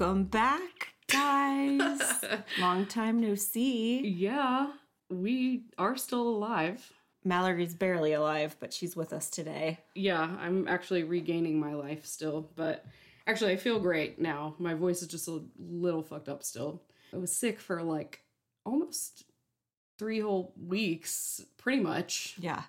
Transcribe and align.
Welcome 0.00 0.24
back, 0.24 0.94
guys. 1.08 2.24
Long 2.58 2.86
time 2.86 3.20
no 3.20 3.34
see. 3.34 4.00
Yeah, 4.00 4.68
we 5.10 5.64
are 5.76 5.94
still 5.94 6.26
alive. 6.26 6.90
Mallory's 7.22 7.74
barely 7.74 8.14
alive, 8.14 8.56
but 8.60 8.72
she's 8.72 8.96
with 8.96 9.12
us 9.12 9.28
today. 9.28 9.80
Yeah, 9.94 10.22
I'm 10.40 10.66
actually 10.68 11.02
regaining 11.02 11.60
my 11.60 11.74
life 11.74 12.06
still, 12.06 12.50
but 12.56 12.86
actually, 13.26 13.52
I 13.52 13.56
feel 13.56 13.78
great 13.78 14.18
now. 14.18 14.54
My 14.58 14.72
voice 14.72 15.02
is 15.02 15.08
just 15.08 15.28
a 15.28 15.42
little 15.58 16.02
fucked 16.02 16.30
up 16.30 16.42
still. 16.42 16.80
I 17.12 17.18
was 17.18 17.36
sick 17.36 17.60
for 17.60 17.82
like 17.82 18.22
almost 18.64 19.24
three 19.98 20.20
whole 20.20 20.54
weeks, 20.56 21.42
pretty 21.58 21.82
much. 21.82 22.36
Yeah. 22.38 22.62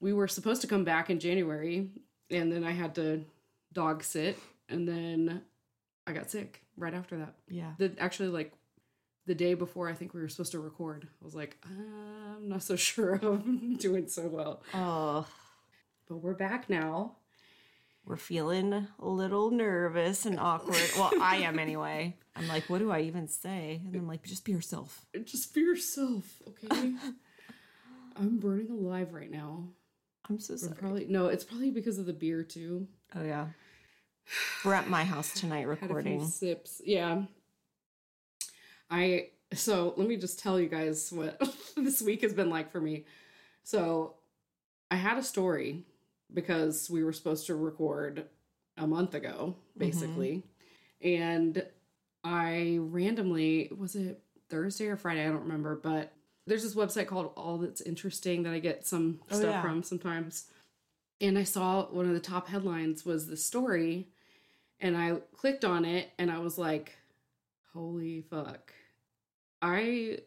We 0.00 0.12
were 0.12 0.28
supposed 0.28 0.60
to 0.60 0.66
come 0.66 0.84
back 0.84 1.08
in 1.08 1.18
January, 1.18 1.88
and 2.30 2.52
then 2.52 2.62
I 2.62 2.72
had 2.72 2.94
to 2.96 3.24
dog 3.72 4.04
sit, 4.04 4.38
and 4.68 4.86
then 4.86 5.44
I 6.06 6.12
got 6.12 6.30
sick 6.30 6.62
right 6.76 6.94
after 6.94 7.18
that. 7.18 7.34
Yeah. 7.48 7.72
The, 7.78 7.94
actually, 7.98 8.28
like 8.28 8.52
the 9.26 9.34
day 9.34 9.54
before 9.54 9.88
I 9.88 9.94
think 9.94 10.14
we 10.14 10.20
were 10.20 10.28
supposed 10.28 10.52
to 10.52 10.58
record, 10.60 11.06
I 11.20 11.24
was 11.24 11.34
like, 11.34 11.56
I'm 11.64 12.48
not 12.48 12.62
so 12.62 12.76
sure 12.88 13.20
I'm 13.22 13.76
doing 13.76 14.08
so 14.08 14.26
well. 14.26 14.62
Oh, 14.74 15.26
But 16.08 16.16
we're 16.16 16.34
back 16.34 16.68
now. 16.68 17.16
we're 18.04 18.16
feeling 18.16 18.88
a 18.98 19.08
little 19.08 19.50
nervous 19.52 20.26
and 20.26 20.40
awkward. 20.40 20.90
Well, 20.96 21.12
I 21.20 21.36
am 21.36 21.58
anyway. 21.60 22.16
I'm 22.34 22.48
like, 22.48 22.68
what 22.68 22.78
do 22.80 22.90
I 22.90 23.02
even 23.02 23.28
say? 23.28 23.80
And 23.86 23.94
I'm 23.94 24.08
like, 24.08 24.24
just 24.24 24.44
be 24.44 24.50
yourself. 24.52 25.06
Just 25.24 25.54
be 25.54 25.60
yourself, 25.60 26.24
okay? 26.48 26.94
I'm 28.16 28.38
burning 28.40 28.70
alive 28.70 29.14
right 29.14 29.30
now. 29.30 29.68
I'm 30.28 30.38
so 30.38 30.56
sorry. 30.56 30.74
probably 30.74 31.06
no, 31.06 31.26
it's 31.28 31.44
probably 31.44 31.70
because 31.70 31.98
of 31.98 32.06
the 32.06 32.12
beer 32.12 32.42
too. 32.42 32.86
Oh 33.14 33.22
yeah. 33.24 33.46
We're 34.64 34.74
at 34.74 34.88
my 34.88 35.04
house 35.04 35.32
tonight 35.34 35.66
Had 35.66 35.70
a 35.70 35.76
few 35.76 35.86
recording. 35.88 36.26
sips. 36.26 36.80
Yeah. 36.84 37.22
I 38.90 39.28
so 39.54 39.94
let 39.96 40.08
me 40.08 40.16
just 40.16 40.38
tell 40.38 40.58
you 40.58 40.68
guys 40.68 41.12
what 41.12 41.40
this 41.76 42.00
week 42.02 42.22
has 42.22 42.32
been 42.32 42.50
like 42.50 42.70
for 42.72 42.80
me. 42.80 43.04
So 43.64 44.14
I 44.90 44.96
had 44.96 45.18
a 45.18 45.22
story 45.22 45.84
because 46.32 46.88
we 46.90 47.04
were 47.04 47.12
supposed 47.12 47.46
to 47.46 47.54
record 47.54 48.26
a 48.76 48.86
month 48.86 49.14
ago, 49.14 49.56
mm-hmm. 49.56 49.78
basically. 49.78 50.42
And 51.02 51.64
I 52.24 52.78
randomly 52.80 53.70
was 53.76 53.94
it 53.96 54.22
Thursday 54.48 54.86
or 54.86 54.96
Friday, 54.96 55.22
I 55.22 55.28
don't 55.28 55.42
remember, 55.42 55.76
but 55.76 56.12
there's 56.46 56.62
this 56.62 56.74
website 56.74 57.06
called 57.06 57.32
All 57.36 57.58
That's 57.58 57.80
Interesting 57.80 58.42
that 58.44 58.52
I 58.52 58.58
get 58.58 58.86
some 58.86 59.20
Oh, 59.30 59.36
stuff 59.36 59.50
yeah. 59.50 59.62
from 59.62 59.82
sometimes. 59.82 60.46
And 61.20 61.38
I 61.38 61.44
saw 61.44 61.86
one 61.86 62.06
of 62.06 62.14
the 62.14 62.20
top 62.20 62.48
headlines 62.48 63.04
was 63.04 63.26
the 63.26 63.36
story 63.36 64.08
and 64.82 64.96
I 64.96 65.16
clicked 65.36 65.64
on 65.64 65.84
it 65.86 66.10
and 66.18 66.30
I 66.30 66.38
was 66.40 66.58
like, 66.58 66.94
holy 67.72 68.20
fuck. 68.28 68.72
I 69.62 70.18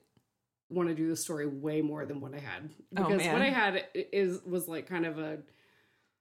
want 0.70 0.89
to 0.89 0.95
do 0.95 1.09
the 1.09 1.16
story 1.16 1.45
way 1.45 1.81
more 1.81 2.06
than 2.06 2.20
what 2.22 2.34
I 2.34 2.39
had 2.39 2.70
Oh, 2.98 3.03
because 3.08 3.22
what. 3.28 3.42
I 3.42 3.50
had 3.50 3.86
is 3.94 4.42
was 4.45 4.67
like 4.67 4.88
kind 4.88 5.06
of 5.06 5.20
a 5.20 5.38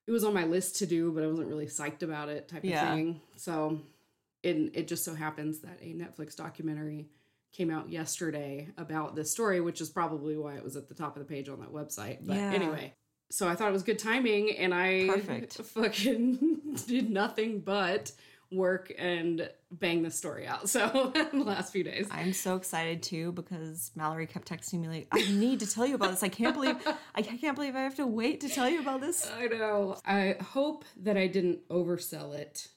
it 0.07 0.11
was 0.11 0.23
on 0.25 0.35
my 0.35 0.45
list 0.45 0.77
to 0.81 0.87
do, 0.87 1.11
but 1.13 1.25
I 1.25 1.27
wasn't 1.29 1.49
really 1.49 1.65
psyched 1.67 2.03
about 2.03 2.29
it 2.29 2.47
type 2.49 2.63
Yeah. 2.65 2.91
of 2.91 2.95
thing. 2.97 3.21
So 3.37 3.81
it 4.43 4.73
it 4.75 4.89
just 4.89 5.05
so 5.05 5.15
happens 5.15 5.61
that 5.61 5.79
a 5.81 5.95
Netflix 5.95 6.37
documentary 6.37 7.09
came 7.53 7.71
out 7.71 7.89
yesterday 7.89 8.69
about 8.77 9.15
this 9.15 9.31
story, 9.31 9.61
which 9.61 9.81
is 9.81 9.89
probably 9.89 10.37
why 10.37 10.57
it 10.57 10.65
was 10.65 10.75
at 10.77 10.89
the 10.89 10.95
top 10.95 11.17
of 11.17 11.21
the 11.27 11.33
page 11.33 11.49
on 11.49 11.61
that 11.61 11.73
website. 11.73 12.19
But 12.27 12.37
Yeah. 12.37 12.53
anyway, 12.53 12.93
so 13.31 13.49
I 13.49 13.55
thought 13.55 13.69
it 13.69 13.73
was 13.73 13.83
good 13.83 13.99
timing, 13.99 14.57
and 14.57 14.73
I 14.75 15.07
Perfect. 15.09 15.55
fucking 15.63 16.79
did 16.87 17.11
nothing 17.11 17.61
but 17.61 18.13
work 18.53 18.93
and 18.99 19.51
bang 19.73 20.03
the 20.03 20.11
story 20.11 20.47
out. 20.47 20.69
So 20.69 21.13
in 21.33 21.41
the 21.41 21.45
last 21.45 21.73
few 21.73 21.83
days, 21.83 22.07
I'm 22.11 22.33
so 22.33 22.55
excited 22.57 23.03
too 23.03 23.33
because 23.33 23.91
Mallory 23.97 24.27
kept 24.27 24.49
texting 24.49 24.81
me 24.81 24.89
like, 24.89 25.09
"I 25.13 25.23
need 25.33 25.61
to 25.61 25.67
tell 25.71 25.87
you 25.87 25.95
about 25.97 26.11
this. 26.11 26.23
I 26.23 26.29
can't 26.29 26.55
believe 26.55 26.77
I 27.15 27.23
can't 27.23 27.57
believe 27.57 27.75
I 27.75 27.81
have 27.81 27.97
to 27.97 28.07
wait 28.07 28.41
to 28.43 28.49
tell 28.49 28.69
you 28.69 28.81
about 28.81 29.01
this." 29.01 29.29
I 29.39 29.47
know. 29.47 29.97
I 30.07 30.37
hope 30.41 30.85
that 31.03 31.17
I 31.17 31.27
didn't 31.27 31.67
oversell 31.69 32.35
it, 32.35 32.69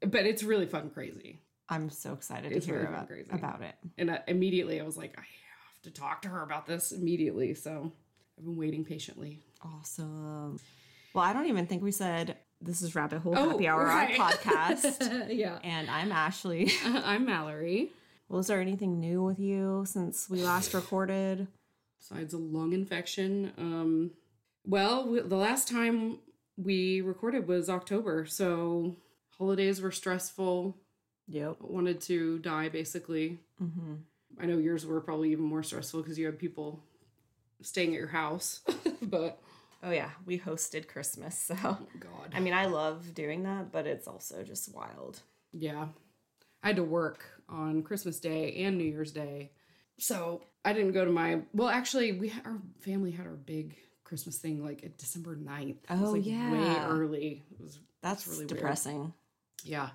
but 0.00 0.26
it's 0.26 0.42
really 0.42 0.66
fun 0.66 0.90
crazy. 0.90 1.40
I'm 1.68 1.88
so 1.90 2.12
excited 2.12 2.52
It's 2.52 2.66
to 2.66 2.72
hear 2.72 2.80
really 2.82 2.92
about, 2.94 3.08
crazy. 3.08 3.30
about 3.32 3.62
it. 3.62 3.74
And 3.96 4.10
I, 4.10 4.20
immediately, 4.28 4.80
I 4.80 4.84
was 4.84 4.98
like, 4.98 5.14
I 5.16 5.22
have 5.22 5.82
to 5.84 5.90
talk 5.90 6.20
to 6.22 6.28
her 6.28 6.42
about 6.42 6.66
this 6.66 6.92
immediately. 6.92 7.54
So 7.54 7.90
I've 8.38 8.44
been 8.44 8.56
waiting 8.56 8.84
patiently. 8.84 9.40
Awesome. 9.64 10.58
Well, 11.14 11.24
I 11.24 11.32
don't 11.32 11.46
even 11.46 11.66
think 11.66 11.82
we 11.82 11.92
said 11.92 12.36
this 12.60 12.82
is 12.82 12.94
Rabbit 12.94 13.20
Hole 13.20 13.34
Oh, 13.36 13.50
Happy 13.50 13.68
Hour 13.68 13.84
right. 13.84 14.14
podcast, 14.18 15.28
yeah. 15.30 15.58
and 15.62 15.90
I'm 15.90 16.12
Ashley. 16.12 16.70
I'm 16.84 17.24
Mallory. 17.26 17.90
Well, 18.28 18.40
is 18.40 18.46
there 18.46 18.60
anything 18.60 19.00
new 19.00 19.22
with 19.22 19.38
you 19.38 19.84
since 19.86 20.28
we 20.28 20.42
last 20.42 20.74
recorded? 20.74 21.46
Besides 22.00 22.34
a 22.34 22.38
lung 22.38 22.72
infection, 22.72 23.52
um, 23.58 24.10
well, 24.66 25.08
we, 25.08 25.20
the 25.20 25.36
last 25.36 25.68
time 25.68 26.18
we 26.56 27.00
recorded 27.00 27.46
was 27.46 27.68
October, 27.70 28.26
so 28.26 28.96
holidays 29.38 29.80
were 29.80 29.90
stressful. 29.92 30.76
Yep. 31.28 31.56
Wanted 31.60 32.00
to 32.02 32.38
die, 32.40 32.68
basically. 32.68 33.40
Mm-hmm. 33.62 33.94
I 34.40 34.46
know 34.46 34.58
yours 34.58 34.84
were 34.84 35.00
probably 35.00 35.32
even 35.32 35.44
more 35.44 35.62
stressful 35.62 36.02
because 36.02 36.18
you 36.18 36.26
had 36.26 36.38
people 36.38 36.82
staying 37.62 37.90
at 37.94 37.98
your 37.98 38.08
house. 38.08 38.60
but 39.02 39.40
Oh 39.86 39.90
yeah, 39.90 40.10
we 40.24 40.38
hosted 40.38 40.88
Christmas, 40.88 41.38
so 41.38 41.54
oh, 41.62 41.78
God, 42.00 42.32
I 42.34 42.40
mean, 42.40 42.54
I 42.54 42.66
love 42.66 43.14
doing 43.14 43.42
that, 43.42 43.70
but 43.70 43.86
it's 43.86 44.08
also 44.08 44.42
just 44.42 44.74
wild. 44.74 45.20
yeah, 45.52 45.88
I 46.62 46.68
had 46.68 46.76
to 46.76 46.84
work 46.84 47.24
on 47.50 47.82
Christmas 47.82 48.18
Day 48.18 48.64
and 48.64 48.78
New 48.78 48.84
Year's 48.84 49.12
Day, 49.12 49.50
so 49.98 50.42
I 50.64 50.72
didn't 50.72 50.92
go 50.92 51.04
to 51.04 51.10
my. 51.12 51.42
Well, 51.52 51.68
actually, 51.68 52.12
we 52.12 52.32
our 52.46 52.56
family 52.80 53.10
had 53.10 53.26
our 53.26 53.34
big 53.34 53.76
Christmas 54.04 54.38
thing 54.38 54.64
like 54.64 54.82
at 54.84 54.96
December 54.96 55.36
9th. 55.36 55.76
It 55.90 55.90
was 55.90 56.08
Oh, 56.08 56.12
like 56.12 56.24
way 56.24 56.76
early. 56.88 57.42
It 57.52 57.60
was 57.62 57.78
That's 58.00 58.26
really 58.26 58.46
weird. 58.46 58.48
depressing. 58.48 59.12
yeah, 59.64 59.90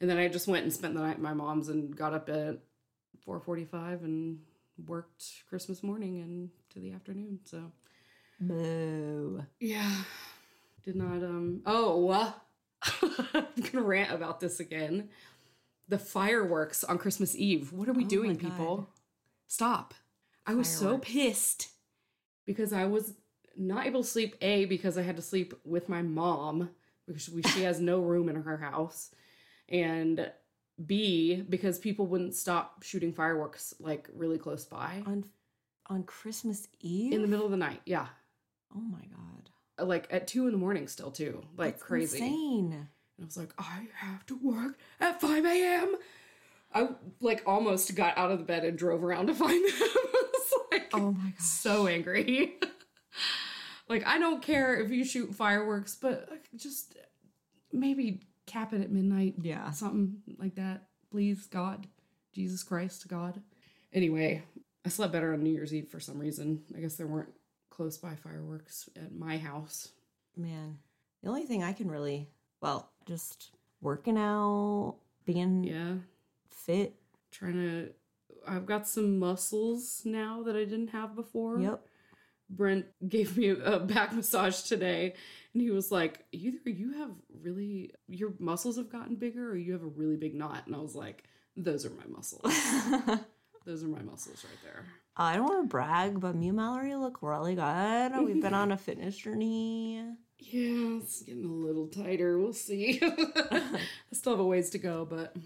and 0.00 0.08
then 0.08 0.16
I 0.18 0.28
just 0.28 0.46
went 0.46 0.62
and 0.62 0.72
spent 0.72 0.94
the 0.94 1.00
night 1.00 1.12
at 1.16 1.20
my 1.20 1.34
mom's 1.34 1.68
and 1.68 1.96
got 1.96 2.14
up 2.14 2.28
at 2.28 2.58
4:45 3.26 4.04
and 4.04 4.38
worked 4.86 5.24
Christmas 5.48 5.82
morning 5.82 6.20
and 6.20 6.50
to 6.70 6.78
the 6.78 6.92
afternoon. 6.92 7.40
So. 7.44 7.72
Boo. 8.40 9.44
Yeah. 9.60 9.94
Did 10.84 10.96
not 10.96 11.22
um 11.22 11.62
oh 11.66 12.08
uh, 12.10 12.32
I'm 13.34 13.46
gonna 13.72 13.84
rant 13.84 14.12
about 14.12 14.40
this 14.40 14.60
again. 14.60 15.08
The 15.88 15.98
fireworks 15.98 16.84
on 16.84 16.98
Christmas 16.98 17.36
Eve. 17.36 17.72
What 17.72 17.88
are 17.88 17.92
we 17.92 18.04
Oh 18.04 18.08
doing, 18.08 18.36
people? 18.36 18.88
Stop. 19.46 19.94
I 20.46 20.54
was 20.54 20.68
so 20.68 20.98
pissed 20.98 21.68
because 22.46 22.72
I 22.72 22.84
was 22.84 23.14
not 23.56 23.86
able 23.86 24.02
to 24.02 24.08
sleep, 24.08 24.34
A, 24.42 24.64
because 24.66 24.98
I 24.98 25.02
had 25.02 25.16
to 25.16 25.22
sleep 25.22 25.54
with 25.64 25.88
my 25.88 26.02
mom 26.02 26.70
because 27.06 27.28
we, 27.30 27.42
she 27.42 27.62
has 27.62 27.80
no 27.80 28.00
room 28.00 28.28
in 28.28 28.36
her 28.42 28.56
house. 28.58 29.10
And 29.68 30.30
B, 30.84 31.42
because 31.48 31.78
people 31.78 32.06
wouldn't 32.06 32.34
stop 32.34 32.82
shooting 32.82 33.12
fireworks 33.12 33.74
like 33.78 34.08
really 34.14 34.38
close 34.38 34.64
by 34.64 35.02
On 35.06 35.24
on 35.86 36.02
Christmas 36.02 36.66
Eve? 36.80 37.12
in 37.12 37.22
the 37.22 37.28
middle 37.28 37.44
of 37.44 37.50
the 37.50 37.56
night. 37.58 37.80
Yeah. 37.84 38.06
Oh 38.74 38.80
my 38.80 39.00
god. 39.00 39.50
Like 39.86 40.06
at 40.10 40.28
two 40.28 40.46
in 40.46 40.52
the 40.52 40.58
morning 40.58 40.86
still 40.88 41.10
too. 41.10 41.42
Like 41.56 41.74
That's 41.74 41.82
crazy. 41.82 42.18
Insane. 42.18 42.72
And 42.72 42.86
I 43.20 43.24
was 43.24 43.36
like, 43.36 43.52
I 43.58 43.86
have 43.96 44.24
to 44.26 44.38
work 44.42 44.78
at 45.00 45.20
5 45.20 45.44
a.m. 45.44 45.96
I 46.72 46.88
like 47.20 47.42
almost 47.46 47.94
got 47.94 48.18
out 48.18 48.30
of 48.30 48.38
the 48.38 48.44
bed 48.44 48.64
and 48.64 48.76
drove 48.76 49.04
around 49.04 49.28
to 49.28 49.34
find 49.34 49.64
them. 49.64 49.72
I 49.80 50.24
was 50.32 50.52
like, 50.72 50.90
Oh 50.92 51.12
my 51.12 51.30
god. 51.30 51.40
so 51.40 51.86
angry. 51.86 52.54
like, 53.88 54.06
I 54.06 54.18
don't 54.18 54.42
care 54.42 54.80
if 54.80 54.90
you 54.90 55.04
shoot 55.04 55.34
fireworks, 55.34 55.96
but 56.00 56.28
just 56.56 56.96
maybe 57.72 58.20
cap 58.46 58.72
it 58.72 58.80
at 58.80 58.90
midnight. 58.90 59.34
Yeah. 59.40 59.70
Something 59.70 60.16
like 60.38 60.56
that. 60.56 60.88
Please, 61.10 61.46
God. 61.46 61.86
Jesus 62.32 62.62
Christ, 62.64 63.06
God. 63.06 63.40
Anyway, 63.92 64.42
I 64.84 64.88
slept 64.88 65.12
better 65.12 65.32
on 65.32 65.42
New 65.42 65.52
Year's 65.52 65.72
Eve 65.72 65.88
for 65.88 66.00
some 66.00 66.18
reason. 66.18 66.62
I 66.76 66.80
guess 66.80 66.96
there 66.96 67.06
weren't 67.06 67.32
close 67.74 67.98
by 67.98 68.14
fireworks 68.14 68.88
at 68.96 69.14
my 69.14 69.36
house. 69.38 69.90
Man. 70.36 70.78
The 71.22 71.28
only 71.28 71.44
thing 71.44 71.62
I 71.62 71.72
can 71.72 71.90
really 71.90 72.28
well, 72.60 72.90
just 73.06 73.50
working 73.80 74.16
out, 74.18 74.96
being 75.24 75.64
Yeah. 75.64 75.94
fit. 76.48 76.94
trying 77.30 77.54
to 77.54 77.92
I've 78.46 78.66
got 78.66 78.86
some 78.86 79.18
muscles 79.18 80.02
now 80.04 80.42
that 80.42 80.54
I 80.54 80.64
didn't 80.64 80.88
have 80.88 81.16
before. 81.16 81.58
Yep. 81.60 81.86
Brent 82.50 82.86
gave 83.08 83.36
me 83.38 83.48
a 83.48 83.78
back 83.80 84.12
massage 84.12 84.62
today 84.62 85.14
and 85.52 85.62
he 85.62 85.70
was 85.70 85.90
like, 85.90 86.24
either 86.32 86.68
you 86.70 86.92
have 86.98 87.10
really 87.42 87.92
your 88.06 88.34
muscles 88.38 88.76
have 88.76 88.90
gotten 88.90 89.16
bigger 89.16 89.50
or 89.50 89.56
you 89.56 89.72
have 89.72 89.82
a 89.82 89.86
really 89.86 90.16
big 90.16 90.34
knot. 90.34 90.66
And 90.66 90.76
I 90.76 90.78
was 90.78 90.94
like, 90.94 91.24
those 91.56 91.86
are 91.86 91.90
my 91.90 92.06
muscles. 92.06 92.42
those 93.64 93.82
are 93.82 93.88
my 93.88 94.02
muscles 94.02 94.44
right 94.44 94.62
there. 94.62 94.84
I 95.16 95.36
don't 95.36 95.44
want 95.44 95.62
to 95.62 95.68
brag, 95.68 96.20
but 96.20 96.34
me 96.34 96.48
and 96.48 96.56
Mallory 96.56 96.94
look 96.96 97.22
really 97.22 97.54
good. 97.54 98.12
We've 98.24 98.42
been 98.42 98.54
on 98.54 98.72
a 98.72 98.76
fitness 98.76 99.16
journey. 99.16 100.02
Yeah, 100.38 100.98
it's 101.00 101.22
getting 101.22 101.44
a 101.44 101.48
little 101.48 101.86
tighter. 101.86 102.38
We'll 102.38 102.52
see. 102.52 102.98
I 103.02 103.78
still 104.12 104.32
have 104.32 104.40
a 104.40 104.44
ways 104.44 104.70
to 104.70 104.78
go, 104.78 105.04
but 105.04 105.36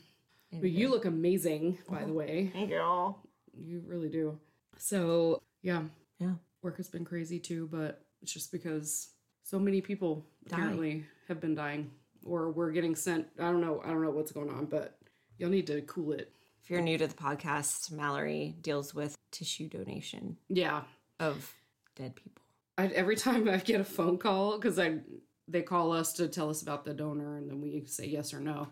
But 0.53 0.70
you 0.70 0.88
look 0.88 1.05
amazing, 1.05 1.79
by 1.88 2.05
the 2.05 2.11
oh, 2.11 2.15
way. 2.15 2.50
Thank 2.53 2.70
you. 2.70 2.81
All. 2.81 3.23
You 3.55 3.82
really 3.87 4.09
do. 4.09 4.38
So, 4.79 5.43
yeah, 5.62 5.82
Yeah. 6.19 6.35
work 6.62 6.79
has 6.79 6.88
been 6.88 7.05
crazy 7.05 7.38
too, 7.38 7.69
but 7.70 8.05
it's 8.23 8.32
just 8.32 8.50
because 8.50 9.09
so 9.43 9.59
many 9.59 9.81
people 9.82 10.25
Die. 10.49 10.56
apparently 10.56 11.05
have 11.29 11.41
been 11.41 11.55
dying 11.55 11.91
or 12.25 12.50
we're 12.50 12.73
getting 12.73 12.94
sent. 12.94 13.26
I 13.38 13.43
don't 13.50 13.61
know. 13.61 13.82
I 13.85 13.88
don't 13.88 14.03
know 14.03 14.11
what's 14.11 14.32
going 14.32 14.50
on, 14.50 14.67
but 14.67 14.97
you'll 15.37 15.50
need 15.50 15.67
to 15.67 15.82
cool 15.82 16.12
it. 16.12 16.32
If 16.69 16.73
you're 16.73 16.82
new 16.82 16.99
to 16.99 17.06
the 17.06 17.15
podcast, 17.15 17.91
Mallory 17.91 18.55
deals 18.61 18.94
with 18.94 19.17
tissue 19.31 19.70
donation 19.70 20.37
Yeah. 20.50 20.82
of 21.19 21.55
dead 21.97 22.15
people. 22.15 22.43
I, 22.76 22.88
every 22.88 23.17
time 23.17 23.49
I 23.49 23.56
get 23.56 23.81
a 23.81 23.85
phone 23.85 24.19
call, 24.19 24.59
because 24.59 24.79
I 24.79 24.99
they 25.49 25.62
call 25.62 25.93
us 25.93 26.12
to 26.12 26.29
tell 26.29 26.50
us 26.50 26.61
about 26.61 26.85
the 26.85 26.93
donor, 26.93 27.38
and 27.38 27.49
then 27.49 27.62
we 27.62 27.85
say 27.87 28.05
yes 28.05 28.35
or 28.35 28.41
no. 28.41 28.69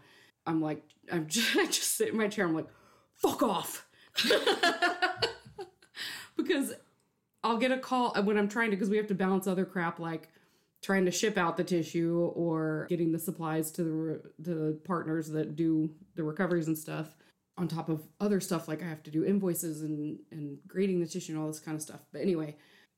I'm 0.46 0.60
like, 0.60 0.82
I'm 1.10 1.26
just, 1.31 1.56
I 1.56 1.64
just 1.64 1.96
sit 1.96 2.10
in 2.10 2.19
my 2.19 2.28
chair. 2.28 2.44
I'm 2.44 2.54
like, 2.54 2.69
fuck 3.14 3.43
off, 3.43 3.88
because 6.37 6.75
I'll 7.43 7.56
get 7.56 7.72
a 7.72 7.78
call 7.78 8.12
uh, 8.14 8.20
when 8.20 8.37
I'm 8.37 8.48
trying 8.50 8.72
to, 8.72 8.76
because 8.76 8.90
we 8.90 8.98
have 8.98 9.06
to 9.06 9.14
balance 9.14 9.46
other 9.46 9.64
crap 9.64 9.98
like 9.98 10.28
trying 10.82 11.06
to 11.06 11.10
ship 11.10 11.38
out 11.38 11.56
the 11.56 11.64
tissue 11.64 12.31
or 12.34 12.87
getting 12.90 13.10
the 13.10 13.19
supplies 13.19 13.70
to 13.70 13.82
the 13.82 14.44
to 14.44 14.54
the 14.54 14.72
partners 14.84 15.28
that 15.31 15.56
do 15.56 15.88
the 16.14 16.22
recoveries 16.22 16.66
and 16.66 16.76
stuff. 16.76 17.16
On 17.58 17.69
top 17.69 17.88
of 17.88 18.03
other 18.20 18.41
stuff 18.41 18.69
like 18.69 18.82
I 18.82 18.87
have 18.87 19.03
to 19.05 19.11
do 19.11 19.25
invoices 19.25 19.82
and 19.82 20.19
and 20.31 20.58
grading 20.67 21.00
the 21.00 21.06
tissue 21.06 21.32
and 21.32 21.41
all 21.41 21.49
this 21.49 21.61
kind 21.61 21.75
of 21.75 21.82
stuff. 21.82 22.00
But 22.12 22.20
anyway, 22.20 22.56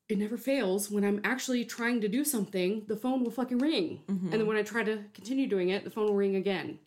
it 0.09 0.17
never 0.17 0.37
fails 0.37 0.89
when 0.89 1.05
I'm 1.05 1.21
actually 1.23 1.63
trying 1.63 2.01
to 2.01 2.07
do 2.07 2.25
something, 2.25 2.83
the 2.87 2.97
phone 2.97 3.23
will 3.23 3.31
fucking 3.31 3.59
ring. 3.59 4.01
Mm-hmm. 4.07 4.31
And 4.31 4.33
then 4.33 4.47
when 4.47 4.57
I 4.57 4.63
try 4.63 4.83
to 4.83 5.03
continue 5.13 5.47
doing 5.47 5.69
it, 5.69 5.83
the 5.83 5.91
phone 5.91 6.07
will 6.07 6.15
ring 6.15 6.35
again. 6.35 6.79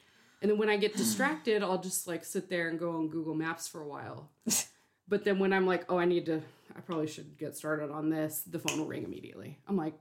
And 0.42 0.50
then 0.50 0.58
when 0.58 0.68
I 0.68 0.76
get 0.76 0.96
distracted, 0.96 1.62
I'll 1.62 1.80
just 1.80 2.08
like 2.08 2.24
sit 2.24 2.50
there 2.50 2.68
and 2.68 2.78
go 2.78 2.96
on 2.96 3.08
Google 3.08 3.34
Maps 3.34 3.68
for 3.68 3.80
a 3.80 3.86
while. 3.86 4.28
but 5.08 5.24
then 5.24 5.38
when 5.38 5.52
I'm 5.52 5.68
like, 5.68 5.84
oh, 5.88 5.98
I 5.98 6.04
need 6.04 6.26
to, 6.26 6.42
I 6.76 6.80
probably 6.80 7.06
should 7.06 7.38
get 7.38 7.56
started 7.56 7.92
on 7.92 8.10
this, 8.10 8.42
the 8.42 8.58
phone 8.58 8.80
will 8.80 8.86
ring 8.86 9.04
immediately. 9.04 9.56
I'm 9.68 9.76
like, 9.76 9.94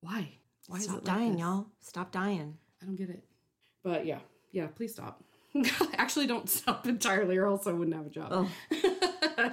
why? 0.00 0.38
Why 0.68 0.78
Stop 0.78 0.80
is 0.80 0.86
it 0.86 0.92
like 0.92 1.16
dying, 1.16 1.32
this? 1.32 1.40
y'all. 1.40 1.66
Stop 1.80 2.12
dying. 2.12 2.56
I 2.80 2.86
don't 2.86 2.94
get 2.94 3.10
it. 3.10 3.24
But 3.82 4.06
yeah, 4.06 4.20
yeah, 4.52 4.68
please 4.68 4.92
stop. 4.92 5.24
Actually, 5.98 6.26
don't 6.26 6.48
stop 6.58 6.86
entirely, 6.86 7.36
or 7.36 7.46
else 7.46 7.66
I 7.66 7.72
wouldn't 7.72 7.96
have 7.96 8.06
a 8.06 8.10
job. 8.10 8.48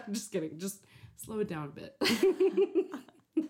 just 0.12 0.32
kidding. 0.32 0.58
Just 0.58 0.86
slow 1.18 1.40
it 1.40 1.50
down 1.50 1.66
a 1.66 1.68
bit. 1.68 1.96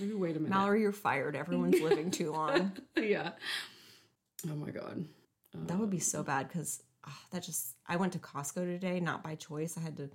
Maybe 0.00 0.14
wait 0.14 0.36
a 0.36 0.38
minute. 0.38 0.50
Mallory, 0.50 0.82
you're 0.82 0.92
fired. 0.92 1.34
Everyone's 1.34 1.80
living 1.80 2.10
too 2.12 2.30
long. 2.30 2.72
yeah. 2.96 3.32
Oh 4.48 4.54
my 4.54 4.70
god. 4.70 5.06
That 5.66 5.78
would 5.78 5.90
be 5.90 5.98
so 5.98 6.22
bad 6.22 6.46
because 6.46 6.82
that 7.32 7.42
just. 7.42 7.74
I 7.86 7.96
went 7.96 8.12
to 8.12 8.18
Costco 8.18 8.64
today, 8.66 9.00
not 9.00 9.24
by 9.24 9.34
choice. 9.34 9.76
I 9.76 9.80
had 9.80 9.96
to. 9.96 10.10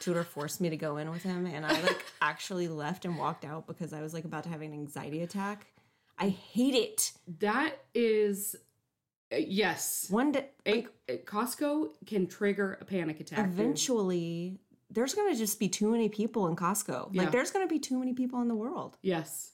Tudor 0.00 0.24
forced 0.24 0.60
me 0.60 0.68
to 0.70 0.76
go 0.76 0.96
in 0.96 1.10
with 1.10 1.22
him, 1.22 1.46
and 1.46 1.64
I 1.64 1.80
like 1.82 2.04
actually 2.20 2.68
left 2.68 3.04
and 3.04 3.16
walked 3.16 3.44
out 3.44 3.66
because 3.66 3.92
I 3.92 4.02
was 4.02 4.12
like 4.12 4.24
about 4.24 4.44
to 4.44 4.50
have 4.50 4.60
an 4.60 4.72
anxiety 4.72 5.22
attack. 5.22 5.66
I 6.18 6.28
hate 6.28 6.74
it. 6.74 7.12
That 7.38 7.76
is, 7.94 8.54
uh, 8.54 8.58
Uh, 9.32 9.36
yes. 9.36 10.06
One 10.10 10.32
day, 10.32 10.46
A, 10.66 10.86
a- 11.08 11.14
uh, 11.14 11.16
Costco 11.24 11.90
can 12.06 12.26
trigger 12.26 12.78
a 12.80 12.84
panic 12.84 13.20
attack. 13.20 13.46
eventually, 13.46 14.58
there's 14.90 15.14
gonna 15.14 15.34
just 15.34 15.58
be 15.58 15.68
too 15.68 15.90
many 15.90 16.08
people 16.08 16.46
in 16.48 16.56
Costco. 16.56 17.08
Yeah. 17.12 17.22
Like, 17.22 17.32
there's 17.32 17.50
gonna 17.50 17.66
be 17.66 17.78
too 17.78 17.98
many 17.98 18.12
people 18.12 18.40
in 18.42 18.48
the 18.48 18.54
world. 18.54 18.96
Yes. 19.02 19.52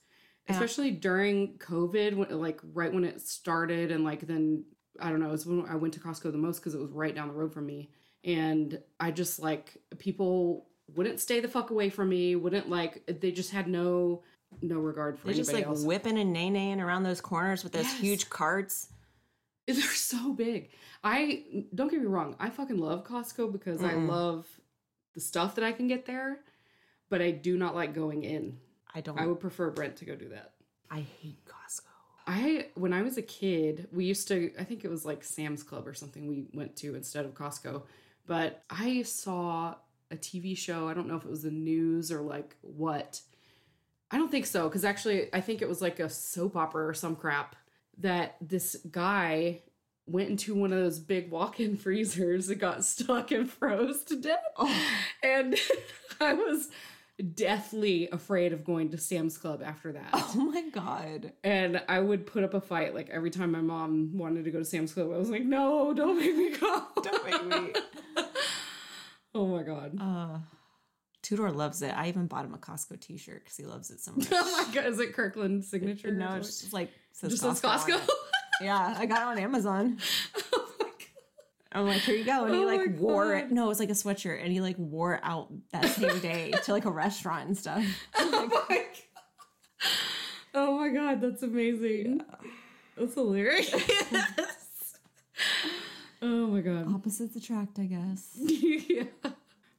Especially 0.51 0.91
during 0.91 1.59
COVID, 1.59 2.17
when, 2.17 2.41
like 2.41 2.59
right 2.73 2.93
when 2.93 3.05
it 3.05 3.21
started, 3.21 3.91
and 3.93 4.03
like 4.03 4.27
then 4.27 4.65
I 4.99 5.11
don't 5.11 5.21
know, 5.21 5.33
it's 5.33 5.45
when 5.47 5.65
I 5.69 5.77
went 5.77 5.95
to 5.95 6.01
Costco 6.01 6.33
the 6.33 6.39
most 6.39 6.59
because 6.59 6.75
it 6.75 6.81
was 6.81 6.91
right 6.91 7.15
down 7.15 7.29
the 7.29 7.35
road 7.35 7.53
from 7.53 7.67
me. 7.67 7.91
And 8.25 8.81
I 8.99 9.11
just 9.11 9.39
like 9.41 9.77
people 9.99 10.67
wouldn't 10.97 11.21
stay 11.21 11.41
the 11.41 11.49
fuck 11.49 11.71
away 11.71 11.91
from 11.91 12.09
me, 12.09 12.35
wouldn't 12.35 12.69
like 12.71 13.05
they 13.21 13.31
just 13.31 13.51
had 13.51 13.69
no 13.69 14.23
no 14.63 14.79
regard 14.79 15.19
for 15.19 15.27
They're 15.27 15.35
just 15.37 15.53
like 15.53 15.67
else. 15.67 15.85
whipping 15.85 16.17
and 16.19 16.33
nay 16.33 16.49
naying 16.51 16.79
around 16.81 17.03
those 17.03 17.21
corners 17.21 17.63
with 17.63 17.75
those 17.75 17.85
Yes. 17.85 18.01
huge 18.01 18.31
carts. 18.31 18.89
They're 19.75 19.83
so 19.83 20.33
big. 20.33 20.71
I 21.05 21.45
don't 21.75 21.91
get 21.91 22.01
me 22.01 22.07
wrong, 22.07 22.35
I 22.41 22.49
fucking 22.49 22.79
love 22.79 23.05
Costco 23.05 23.53
because 23.53 23.83
I 23.83 23.93
love 23.95 24.47
the 25.15 25.21
stuff 25.21 25.57
that 25.57 25.65
I 25.65 25.73
can 25.73 25.89
get 25.89 26.07
there, 26.07 26.41
but 27.11 27.21
I 27.21 27.33
do 27.33 27.59
not 27.59 27.75
like 27.75 27.95
going 27.95 28.25
in. 28.25 28.59
I 28.95 29.03
don't. 29.03 29.19
I 29.19 29.27
would 29.27 29.41
prefer 29.41 29.71
Brent 29.71 29.97
to 29.97 30.05
go 30.07 30.17
do 30.17 30.31
that. 30.31 30.55
I 30.91 31.01
hate 31.21 31.45
Costco. 31.45 31.83
I 32.27 32.69
when 32.75 32.93
I 32.93 33.03
was 33.03 33.19
a 33.19 33.23
kid, 33.23 33.89
we 33.93 34.07
used 34.07 34.27
to 34.29 34.51
I 34.59 34.65
think 34.65 34.85
it 34.85 34.91
was 34.91 35.05
like 35.05 35.23
Sam's 35.23 35.63
Club 35.63 35.87
or 35.87 35.95
something 35.95 36.27
we 36.27 36.47
went 36.55 36.75
to 36.77 36.95
instead 36.95 37.25
of 37.25 37.35
Costco. 37.35 37.83
But 38.27 38.63
I 38.71 39.03
saw 39.03 39.75
a 40.11 40.17
TV 40.17 40.57
show, 40.57 40.89
I 40.89 40.95
don't 40.95 41.09
know 41.09 41.17
if 41.17 41.25
it 41.25 41.31
was 41.31 41.43
the 41.43 41.51
news 41.51 42.11
or 42.11 42.23
like 42.23 42.57
what. 42.63 43.21
I 44.11 44.17
don't 44.17 44.31
think 44.31 44.47
so 44.47 44.69
cuz 44.71 44.85
actually 44.85 45.33
I 45.35 45.43
think 45.43 45.61
it 45.61 45.69
was 45.69 45.83
like 45.83 46.01
a 46.01 46.09
soap 46.09 46.57
opera 46.57 46.87
or 46.87 46.95
some 46.95 47.15
crap 47.15 47.55
that 47.99 48.37
this 48.41 48.77
guy 48.91 49.63
went 50.07 50.31
into 50.31 50.55
one 50.55 50.73
of 50.73 50.79
those 50.79 50.99
big 50.99 51.31
walk-in 51.31 51.77
freezers 51.85 52.49
and 52.49 52.61
got 52.61 52.85
stuck 52.85 53.31
and 53.31 53.51
froze 53.51 54.05
to 54.05 54.17
death. 54.17 54.39
And 55.23 55.57
I 56.21 56.35
was 56.35 56.69
deathly 57.35 58.09
afraid 58.11 58.53
of 58.53 58.65
going 58.65 58.91
to 58.91 58.99
Sam's 58.99 59.37
Club 59.37 59.61
after 59.63 59.93
that. 59.93 60.09
Oh 60.13 60.35
my 60.53 60.63
god. 60.71 61.33
And 61.43 61.83
I 61.89 62.01
would 62.01 62.27
put 62.27 62.45
up 62.45 62.55
a 62.55 62.61
fight 62.61 62.95
like 62.95 63.11
every 63.11 63.31
time 63.31 63.53
my 63.53 63.61
mom 63.61 64.17
wanted 64.17 64.45
to 64.45 64.51
go 64.51 64.61
to 64.61 64.65
Sam's 64.65 64.93
Club. 64.93 65.11
I 65.13 65.19
was 65.19 65.31
like, 65.31 65.45
no, 65.45 65.93
don't 65.93 66.19
make 66.19 66.37
me 66.37 66.57
go. 66.57 66.85
Don't 67.03 67.25
make 67.25 67.45
me. 67.45 67.73
oh 69.35 69.47
my 69.47 69.63
God. 69.63 69.99
Uh, 70.01 70.39
Tudor 71.29 71.51
loves 71.51 71.83
it. 71.83 71.91
I 71.95 72.09
even 72.09 72.27
bought 72.27 72.47
him 72.47 72.55
a 72.55 72.59
Costco 72.59 72.99
T-shirt 73.01 73.45
because 73.45 73.57
he 73.59 73.65
loves 73.67 73.91
it 73.91 74.01
so 74.01 74.13
much. 74.13 74.29
Oh 74.33 74.65
my 74.67 74.75
God. 74.75 74.87
Is 74.87 74.99
it 74.99 75.13
Kirkland 75.13 75.63
signature? 75.63 76.11
no, 76.11 76.37
it's 76.37 76.61
just 76.63 76.73
like 76.73 76.91
says 77.13 77.33
just 77.39 77.63
Costco. 77.63 77.69
on 77.69 77.79
Costco. 78.01 78.09
Yeah, 78.63 78.95
I 78.99 79.05
got 79.05 79.19
it 79.21 79.25
on 79.27 79.39
Amazon. 79.39 79.99
oh 80.55 80.69
my 80.81 80.87
God. 80.87 80.93
I'm 81.71 81.87
like, 81.87 81.99
here 82.01 82.15
you 82.17 82.25
go, 82.25 82.47
and 82.47 82.55
he 82.55 82.63
Oh 82.63 82.67
like 82.67 82.99
wore 82.99 83.35
God. 83.35 83.45
it. 83.45 83.53
No, 83.53 83.67
it 83.67 83.69
was 83.69 83.79
like 83.79 83.91
a 83.91 83.93
sweatshirt, 83.93 84.43
and 84.43 84.51
he 84.51 84.63
like 84.63 84.77
wore 84.79 85.15
it 85.17 85.21
out 85.23 85.53
that 85.73 85.85
same 85.85 86.19
day 86.21 86.51
to 86.65 86.73
like 86.73 86.87
a 86.87 86.91
restaurant 86.91 87.47
and 87.49 87.59
stuff. 87.59 87.85
Oh 88.17 88.31
my 88.69 88.77
God. 88.77 88.87
Oh 90.55 90.79
my 90.79 90.89
God. 90.89 91.21
That's 91.21 91.43
amazing. 91.43 92.23
That's 92.97 93.13
hilarious. 93.15 93.71
oh 96.23 96.47
my 96.49 96.61
God. 96.63 96.93
Opposites 96.95 97.37
attract, 97.37 97.79
I 97.79 97.85
guess. 97.85 98.31
yeah. 98.39 99.05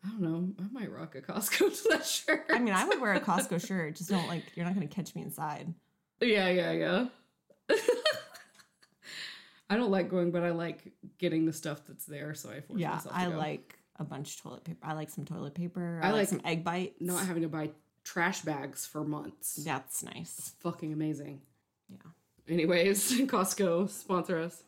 I 0.06 0.10
don't 0.10 0.22
know. 0.22 0.54
I 0.60 0.68
might 0.72 0.92
rock 0.92 1.16
a 1.16 1.22
Costco 1.22 1.72
sweatshirt. 1.88 2.44
I 2.50 2.60
mean, 2.60 2.74
I 2.74 2.86
would 2.86 3.02
wear 3.02 3.14
a 3.14 3.20
Costco 3.20 3.66
shirt. 3.66 3.96
Just 3.96 4.10
don't 4.10 4.28
like 4.28 4.44
you're 4.56 4.66
not 4.66 4.74
gonna 4.74 4.88
catch 4.88 5.14
me 5.16 5.22
inside. 5.24 5.74
Yeah, 6.22 6.50
yeah, 6.50 6.72
yeah. 6.72 7.06
I 9.70 9.76
don't 9.78 9.92
like 9.92 10.10
going, 10.10 10.32
but 10.32 10.44
I 10.44 10.50
like 10.50 10.92
getting 11.20 11.46
the 11.46 11.54
stuff 11.54 11.82
that's 11.88 12.06
there, 12.06 12.34
so 12.34 12.50
I 12.50 12.62
force 12.62 12.80
Yeah, 12.80 12.92
myself 12.96 13.14
to 13.14 13.20
I 13.22 13.30
go. 13.30 13.38
like 13.38 13.78
a 13.98 14.04
bunch 14.04 14.36
of 14.36 14.42
toilet 14.42 14.64
paper. 14.64 14.80
I 14.88 14.94
like 14.94 15.10
some 15.10 15.26
toilet 15.26 15.54
paper. 15.54 16.00
I 16.02 16.08
I, 16.08 16.12
like, 16.12 16.20
like 16.22 16.28
some 16.30 16.42
egg 16.44 16.64
bites. 16.64 16.96
not 17.00 17.26
having 17.28 17.44
to 17.44 17.50
buy 17.50 17.70
trash 18.04 18.42
bags 18.42 18.86
for 18.88 19.04
months. 19.04 19.56
That's 19.64 20.02
nice. 20.04 20.54
Fucking 20.62 20.92
amazing. 20.92 21.42
Yeah. 21.90 21.98
Anyways, 22.54 23.12
Costco 23.22 23.90
sponsor 23.90 24.40
us. 24.40 24.64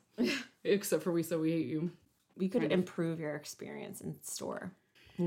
Except 0.63 1.01
for 1.01 1.11
we 1.11 1.23
so 1.23 1.39
we 1.39 1.51
hate 1.51 1.65
you. 1.67 1.91
We 2.37 2.47
could 2.47 2.61
Kind 2.61 2.71
of. 2.71 2.77
improve 2.79 3.19
your 3.19 3.35
experience 3.35 4.01
in 4.01 4.17
store. 4.21 4.71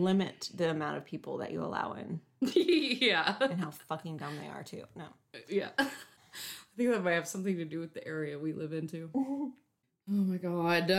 Limit 0.03 0.51
the 0.55 0.71
amount 0.71 0.97
of 0.97 1.05
people 1.05 1.39
that 1.39 1.53
you 1.53 1.63
allow 1.63 1.93
in 1.93 2.21
yeah, 2.55 3.37
and 3.41 3.61
how 3.61 3.71
fucking 3.71 4.17
dumb 4.19 4.37
they 4.41 4.49
are 4.49 4.63
too. 4.63 4.85
No. 4.97 5.07
yeah. 5.49 5.71
I 5.79 6.77
think 6.77 6.91
that 6.91 7.05
might 7.05 7.13
have 7.13 7.29
something 7.29 7.57
to 7.57 7.65
do 7.65 7.79
with 7.79 7.95
the 7.95 8.07
area 8.07 8.39
we 8.39 8.53
live 8.53 8.73
into. 8.73 9.11
oh 9.15 9.53
my 10.09 10.37
god. 10.37 10.93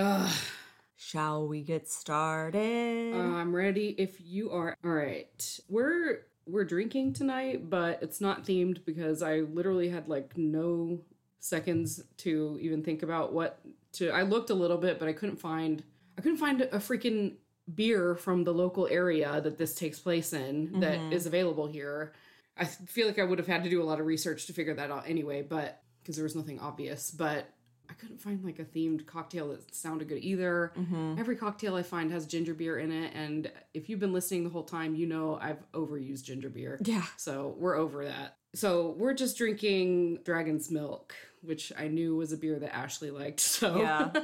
Shall 0.95 1.47
we 1.47 1.61
get 1.61 1.89
started? 1.89 3.13
I'm 3.13 3.53
ready 3.53 3.89
if 3.97 4.21
you 4.21 4.51
are. 4.51 4.77
All 4.83 4.91
right. 4.91 5.59
We're 5.67 6.21
we're 6.47 6.63
drinking 6.63 7.13
tonight, 7.13 7.69
but 7.69 8.01
it's 8.01 8.21
not 8.21 8.45
themed 8.45 8.85
because 8.85 9.21
I 9.21 9.41
literally 9.41 9.89
had 9.89 10.07
like 10.07 10.37
no 10.37 11.01
seconds 11.39 12.01
to 12.17 12.57
even 12.61 12.81
think 12.81 13.03
about 13.03 13.33
what 13.33 13.59
to 13.93 14.09
I 14.09 14.21
looked 14.21 14.49
a 14.49 14.55
little 14.55 14.77
bit, 14.77 14.99
but 14.99 15.09
I 15.09 15.13
couldn't 15.13 15.37
find 15.37 15.83
I 16.17 16.21
couldn't 16.21 16.37
find 16.37 16.61
a 16.61 16.77
freaking 16.77 17.33
beer 17.73 18.15
from 18.15 18.43
the 18.43 18.53
local 18.53 18.87
area 18.87 19.41
that 19.41 19.57
this 19.57 19.73
takes 19.73 19.99
place 19.99 20.33
in 20.33 20.79
that 20.79 20.99
mm-hmm. 20.99 21.13
is 21.13 21.25
available 21.25 21.67
here. 21.67 22.13
I 22.57 22.65
feel 22.65 23.07
like 23.07 23.19
I 23.19 23.23
would 23.23 23.39
have 23.39 23.47
had 23.47 23.63
to 23.63 23.69
do 23.69 23.81
a 23.81 23.85
lot 23.85 23.99
of 23.99 24.05
research 24.05 24.45
to 24.47 24.53
figure 24.53 24.75
that 24.75 24.91
out 24.91 25.03
anyway, 25.07 25.41
but 25.41 25.81
because 26.01 26.15
there 26.15 26.23
was 26.23 26.35
nothing 26.35 26.59
obvious, 26.59 27.11
but 27.11 27.49
I 27.89 27.93
couldn't 27.93 28.21
find 28.21 28.43
like 28.43 28.59
a 28.59 28.63
themed 28.63 29.05
cocktail 29.05 29.49
that 29.49 29.73
sounded 29.73 30.07
good 30.07 30.23
either. 30.23 30.71
Mm-hmm. 30.77 31.15
Every 31.19 31.35
cocktail 31.35 31.75
I 31.75 31.83
find 31.83 32.11
has 32.11 32.25
ginger 32.25 32.53
beer 32.53 32.79
in 32.79 32.91
it, 32.91 33.13
and 33.13 33.51
if 33.73 33.89
you've 33.89 33.99
been 33.99 34.13
listening 34.13 34.43
the 34.43 34.49
whole 34.49 34.63
time, 34.63 34.95
you 34.95 35.07
know 35.07 35.37
I've 35.41 35.69
overused 35.71 36.23
ginger 36.23 36.49
beer. 36.49 36.79
yeah. 36.83 37.05
So 37.17 37.55
we're 37.57 37.75
over 37.75 38.05
that. 38.05 38.37
So 38.53 38.95
we're 38.97 39.13
just 39.13 39.37
drinking 39.37 40.19
Dragon's 40.23 40.71
Milk, 40.71 41.13
which 41.41 41.73
I 41.77 41.87
knew 41.87 42.15
was 42.15 42.31
a 42.31 42.37
beer 42.37 42.57
that 42.59 42.75
Ashley 42.75 43.11
liked. 43.11 43.39
So 43.39 43.77
Yeah. 43.77 44.11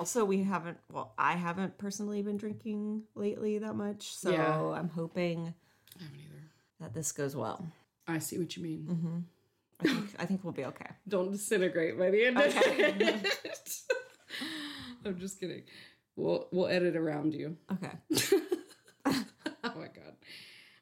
Also, 0.00 0.24
we 0.24 0.42
haven't, 0.42 0.78
well, 0.90 1.12
I 1.18 1.32
haven't 1.32 1.76
personally 1.76 2.22
been 2.22 2.38
drinking 2.38 3.02
lately 3.14 3.58
that 3.58 3.74
much. 3.76 4.16
So 4.16 4.30
Yeah. 4.30 4.58
I'm 4.72 4.88
hoping 4.88 5.52
I 5.98 6.02
haven't 6.02 6.18
either. 6.18 6.42
that 6.80 6.94
this 6.94 7.12
goes 7.12 7.36
well. 7.36 7.70
I 8.08 8.18
see 8.18 8.38
what 8.38 8.56
you 8.56 8.62
mean. 8.62 8.86
Mm-hmm. 8.90 9.18
I 9.80 9.84
think, 9.94 10.14
I 10.18 10.24
think 10.24 10.42
we'll 10.42 10.54
be 10.54 10.64
okay. 10.64 10.86
Don't 11.08 11.30
disintegrate 11.30 11.98
by 11.98 12.10
the 12.10 12.24
end 12.24 12.38
of 12.38 12.44
Okay. 12.56 12.94
it. 12.98 13.78
I'm 15.04 15.18
just 15.18 15.38
kidding. 15.38 15.64
We'll 16.16 16.48
we'll 16.50 16.68
edit 16.68 16.96
around 16.96 17.34
you. 17.34 17.58
Okay. 17.70 17.92
oh 19.04 19.24
my 19.64 19.88
god. 19.88 20.14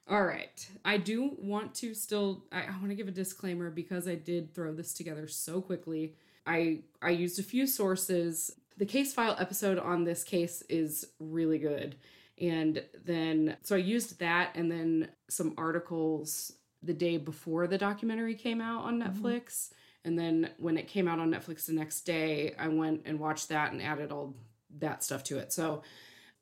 All 0.09 0.25
right. 0.25 0.65
I 0.85 0.97
do 0.97 1.33
want 1.39 1.75
to 1.77 1.93
still 1.93 2.45
I, 2.53 2.63
I 2.63 2.71
want 2.79 2.91
to 2.91 2.95
give 2.95 3.09
a 3.09 3.13
disclaimer 3.13 3.69
because 3.71 4.07
I 4.07 4.15
did 4.15 4.55
throw 4.55 4.73
this 4.75 4.95
together 4.95 5.27
so 5.27 5.61
quickly. 5.61 6.15
I 6.47 6.83
I 7.03 7.11
used 7.11 7.39
a 7.41 7.43
few 7.45 7.67
sources. 7.67 8.53
The 8.79 8.87
case 8.87 9.13
file 9.13 9.37
episode 9.39 9.79
on 9.79 10.05
this 10.05 10.25
case 10.25 10.63
is 10.69 11.05
really 11.19 11.59
good. 11.59 11.97
And 12.41 12.83
then 13.05 13.57
so 13.63 13.75
I 13.75 13.81
used 13.81 14.21
that 14.21 14.53
and 14.55 14.71
then 14.71 15.09
some 15.29 15.55
articles 15.59 16.53
the 16.83 16.95
day 16.95 17.17
before 17.17 17.67
the 17.67 17.77
documentary 17.77 18.37
came 18.37 18.61
out 18.61 18.85
on 18.85 19.01
mm-hmm. 19.01 19.27
Netflix. 19.27 19.71
And 20.05 20.17
then 20.17 20.51
when 20.59 20.79
it 20.79 20.87
came 20.87 21.09
out 21.09 21.19
on 21.19 21.33
Netflix 21.33 21.67
the 21.67 21.73
next 21.73 22.03
day, 22.03 22.55
I 22.57 22.69
went 22.69 23.03
and 23.05 23.19
watched 23.19 23.49
that 23.49 23.73
and 23.73 23.83
added 23.83 24.13
all 24.13 24.37
that 24.79 25.03
stuff 25.03 25.25
to 25.25 25.39
it. 25.39 25.53
So 25.53 25.83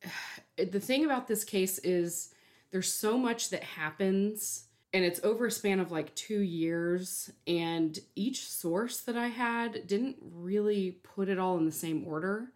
the 0.57 0.81
thing 0.81 1.07
about 1.07 1.27
this 1.27 1.43
case 1.43 1.79
is 1.79 2.35
there's 2.71 2.93
so 2.93 3.17
much 3.17 3.51
that 3.51 3.65
happens 3.65 4.66
and 4.97 5.05
it's 5.05 5.23
over 5.23 5.47
a 5.47 5.51
span 5.51 5.79
of 5.79 5.93
like 5.93 6.15
two 6.15 6.41
years 6.41 7.31
and 7.47 7.99
each 8.15 8.49
source 8.49 9.01
that 9.01 9.17
i 9.17 9.29
had 9.29 9.87
didn't 9.87 10.17
really 10.21 10.99
put 11.03 11.29
it 11.29 11.39
all 11.39 11.57
in 11.59 11.65
the 11.65 11.73
same 11.73 12.07
order 12.07 12.49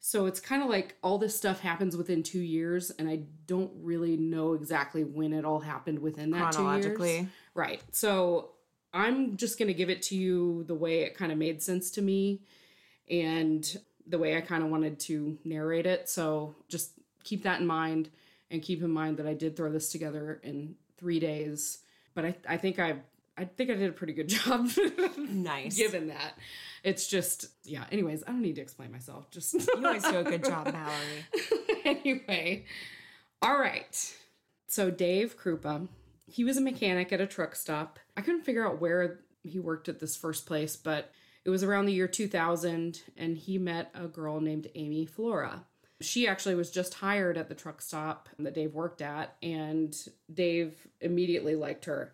so 0.00 0.26
it's 0.26 0.38
kind 0.38 0.62
of 0.62 0.68
like 0.68 0.94
all 1.02 1.18
this 1.18 1.36
stuff 1.36 1.60
happens 1.60 1.96
within 1.96 2.22
two 2.22 2.40
years 2.40 2.90
and 2.90 3.08
i 3.08 3.20
don't 3.46 3.72
really 3.76 4.16
know 4.16 4.54
exactly 4.54 5.04
when 5.04 5.32
it 5.32 5.44
all 5.44 5.60
happened 5.60 5.98
within 5.98 6.30
that 6.30 6.52
two 6.52 6.62
years 6.62 6.84
Chronologically. 6.84 7.28
Right. 7.54 7.82
So 7.90 8.50
I'm 8.92 9.36
just 9.36 9.58
going 9.58 9.66
to 9.68 9.74
give 9.74 9.90
it 9.90 10.02
to 10.02 10.16
you 10.16 10.64
the 10.64 10.74
way 10.74 11.00
it 11.00 11.16
kind 11.16 11.32
of 11.32 11.38
made 11.38 11.62
sense 11.62 11.90
to 11.92 12.02
me 12.02 12.42
and 13.10 13.76
the 14.06 14.18
way 14.18 14.36
I 14.36 14.40
kind 14.40 14.62
of 14.62 14.70
wanted 14.70 15.00
to 15.00 15.38
narrate 15.44 15.86
it. 15.86 16.08
So 16.08 16.54
just 16.68 16.92
keep 17.24 17.42
that 17.42 17.60
in 17.60 17.66
mind 17.66 18.10
and 18.50 18.62
keep 18.62 18.82
in 18.82 18.90
mind 18.90 19.16
that 19.18 19.26
I 19.26 19.34
did 19.34 19.56
throw 19.56 19.70
this 19.70 19.90
together 19.90 20.40
in 20.42 20.76
three 20.98 21.20
days. 21.20 21.78
But 22.14 22.24
I, 22.24 22.34
I 22.48 22.56
think 22.56 22.78
I 22.78 22.96
I 23.36 23.44
think 23.44 23.70
I 23.70 23.74
did 23.74 23.88
a 23.88 23.92
pretty 23.92 24.12
good 24.12 24.28
job 24.28 24.68
Nice. 25.16 25.76
given 25.76 26.08
that. 26.08 26.34
It's 26.82 27.06
just 27.08 27.46
yeah, 27.64 27.84
anyways, 27.92 28.24
I 28.26 28.32
don't 28.32 28.42
need 28.42 28.56
to 28.56 28.62
explain 28.62 28.90
myself. 28.92 29.30
Just 29.30 29.54
You 29.76 29.86
always 29.86 30.02
do 30.02 30.18
a 30.18 30.24
good 30.24 30.44
job, 30.44 30.72
Mallory. 30.72 31.24
anyway, 31.84 32.64
all 33.42 33.58
right. 33.58 34.14
So 34.66 34.90
Dave 34.90 35.38
Kroupa, 35.38 35.88
he 36.26 36.44
was 36.44 36.56
a 36.56 36.60
mechanic 36.60 37.12
at 37.12 37.20
a 37.20 37.26
truck 37.26 37.54
stop. 37.56 37.98
I 38.16 38.20
couldn't 38.20 38.42
figure 38.44 38.66
out 38.66 38.80
where 38.80 39.20
he 39.42 39.58
worked 39.58 39.88
at 39.88 39.98
this 40.00 40.16
first 40.16 40.44
place, 40.46 40.76
but 40.76 41.10
it 41.44 41.50
was 41.50 41.62
around 41.62 41.86
the 41.86 41.92
year 41.94 42.08
2000, 42.08 43.00
and 43.16 43.38
he 43.38 43.56
met 43.56 43.90
a 43.94 44.06
girl 44.08 44.40
named 44.40 44.66
Amy 44.74 45.06
Flora. 45.06 45.64
She 46.00 46.28
actually 46.28 46.54
was 46.54 46.70
just 46.70 46.94
hired 46.94 47.36
at 47.36 47.48
the 47.48 47.54
truck 47.54 47.82
stop 47.82 48.28
that 48.38 48.54
Dave 48.54 48.74
worked 48.74 49.02
at, 49.02 49.36
and 49.42 49.96
Dave 50.32 50.86
immediately 51.00 51.56
liked 51.56 51.86
her. 51.86 52.12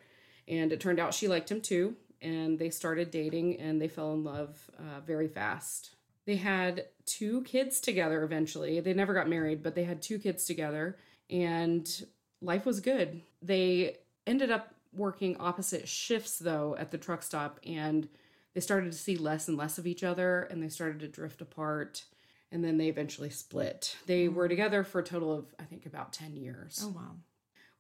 And 0.49 0.73
it 0.73 0.81
turned 0.81 1.01
out 1.01 1.15
she 1.15 1.29
liked 1.29 1.51
him 1.51 1.61
too, 1.61 1.97
and 2.23 2.59
they 2.59 2.71
started 2.71 3.11
dating 3.11 3.61
and 3.61 3.81
they 3.81 3.89
fell 3.89 4.15
in 4.15 4.25
love 4.25 4.71
uh, 4.79 5.01
very 5.01 5.29
fast. 5.29 5.97
They 6.27 6.37
had 6.37 6.87
two 7.05 7.43
kids 7.43 7.81
together 7.81 8.23
eventually. 8.23 8.81
They 8.81 8.95
never 8.95 9.13
got 9.13 9.29
married, 9.29 9.63
but 9.63 9.75
they 9.75 9.85
had 9.85 10.01
two 10.01 10.19
kids 10.19 10.47
together, 10.47 10.97
and 11.29 11.87
life 12.41 12.65
was 12.65 12.81
good. 12.81 13.21
They 13.43 13.99
ended 14.27 14.51
up 14.51 14.75
working 14.95 15.37
opposite 15.39 15.89
shifts 15.89 16.39
though 16.39 16.77
at 16.79 16.91
the 16.91 16.99
truck 16.99 17.23
stop, 17.23 17.61
and 17.67 18.09
they 18.55 18.61
started 18.61 18.93
to 18.93 18.99
see 18.99 19.17
less 19.17 19.49
and 19.49 19.59
less 19.59 19.77
of 19.77 19.87
each 19.87 20.03
other, 20.03 20.43
and 20.51 20.63
they 20.63 20.69
started 20.69 21.01
to 21.01 21.09
drift 21.09 21.43
apart. 21.43 22.05
And 22.55 22.65
then 22.65 22.79
they 22.79 22.87
eventually 22.89 23.31
split. 23.31 23.97
They 24.07 24.29
mm. 24.29 24.35
were 24.35 24.49
together 24.49 24.85
for 24.85 25.01
a 25.01 25.05
total 25.05 25.33
of, 25.37 25.47
I 25.59 25.65
think, 25.65 25.87
about 25.87 26.13
10 26.13 26.37
years 26.37 26.81
Oh, 26.83 26.91
wow. 26.91 27.17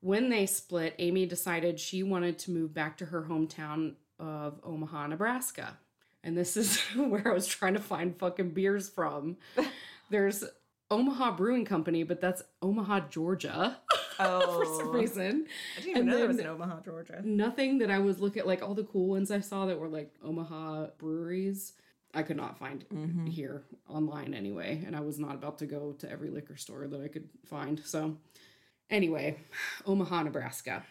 when 0.00 0.28
they 0.30 0.46
split, 0.46 0.96
Amy 0.98 1.26
decided 1.26 1.78
she 1.78 2.02
wanted 2.02 2.38
to 2.40 2.50
move 2.50 2.74
back 2.74 2.96
to 2.98 3.06
her 3.06 3.22
hometown 3.22 3.94
of 4.18 4.60
Omaha, 4.64 5.06
Nebraska. 5.06 5.78
And 6.24 6.36
this 6.36 6.56
is 6.56 6.78
where 6.96 7.26
I 7.28 7.32
was 7.32 7.46
trying 7.46 7.74
to 7.74 7.80
find 7.80 8.18
fucking 8.18 8.50
beers 8.50 8.88
from. 8.88 9.36
There's 10.10 10.42
Omaha 10.90 11.36
Brewing 11.36 11.64
Company, 11.64 12.02
but 12.02 12.20
that's 12.20 12.42
Omaha, 12.60 13.08
Georgia 13.10 13.78
Oh. 14.18 14.58
for 14.58 14.64
some 14.64 14.88
oh. 14.88 14.92
reason. 14.92 15.46
I 15.76 15.80
didn't 15.80 15.90
even 15.90 16.00
And 16.02 16.10
know 16.10 16.18
there 16.18 16.28
was 16.28 16.38
in 16.38 16.46
Omaha, 16.46 16.80
Georgia. 16.80 17.20
Nothing 17.24 17.78
that 17.78 17.90
I 17.90 17.98
was 18.00 18.20
looking 18.20 18.40
at, 18.40 18.46
like 18.46 18.62
all 18.62 18.74
the 18.74 18.84
cool 18.84 19.08
ones 19.08 19.30
I 19.30 19.40
saw 19.40 19.66
that 19.66 19.78
were 19.78 19.88
like 19.88 20.12
Omaha 20.22 20.88
breweries, 20.98 21.74
I 22.14 22.22
could 22.22 22.36
not 22.36 22.58
find 22.58 22.84
Mm-hmm. 22.92 23.26
here 23.26 23.62
online 23.88 24.34
anyway. 24.34 24.82
And 24.86 24.94
I 24.96 25.00
was 25.00 25.18
not 25.18 25.34
about 25.34 25.58
to 25.58 25.66
go 25.66 25.92
to 25.98 26.10
every 26.10 26.30
liquor 26.30 26.56
store 26.56 26.86
that 26.86 27.00
I 27.00 27.08
could 27.08 27.28
find. 27.46 27.80
So, 27.84 28.16
anyway, 28.90 29.36
Omaha, 29.86 30.22
Nebraska. 30.24 30.84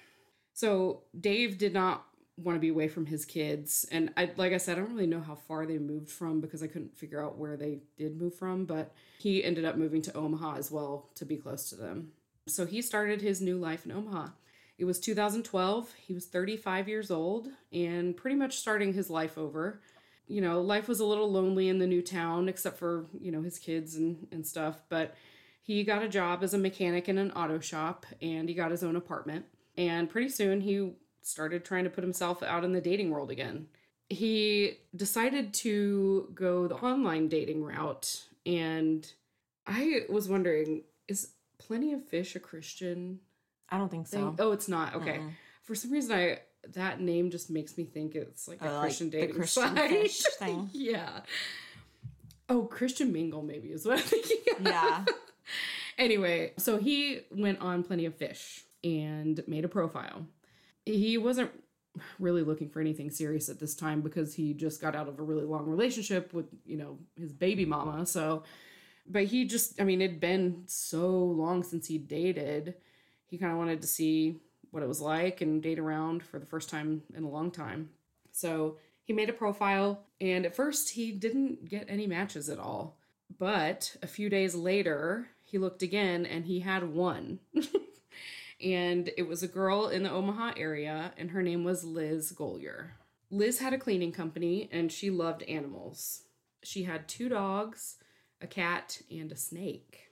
So, 0.54 1.02
Dave 1.20 1.58
did 1.58 1.74
not 1.74 2.06
want 2.38 2.56
to 2.56 2.60
be 2.60 2.70
away 2.70 2.88
from 2.88 3.06
his 3.06 3.26
kids. 3.26 3.86
And 3.92 4.12
I, 4.18 4.32
like 4.38 4.54
I 4.54 4.58
said, 4.58 4.78
I 4.78 4.82
don't 4.82 4.92
really 4.94 5.08
know 5.08 5.22
how 5.22 5.36
far 5.36 5.66
they 5.66 5.78
moved 5.78 6.10
from 6.10 6.42
because 6.42 6.64
I 6.64 6.68
couldn't 6.68 6.98
figure 6.98 7.24
out 7.24 7.38
where 7.38 7.56
they 7.58 7.80
did 7.98 8.20
move 8.20 8.36
from. 8.36 8.66
But 8.66 8.94
he 9.20 9.44
ended 9.44 9.66
up 9.66 9.78
moving 9.78 10.02
to 10.04 10.18
Omaha 10.18 10.56
as 10.58 10.72
well 10.72 11.10
to 11.16 11.26
be 11.26 11.38
close 11.38 11.70
to 11.70 11.76
them. 11.76 12.12
So, 12.48 12.66
he 12.66 12.82
started 12.82 13.22
his 13.22 13.42
new 13.42 13.58
life 13.58 13.86
in 13.86 13.92
Omaha. 13.92 14.30
It 14.80 14.86
was 14.86 15.00
2012. 15.00 15.94
He 16.08 16.14
was 16.14 16.26
35 16.26 16.90
years 16.90 17.12
old 17.12 17.48
and 17.72 18.18
pretty 18.18 18.36
much 18.36 18.58
starting 18.58 18.94
his 18.94 19.10
life 19.10 19.38
over. 19.38 19.80
You 20.28 20.42
know, 20.42 20.62
life 20.62 20.88
was 20.88 21.00
a 21.00 21.06
little 21.06 21.32
lonely 21.32 21.70
in 21.70 21.80
the 21.80 21.88
new 21.88 22.02
town, 22.02 22.48
except 22.48 22.78
for, 22.78 23.06
you 23.20 23.32
know, 23.32 23.42
his 23.42 23.60
kids 23.60 23.96
and, 23.96 24.28
and 24.32 24.46
stuff. 24.46 24.82
But 24.90 25.16
he 25.62 25.84
got 25.84 26.04
a 26.04 26.10
job 26.10 26.44
as 26.44 26.54
a 26.54 26.58
mechanic 26.58 27.08
in 27.08 27.18
an 27.18 27.32
auto 27.32 27.60
shop 27.60 28.06
and 28.22 28.50
he 28.50 28.56
got 28.56 28.72
his 28.72 28.84
own 28.84 28.96
apartment. 28.96 29.46
And 29.78 30.10
pretty 30.10 30.30
soon 30.30 30.62
he 30.62 30.94
started 31.22 31.64
trying 31.64 31.86
to 31.86 31.90
put 31.90 32.04
himself 32.04 32.44
out 32.44 32.64
in 32.64 32.74
the 32.74 32.82
dating 32.82 33.10
world 33.12 33.32
again. 33.32 33.68
He 34.10 34.80
decided 34.96 35.54
to 35.56 36.30
go 36.34 36.68
the 36.68 36.76
online 36.76 37.30
dating 37.30 37.64
route. 37.64 38.24
And 38.46 39.10
I 39.66 40.02
was 40.10 40.28
wondering, 40.28 40.84
is 41.08 41.30
Plenty 41.58 41.94
of 41.94 42.06
Fish 42.06 42.36
a 42.36 42.40
Christian 42.40 43.20
I 43.70 43.78
don't 43.78 43.90
think 43.90 44.08
so. 44.08 44.18
thing? 44.18 44.36
Oh, 44.40 44.52
it's 44.52 44.68
not. 44.68 44.96
Okay. 44.96 45.18
Mm-mm. 45.20 45.32
For 45.64 45.76
some 45.76 45.92
reason, 45.92 46.12
I 46.12 46.40
that 46.74 47.00
name 47.00 47.30
just 47.30 47.50
makes 47.50 47.78
me 47.78 47.84
think 47.84 48.16
it's 48.16 48.48
like 48.48 48.62
a 48.62 48.70
oh, 48.70 48.74
like 48.74 48.82
Christian 48.82 49.10
the 49.10 49.18
dating 49.18 49.36
Christian 49.36 49.76
site. 49.76 49.90
fish 49.90 50.22
thing. 50.40 50.70
yeah. 50.74 51.22
Oh, 52.50 52.64
Christian 52.64 53.12
Mingle 53.12 53.42
maybe 53.42 53.70
is 53.70 53.86
what 53.86 54.00
I'm 54.00 54.04
thinking. 54.04 54.38
of. 54.60 54.66
Yeah. 54.66 55.06
anyway, 55.98 56.54
so 56.58 56.78
he 56.78 57.22
went 57.32 57.60
on 57.60 57.84
Plenty 57.84 58.06
of 58.06 58.16
Fish 58.16 58.64
and 58.84 59.42
made 59.48 59.66
a 59.66 59.70
profile. 59.70 60.26
He 60.86 61.18
wasn't 61.18 61.52
really 62.20 62.44
looking 62.44 62.70
for 62.70 62.80
anything 62.82 63.10
serious 63.10 63.50
at 63.50 63.60
this 63.60 63.76
time 63.76 64.02
because 64.02 64.34
he 64.34 64.54
just 64.54 64.82
got 64.82 64.96
out 64.96 65.08
of 65.08 65.20
a 65.20 65.24
really 65.24 65.46
long 65.46 65.68
relationship 65.68 66.34
with, 66.34 66.48
you 66.66 66.78
know, 66.78 66.98
his 67.18 67.32
baby 67.32 67.66
mama. 67.66 68.06
So, 68.06 68.44
but 69.08 69.26
he 69.26 69.46
just, 69.46 69.80
I 69.80 69.84
mean, 69.84 70.02
it'd 70.02 70.20
been 70.20 70.64
so 70.66 71.08
long 71.10 71.64
since 71.64 71.88
he 71.88 71.98
dated. 71.98 72.76
He 73.28 73.38
kind 73.38 73.52
of 73.52 73.58
wanted 73.58 73.82
to 73.82 73.88
see 73.88 74.40
what 74.74 74.82
it 74.82 74.90
was 74.90 75.00
like 75.00 75.40
and 75.40 75.62
date 75.62 75.78
around 75.78 76.24
for 76.24 76.40
the 76.40 76.48
first 76.48 76.68
time 76.68 77.04
in 77.16 77.24
a 77.24 77.30
long 77.30 77.52
time. 77.52 77.90
So 78.32 78.78
he 79.04 79.14
made 79.14 79.30
a 79.30 79.34
profile, 79.34 80.04
and 80.20 80.48
at 80.48 80.56
first 80.56 80.90
he 80.90 81.12
didn't 81.12 81.70
get 81.70 81.86
any 81.88 82.08
matches 82.08 82.50
at 82.50 82.58
all. 82.58 82.98
But 83.38 83.96
a 84.02 84.08
few 84.08 84.30
days 84.30 84.56
later, 84.56 85.28
he 85.44 85.60
looked 85.60 85.84
again 85.84 86.26
and 86.26 86.46
he 86.46 86.62
had 86.62 86.92
one. 86.92 87.40
and 88.62 89.12
it 89.16 89.28
was 89.28 89.44
a 89.44 89.48
girl 89.48 89.90
in 89.90 90.02
the 90.02 90.12
Omaha 90.12 90.54
area, 90.58 91.14
and 91.18 91.30
her 91.32 91.44
name 91.44 91.64
was 91.64 91.84
Liz 91.84 92.34
Golyar. 92.36 92.92
Liz 93.30 93.60
had 93.60 93.74
a 93.74 93.80
cleaning 93.80 94.12
company 94.12 94.70
and 94.72 94.92
she 94.92 95.12
loved 95.12 95.44
animals. 95.44 96.24
She 96.64 96.84
had 96.84 97.08
two 97.08 97.30
dogs, 97.30 97.98
a 98.42 98.48
cat, 98.48 99.02
and 99.12 99.32
a 99.32 99.38
snake. 99.38 100.10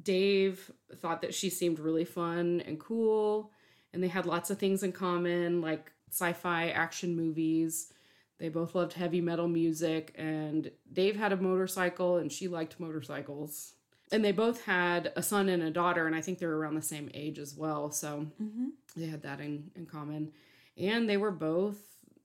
Dave 0.00 0.70
thought 0.96 1.20
that 1.22 1.34
she 1.34 1.50
seemed 1.50 1.78
really 1.78 2.04
fun 2.04 2.62
and 2.64 2.80
cool, 2.80 3.52
and 3.92 4.02
they 4.02 4.08
had 4.08 4.26
lots 4.26 4.50
of 4.50 4.58
things 4.58 4.82
in 4.82 4.92
common, 4.92 5.60
like 5.60 5.92
sci 6.10 6.32
fi 6.32 6.70
action 6.70 7.16
movies. 7.16 7.92
They 8.38 8.48
both 8.48 8.74
loved 8.74 8.92
heavy 8.92 9.20
metal 9.20 9.48
music, 9.48 10.14
and 10.16 10.70
Dave 10.92 11.16
had 11.16 11.32
a 11.32 11.36
motorcycle, 11.36 12.18
and 12.18 12.30
she 12.30 12.46
liked 12.48 12.78
motorcycles. 12.78 13.72
And 14.12 14.24
they 14.24 14.32
both 14.32 14.64
had 14.64 15.12
a 15.16 15.22
son 15.22 15.48
and 15.48 15.62
a 15.62 15.70
daughter, 15.70 16.06
and 16.06 16.14
I 16.14 16.20
think 16.20 16.38
they're 16.38 16.54
around 16.54 16.76
the 16.76 16.82
same 16.82 17.10
age 17.14 17.38
as 17.38 17.54
well. 17.54 17.90
So 17.90 18.26
hmm 18.38 18.68
they 18.96 19.06
had 19.06 19.22
that 19.22 19.40
in, 19.40 19.70
in 19.76 19.86
common. 19.86 20.32
And 20.76 21.08
they 21.08 21.16
were 21.16 21.30
both, 21.30 21.78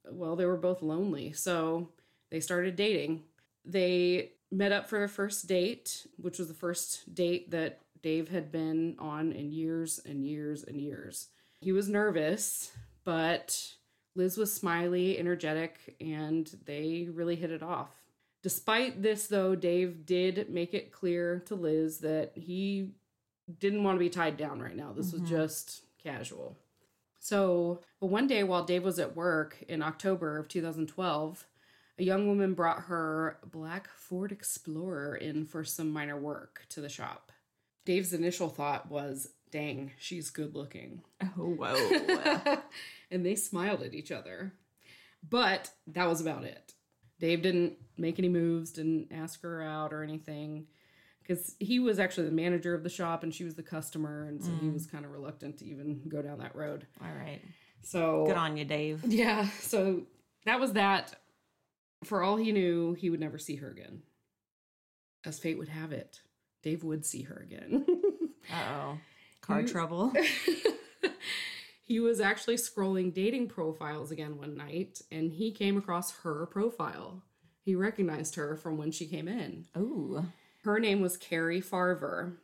well, 0.10 0.36
they 0.36 0.46
were 0.46 0.58
both 0.58 0.82
lonely. 0.82 1.34
So 1.34 1.89
they 2.29 2.39
started 2.39 2.75
dating. 2.75 3.24
They 3.65 4.32
met 4.51 4.72
up 4.72 4.88
for 4.88 5.00
their 5.00 5.08
first 5.08 5.48
date, 5.48 6.08
which 6.17 6.39
was 6.39 6.48
the 6.48 6.53
first 6.53 7.13
date 7.13 7.51
that 7.51 7.82
Dave 8.01 8.29
had 8.29 8.51
been 8.51 8.96
on 9.00 9.32
in 9.32 9.51
years 9.51 10.00
and 10.05 10.25
years 10.25 10.63
and 10.63 10.79
years. 10.79 11.27
He 11.63 11.72
was 11.72 11.88
nervous, 11.88 12.72
but 13.05 13.74
Liz 14.15 14.38
was 14.38 14.53
smiley, 14.53 15.17
energetic, 15.17 15.96
and 16.01 16.50
they 16.65 17.08
really 17.12 17.38
hit 17.38 17.51
it 17.51 17.63
off. 17.63 17.89
Despite 18.41 19.01
this, 19.01 19.27
though, 19.27 19.55
Dave 19.55 20.05
did 20.05 20.50
make 20.50 20.74
it 20.74 20.91
clear 20.91 21.41
to 21.46 21.55
Liz 21.55 22.00
that 22.00 22.34
he 22.36 22.91
didn't 23.60 23.84
want 23.84 23.96
to 23.96 24.00
be 24.00 24.10
tied 24.10 24.36
down 24.36 24.62
right 24.62 24.75
now. 24.75 24.91
This 24.91 25.13
was 25.13 25.22
mm-hmm. 25.22 25.36
just 25.36 25.84
casual. 26.03 26.58
So, 27.20 27.79
but 28.01 28.08
one 28.08 28.27
day 28.27 28.43
while 28.43 28.65
Dave 28.65 28.84
was 28.84 29.00
at 29.00 29.15
work 29.15 29.63
in 29.70 29.82
October 29.82 30.38
of 30.38 30.50
2012, 30.50 31.46
a 31.98 32.03
young 32.03 32.27
woman 32.27 32.53
brought 32.53 32.84
her 32.84 33.38
black 33.50 33.88
Ford 33.88 34.34
Explorer 34.34 35.15
in 35.15 35.46
for 35.46 35.63
some 35.63 35.91
minor 35.91 36.20
work 36.20 36.65
to 36.70 36.82
the 36.82 36.89
shop. 36.89 37.32
Dave's 37.86 38.12
initial 38.12 38.50
thought 38.50 38.91
was, 38.91 39.29
dang, 39.53 39.91
she's 40.00 40.31
good 40.31 40.55
looking. 40.55 41.01
Oh, 41.22 41.55
whoa. 41.55 42.57
and 43.12 43.24
they 43.25 43.36
smiled 43.36 43.83
at 43.83 43.93
each 43.93 44.12
other. 44.12 44.51
But 45.29 45.69
that 45.88 46.10
was 46.10 46.19
about 46.19 46.43
it. 46.43 46.74
Dave 47.19 47.43
didn't 47.43 47.75
make 47.95 48.17
any 48.17 48.29
moves, 48.29 48.72
didn't 48.72 49.10
ask 49.12 49.41
her 49.43 49.62
out 49.62 49.93
or 49.93 50.01
anything. 50.01 50.65
Because 51.22 51.55
he 51.60 51.79
was 51.79 52.00
actually 52.00 52.25
the 52.25 52.33
manager 52.33 52.74
of 52.74 52.83
the 52.83 52.89
shop 52.89 53.24
and 53.24 53.33
she 53.33 53.45
was 53.45 53.55
the 53.55 53.63
customer. 53.63 54.25
And 54.25 54.43
so 54.43 54.51
he 54.60 54.67
was 54.69 54.88
kind 54.88 55.05
of 55.05 55.12
reluctant 55.12 55.60
to 55.60 55.65
even 55.65 56.01
go 56.10 56.22
down 56.22 56.39
that 56.39 56.55
road. 56.55 56.86
All 57.01 57.13
right. 57.15 57.39
So, 57.83 58.25
Good 58.25 58.36
on 58.36 58.57
you, 58.57 58.65
Dave. 58.65 59.05
yeah. 59.05 59.48
So 59.60 60.01
that 60.45 60.60
was 60.60 60.74
that. 60.74 61.15
For 62.03 62.22
all 62.24 62.36
he 62.36 62.51
knew, 62.51 62.93
he 62.93 63.10
would 63.10 63.22
never 63.22 63.38
see 63.38 63.55
her 63.57 63.69
again. 63.69 64.01
As 65.24 65.39
fate 65.39 65.57
would 65.57 65.69
have 65.69 65.93
it, 65.93 66.19
Dave 66.63 66.83
would 66.83 67.05
see 67.05 67.22
her 67.22 67.38
again. 67.38 67.86
Uh 68.51 68.74
oh. 68.74 68.98
Car 69.43 69.62
You- 69.62 69.67
trouble. 69.67 70.13
he 71.83 72.00
was 72.00 72.19
actually 72.19 72.55
scrolling 72.55 73.13
dating 73.13 73.47
profiles 73.50 74.09
again 74.12 74.38
one 74.38 74.55
night 74.55 75.01
and 75.12 75.31
he 75.31 75.51
came 75.51 75.77
across 75.77 76.12
her 76.21 76.45
profile. 76.47 77.21
He 77.62 77.75
recognized 77.75 78.35
her 78.35 78.55
from 78.55 78.77
when 78.77 78.91
she 78.91 79.05
came 79.05 79.27
in. 79.27 79.65
Ooh. 79.77 80.25
Her 80.63 80.79
name 80.79 81.01
was 81.01 81.17
Cari 81.17 81.62
Farver. 81.62 82.38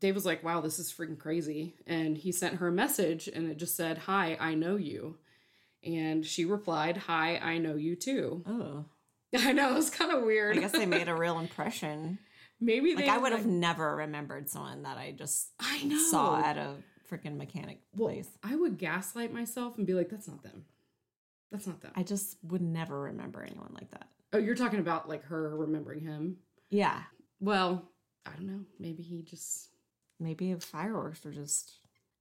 Dave 0.00 0.14
was 0.14 0.26
like, 0.26 0.42
wow, 0.42 0.60
this 0.60 0.78
is 0.78 0.92
freaking 0.92 1.18
crazy. 1.18 1.74
And 1.86 2.16
he 2.16 2.32
sent 2.32 2.56
her 2.56 2.68
a 2.68 2.72
message 2.72 3.28
and 3.28 3.50
it 3.50 3.58
just 3.58 3.76
said, 3.76 3.98
Hi, 3.98 4.36
I 4.40 4.54
know 4.54 4.76
you. 4.76 5.18
And 5.84 6.24
she 6.26 6.44
replied, 6.44 6.96
Hi, 6.96 7.36
I 7.36 7.58
know 7.58 7.76
you 7.76 7.96
too. 7.96 8.42
Oh. 8.46 8.84
I 9.38 9.52
know, 9.52 9.70
it 9.70 9.74
was 9.74 9.90
kind 9.90 10.10
of 10.12 10.24
weird. 10.24 10.56
I 10.56 10.60
guess 10.60 10.72
they 10.72 10.86
made 10.86 11.08
a 11.08 11.14
real 11.14 11.38
impression. 11.38 12.18
Maybe 12.60 12.94
they 12.94 13.06
Like 13.06 13.10
I 13.10 13.18
would 13.18 13.32
have 13.32 13.42
like- 13.46 13.50
never 13.50 13.96
remembered 13.96 14.48
someone 14.50 14.82
that 14.82 14.98
I 14.98 15.12
just 15.12 15.50
I 15.60 15.82
know. 15.84 15.98
saw 16.10 16.40
at 16.42 16.56
a 16.56 16.76
freaking 17.10 17.36
mechanic 17.36 17.80
Well, 17.96 18.08
place. 18.12 18.28
I 18.42 18.54
would 18.56 18.78
gaslight 18.78 19.32
myself 19.32 19.78
and 19.78 19.86
be 19.86 19.94
like, 19.94 20.10
that's 20.10 20.28
not 20.28 20.42
them. 20.42 20.64
That's 21.50 21.66
not 21.66 21.80
them. 21.80 21.92
I 21.96 22.02
just 22.02 22.36
would 22.44 22.62
never 22.62 23.00
remember 23.00 23.42
anyone 23.42 23.72
like 23.74 23.90
that. 23.90 24.08
oh, 24.32 24.38
you're 24.38 24.54
talking 24.54 24.78
about 24.80 25.08
like 25.08 25.24
her 25.24 25.56
remembering 25.56 26.00
him. 26.02 26.36
Yeah. 26.70 27.02
Well, 27.40 27.88
I 28.26 28.30
don't 28.32 28.46
know. 28.46 28.60
Maybe 28.78 29.02
he 29.02 29.22
just 29.22 29.68
Maybe 30.20 30.54
fireworks 30.54 31.24
were 31.24 31.30
just 31.32 31.78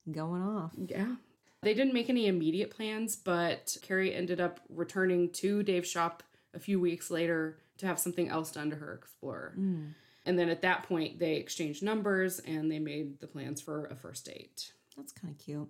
going 0.09 0.41
off. 0.41 0.71
yeah. 0.77 1.15
They 1.61 1.73
didn't 1.73 1.93
make 1.93 2.09
any 2.09 2.27
immediate 2.27 2.71
plans, 2.71 3.17
but 3.17 3.75
Cari 3.81 4.15
ended 4.15 4.39
up 4.39 4.61
returning 4.69 5.29
to 5.33 5.61
Dave's 5.63 5.89
shop 5.89 6.23
a 6.53 6.59
few 6.59 6.79
weeks 6.79 7.11
later 7.11 7.59
to 7.79 7.85
have 7.85 7.99
something 7.99 8.29
else 8.29 8.51
done 8.53 8.69
to 8.69 8.77
her 8.77 8.93
Explorer. 8.93 9.53
Mm. 9.59 9.89
And 10.25 10.37
then 10.37 10.49
at 10.49 10.61
that 10.61 10.83
point, 10.83 11.19
they 11.19 11.35
exchanged 11.35 11.81
numbers 11.81 12.39
and 12.39 12.71
they 12.71 12.79
made 12.79 13.19
the 13.19 13.27
plans 13.27 13.61
for 13.61 13.85
a 13.87 13.95
first 13.95 14.25
date. 14.25 14.73
That's 14.97 15.11
kind 15.11 15.33
of 15.33 15.39
cute. 15.43 15.69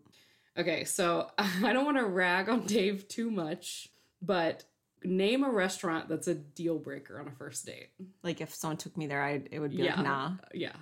Okay, 0.58 0.84
so 0.84 1.30
I 1.38 1.72
don't 1.74 1.86
want 1.86 1.98
to 1.98 2.06
rag 2.06 2.50
on 2.50 2.66
Dave 2.66 3.08
too 3.08 3.30
much, 3.32 3.90
but 4.22 4.64
name 5.04 5.44
a 5.46 5.50
restaurant 5.50 6.10
that's 6.10 6.28
a 6.28 6.36
deal 6.36 6.78
breaker 6.78 7.20
on 7.20 7.28
a 7.28 7.32
first 7.32 7.66
date. 7.66 7.90
Like 8.24 8.42
if 8.42 8.54
someone 8.54 8.78
took 8.78 8.98
me 8.98 9.08
there, 9.08 9.24
I 9.24 9.42
it 9.52 9.60
would 9.60 9.72
be 9.72 9.78
Yeah. 9.84 9.96
like, 9.96 10.04
nah, 10.06 10.32
Yeah. 10.54 10.76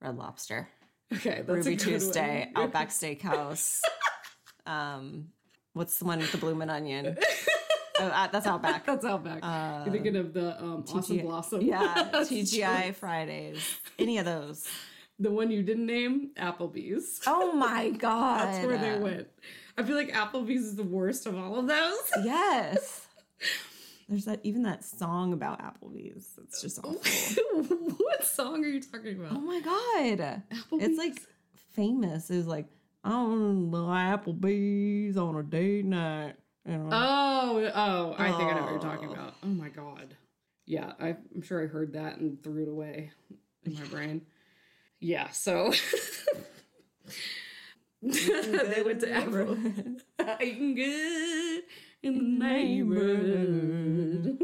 Red 0.00 0.16
Lobster, 0.16 0.66
Okay, 1.12 1.42
that's 1.46 1.48
Ruby 1.66 1.76
Tuesday, 1.76 2.48
one. 2.52 2.64
Outback 2.64 2.88
Steakhouse. 2.88 3.80
um, 4.66 5.28
what's 5.74 5.98
the 5.98 6.04
one 6.06 6.18
with 6.20 6.32
the 6.32 6.38
bloomin' 6.38 6.70
onion? 6.70 7.16
oh, 8.00 8.06
uh, 8.08 8.26
that's 8.28 8.46
Outback. 8.46 8.86
That's 8.86 9.04
Outback. 9.04 9.40
Uh, 9.42 9.82
You're 9.84 9.92
thinking 9.94 10.16
of 10.16 10.32
the 10.32 10.60
um, 10.62 10.84
Awesome 10.92 11.18
Blossom. 11.18 11.62
Yeah, 11.62 12.08
TGI 12.14 12.84
true. 12.84 12.92
Fridays. 12.92 13.80
Any 13.98 14.18
of 14.18 14.24
those. 14.24 14.66
The 15.18 15.30
one 15.30 15.50
you 15.50 15.62
didn't 15.62 15.86
name, 15.86 16.30
Applebee's. 16.38 17.20
Oh 17.26 17.52
my 17.52 17.90
god. 17.98 18.46
That's 18.46 18.66
where 18.66 18.78
they 18.78 18.98
went. 18.98 19.28
I 19.76 19.82
feel 19.82 19.96
like 19.96 20.12
Applebee's 20.12 20.62
is 20.64 20.76
the 20.76 20.82
worst 20.82 21.26
of 21.26 21.36
all 21.36 21.58
of 21.58 21.66
those. 21.66 22.24
Yes. 22.24 23.06
There's 24.08 24.24
that 24.24 24.40
even 24.42 24.62
that 24.64 24.84
song 24.84 25.32
about 25.32 25.60
Applebee's. 25.60 26.38
It's 26.42 26.62
just 26.62 26.78
awful. 26.78 27.54
what 27.98 28.24
song 28.24 28.64
are 28.64 28.68
you 28.68 28.80
talking 28.80 29.20
about? 29.20 29.32
oh 29.36 29.40
my 29.40 29.60
god. 29.60 30.42
Applebee's? 30.50 30.84
It's 30.84 30.98
like 30.98 31.20
famous. 31.74 32.30
It 32.30 32.38
was 32.38 32.46
like 32.46 32.66
on 33.04 33.70
the 33.70 33.78
Applebee's 33.78 35.16
on 35.16 35.36
a 35.36 35.42
date 35.42 35.84
night. 35.84 36.34
Know? 36.70 36.88
Oh, 36.92 37.70
oh, 37.74 38.14
I 38.16 38.30
think 38.30 38.52
I 38.52 38.54
know 38.54 38.62
what 38.62 38.70
you're 38.70 38.78
talking 38.80 39.12
about. 39.12 39.34
Oh 39.42 39.48
my 39.48 39.68
god. 39.68 40.16
Yeah, 40.66 40.92
I, 41.00 41.16
I'm 41.34 41.42
sure 41.42 41.60
I 41.62 41.66
heard 41.66 41.92
that 41.94 42.18
and 42.18 42.40
threw 42.42 42.62
it 42.62 42.68
away 42.68 43.10
in 43.64 43.74
my 43.74 43.84
brain. 43.86 44.22
Yeah, 45.00 45.30
so 45.30 45.72
they 48.02 48.82
went 48.84 49.00
to. 49.00 49.96
Eating 50.40 50.74
good 50.76 51.62
in 52.02 52.14
the 52.14 52.22
neighborhood. 52.44 54.38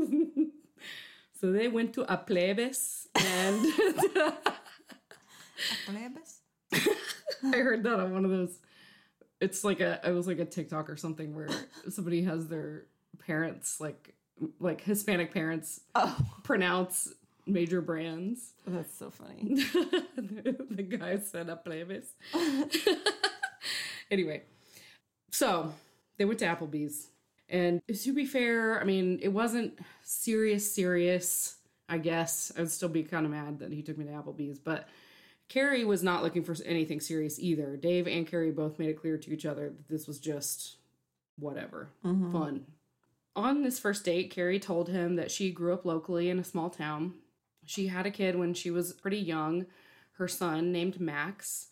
so 1.41 1.53
they 1.53 1.69
went 1.69 1.93
to 1.95 2.03
a 2.12 2.17
plebis 2.17 3.07
and 3.15 3.65
Plebis? 5.87 6.41
I 7.45 7.57
heard 7.57 7.83
that 7.85 8.01
on 8.01 8.12
one 8.12 8.25
of 8.25 8.31
those. 8.31 8.59
It's 9.40 9.64
like 9.64 9.81
a 9.81 10.01
it 10.05 10.12
was 10.12 10.27
like 10.27 10.38
a 10.38 10.44
TikTok 10.44 10.88
or 10.88 10.96
something 10.96 11.35
where 11.35 11.49
somebody 11.88 12.22
has 12.22 12.49
their 12.49 12.87
parents 13.27 13.81
like 13.81 14.14
like 14.61 14.81
Hispanic 14.83 15.33
parents 15.33 15.81
Oh, 15.94 16.16
pronounce 16.42 17.12
major 17.46 17.81
brands. 17.81 18.53
Oh, 18.66 18.72
that's 18.72 18.96
so 18.96 19.11
funny. 19.11 19.55
the 20.16 20.83
guy 20.83 21.18
said 21.18 21.49
a 21.49 21.57
plebis. 21.57 22.07
anyway, 24.11 24.42
so 25.31 25.72
they 26.18 26.25
went 26.25 26.38
to 26.40 26.46
Applebee's. 26.46 27.09
And 27.49 27.81
to 28.03 28.12
be 28.12 28.27
fair, 28.27 28.81
I 28.81 28.85
mean, 28.85 29.20
it 29.22 29.29
wasn't 29.29 29.79
serious, 30.03 30.70
serious, 30.70 31.57
I 31.88 31.99
guess. 31.99 32.51
I 32.57 32.61
would 32.61 32.70
still 32.70 32.88
be 32.88 33.05
kind 33.05 33.25
of 33.25 33.31
mad 33.31 33.61
that 33.61 33.72
he 33.72 33.83
took 33.83 33.96
me 33.96 34.05
to 34.07 34.11
Applebee's. 34.11 34.59
But 34.59 34.88
Cari 35.49 35.85
was 35.85 36.03
not 36.03 36.23
looking 36.23 36.43
for 36.43 36.57
anything 36.65 37.01
serious 37.01 37.39
either. 37.39 37.77
Dave 37.77 38.09
and 38.09 38.27
Cari 38.27 38.51
both 38.51 38.79
made 38.79 38.89
it 38.91 39.01
clear 39.01 39.17
to 39.17 39.33
each 39.33 39.47
other 39.47 39.69
that 39.71 39.89
this 39.89 40.07
was 40.07 40.19
just 40.19 40.77
whatever, 41.39 41.91
Mhm. 42.05 42.33
fun. 42.33 42.67
On 43.37 43.63
this 43.63 43.79
first 43.79 44.05
date, 44.05 44.31
Cari 44.31 44.59
told 44.59 44.89
him 44.89 45.17
that 45.17 45.31
she 45.31 45.53
grew 45.53 45.75
up 45.75 45.85
locally 45.85 46.31
in 46.31 46.39
a 46.39 46.45
small 46.45 46.71
town. 46.71 47.15
She 47.65 47.89
had 47.89 48.07
a 48.07 48.11
kid 48.11 48.37
when 48.37 48.55
she 48.55 48.71
was 48.71 48.93
pretty 48.95 49.19
young, 49.19 49.67
her 50.13 50.27
son 50.29 50.73
named 50.73 50.99
Max. 51.01 51.69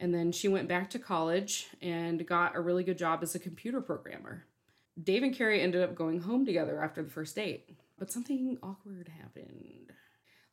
And 0.00 0.12
then 0.12 0.32
she 0.32 0.48
went 0.48 0.68
back 0.68 0.90
to 0.90 0.98
college 0.98 1.68
and 1.80 2.26
got 2.26 2.56
a 2.56 2.60
really 2.60 2.82
good 2.82 2.98
job 2.98 3.22
as 3.22 3.34
a 3.36 3.38
computer 3.38 3.80
programmer. 3.80 4.44
Dave 5.00 5.22
and 5.22 5.32
Carrie 5.34 5.60
ended 5.60 5.82
up 5.82 5.94
going 5.94 6.20
home 6.20 6.44
together 6.44 6.82
after 6.82 7.02
the 7.02 7.10
first 7.10 7.36
date, 7.36 7.70
but 7.96 8.10
something 8.10 8.58
awkward 8.62 9.08
happened. 9.08 9.93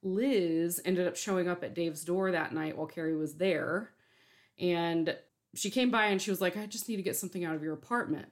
Liz 0.04 0.82
ended 0.84 1.08
up 1.08 1.16
showing 1.16 1.48
up 1.48 1.64
at 1.64 1.76
Dave's 1.76 2.04
door 2.04 2.32
that 2.32 2.54
night 2.54 2.78
while 2.78 2.88
Cari 2.88 3.16
was 3.16 3.36
there. 3.36 3.92
And 4.60 5.16
she 5.56 5.70
came 5.70 5.92
by 5.92 6.06
and 6.08 6.22
she 6.22 6.30
was 6.30 6.42
like, 6.42 6.58
I 6.58 6.66
just 6.66 6.88
need 6.88 6.98
to 6.98 7.04
get 7.04 7.16
something 7.16 7.44
out 7.44 7.56
of 7.56 7.64
your 7.64 7.74
apartment. 7.74 8.28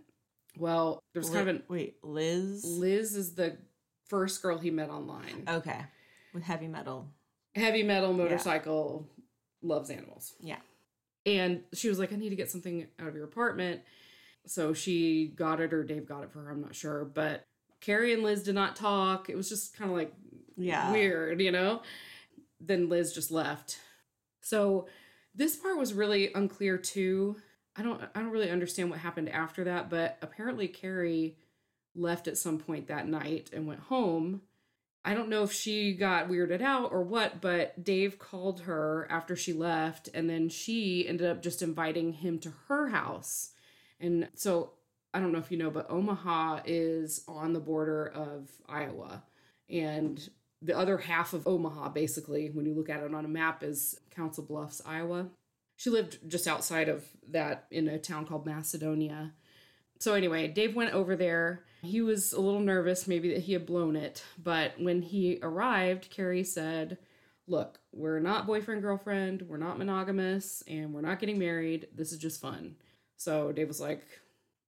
Well, 0.58 1.00
there's 1.14 1.30
kind 1.30 1.48
of 1.48 1.56
an 1.56 1.64
wait, 1.68 1.98
Liz. 2.04 2.66
Liz 2.66 3.16
is 3.16 3.36
the 3.36 3.58
first 4.08 4.42
girl 4.42 4.58
he 4.58 4.72
met 4.72 4.90
online. 4.90 5.44
Okay, 5.48 5.80
with 6.34 6.44
heavy 6.44 6.68
metal. 6.68 7.08
Heavy 7.56 7.84
metal 7.84 8.14
motorcycle, 8.14 9.08
loves 9.62 9.90
animals. 9.90 10.36
Yeah. 10.40 10.58
And 11.26 11.64
she 11.74 11.90
was 11.90 12.00
like, 12.00 12.12
I 12.12 12.16
need 12.16 12.30
to 12.30 12.36
get 12.36 12.50
something 12.50 12.88
out 13.00 13.08
of 13.08 13.16
your 13.16 13.26
apartment. 13.26 13.82
So 14.46 14.74
she 14.74 15.28
got 15.28 15.60
it, 15.62 15.74
or 15.74 15.84
Dave 15.84 16.08
got 16.08 16.24
it 16.24 16.32
for 16.32 16.42
her, 16.44 16.52
I'm 16.52 16.62
not 16.62 16.76
sure. 16.76 17.06
But 17.06 17.44
Cari 17.82 18.14
and 18.14 18.24
Liz 18.24 18.44
did 18.44 18.56
not 18.56 18.76
talk. 18.76 19.30
It 19.30 19.36
was 19.36 19.50
just 19.50 19.78
kind 19.78 19.90
of 19.92 19.96
like 19.96 20.14
Yeah. 20.60 20.92
weird, 20.92 21.42
you 21.42 21.52
know? 21.52 21.82
Then 22.60 22.90
Liz 22.90 23.14
just 23.14 23.32
left. 23.32 23.80
So 24.42 24.88
this 25.34 25.56
part 25.56 25.78
was 25.78 25.94
really 25.94 26.32
unclear 26.34 26.78
too. 26.78 27.38
I 27.76 27.82
don't 27.84 28.02
I 28.14 28.20
don't 28.20 28.32
really 28.32 28.52
understand 28.52 28.90
what 28.90 29.00
happened 29.00 29.30
after 29.30 29.64
that, 29.64 29.90
but 29.90 30.18
apparently 30.22 30.68
Cari 30.68 31.38
left 31.96 32.28
at 32.28 32.38
some 32.38 32.60
point 32.60 32.88
that 32.88 33.08
night 33.08 33.50
and 33.54 33.66
went 33.68 33.80
home 33.82 34.42
I 35.04 35.14
don't 35.14 35.30
know 35.30 35.44
if 35.44 35.54
she 35.54 35.94
got 35.94 36.28
weirded 36.28 36.62
out 36.62 36.92
or 36.92 37.04
what, 37.04 37.40
but 37.40 37.84
Dave 37.84 38.20
called 38.20 38.62
her 38.62 39.08
after 39.10 39.36
she 39.36 39.54
left, 39.54 40.10
and 40.14 40.30
then 40.30 40.50
she 40.50 41.08
ended 41.08 41.28
up 41.28 41.42
just 41.42 41.62
inviting 41.62 42.14
him 42.14 42.38
to 42.40 42.54
her 42.68 42.90
house. 42.90 43.52
And 44.00 44.28
so 44.36 44.74
I 45.14 45.20
don't 45.20 45.32
know 45.32 45.40
if 45.40 45.52
you 45.52 45.58
know, 45.58 45.72
but 45.72 45.90
Omaha 45.90 46.62
is 46.66 47.24
on 47.28 47.54
the 47.54 47.60
border 47.60 48.08
of 48.08 48.50
Iowa. 48.68 49.24
And 49.70 50.30
the 50.62 50.78
other 50.78 50.98
half 50.98 51.34
of 51.34 51.48
Omaha, 51.48 51.90
basically, 51.90 52.50
when 52.50 52.66
you 52.66 52.74
look 52.74 52.90
at 52.90 53.04
it 53.04 53.14
on 53.14 53.26
a 53.26 53.30
map, 53.30 53.64
is 53.64 54.00
Council 54.12 54.44
Bluffs, 54.44 54.82
Iowa. 54.86 55.30
She 55.78 55.90
lived 55.90 56.20
just 56.28 56.48
outside 56.48 56.90
of 56.90 57.06
that 57.30 57.66
in 57.72 57.88
a 57.88 57.98
town 57.98 58.26
called 58.26 58.46
Macedonia. 58.46 59.34
So, 60.00 60.14
anyway, 60.14 60.48
Dave 60.48 60.76
went 60.76 60.94
over 60.94 61.16
there. 61.16 61.64
He 61.82 62.02
was 62.02 62.34
a 62.34 62.42
little 62.42 62.60
nervous, 62.60 63.08
maybe 63.08 63.34
that 63.34 63.44
he 63.44 63.54
had 63.54 63.66
blown 63.66 63.96
it. 63.96 64.24
But 64.42 64.74
when 64.80 65.02
he 65.02 65.40
arrived, 65.42 66.10
Cari 66.10 66.44
said, 66.44 66.98
Look, 67.48 67.80
we're 67.92 68.20
not 68.20 68.46
boyfriend, 68.46 68.82
girlfriend, 68.82 69.44
we're 69.44 69.58
not 69.58 69.80
monogamous, 69.80 70.64
and 70.68 70.94
we're 70.94 71.02
not 71.02 71.20
getting 71.20 71.40
married. 71.40 71.88
This 71.96 72.12
is 72.12 72.20
just 72.20 72.42
fun. 72.42 72.76
So, 73.16 73.52
Dave 73.54 73.68
was 73.70 73.80
like, 73.82 74.04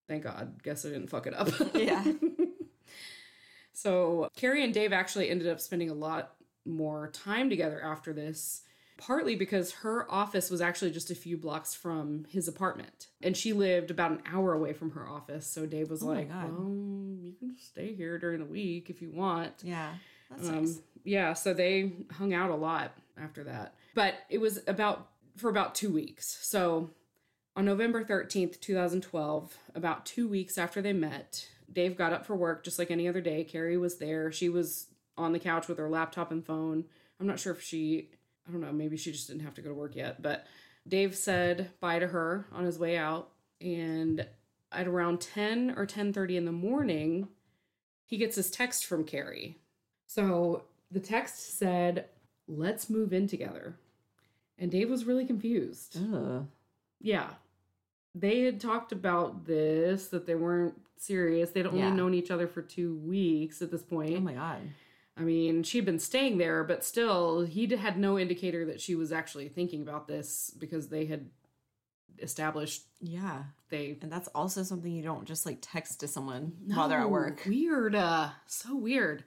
Thank 0.07 0.23
God. 0.23 0.61
Guess 0.63 0.85
I 0.85 0.89
didn't 0.89 1.09
fuck 1.09 1.27
it 1.27 1.33
up. 1.33 1.49
Yeah. 1.73 2.03
so, 3.73 4.29
Cari 4.35 4.63
and 4.63 4.73
Dave 4.73 4.93
actually 4.93 5.29
ended 5.29 5.47
up 5.47 5.59
spending 5.59 5.89
a 5.89 5.93
lot 5.93 6.33
more 6.65 7.09
time 7.09 7.49
together 7.49 7.81
after 7.83 8.13
this 8.13 8.61
partly 8.97 9.35
because 9.35 9.71
her 9.71 10.05
office 10.11 10.51
was 10.51 10.61
actually 10.61 10.91
just 10.91 11.09
a 11.09 11.15
few 11.15 11.35
blocks 11.35 11.73
from 11.73 12.23
his 12.29 12.47
apartment 12.47 13.07
and 13.23 13.35
she 13.35 13.51
lived 13.51 13.89
about 13.89 14.11
an 14.11 14.21
hour 14.31 14.53
away 14.53 14.73
from 14.73 14.91
her 14.91 15.09
office 15.09 15.47
so 15.47 15.65
dave 15.65 15.89
was 15.89 16.03
Oh 16.03 16.07
like 16.09 16.29
God. 16.29 16.49
you 17.23 17.33
can 17.39 17.55
stay 17.57 17.95
here 17.95 18.19
during 18.19 18.37
the 18.37 18.45
week 18.45 18.91
if 18.91 19.01
you 19.01 19.09
want 19.09 19.53
Yeah. 19.63 19.93
That's 20.29 20.47
um, 20.49 20.65
nice. 20.65 20.79
yeah 21.03 21.33
so 21.33 21.51
they 21.55 21.93
hung 22.11 22.31
out 22.31 22.51
a 22.51 22.55
lot 22.55 22.91
after 23.19 23.43
that 23.45 23.73
but 23.95 24.13
it 24.29 24.37
was 24.39 24.59
about 24.67 25.07
for 25.35 25.49
about 25.49 25.73
two 25.73 25.89
weeks 25.91 26.37
so 26.43 26.91
on 27.55 27.65
november 27.65 28.03
13th 28.03 28.59
2012 28.61 29.57
about 29.73 30.05
two 30.05 30.27
weeks 30.27 30.59
after 30.59 30.79
they 30.79 30.93
met 30.93 31.47
dave 31.71 31.97
got 31.97 32.13
up 32.13 32.25
for 32.25 32.35
work 32.35 32.63
just 32.63 32.79
like 32.79 32.91
any 32.91 33.07
other 33.07 33.21
day 33.21 33.43
cari 33.43 33.77
was 33.77 33.97
there 33.97 34.31
she 34.31 34.49
was 34.49 34.87
on 35.17 35.33
the 35.33 35.39
couch 35.39 35.67
with 35.67 35.77
her 35.77 35.89
laptop 35.89 36.31
and 36.31 36.45
phone 36.45 36.85
i'm 37.19 37.27
not 37.27 37.39
sure 37.39 37.53
if 37.53 37.61
she 37.61 38.09
i 38.47 38.51
don't 38.51 38.61
know 38.61 38.71
maybe 38.71 38.97
she 38.97 39.11
just 39.11 39.27
didn't 39.27 39.43
have 39.43 39.53
to 39.53 39.61
go 39.61 39.69
to 39.69 39.75
work 39.75 39.95
yet 39.95 40.21
but 40.21 40.45
dave 40.87 41.15
said 41.15 41.69
bye 41.79 41.99
to 41.99 42.07
her 42.07 42.45
on 42.51 42.65
his 42.65 42.79
way 42.79 42.97
out 42.97 43.29
and 43.59 44.25
at 44.71 44.87
around 44.87 45.19
10 45.19 45.73
or 45.77 45.85
10.30 45.85 46.35
in 46.37 46.45
the 46.45 46.51
morning 46.51 47.27
he 48.05 48.17
gets 48.17 48.35
this 48.35 48.49
text 48.49 48.85
from 48.85 49.03
cari 49.03 49.57
so 50.11 50.63
the 50.91 50.99
text 50.99 51.57
said, 51.57 52.05
let's 52.47 52.89
move 52.89 53.13
in 53.13 53.27
together. 53.27 53.77
And 54.57 54.69
Dave 54.69 54.89
was 54.89 55.05
really 55.05 55.25
confused. 55.25 55.97
Ugh. 55.97 56.45
Yeah. 56.99 57.29
They 58.13 58.41
had 58.41 58.59
talked 58.59 58.91
about 58.91 59.45
this, 59.45 60.07
that 60.09 60.25
they 60.25 60.35
weren't 60.35 60.75
serious. 60.97 61.51
They'd 61.51 61.65
only 61.65 61.79
Yeah. 61.79 61.93
known 61.93 62.13
each 62.13 62.31
other 62.31 62.47
for 62.47 62.61
two 62.61 62.95
weeks 62.97 63.61
at 63.61 63.71
this 63.71 63.83
point. 63.83 64.15
Oh 64.17 64.21
my 64.21 64.33
god. 64.33 64.61
I 65.17 65.21
mean, 65.21 65.63
she'd 65.63 65.85
been 65.85 65.99
staying 65.99 66.37
there, 66.37 66.63
but 66.63 66.83
still, 66.83 67.41
he 67.41 67.67
had 67.67 67.97
no 67.97 68.17
indicator 68.17 68.65
that 68.65 68.79
she 68.81 68.95
was 68.95 69.11
actually 69.11 69.49
thinking 69.49 69.81
about 69.81 70.07
this 70.07 70.53
because 70.57 70.89
they 70.89 71.05
had 71.05 71.29
established 72.19 72.83
Yeah. 72.99 73.43
they 73.69 73.97
And 74.01 74.11
that's 74.11 74.27
also 74.29 74.63
something 74.63 74.91
you 74.91 75.01
don't 75.03 75.25
just 75.25 75.45
like 75.45 75.57
text 75.61 75.99
to 76.01 76.07
someone 76.07 76.53
while 76.67 76.87
they're 76.89 76.99
at 76.99 77.09
work. 77.09 77.43
Weird. 77.45 77.95
Uh, 77.95 78.29
so 78.45 78.75
weird. 78.75 79.23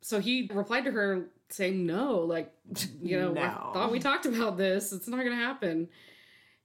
So 0.00 0.20
he 0.20 0.50
replied 0.52 0.84
to 0.84 0.90
her 0.92 1.28
saying 1.50 1.86
no, 1.86 2.20
like, 2.20 2.52
you 3.02 3.18
know, 3.20 3.30
I 3.32 3.50
thought 3.72 3.92
we 3.92 3.98
talked 4.00 4.26
about 4.26 4.56
this. 4.56 4.92
It's 4.92 5.06
not 5.08 5.18
going 5.18 5.30
to 5.30 5.36
happen. 5.36 5.88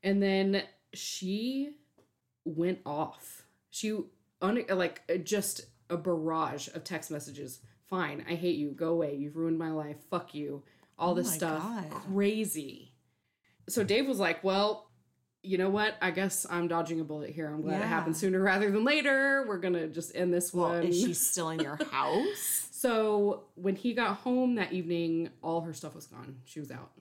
And 0.04 0.22
then 0.22 0.64
she 0.94 1.72
went 2.46 2.80
off. 2.86 3.44
She, 3.70 3.98
un- 4.42 4.66
like, 4.70 5.02
just 5.24 5.62
a 5.90 5.98
barrage 5.98 6.68
of 6.70 6.84
text 6.84 7.12
messages. 7.12 7.60
Fine. 7.88 8.26
I 8.30 8.36
hate 8.36 8.56
you. 8.58 8.72
Go 8.72 8.90
away. 8.90 9.16
You've 9.16 9.36
ruined 9.36 9.60
my 9.60 9.72
life. 9.72 9.98
Fuck 10.10 10.34
you. 10.34 10.64
All 10.98 11.12
Oh 11.12 11.14
this 11.16 11.28
my 11.28 11.34
stuff. 11.38 11.62
God. 11.64 11.86
Crazy. 12.14 12.94
So 13.68 13.84
Dave 13.84 14.08
was 14.08 14.20
like, 14.20 14.44
well, 14.44 14.90
you 15.44 15.58
know 15.58 15.70
what? 15.70 15.96
I 16.02 16.12
guess 16.12 16.46
I'm 16.50 16.68
dodging 16.68 17.00
a 17.00 17.04
bullet 17.04 17.32
here. 17.32 17.48
I'm 17.48 17.62
glad 17.62 17.82
it 17.82 17.88
happened 17.88 18.16
sooner 18.16 18.40
rather 18.42 18.70
than 18.70 18.84
later. 18.86 19.44
We're 19.48 19.58
gonna 19.58 19.88
just 19.88 20.16
end 20.16 20.32
this 20.34 20.54
Well, 20.54 20.70
one. 20.70 20.84
is 20.84 21.02
she 21.02 21.14
still 21.16 21.50
in 21.50 21.60
your 21.60 21.80
house? 21.92 22.68
so 22.72 23.44
when 23.56 23.76
he 23.76 23.94
got 23.94 24.18
home 24.18 24.56
that 24.56 24.72
evening, 24.72 25.30
all 25.42 25.62
her 25.62 25.74
stuff 25.74 25.96
was 25.96 26.06
gone. 26.06 26.38
She 26.46 26.60
was 26.60 26.70
out. 26.72 26.92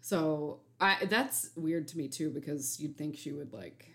So 0.00 0.60
I 0.80 1.04
that's 1.06 1.50
weird 1.56 1.88
to 1.88 1.98
me 1.98 2.08
too 2.08 2.30
because 2.30 2.78
you'd 2.80 2.96
think 2.96 3.16
she 3.16 3.32
would 3.32 3.52
like 3.52 3.88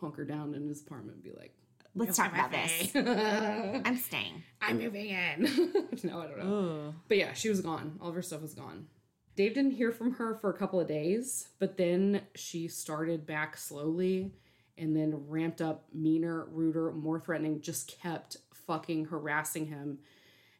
hunker 0.00 0.24
down 0.24 0.54
in 0.54 0.68
his 0.68 0.82
apartment 0.82 1.16
and 1.16 1.24
be 1.24 1.38
like, 1.38 1.54
Let's 1.96 2.16
talk 2.16 2.32
about 2.32 2.52
this. 2.52 2.90
I'm 2.94 3.96
staying. 3.96 4.42
I'm 4.60 4.78
moving 4.78 5.06
in. 5.08 5.42
no, 6.04 6.20
I 6.20 6.26
don't 6.26 6.38
know. 6.38 6.88
Ugh. 6.88 6.94
But 7.08 7.16
yeah, 7.16 7.32
she 7.32 7.48
was 7.48 7.62
gone. 7.62 7.98
All 8.02 8.10
of 8.10 8.14
her 8.14 8.22
stuff 8.22 8.42
was 8.42 8.52
gone. 8.52 8.86
Dave 9.34 9.54
didn't 9.54 9.72
hear 9.72 9.92
from 9.92 10.12
her 10.12 10.34
for 10.34 10.50
a 10.50 10.58
couple 10.58 10.78
of 10.78 10.88
days, 10.88 11.48
but 11.58 11.78
then 11.78 12.22
she 12.34 12.68
started 12.68 13.26
back 13.26 13.56
slowly 13.56 14.32
and 14.78 14.94
then 14.94 15.24
ramped 15.26 15.62
up 15.62 15.86
meaner, 15.92 16.46
ruder, 16.50 16.92
more 16.92 17.18
threatening, 17.18 17.62
just 17.62 17.98
kept 18.00 18.36
fucking 18.66 19.06
harassing 19.06 19.66
him. 19.66 19.98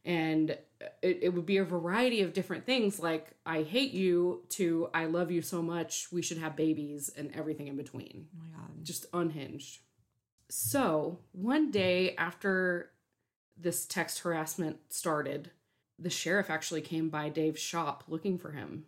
And 0.06 0.50
it, 1.02 1.18
it 1.22 1.34
would 1.34 1.46
be 1.46 1.56
a 1.58 1.64
variety 1.64 2.22
of 2.22 2.32
different 2.32 2.64
things 2.64 3.00
like, 3.00 3.32
I 3.44 3.62
hate 3.62 3.90
you, 3.92 4.44
to 4.50 4.88
I 4.94 5.06
love 5.06 5.30
you 5.30 5.42
so 5.42 5.60
much, 5.60 6.06
we 6.12 6.22
should 6.22 6.38
have 6.38 6.54
babies, 6.56 7.10
and 7.16 7.34
everything 7.34 7.66
in 7.66 7.76
between 7.76 8.28
Oh 8.34 8.44
my 8.44 8.56
god. 8.56 8.84
just 8.84 9.06
unhinged. 9.12 9.80
So, 10.48 11.18
one 11.32 11.72
day 11.72 12.14
after 12.16 12.92
this 13.56 13.84
text 13.84 14.20
harassment 14.20 14.78
started, 14.90 15.50
the 15.98 16.10
sheriff 16.10 16.50
actually 16.50 16.82
came 16.82 17.08
by 17.08 17.28
Dave's 17.30 17.60
shop 17.60 18.04
looking 18.06 18.38
for 18.38 18.52
him. 18.52 18.84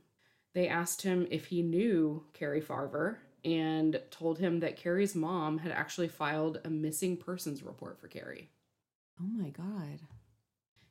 They 0.53 0.69
asked 0.69 1.03
him 1.03 1.27
if 1.31 1.47
he 1.47 1.63
knew 1.63 2.25
Cari 2.33 2.61
Farver 2.61 3.19
and 3.45 4.01
told 4.11 4.39
him 4.39 4.61
that 4.61 4.77
Cari's 4.77 5.15
mom 5.15 5.59
had 5.59 5.73
actually 5.73 6.09
filed 6.09 6.61
a 6.65 6.71
missing 6.71 7.17
persons 7.17 7.63
report 7.63 7.99
for 7.99 8.07
Cari. 8.09 8.51
Oh 9.21 9.27
my 9.27 9.49
god. 9.49 10.01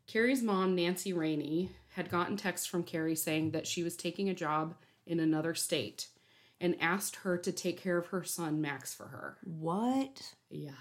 Cari's 0.07 0.41
mom, 0.41 0.75
Nancy 0.75 1.11
Raney, 1.13 1.71
had 1.89 2.09
gotten 2.09 2.37
texts 2.37 2.65
from 2.65 2.83
Cari 2.83 3.15
saying 3.15 3.51
that 3.51 3.67
she 3.67 3.83
was 3.83 3.95
taking 3.95 4.29
a 4.29 4.33
job 4.33 4.75
in 5.05 5.19
another 5.19 5.53
state 5.53 6.07
and 6.59 6.75
asked 6.79 7.17
her 7.17 7.37
to 7.37 7.51
take 7.51 7.81
care 7.81 7.97
of 7.97 8.07
her 8.07 8.23
son, 8.23 8.61
Max, 8.61 8.93
for 8.93 9.07
her. 9.07 9.37
What? 9.43 10.33
Yeah. 10.49 10.71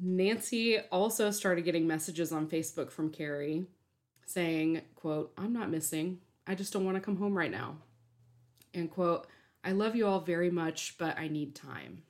Nancy 0.00 0.78
also 0.90 1.30
started 1.30 1.64
getting 1.64 1.86
messages 1.86 2.32
on 2.32 2.48
Facebook 2.48 2.90
from 2.90 3.10
Cari 3.10 3.66
saying, 4.26 4.82
quote, 4.94 5.32
I'm 5.36 5.52
not 5.52 5.70
missing. 5.70 6.18
I 6.46 6.54
just 6.54 6.72
don't 6.72 6.84
want 6.84 6.96
to 6.96 7.00
come 7.02 7.16
home 7.16 7.36
right 7.36 7.50
now. 7.50 7.76
And 8.74 8.90
quote, 8.90 9.26
I 9.64 9.72
love 9.72 9.94
you 9.96 10.06
all 10.06 10.20
very 10.20 10.50
much, 10.50 10.96
but 10.98 11.18
I 11.18 11.28
need 11.28 11.54
time. 11.54 12.02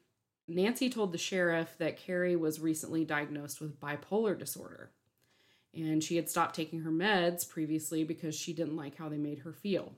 Nancy 0.48 0.90
told 0.90 1.12
the 1.12 1.18
sheriff 1.18 1.76
that 1.78 1.96
Cari 1.96 2.36
was 2.36 2.60
recently 2.60 3.04
diagnosed 3.04 3.60
with 3.60 3.80
bipolar 3.80 4.38
disorder. 4.38 4.90
And 5.74 6.04
she 6.04 6.16
had 6.16 6.28
stopped 6.28 6.54
taking 6.54 6.80
her 6.80 6.90
meds 6.90 7.48
previously 7.48 8.04
because 8.04 8.34
she 8.34 8.52
didn't 8.52 8.76
like 8.76 8.96
how 8.96 9.08
they 9.08 9.16
made 9.16 9.40
her 9.40 9.52
feel. 9.52 9.92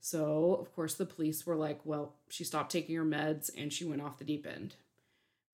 So, 0.00 0.56
of 0.60 0.74
course, 0.74 0.94
the 0.94 1.06
police 1.06 1.46
were 1.46 1.56
like, 1.56 1.80
well, 1.84 2.14
she 2.28 2.44
stopped 2.44 2.72
taking 2.72 2.96
her 2.96 3.04
meds 3.04 3.50
and 3.56 3.72
she 3.72 3.84
went 3.84 4.02
off 4.02 4.18
the 4.18 4.24
deep 4.24 4.46
end 4.46 4.74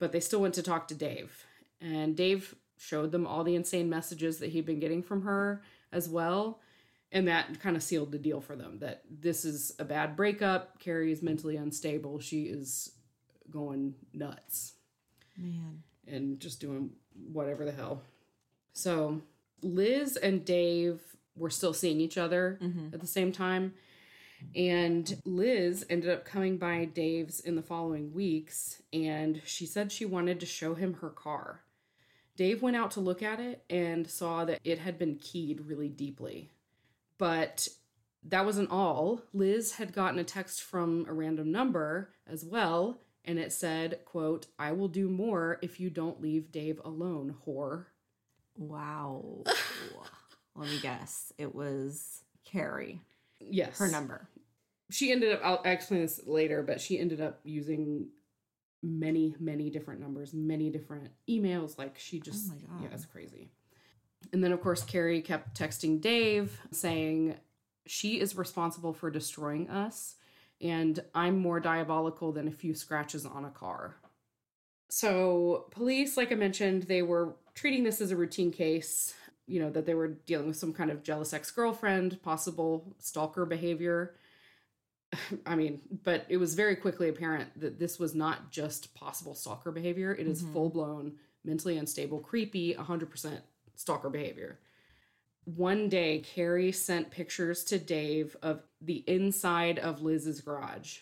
but 0.01 0.11
they 0.11 0.19
still 0.19 0.41
went 0.41 0.55
to 0.55 0.63
talk 0.63 0.87
to 0.87 0.95
Dave. 0.95 1.45
And 1.79 2.17
Dave 2.17 2.55
showed 2.77 3.11
them 3.11 3.27
all 3.27 3.43
the 3.43 3.55
insane 3.55 3.87
messages 3.87 4.39
that 4.39 4.49
he'd 4.49 4.65
been 4.65 4.79
getting 4.79 5.03
from 5.03 5.21
her 5.21 5.61
as 5.91 6.09
well. 6.09 6.59
And 7.11 7.27
that 7.27 7.59
kind 7.59 7.75
of 7.75 7.83
sealed 7.83 8.11
the 8.11 8.17
deal 8.17 8.41
for 8.41 8.55
them 8.55 8.79
that 8.79 9.03
this 9.07 9.45
is 9.45 9.73
a 9.77 9.85
bad 9.85 10.15
breakup. 10.15 10.79
Cari 10.79 11.11
is 11.11 11.21
mentally 11.21 11.55
unstable. 11.55 12.19
She 12.19 12.45
is 12.45 12.93
going 13.51 13.93
nuts 14.11 14.73
Man. 15.37 15.83
and 16.07 16.39
just 16.39 16.59
doing 16.59 16.89
whatever 17.31 17.63
the 17.63 17.71
hell. 17.71 18.01
So 18.73 19.21
Liz 19.61 20.17
and 20.17 20.43
Dave 20.45 20.99
were 21.35 21.49
still 21.49 21.73
seeing 21.73 21.99
each 22.01 22.17
other 22.17 22.57
Mhm. 22.61 22.93
at 22.93 22.99
the 22.99 23.07
same 23.07 23.31
time. 23.31 23.73
And 24.55 25.21
Liz 25.23 25.85
ended 25.89 26.09
up 26.09 26.25
coming 26.25 26.57
by 26.57 26.85
Dave's 26.85 27.39
in 27.39 27.55
the 27.55 27.61
following 27.61 28.11
weeks, 28.11 28.81
and 28.91 29.41
she 29.45 29.65
said 29.67 29.91
she 29.91 30.05
wanted 30.05 30.39
to 30.39 30.45
show 30.47 30.73
him 30.73 30.95
her 30.95 31.09
car. 31.11 31.61
Dave 32.35 32.61
went 32.61 32.75
out 32.75 32.91
to 32.91 32.99
look 33.01 33.21
at 33.21 33.39
it 33.39 33.63
and 33.69 34.09
saw 34.09 34.43
that 34.45 34.59
it 34.63 34.79
had 34.79 34.97
been 34.97 35.17
keyed 35.17 35.61
really 35.61 35.89
deeply. 35.89 36.49
But 37.19 37.67
that 38.23 38.45
wasn't 38.45 38.71
all. 38.71 39.21
Liz 39.31 39.73
had 39.73 39.93
gotten 39.93 40.17
a 40.19 40.23
text 40.23 40.61
from 40.63 41.05
a 41.07 41.13
random 41.13 41.51
number 41.51 42.15
as 42.25 42.43
well, 42.43 42.99
and 43.23 43.37
it 43.37 43.51
said, 43.51 44.03
quote, 44.05 44.47
I 44.57 44.71
will 44.71 44.87
do 44.87 45.07
more 45.07 45.59
if 45.61 45.79
you 45.79 45.91
don't 45.91 46.21
leave 46.21 46.51
Dave 46.51 46.81
alone, 46.83 47.37
whore. 47.45 47.87
Wow. 48.57 49.43
Let 50.55 50.69
me 50.69 50.79
guess. 50.81 51.31
It 51.37 51.55
was 51.55 52.21
Cari. 52.45 53.01
Yes. 53.39 53.77
Her 53.79 53.87
number. 53.87 54.27
She 54.89 55.11
ended 55.11 55.33
up, 55.33 55.41
I'll 55.43 55.61
explain 55.63 56.01
this 56.01 56.21
later, 56.25 56.63
but 56.63 56.81
she 56.81 56.99
ended 56.99 57.21
up 57.21 57.39
using 57.43 58.09
many, 58.83 59.35
many 59.39 59.69
different 59.69 60.01
numbers, 60.01 60.33
many 60.33 60.69
different 60.69 61.11
emails. 61.29 61.77
Like 61.77 61.97
she 61.97 62.17
oh 62.17 62.23
just, 62.25 62.49
my 62.49 62.55
God. 62.55 62.83
yeah, 62.83 62.89
it's 62.93 63.05
crazy. 63.05 63.49
And 64.33 64.43
then, 64.43 64.51
of 64.51 64.61
course, 64.61 64.83
Cari 64.83 65.21
kept 65.21 65.57
texting 65.59 65.99
Dave 65.99 66.59
saying, 66.71 67.35
She 67.85 68.19
is 68.19 68.35
responsible 68.35 68.93
for 68.93 69.09
destroying 69.09 69.69
us, 69.69 70.15
and 70.61 70.99
I'm 71.15 71.39
more 71.39 71.59
diabolical 71.59 72.31
than 72.31 72.47
a 72.47 72.51
few 72.51 72.75
scratches 72.75 73.25
on 73.25 73.45
a 73.45 73.49
car. 73.49 73.95
So, 74.89 75.67
police, 75.71 76.17
like 76.17 76.31
I 76.31 76.35
mentioned, 76.35 76.83
they 76.83 77.01
were 77.01 77.35
treating 77.53 77.83
this 77.83 78.01
as 78.01 78.11
a 78.11 78.15
routine 78.15 78.51
case, 78.51 79.13
you 79.47 79.59
know, 79.59 79.69
that 79.71 79.85
they 79.85 79.93
were 79.93 80.07
dealing 80.07 80.47
with 80.47 80.57
some 80.57 80.73
kind 80.73 80.91
of 80.91 81.03
jealous 81.03 81.33
ex 81.33 81.51
girlfriend, 81.51 82.21
possible 82.21 82.95
stalker 82.99 83.45
behavior. 83.45 84.15
I 85.45 85.55
mean, 85.55 85.81
but 86.03 86.25
it 86.29 86.37
was 86.37 86.53
very 86.55 86.75
quickly 86.75 87.09
apparent 87.09 87.59
that 87.59 87.79
this 87.79 87.99
was 87.99 88.15
not 88.15 88.51
just 88.51 88.93
possible 88.93 89.35
stalker 89.35 89.71
behavior. 89.71 90.13
It 90.13 90.27
is 90.27 90.43
Mhm. 90.43 90.53
full 90.53 90.69
blown, 90.69 91.17
mentally 91.43 91.77
unstable, 91.77 92.19
creepy, 92.19 92.73
100% 92.75 93.41
stalker 93.75 94.09
behavior. 94.09 94.59
One 95.45 95.89
day, 95.89 96.19
Cari 96.19 96.71
sent 96.71 97.09
pictures 97.09 97.63
to 97.65 97.79
Dave 97.79 98.37
of 98.43 98.61
the 98.79 99.03
inside 99.07 99.79
of 99.79 100.01
Liz's 100.01 100.39
garage. 100.39 100.99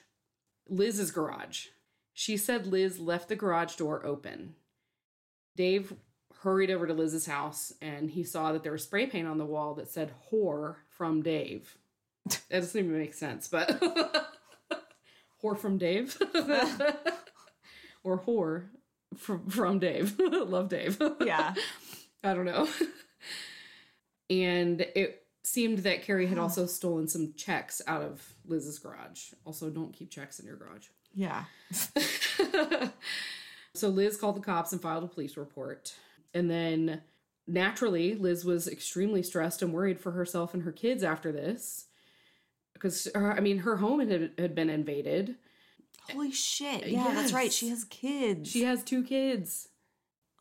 Liz's 0.67 1.11
garage. 1.11 1.67
She 2.13 2.37
said 2.37 2.65
Liz 2.65 2.99
left 2.99 3.27
the 3.27 3.35
garage 3.35 3.75
door 3.75 4.05
open. 4.05 4.55
Dave 5.55 5.93
hurried 6.41 6.71
over 6.71 6.87
to 6.87 6.93
Liz's 6.93 7.25
house 7.25 7.73
and 7.81 8.09
he 8.09 8.23
saw 8.23 8.53
that 8.53 8.63
there 8.63 8.71
was 8.71 8.83
spray 8.83 9.05
paint 9.05 9.27
on 9.27 9.37
the 9.37 9.45
wall 9.45 9.73
that 9.75 9.89
said 9.89 10.13
whore 10.31 10.75
from 10.89 11.21
Dave. 11.21 11.77
That 12.25 12.61
doesn't 12.61 12.79
even 12.79 12.97
make 12.97 13.13
sense, 13.13 13.47
but 13.47 13.81
whore 15.43 15.57
from 15.57 15.77
Dave 15.77 16.17
or 18.03 18.19
whore 18.19 18.67
from, 19.17 19.49
from 19.49 19.79
Dave. 19.79 20.15
Love 20.19 20.69
Dave. 20.69 21.01
Yeah. 21.21 21.53
I 22.23 22.33
don't 22.33 22.45
know. 22.45 22.67
and 24.29 24.81
it 24.81 25.25
seemed 25.43 25.79
that 25.79 26.03
Cari 26.03 26.27
had 26.27 26.37
also 26.37 26.65
stolen 26.65 27.07
some 27.07 27.33
checks 27.35 27.81
out 27.87 28.01
of 28.01 28.33
Liz's 28.45 28.79
garage. 28.79 29.33
Also, 29.45 29.69
don't 29.69 29.93
keep 29.93 30.09
checks 30.09 30.39
in 30.39 30.45
your 30.45 30.55
garage. 30.55 30.87
Yeah. 31.13 31.45
so 33.73 33.89
Liz 33.89 34.15
called 34.15 34.37
the 34.37 34.41
cops 34.41 34.71
and 34.71 34.81
filed 34.81 35.03
a 35.03 35.07
police 35.07 35.35
report. 35.35 35.95
And 36.33 36.49
then 36.49 37.01
naturally, 37.47 38.15
Liz 38.15 38.45
was 38.45 38.67
extremely 38.67 39.23
stressed 39.23 39.61
and 39.61 39.73
worried 39.73 39.99
for 39.99 40.11
herself 40.11 40.53
and 40.53 40.63
her 40.63 40.71
kids 40.71 41.03
after 41.03 41.31
this. 41.31 41.85
Because, 42.73 43.07
I 43.13 43.39
mean, 43.39 43.59
her 43.59 43.77
home 43.77 43.99
had, 43.99 44.31
had 44.37 44.55
been 44.55 44.69
invaded. 44.69 45.35
Holy 46.11 46.31
shit. 46.31 46.87
Yeah, 46.87 47.11
that's 47.13 47.33
right. 47.33 47.51
She 47.51 47.69
has 47.69 47.83
kids. 47.83 48.49
She 48.49 48.63
has 48.63 48.83
two 48.83 49.03
kids. 49.03 49.67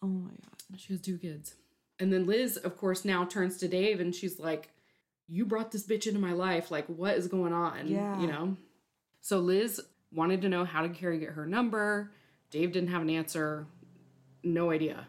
Oh 0.02 0.06
my 0.06 0.30
god. 0.30 0.78
She 0.80 0.92
has 0.92 1.00
two 1.00 1.18
kids. 1.18 1.54
And 1.98 2.12
then 2.12 2.26
Liz, 2.26 2.56
of 2.56 2.76
course, 2.76 3.04
now 3.04 3.24
turns 3.24 3.56
to 3.58 3.68
Dave 3.68 4.00
and 4.00 4.14
she's 4.14 4.38
like, 4.38 4.70
You 5.26 5.44
brought 5.44 5.72
this 5.72 5.86
bitch 5.86 6.06
into 6.06 6.20
my 6.20 6.32
life. 6.32 6.70
Like, 6.70 6.86
what 6.86 7.16
is 7.16 7.26
going 7.26 7.52
on? 7.52 7.88
Yeah. 7.88 8.20
You 8.20 8.28
know? 8.28 8.56
So 9.20 9.38
Liz 9.38 9.80
wanted 10.12 10.42
to 10.42 10.48
know 10.48 10.64
how 10.64 10.82
did 10.82 10.94
Cari 10.94 11.18
get 11.18 11.30
her 11.30 11.46
number. 11.46 12.12
Dave 12.50 12.72
didn't 12.72 12.90
have 12.90 13.02
an 13.02 13.10
answer. 13.10 13.66
No 14.42 14.70
idea. 14.70 15.06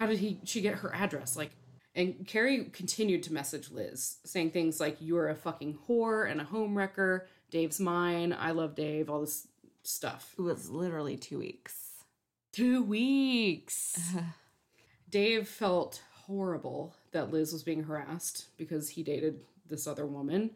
How 0.00 0.06
did 0.06 0.18
he 0.18 0.40
she 0.44 0.60
get 0.60 0.76
her 0.76 0.92
address? 0.92 1.36
Like 1.36 1.52
and 1.94 2.26
Cari 2.26 2.64
continued 2.72 3.24
to 3.24 3.32
message 3.32 3.70
Liz, 3.70 4.18
saying 4.24 4.52
things 4.52 4.80
like, 4.80 4.96
You're 5.00 5.28
a 5.28 5.34
fucking 5.34 5.78
whore 5.88 6.30
and 6.30 6.40
a 6.40 6.44
home 6.44 6.76
wrecker. 6.76 7.28
Dave's 7.50 7.80
mine. 7.80 8.32
I 8.38 8.52
love 8.52 8.74
Dave. 8.74 9.10
All 9.10 9.20
this 9.20 9.48
stuff. 9.82 10.34
It 10.38 10.42
was 10.42 10.70
literally 10.70 11.16
two 11.16 11.38
weeks. 11.38 12.04
Two 12.52 12.82
weeks. 12.82 14.00
Dave 15.10 15.48
felt 15.48 16.02
horrible 16.26 16.94
that 17.10 17.32
Liz 17.32 17.52
was 17.52 17.64
being 17.64 17.82
harassed 17.82 18.46
because 18.56 18.90
he 18.90 19.02
dated 19.02 19.40
this 19.68 19.86
other 19.88 20.06
woman. 20.06 20.50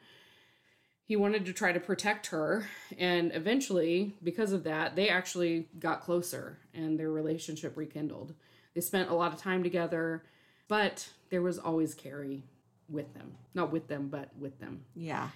He 1.07 1.17
wanted 1.17 1.45
to 1.47 1.53
try 1.53 1.73
to 1.73 1.81
protect 1.81 2.29
her, 2.29 2.67
and 2.97 3.31
eventually, 3.35 4.15
because 4.23 4.53
of 4.53 4.65
that, 4.65 4.97
they 4.97 5.11
actually 5.11 5.69
got 5.79 6.01
closer 6.01 6.59
and 6.73 6.99
their 6.99 7.11
relationship 7.11 7.77
rekindled. 7.77 8.35
They 8.75 8.81
spent 8.81 9.11
a 9.11 9.15
lot 9.15 9.33
of 9.33 9.39
time 9.39 9.63
together, 9.63 10.23
but 10.69 11.09
there 11.31 11.43
was 11.43 11.59
always 11.59 11.95
Cari 11.95 12.45
with 12.89 13.13
them. 13.15 13.35
Not 13.55 13.73
with 13.73 13.89
them, 13.89 14.09
but 14.09 14.31
with 14.39 14.59
them. 14.61 14.85
Yeah. 14.95 15.29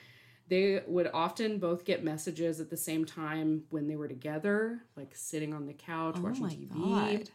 They 0.48 0.83
would 0.87 1.11
often 1.12 1.59
both 1.59 1.85
get 1.85 2.03
messages 2.03 2.59
at 2.61 2.70
the 2.70 2.77
same 2.77 3.05
time 3.05 3.64
when 3.70 3.87
they 3.87 3.96
were 3.96 4.09
together, 4.09 4.81
like 4.96 5.14
sitting 5.14 5.53
on 5.53 5.66
the 5.66 5.74
couch 5.74 6.16
Oh 6.18 6.22
watching 6.22 6.46
TV 6.46 7.18
god. 7.18 7.31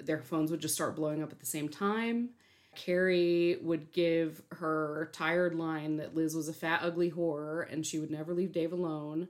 their 0.00 0.20
phones 0.20 0.50
would 0.50 0.60
just 0.60 0.74
start 0.74 0.96
blowing 0.96 1.22
up 1.22 1.32
at 1.32 1.40
the 1.40 1.46
same 1.46 1.68
time. 1.68 2.30
Cari 2.76 3.56
would 3.62 3.90
give 3.92 4.42
her 4.52 5.08
tired 5.12 5.54
line 5.54 5.96
that 5.96 6.14
Liz 6.14 6.34
was 6.34 6.48
a 6.48 6.52
fat, 6.52 6.80
ugly 6.82 7.10
whore 7.10 7.70
and 7.72 7.84
she 7.84 7.98
would 7.98 8.10
never 8.10 8.34
leave 8.34 8.52
Dave 8.52 8.72
alone. 8.72 9.28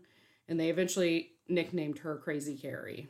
And 0.49 0.59
they 0.59 0.69
eventually 0.69 1.31
nicknamed 1.49 1.99
her 2.01 2.17
Crazy 2.17 2.57
Cari. 2.57 3.09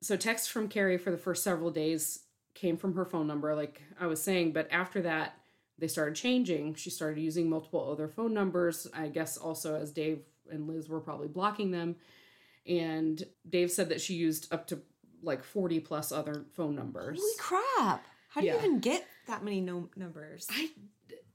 So, 0.00 0.16
texts 0.16 0.48
from 0.48 0.68
Cari 0.68 0.98
for 0.98 1.10
the 1.10 1.18
first 1.18 1.42
several 1.42 1.70
days 1.70 2.20
came 2.58 2.76
from 2.76 2.94
her 2.94 3.04
phone 3.04 3.26
number, 3.26 3.54
like 3.54 3.80
I 4.00 4.06
was 4.06 4.20
saying, 4.20 4.52
but 4.52 4.68
after 4.72 5.02
that, 5.02 5.34
they 5.78 5.86
started 5.86 6.16
changing. 6.16 6.74
She 6.74 6.90
started 6.90 7.20
using 7.20 7.48
multiple 7.48 7.88
other 7.90 8.08
phone 8.08 8.34
numbers, 8.34 8.86
I 8.92 9.08
guess 9.08 9.36
also 9.36 9.76
as 9.76 9.92
Dave 9.92 10.20
and 10.50 10.66
Liz 10.66 10.88
were 10.88 11.00
probably 11.00 11.28
blocking 11.28 11.70
them. 11.70 11.96
And 12.66 13.22
Dave 13.48 13.70
said 13.70 13.88
that 13.90 14.00
she 14.00 14.14
used 14.14 14.52
up 14.52 14.66
to 14.68 14.80
like 15.22 15.44
40 15.44 15.80
plus 15.80 16.10
other 16.10 16.44
phone 16.54 16.74
numbers. 16.74 17.20
Holy 17.20 17.32
crap. 17.38 18.04
How 18.28 18.40
do 18.40 18.46
Yeah. 18.48 18.54
you 18.54 18.58
even 18.58 18.80
get 18.80 19.06
that 19.28 19.44
many 19.44 19.60
no- 19.60 19.88
numbers? 19.96 20.48
I, 20.50 20.70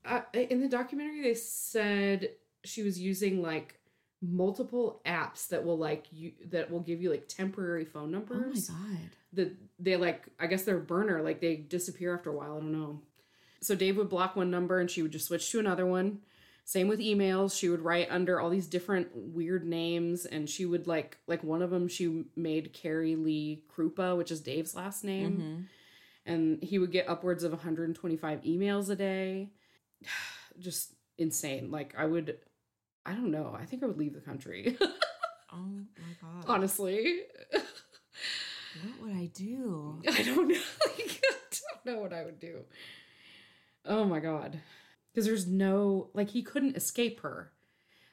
I 0.06 0.24
in 0.40 0.60
the 0.60 0.68
documentary 0.68 1.22
they 1.22 1.34
said 1.36 2.30
she 2.66 2.84
was 2.84 3.00
using 3.00 3.42
like 3.42 3.80
multiple 4.24 5.02
apps 5.06 5.50
that 5.50 5.66
will 5.66 5.78
like 5.78 6.06
you 6.12 6.32
that 6.50 6.72
will 6.72 6.80
give 6.80 7.02
you 7.02 7.12
like 7.12 7.28
temporary 7.28 7.84
phone 7.84 8.10
numbers. 8.10 8.70
oh 8.72 8.74
my 8.74 8.94
god. 8.96 9.10
that 9.34 9.56
they 9.80 9.98
like 9.98 10.24
I 10.40 10.48
guess 10.48 10.64
they're 10.64 10.80
burner 10.80 11.22
like 11.22 11.42
they 11.42 11.58
disappear 11.58 12.16
after 12.16 12.30
a 12.30 12.34
while. 12.34 12.56
I 12.58 12.60
don't 12.60 12.72
know. 12.72 13.02
So 13.62 13.76
Dave 13.76 13.98
would 13.98 14.10
block 14.10 14.36
one 14.36 14.50
number 14.50 14.80
and 14.80 14.90
she 14.90 15.02
would 15.02 15.12
just 15.12 15.28
switch 15.28 15.52
to 15.52 15.60
another 15.60 15.86
one. 15.86 16.20
Same 16.66 16.88
with 16.88 17.00
emails. 17.02 17.58
She 17.58 17.68
would 17.68 17.82
write 17.82 18.08
under 18.10 18.40
all 18.40 18.50
these 18.50 18.68
different 18.68 19.10
weird 19.14 19.66
names 19.66 20.26
and 20.26 20.50
she 20.50 20.66
would 20.66 20.88
like 20.88 21.18
like 21.28 21.44
one 21.44 21.62
of 21.62 21.70
them 21.70 21.90
she 21.90 22.24
made 22.38 22.72
Cari 22.74 23.16
Lee 23.18 23.64
Kroupa, 23.76 24.18
which 24.18 24.32
is 24.32 24.40
Dave's 24.40 24.74
last 24.74 25.04
name. 25.04 25.32
Mm-hmm. 25.38 25.62
And 26.26 26.64
he 26.64 26.80
would 26.80 26.94
get 26.94 27.10
upwards 27.10 27.44
of 27.44 27.52
125 27.52 28.42
emails 28.44 28.90
a 28.90 28.96
day. 28.96 29.50
Just 30.60 30.94
insane. 31.18 31.70
Like 31.70 31.94
I 31.98 32.06
would 32.06 32.38
I 33.06 33.14
don't 33.14 33.32
know. 33.32 33.56
I 33.60 33.66
think 33.66 33.84
I 33.84 33.86
would 33.86 33.98
leave 33.98 34.14
the 34.14 34.22
country. 34.22 34.78
Oh 35.56 35.70
my 36.00 36.14
god. 36.20 36.46
Honestly. 36.48 37.22
What 37.52 39.02
would 39.04 39.16
I 39.16 39.26
do? 39.34 40.02
I 40.12 40.24
don't 40.24 40.48
know. 40.48 40.56
I 40.84 41.20
don't 41.52 41.86
know 41.86 42.02
what 42.02 42.12
I 42.14 42.24
would 42.24 42.40
do. 42.40 42.62
Oh 43.86 44.06
my 44.06 44.20
god. 44.20 44.60
Because 45.14 45.28
there's 45.28 45.46
no 45.46 46.10
like 46.14 46.32
he 46.32 46.42
couldn't 46.42 46.76
escape 46.76 47.20
her. 47.22 47.52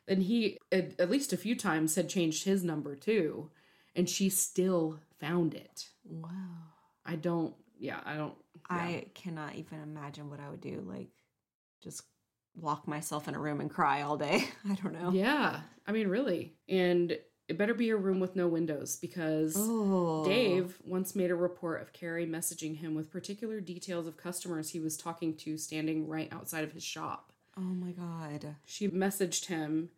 And 0.07 0.23
he 0.23 0.59
at, 0.71 1.01
at 1.01 1.11
least 1.11 1.33
a 1.33 1.39
few 1.39 1.57
times 1.57 1.95
had 1.95 2.09
changed 2.09 2.45
his 2.45 2.63
number 2.63 2.95
too. 2.95 3.51
And 3.97 4.09
she 4.09 4.29
still 4.29 5.01
found 5.19 5.55
it. 5.55 5.89
Wow. 6.05 6.29
I 7.07 7.17
don't 7.17 7.55
yeah, 7.79 8.01
I 8.05 8.17
don't 8.17 8.35
yeah. 8.71 8.77
I 8.77 9.07
cannot 9.15 9.55
even 9.55 9.81
imagine 9.81 10.29
what 10.29 10.41
I 10.41 10.51
would 10.51 10.61
do. 10.61 10.85
Like, 10.87 11.09
just 11.83 12.03
lock 12.57 12.87
myself 12.89 13.29
in 13.29 13.35
a 13.35 13.39
room 13.39 13.61
and 13.61 13.71
cry 13.71 14.03
all 14.03 14.17
day. 14.17 14.45
I 14.71 14.75
don't 14.75 14.93
know. 15.01 15.11
Yeah. 15.13 15.61
I 15.87 15.93
mean 15.93 16.09
really. 16.09 16.55
And 16.69 17.19
it 17.49 17.59
better 17.59 17.75
be 17.75 17.91
a 17.91 17.97
room 17.97 18.21
with 18.21 18.37
no 18.37 18.47
windows 18.47 18.97
because 18.97 19.55
Oh. 19.59 20.25
Dave 20.25 20.79
once 20.85 21.17
made 21.17 21.31
a 21.31 21.35
report 21.35 21.83
of 21.83 21.93
Cari 21.93 22.27
messaging 22.27 22.77
him 22.79 22.95
with 22.95 23.11
particular 23.11 23.61
details 23.61 24.07
of 24.07 24.17
customers 24.17 24.71
he 24.71 24.79
was 24.81 24.97
talking 24.97 25.37
to 25.39 25.57
standing 25.57 26.07
right 26.07 26.29
outside 26.33 26.63
of 26.65 26.73
his 26.73 26.85
shop. 26.85 27.33
Oh 27.57 27.63
my 27.63 27.91
god. 27.91 28.55
She 28.65 28.89
messaged 28.89 29.47
him, 29.47 29.91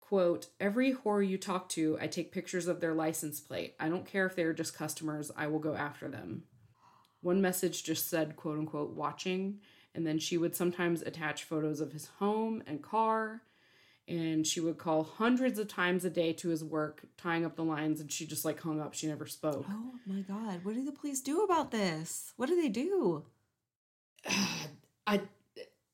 quote, 0.00 0.46
Every 0.60 0.94
whore 0.94 1.26
you 1.26 1.36
talk 1.38 1.68
to, 1.70 1.98
I 2.00 2.06
take 2.06 2.30
pictures 2.30 2.68
of 2.68 2.80
their 2.80 2.94
license 2.94 3.40
plate. 3.40 3.74
I 3.80 3.88
don't 3.88 4.06
care 4.06 4.26
if 4.26 4.36
they're 4.36 4.52
just 4.52 4.76
customers, 4.76 5.32
I 5.36 5.48
will 5.48 5.58
go 5.58 5.74
after 5.74 6.06
them. 6.08 6.44
One 7.20 7.40
message 7.42 7.82
just 7.82 8.08
said, 8.08 8.36
quote 8.36 8.58
unquote, 8.58 8.94
watching. 8.94 9.58
And 9.96 10.06
then 10.06 10.18
she 10.18 10.36
would 10.36 10.54
sometimes 10.54 11.00
attach 11.00 11.44
photos 11.44 11.80
of 11.80 11.92
his 11.92 12.08
home 12.18 12.62
and 12.66 12.82
car. 12.82 13.40
And 14.06 14.46
she 14.46 14.60
would 14.60 14.78
call 14.78 15.02
hundreds 15.02 15.58
of 15.58 15.66
times 15.66 16.04
a 16.04 16.10
day 16.10 16.32
to 16.34 16.50
his 16.50 16.62
work, 16.62 17.02
tying 17.16 17.44
up 17.44 17.56
the 17.56 17.64
lines, 17.64 18.00
and 18.00 18.12
she 18.12 18.24
just 18.26 18.44
like 18.44 18.60
hung 18.60 18.80
up. 18.80 18.94
She 18.94 19.08
never 19.08 19.26
spoke. 19.26 19.64
Oh 19.68 19.94
my 20.06 20.20
god. 20.20 20.60
What 20.64 20.74
do 20.74 20.84
the 20.84 20.92
police 20.92 21.20
do 21.22 21.42
about 21.42 21.72
this? 21.72 22.32
What 22.36 22.48
do 22.48 22.60
they 22.60 22.68
do? 22.68 23.24
I 25.06 25.22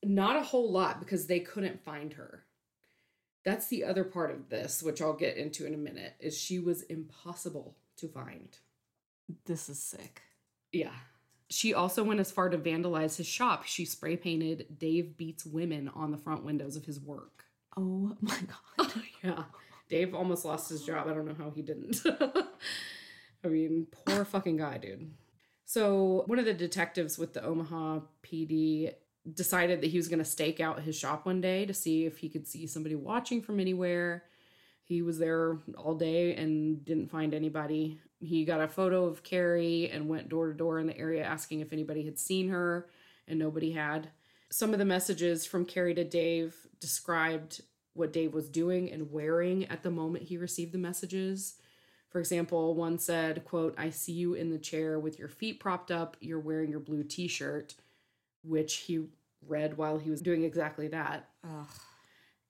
Not 0.02 0.36
a 0.36 0.42
whole 0.42 0.70
lot 0.70 0.98
because 1.00 1.26
they 1.26 1.40
couldn't 1.40 1.84
find 1.84 2.12
her. 2.14 2.44
That's 3.44 3.68
the 3.68 3.84
other 3.84 4.04
part 4.04 4.30
of 4.30 4.50
this, 4.50 4.82
which 4.82 5.00
I'll 5.00 5.14
get 5.14 5.36
into 5.36 5.64
in 5.64 5.74
a 5.74 5.78
minute, 5.78 6.14
is 6.20 6.36
she 6.36 6.58
was 6.58 6.82
impossible 6.82 7.76
to 7.96 8.08
find. 8.08 8.58
This 9.46 9.68
is 9.68 9.80
sick. 9.80 10.22
Yeah. 10.72 10.92
She 11.52 11.74
also 11.74 12.02
went 12.02 12.18
as 12.18 12.32
far 12.32 12.48
to 12.48 12.56
vandalize 12.56 13.18
his 13.18 13.26
shop. 13.26 13.64
She 13.66 13.84
spray 13.84 14.16
painted 14.16 14.78
Dave 14.78 15.18
Beats 15.18 15.44
Women 15.44 15.90
on 15.94 16.10
the 16.10 16.16
front 16.16 16.44
windows 16.44 16.76
of 16.76 16.86
his 16.86 16.98
work. 16.98 17.44
Oh 17.76 18.16
my 18.22 18.38
god. 18.78 18.92
yeah. 19.22 19.42
Dave 19.90 20.14
almost 20.14 20.46
lost 20.46 20.70
his 20.70 20.82
job. 20.82 21.06
I 21.08 21.12
don't 21.12 21.26
know 21.26 21.36
how 21.36 21.50
he 21.50 21.60
didn't. 21.60 22.00
I 23.44 23.48
mean, 23.48 23.86
poor 24.06 24.24
fucking 24.24 24.56
guy, 24.56 24.78
dude. 24.78 25.12
So, 25.66 26.24
one 26.26 26.38
of 26.38 26.46
the 26.46 26.54
detectives 26.54 27.18
with 27.18 27.34
the 27.34 27.44
Omaha 27.44 28.00
PD 28.22 28.94
decided 29.30 29.82
that 29.82 29.90
he 29.90 29.98
was 29.98 30.08
going 30.08 30.20
to 30.20 30.24
stake 30.24 30.58
out 30.60 30.82
his 30.82 30.96
shop 30.96 31.26
one 31.26 31.42
day 31.42 31.66
to 31.66 31.74
see 31.74 32.06
if 32.06 32.18
he 32.18 32.30
could 32.30 32.46
see 32.46 32.66
somebody 32.66 32.94
watching 32.94 33.42
from 33.42 33.60
anywhere. 33.60 34.24
He 34.84 35.02
was 35.02 35.18
there 35.18 35.58
all 35.76 35.94
day 35.94 36.34
and 36.34 36.84
didn't 36.84 37.10
find 37.10 37.32
anybody. 37.32 38.00
He 38.20 38.44
got 38.44 38.60
a 38.60 38.68
photo 38.68 39.04
of 39.04 39.22
Cari 39.22 39.90
and 39.90 40.08
went 40.08 40.28
door 40.28 40.48
to 40.48 40.54
door 40.54 40.78
in 40.78 40.86
the 40.86 40.98
area 40.98 41.24
asking 41.24 41.60
if 41.60 41.72
anybody 41.72 42.04
had 42.04 42.18
seen 42.18 42.48
her, 42.48 42.88
and 43.26 43.38
nobody 43.38 43.72
had. 43.72 44.10
Some 44.50 44.72
of 44.72 44.78
the 44.78 44.84
messages 44.84 45.46
from 45.46 45.64
Cari 45.64 45.94
to 45.94 46.04
Dave 46.04 46.54
described 46.80 47.62
what 47.94 48.12
Dave 48.12 48.34
was 48.34 48.48
doing 48.48 48.90
and 48.90 49.12
wearing 49.12 49.66
at 49.66 49.82
the 49.82 49.90
moment 49.90 50.24
he 50.24 50.36
received 50.36 50.72
the 50.72 50.78
messages. 50.78 51.54
For 52.10 52.18
example, 52.18 52.74
one 52.74 52.98
said, 52.98 53.44
quote, 53.44 53.74
I 53.78 53.90
see 53.90 54.12
you 54.12 54.34
in 54.34 54.50
the 54.50 54.58
chair 54.58 54.98
with 54.98 55.18
your 55.18 55.28
feet 55.28 55.60
propped 55.60 55.90
up, 55.90 56.16
you're 56.20 56.38
wearing 56.38 56.70
your 56.70 56.80
blue 56.80 57.04
t-shirt, 57.04 57.74
which 58.42 58.74
he 58.76 59.06
read 59.46 59.76
while 59.76 59.98
he 59.98 60.10
was 60.10 60.20
doing 60.20 60.44
exactly 60.44 60.88
that. 60.88 61.28
Ugh. 61.44 61.66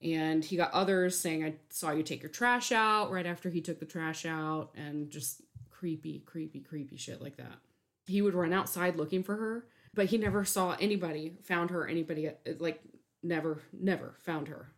And 0.03 0.45
he 0.45 0.57
got 0.57 0.73
others 0.73 1.19
saying, 1.19 1.45
I 1.45 1.55
saw 1.71 1.93
you 1.93 2.03
take 2.03 2.23
your 2.23 2.31
trash 2.31 2.73
out 2.73 3.12
right 3.12 3.27
after 3.27 3.51
he 3.51 3.61
took 3.61 3.79
the 3.79 3.87
trash 3.87 4.27
out, 4.27 4.71
and 4.75 5.11
just 5.11 5.43
creepy, 5.71 6.21
creepy, 6.21 6.61
creepy 6.61 6.97
shit 6.97 7.23
like 7.23 7.37
that. 7.37 7.59
He 8.07 8.21
would 8.21 8.35
run 8.35 8.53
outside 8.53 8.97
looking 8.97 9.23
for 9.23 9.37
her, 9.37 9.67
but 9.95 10.07
he 10.07 10.19
never 10.19 10.45
saw 10.45 10.77
anybody, 10.81 11.37
found 11.45 11.71
her, 11.71 11.87
anybody, 11.87 12.29
uh, 12.29 12.33
like, 12.59 12.81
never, 13.23 13.62
never 13.73 14.15
found 14.19 14.49
her. 14.49 14.73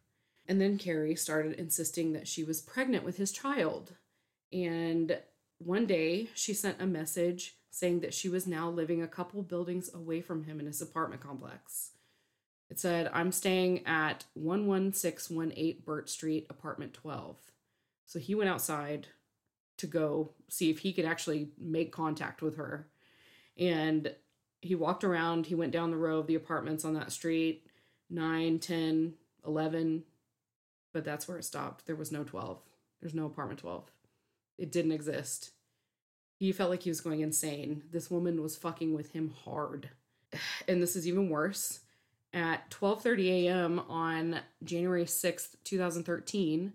And 0.46 0.60
then 0.60 0.76
Cari 0.76 1.14
started 1.14 1.54
insisting 1.54 2.12
that 2.12 2.28
she 2.28 2.44
was 2.44 2.60
pregnant 2.60 3.04
with 3.04 3.16
his 3.16 3.32
child. 3.32 3.92
And 4.52 5.18
one 5.58 5.86
day 5.86 6.28
she 6.34 6.52
sent 6.52 6.82
a 6.82 6.86
message 6.86 7.54
saying 7.70 8.00
that 8.00 8.14
she 8.14 8.28
was 8.28 8.46
now 8.46 8.68
living 8.68 9.02
a 9.02 9.08
couple 9.08 9.42
buildings 9.42 9.92
away 9.94 10.20
from 10.20 10.44
him 10.44 10.60
in 10.60 10.66
his 10.66 10.82
apartment 10.82 11.22
complex. 11.22 11.92
It 12.70 12.78
said, 12.78 13.10
I'm 13.12 13.30
staying 13.30 13.86
at 13.86 14.24
11618 14.34 15.82
Burt 15.84 16.08
Street, 16.08 16.46
apartment 16.48 16.94
12. 16.94 17.36
So 18.06 18.18
he 18.18 18.34
went 18.34 18.50
outside 18.50 19.08
to 19.78 19.86
go 19.86 20.30
see 20.48 20.70
if 20.70 20.80
he 20.80 20.92
could 20.92 21.04
actually 21.04 21.50
make 21.58 21.92
contact 21.92 22.42
with 22.42 22.56
her. 22.56 22.88
And 23.58 24.14
he 24.60 24.74
walked 24.74 25.04
around, 25.04 25.46
he 25.46 25.54
went 25.54 25.72
down 25.72 25.90
the 25.90 25.96
row 25.96 26.18
of 26.18 26.26
the 26.26 26.34
apartments 26.34 26.84
on 26.84 26.94
that 26.94 27.12
street 27.12 27.66
9, 28.10 28.58
10, 28.58 29.14
11, 29.46 30.04
but 30.92 31.04
that's 31.04 31.26
where 31.26 31.38
it 31.38 31.44
stopped. 31.44 31.86
There 31.86 31.96
was 31.96 32.12
no 32.12 32.24
12. 32.24 32.58
There's 33.00 33.14
no 33.14 33.26
apartment 33.26 33.60
12. 33.60 33.90
It 34.58 34.72
didn't 34.72 34.92
exist. 34.92 35.50
He 36.38 36.52
felt 36.52 36.70
like 36.70 36.82
he 36.82 36.90
was 36.90 37.00
going 37.00 37.20
insane. 37.20 37.82
This 37.90 38.10
woman 38.10 38.42
was 38.42 38.56
fucking 38.56 38.94
with 38.94 39.12
him 39.12 39.34
hard. 39.44 39.90
And 40.66 40.82
this 40.82 40.96
is 40.96 41.06
even 41.06 41.28
worse. 41.28 41.80
At 42.34 42.68
12:30 42.70 43.44
a.m. 43.44 43.78
on 43.78 44.40
January 44.64 45.04
6th, 45.04 45.54
2013, 45.62 46.72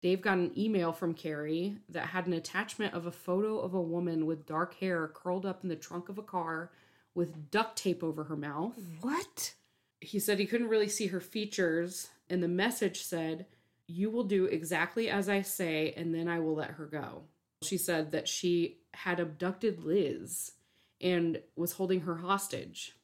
Dave 0.00 0.22
got 0.22 0.38
an 0.38 0.56
email 0.56 0.92
from 0.92 1.12
Cari 1.12 1.78
that 1.88 2.06
had 2.06 2.28
an 2.28 2.32
attachment 2.32 2.94
of 2.94 3.04
a 3.04 3.10
photo 3.10 3.58
of 3.58 3.74
a 3.74 3.80
woman 3.80 4.26
with 4.26 4.46
dark 4.46 4.74
hair 4.74 5.08
curled 5.08 5.44
up 5.44 5.64
in 5.64 5.68
the 5.68 5.74
trunk 5.74 6.08
of 6.08 6.18
a 6.18 6.22
car 6.22 6.70
with 7.16 7.50
duct 7.50 7.76
tape 7.76 8.04
over 8.04 8.24
her 8.24 8.36
mouth. 8.36 8.78
What? 9.00 9.54
He 10.00 10.20
said 10.20 10.38
he 10.38 10.46
couldn't 10.46 10.68
really 10.68 10.88
see 10.88 11.08
her 11.08 11.20
features, 11.20 12.10
and 12.30 12.40
the 12.40 12.48
message 12.48 13.02
said, 13.02 13.46
You 13.88 14.08
will 14.08 14.24
do 14.24 14.44
exactly 14.44 15.10
as 15.10 15.28
I 15.28 15.42
say, 15.42 15.94
and 15.96 16.14
then 16.14 16.28
I 16.28 16.38
will 16.38 16.54
let 16.54 16.70
her 16.72 16.86
go. 16.86 17.22
She 17.62 17.76
said 17.76 18.12
that 18.12 18.28
she 18.28 18.78
had 18.94 19.18
abducted 19.18 19.82
Liz 19.82 20.52
and 21.00 21.40
was 21.56 21.72
holding 21.72 22.02
her 22.02 22.16
hostage. 22.16 22.94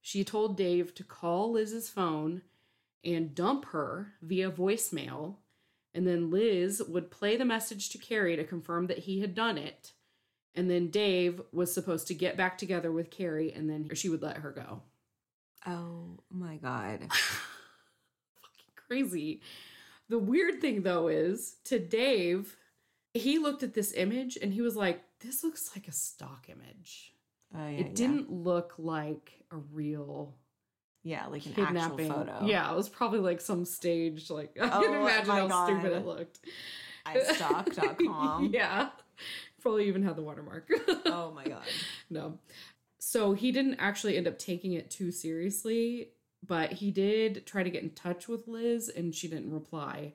She 0.00 0.24
told 0.24 0.56
Dave 0.56 0.94
to 0.94 1.04
call 1.04 1.52
Liz's 1.52 1.88
phone 1.88 2.42
and 3.04 3.34
dump 3.34 3.66
her 3.66 4.14
via 4.22 4.50
voicemail, 4.50 5.36
and 5.94 6.06
then 6.06 6.30
Liz 6.30 6.82
would 6.86 7.10
play 7.10 7.36
the 7.36 7.44
message 7.44 7.88
to 7.90 7.98
Cari 7.98 8.36
to 8.36 8.44
confirm 8.44 8.86
that 8.86 8.98
he 8.98 9.20
had 9.20 9.34
done 9.34 9.58
it. 9.58 9.92
And 10.54 10.70
then 10.70 10.90
Dave 10.90 11.40
was 11.52 11.72
supposed 11.72 12.08
to 12.08 12.14
get 12.14 12.36
back 12.36 12.58
together 12.58 12.90
with 12.90 13.10
Cari, 13.10 13.52
and 13.52 13.68
then 13.68 13.88
she 13.94 14.08
would 14.08 14.22
let 14.22 14.38
her 14.38 14.50
go. 14.50 14.82
Oh 15.66 16.18
my 16.30 16.56
god. 16.56 17.00
Fucking 17.10 18.74
crazy. 18.76 19.40
The 20.08 20.18
weird 20.18 20.60
thing 20.60 20.82
though 20.82 21.08
is 21.08 21.56
to 21.64 21.78
Dave, 21.78 22.56
he 23.12 23.38
looked 23.38 23.62
at 23.62 23.74
this 23.74 23.92
image 23.92 24.38
and 24.40 24.52
he 24.52 24.62
was 24.62 24.76
like, 24.76 25.02
this 25.20 25.44
looks 25.44 25.70
like 25.74 25.88
a 25.88 25.92
stock 25.92 26.48
image. 26.48 27.12
Oh, 27.54 27.58
yeah, 27.68 27.80
it 27.80 27.94
didn't 27.94 28.30
look 28.30 28.74
like 28.78 29.32
a 29.50 29.56
real 29.56 30.34
Yeah, 31.02 31.26
like 31.26 31.46
an 31.46 31.52
kidnapping 31.52 32.10
actual 32.10 32.24
photo. 32.26 32.46
Yeah, 32.46 32.70
it 32.70 32.76
was 32.76 32.88
probably 32.88 33.20
like 33.20 33.40
some 33.40 33.64
staged 33.64 34.30
like 34.30 34.56
I 34.60 34.68
Oh 34.68 34.82
can 34.82 34.94
imagine 34.94 35.28
my 35.28 35.48
how 35.48 35.66
stupid 35.66 35.92
it 35.92 36.06
looked. 36.06 36.40
iStock.com. 37.06 38.50
yeah. 38.52 38.90
Probably 39.60 39.88
even 39.88 40.02
had 40.02 40.16
the 40.16 40.22
watermark. 40.22 40.70
Oh 41.06 41.32
my 41.34 41.44
god. 41.44 41.64
No. 42.10 42.38
So 42.98 43.32
he 43.32 43.50
didn't 43.52 43.76
actually 43.76 44.16
end 44.16 44.26
up 44.28 44.38
taking 44.38 44.72
it 44.74 44.90
too 44.90 45.10
seriously, 45.10 46.10
but 46.46 46.72
he 46.72 46.90
did 46.90 47.46
try 47.46 47.62
to 47.62 47.70
get 47.70 47.82
in 47.82 47.90
touch 47.90 48.28
with 48.28 48.46
Liz 48.46 48.88
and 48.94 49.14
she 49.14 49.26
didn't 49.28 49.52
reply. 49.52 50.12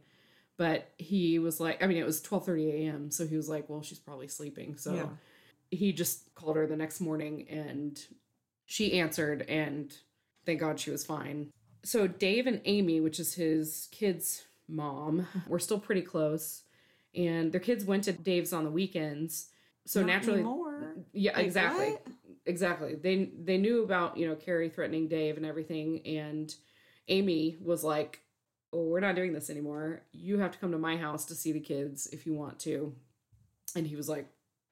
But 0.55 0.91
he 0.97 1.39
was 1.39 1.59
like, 1.59 1.81
I 1.81 1.87
mean, 1.87 1.97
it 1.97 2.05
was 2.05 2.21
12:30 2.21 2.71
a.m., 2.71 3.11
so 3.11 3.25
he 3.25 3.35
was 3.35 3.49
like, 3.49 3.67
well, 3.69 3.81
she's 3.81 3.97
probably 3.99 4.27
sleeping. 4.27 4.77
So 4.77 4.93
Yeah. 4.93 5.07
He 5.75 5.93
just 5.93 6.33
called 6.35 6.55
her 6.55 6.67
the 6.67 6.75
next 6.77 6.99
morning 7.01 7.47
and 7.49 7.99
she 8.65 8.99
answered 8.99 9.43
and 9.49 9.95
thank 10.45 10.59
God 10.59 10.79
she 10.79 10.91
was 10.91 11.05
fine. 11.05 11.51
So 11.83 12.07
Dave 12.07 12.47
and 12.47 12.61
Amy, 12.65 13.01
which 13.01 13.19
is 13.19 13.33
his 13.35 13.87
kids' 13.91 14.43
mom, 14.67 15.27
were 15.47 15.59
still 15.59 15.79
pretty 15.79 16.01
close 16.01 16.63
and 17.15 17.51
their 17.51 17.59
kids 17.61 17.85
went 17.85 18.05
to 18.05 18.11
Dave's 18.13 18.53
on 18.53 18.63
the 18.63 18.71
weekends. 18.71 19.49
So 19.85 19.99
Not 19.99 20.07
naturally 20.07 20.39
anymore. 20.39 20.95
yeah, 21.11 21.35
Like, 21.35 21.45
exactly. 21.45 21.91
what? 21.91 22.07
Exactly. 22.45 22.95
They 22.95 23.31
they 23.41 23.57
knew 23.57 23.83
about, 23.83 24.17
you 24.17 24.27
know, 24.27 24.35
Cari 24.35 24.69
threatening 24.69 25.07
Dave 25.07 25.37
and 25.37 25.45
everything 25.45 26.05
and 26.05 26.53
Amy 27.07 27.57
was 27.61 27.83
like, 27.83 28.19
"Oh, 28.73 28.83
we're 28.83 28.99
not 29.01 29.15
doing 29.15 29.33
this 29.33 29.49
anymore. 29.49 30.03
You 30.11 30.39
have 30.39 30.51
to 30.51 30.57
come 30.57 30.71
to 30.71 30.77
my 30.77 30.97
house 30.97 31.25
to 31.25 31.35
see 31.35 31.51
the 31.53 31.59
kids 31.59 32.07
if 32.07 32.25
you 32.25 32.33
want 32.33 32.59
to." 32.61 32.95
And 33.75 33.85
he 33.87 33.95
was 33.95 34.07
like, 34.09 34.27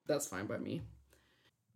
"That's 0.07 0.27
fine 0.27 0.45
by 0.45 0.57
me." 0.57 0.81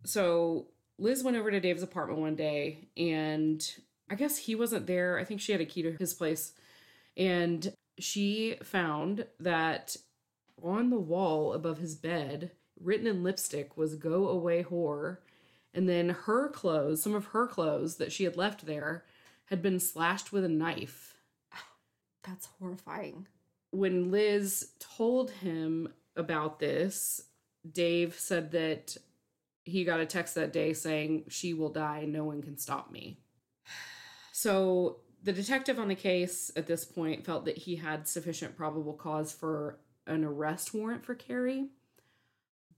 So, 0.04 0.68
Liz 0.98 1.22
went 1.22 1.36
over 1.36 1.50
to 1.50 1.60
Dave's 1.60 1.82
apartment 1.82 2.20
one 2.20 2.36
day 2.36 2.88
and 2.96 3.76
I 4.08 4.14
guess 4.14 4.38
he 4.38 4.54
wasn't 4.54 4.86
there. 4.86 5.18
I 5.18 5.24
think 5.24 5.40
she 5.40 5.52
had 5.52 5.60
a 5.60 5.66
key 5.66 5.82
to 5.82 5.92
his 5.92 6.14
place. 6.14 6.52
And 7.16 7.72
she 7.98 8.56
found 8.62 9.26
that 9.40 9.96
on 10.62 10.90
the 10.90 10.98
wall 10.98 11.52
above 11.52 11.78
his 11.78 11.94
bed, 11.94 12.52
written 12.80 13.06
in 13.06 13.22
lipstick, 13.22 13.76
was 13.76 13.96
go 13.96 14.28
away 14.28 14.62
whore. 14.62 15.18
And 15.74 15.88
then 15.88 16.10
her 16.10 16.48
clothes, 16.48 17.02
some 17.02 17.14
of 17.14 17.26
her 17.26 17.46
clothes 17.46 17.96
that 17.96 18.12
she 18.12 18.24
had 18.24 18.36
left 18.36 18.64
there, 18.66 19.04
had 19.46 19.60
been 19.60 19.80
slashed 19.80 20.32
with 20.32 20.44
a 20.44 20.48
knife. 20.48 21.16
That's 22.22 22.48
horrifying. 22.58 23.26
When 23.70 24.10
Liz 24.10 24.70
told 24.78 25.30
him 25.30 25.92
about 26.16 26.58
this, 26.60 27.22
Dave 27.72 28.14
said 28.14 28.52
that 28.52 28.96
he 29.64 29.84
got 29.84 30.00
a 30.00 30.06
text 30.06 30.34
that 30.36 30.52
day 30.52 30.72
saying, 30.72 31.24
She 31.28 31.54
will 31.54 31.70
die, 31.70 32.04
no 32.06 32.24
one 32.24 32.42
can 32.42 32.58
stop 32.58 32.90
me. 32.90 33.18
So 34.32 34.98
the 35.22 35.32
detective 35.32 35.78
on 35.78 35.88
the 35.88 35.94
case 35.94 36.52
at 36.56 36.66
this 36.66 36.84
point 36.84 37.24
felt 37.24 37.46
that 37.46 37.56
he 37.56 37.76
had 37.76 38.06
sufficient 38.06 38.54
probable 38.54 38.92
cause 38.92 39.32
for 39.32 39.78
an 40.06 40.24
arrest 40.24 40.74
warrant 40.74 41.06
for 41.06 41.14
Cari, 41.14 41.68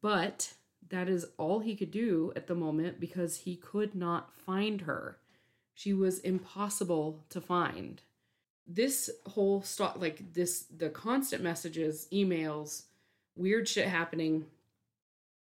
but 0.00 0.54
that 0.88 1.08
is 1.08 1.26
all 1.36 1.58
he 1.60 1.76
could 1.76 1.90
do 1.90 2.32
at 2.36 2.46
the 2.46 2.54
moment 2.54 3.00
because 3.00 3.38
he 3.38 3.56
could 3.56 3.94
not 3.94 4.32
find 4.34 4.82
her. 4.82 5.18
She 5.74 5.92
was 5.92 6.20
impossible 6.20 7.24
to 7.30 7.40
find. 7.40 8.00
This 8.66 9.10
whole 9.26 9.62
stock, 9.62 9.96
like 9.98 10.32
this, 10.32 10.64
the 10.74 10.90
constant 10.90 11.42
messages, 11.42 12.06
emails, 12.12 12.84
weird 13.36 13.68
shit 13.68 13.88
happening, 13.88 14.46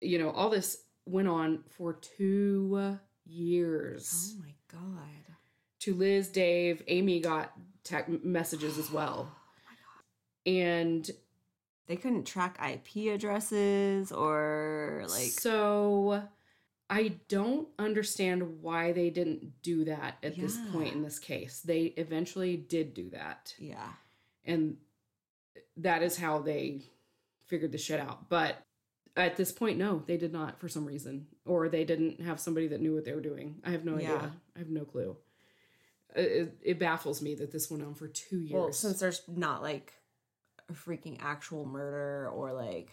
you 0.04 0.18
know, 0.18 0.30
all 0.30 0.50
this 0.50 0.78
went 1.06 1.28
on 1.28 1.64
for 1.68 1.94
two 1.94 2.98
years 3.26 4.34
Oh 4.36 4.42
my 4.42 4.54
god. 4.70 5.34
to 5.80 5.94
Liz, 5.94 6.28
Dave, 6.28 6.82
Amy 6.88 7.20
got 7.20 7.52
tech 7.82 8.08
messages 8.24 8.78
as 8.78 8.90
well. 8.90 9.30
Oh 10.46 10.50
And 10.50 11.10
They 11.86 11.96
couldn't 11.96 12.24
track 12.24 12.58
IP 12.62 13.12
addresses 13.14 14.12
or 14.12 15.04
like 15.08 15.30
so 15.32 16.22
I 16.90 17.14
don't 17.28 17.68
understand 17.78 18.60
why 18.60 18.92
they 18.92 19.08
didn't 19.08 19.62
do 19.62 19.84
that 19.86 20.18
at 20.22 20.36
this 20.36 20.58
point 20.70 20.94
in 20.94 21.02
this 21.02 21.18
case. 21.18 21.60
They 21.62 21.94
eventually 21.96 22.56
did 22.58 22.92
do 22.92 23.08
that. 23.10 23.54
yeah. 23.58 23.88
And 24.44 24.76
that 25.78 26.02
is 26.02 26.18
how 26.18 26.40
they 26.40 26.82
figured 27.46 27.72
the 27.72 27.78
shit 27.78 28.00
out. 28.00 28.28
But 28.28 28.56
at 29.16 29.36
this 29.36 29.52
point, 29.52 29.78
no, 29.78 30.02
they 30.06 30.16
did 30.16 30.32
not 30.32 30.58
for 30.60 30.68
some 30.68 30.84
reason. 30.84 31.26
Or 31.44 31.68
they 31.68 31.84
didn't 31.84 32.20
have 32.20 32.40
somebody 32.40 32.66
that 32.68 32.80
knew 32.80 32.94
what 32.94 33.04
they 33.04 33.12
were 33.12 33.20
doing. 33.20 33.56
I 33.64 33.70
have 33.70 33.84
no 33.84 33.98
Yeah. 33.98 34.14
idea. 34.14 34.32
I 34.56 34.58
have 34.58 34.70
no 34.70 34.84
clue. 34.84 35.16
It, 36.16 36.20
it, 36.20 36.58
it 36.62 36.78
baffles 36.78 37.20
me 37.22 37.34
that 37.36 37.50
this 37.50 37.70
went 37.70 37.82
on 37.84 37.94
for 37.94 38.08
two 38.08 38.38
years. 38.38 38.52
Well, 38.52 38.72
since 38.72 39.00
there's 39.00 39.22
not 39.28 39.62
like 39.62 39.92
a 40.68 40.72
freaking 40.72 41.18
actual 41.20 41.64
murder 41.66 42.28
or 42.30 42.52
like 42.52 42.90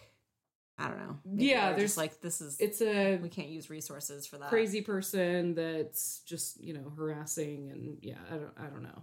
I 0.78 0.88
don't 0.88 0.98
know. 0.98 1.18
maybe 1.24 1.44
Yeah, 1.46 1.68
there's- 1.70 1.82
just 1.82 1.96
like 1.96 2.20
this 2.20 2.40
is 2.40 2.56
it's 2.60 2.80
a 2.82 3.16
we 3.18 3.28
can't 3.28 3.48
use 3.48 3.70
resources 3.70 4.26
for 4.26 4.38
that. 4.38 4.48
crazy 4.48 4.80
person 4.80 5.54
that's 5.54 6.20
just 6.20 6.60
you 6.62 6.72
know 6.74 6.90
harassing 6.96 7.70
and 7.70 7.98
yeah 8.02 8.16
i 8.30 8.34
don't 8.36 8.52
i 8.58 8.64
don't 8.64 8.82
know 8.82 9.02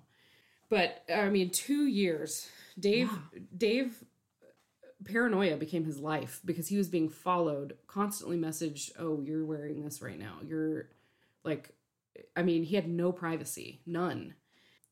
but 0.69 1.03
i 1.13 1.29
mean 1.29 1.51
2 1.51 1.85
years 1.85 2.49
dave 2.79 3.09
dave 3.55 4.03
paranoia 5.05 5.55
became 5.57 5.85
his 5.85 5.97
life 5.99 6.41
because 6.43 6.67
he 6.67 6.77
was 6.77 6.87
being 6.89 7.07
followed 7.09 7.77
constantly 7.87 8.37
messaged 8.37 8.91
oh 8.99 9.21
you're 9.21 9.45
wearing 9.45 9.81
this 9.83 10.01
right 10.01 10.19
now 10.19 10.33
you're 10.45 10.89
like 11.43 11.69
i 12.35 12.41
mean 12.43 12.63
he 12.63 12.75
had 12.75 12.87
no 12.89 13.11
privacy 13.11 13.81
none 13.85 14.33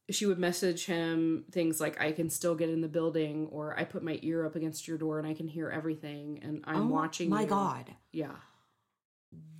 she 0.10 0.26
would 0.26 0.40
message 0.40 0.86
him 0.86 1.44
things 1.52 1.82
like 1.82 2.00
i 2.00 2.14
can 2.14 2.30
still 2.30 2.56
get 2.56 2.70
in 2.70 2.80
the 2.80 2.88
building 2.88 3.48
or 3.52 3.78
i 3.78 3.84
put 3.84 4.02
my 4.02 4.18
ear 4.22 4.46
up 4.46 4.56
against 4.56 4.88
your 4.88 4.98
door 4.98 5.20
and 5.20 5.28
i 5.28 5.34
can 5.34 5.48
hear 5.48 5.70
everything 5.70 6.40
and 6.42 6.64
i'm 6.66 6.84
Oh 6.84 6.88
watching 6.96 7.30
My 7.30 7.42
you." 7.42 7.48
God. 7.48 7.92
yeah 8.14 8.36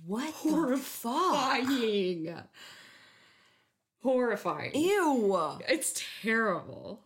What 0.06 0.32
the 0.42 0.78
fuck? 0.78 1.12
horrifying. 1.12 2.34
Horrifying. 4.02 4.70
Ew. 4.74 5.58
It's 5.68 6.02
terrible. 6.22 7.00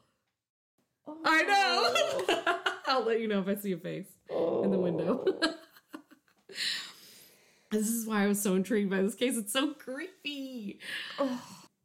Oh. 1.06 1.18
I 1.24 1.42
know. 1.42 2.58
I'll 2.86 3.04
let 3.04 3.20
you 3.20 3.28
know 3.28 3.40
if 3.40 3.48
I 3.48 3.54
see 3.54 3.72
a 3.72 3.76
face 3.76 4.08
in 4.30 4.70
the 4.70 4.78
window. 4.78 5.24
Oh. 5.26 5.54
this 7.70 7.88
is 7.88 8.06
why 8.06 8.24
I 8.24 8.26
was 8.26 8.40
so 8.40 8.54
intrigued 8.54 8.90
by 8.90 9.02
this 9.02 9.14
case. 9.14 9.36
It's 9.36 9.52
so 9.52 9.74
creepy. 9.74 10.80
Oh. 11.18 11.42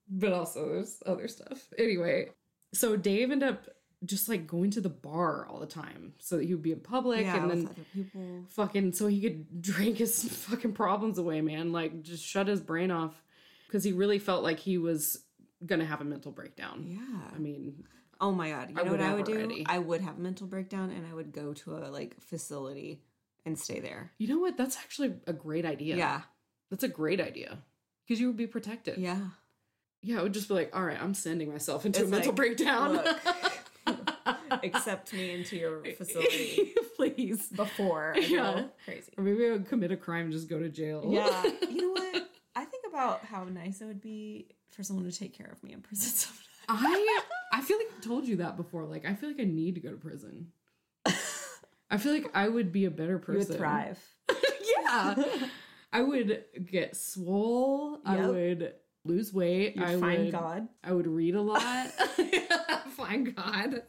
But 0.09 0.33
also 0.33 0.69
there's 0.69 1.01
other 1.05 1.27
stuff. 1.27 1.67
Anyway, 1.77 2.29
so 2.73 2.95
Dave 2.95 3.31
ended 3.31 3.49
up 3.49 3.67
just 4.05 4.29
like 4.29 4.45
going 4.45 4.71
to 4.71 4.81
the 4.81 4.89
bar 4.89 5.47
all 5.49 5.59
the 5.59 5.65
time 5.65 6.13
so 6.19 6.37
that 6.37 6.45
he 6.45 6.53
would 6.53 6.63
be 6.63 6.71
in 6.71 6.79
public 6.79 7.21
yeah, 7.21 7.41
and 7.41 7.49
then 7.49 7.65
other 7.65 7.85
people. 7.93 8.43
fucking 8.49 8.93
so 8.93 9.07
he 9.07 9.19
could 9.21 9.61
drink 9.61 9.97
his 9.97 10.23
fucking 10.23 10.73
problems 10.73 11.17
away, 11.17 11.41
man. 11.41 11.71
Like 11.71 12.03
just 12.03 12.23
shut 12.23 12.47
his 12.47 12.61
brain 12.61 12.91
off 12.91 13.21
because 13.67 13.83
he 13.83 13.91
really 13.91 14.19
felt 14.19 14.43
like 14.43 14.59
he 14.59 14.77
was 14.77 15.23
gonna 15.65 15.85
have 15.85 16.01
a 16.01 16.05
mental 16.05 16.31
breakdown. 16.31 16.85
Yeah. 16.87 17.35
I 17.35 17.39
mean, 17.39 17.83
Oh 18.19 18.31
my 18.31 18.49
god. 18.49 18.71
You 18.71 18.77
I 18.79 18.83
know 18.83 18.91
what 18.91 19.01
I 19.01 19.13
would 19.13 19.25
do? 19.25 19.63
I 19.67 19.79
would 19.79 20.01
have 20.01 20.17
a 20.17 20.21
mental 20.21 20.47
breakdown 20.47 20.89
and 20.91 21.05
I 21.05 21.13
would 21.13 21.31
go 21.31 21.53
to 21.53 21.75
a 21.77 21.89
like 21.89 22.19
facility 22.21 23.01
and 23.45 23.57
stay 23.57 23.79
there. 23.79 24.11
you 24.17 24.27
know 24.27 24.39
what? 24.39 24.57
That's 24.57 24.77
actually 24.77 25.13
a 25.25 25.33
great 25.33 25.65
idea. 25.65 25.95
Yeah. 25.95 26.21
that's 26.69 26.83
a 26.83 26.87
great 26.89 27.21
idea 27.21 27.59
because 28.05 28.19
you 28.19 28.27
would 28.27 28.37
be 28.37 28.47
protected. 28.47 28.97
Yeah. 28.97 29.19
yeah. 30.01 30.17
It 30.19 30.23
would 30.23 30.33
just 30.33 30.47
be 30.47 30.53
like, 30.55 30.75
all 30.75 30.83
right, 30.83 31.01
I'm 31.01 31.13
sending 31.13 31.51
myself 31.51 31.85
into 31.85 31.99
It's 32.01 32.07
a 32.07 32.11
mental 32.11 32.29
like, 32.31 32.35
breakdown. 32.35 32.93
look, 32.93 33.17
Accept 34.63 35.13
me 35.13 35.31
into 35.31 35.55
your 35.57 35.83
facility 35.97 36.73
please. 36.95 37.47
before 37.49 38.13
I 38.15 38.19
Yeah. 38.19 38.53
go 38.53 38.69
crazy. 38.85 39.13
Or 39.17 39.23
maybe 39.23 39.45
I 39.45 39.51
would 39.51 39.67
commit 39.67 39.91
a 39.91 39.97
crime 39.97 40.25
and 40.25 40.31
just 40.33 40.49
go 40.49 40.59
to 40.59 40.69
jail. 40.69 41.03
Yeah. 41.07 41.43
You 41.69 41.81
know 41.81 41.91
what? 41.91 42.29
I 42.55 42.65
think 42.65 42.85
about 42.87 43.23
how 43.25 43.43
nice 43.43 43.81
it 43.81 43.85
would 43.85 44.01
be 44.01 44.47
for 44.71 44.83
someone 44.83 45.05
to 45.09 45.17
take 45.17 45.33
care 45.33 45.47
of 45.51 45.61
me 45.63 45.73
in 45.73 45.81
prison 45.81 46.09
sometimes. 46.09 46.43
I 46.69 47.19
I 47.57 47.61
feel 47.61 47.77
like 47.77 47.87
I 47.97 48.01
told 48.01 48.27
you 48.27 48.35
that 48.37 48.55
before. 48.55 48.85
Like 48.85 49.05
I 49.05 49.15
feel 49.15 49.29
like 49.29 49.39
I 49.39 49.45
need 49.45 49.75
to 49.75 49.81
go 49.81 49.89
to 49.89 49.97
prison. 49.97 50.51
I 51.89 51.97
feel 51.97 52.13
like 52.13 52.29
I 52.35 52.47
would 52.47 52.71
be 52.71 52.85
a 52.85 52.91
better 52.91 53.13
You 53.13 53.19
person. 53.19 53.49
would 53.49 53.57
thrive. 53.57 53.99
yeah. 54.83 55.23
I 55.91 56.01
would 56.01 56.45
get 56.69 56.95
swole. 56.95 57.99
I 58.05 58.27
would 58.27 58.73
lose 59.05 59.33
weight. 59.33 59.75
You'd 59.75 59.85
I 59.85 59.99
find 59.99 60.25
would 60.25 60.31
God. 60.31 60.67
I 60.83 60.91
would 60.91 61.07
read 61.07 61.33
a 61.33 61.41
lot. 61.41 61.87
find 62.95 63.35
God. 63.35 63.81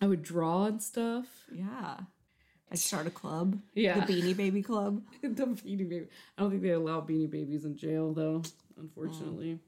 I 0.00 0.06
would 0.06 0.22
draw 0.22 0.66
and 0.66 0.80
stuff. 0.80 1.26
Yeah. 1.52 1.96
I'd 2.70 2.78
start 2.78 3.06
a 3.06 3.10
club. 3.10 3.58
Yeah. 3.74 4.04
The 4.04 4.12
Beanie 4.12 4.36
Baby 4.36 4.62
Club. 4.62 5.02
the 5.22 5.28
Beanie 5.28 5.88
Baby. 5.88 6.06
I 6.38 6.42
don't 6.42 6.50
think 6.50 6.62
they 6.62 6.70
allow 6.70 7.00
Beanie 7.00 7.30
Babies 7.30 7.64
in 7.64 7.76
jail 7.76 8.12
though, 8.12 8.42
unfortunately. 8.78 9.58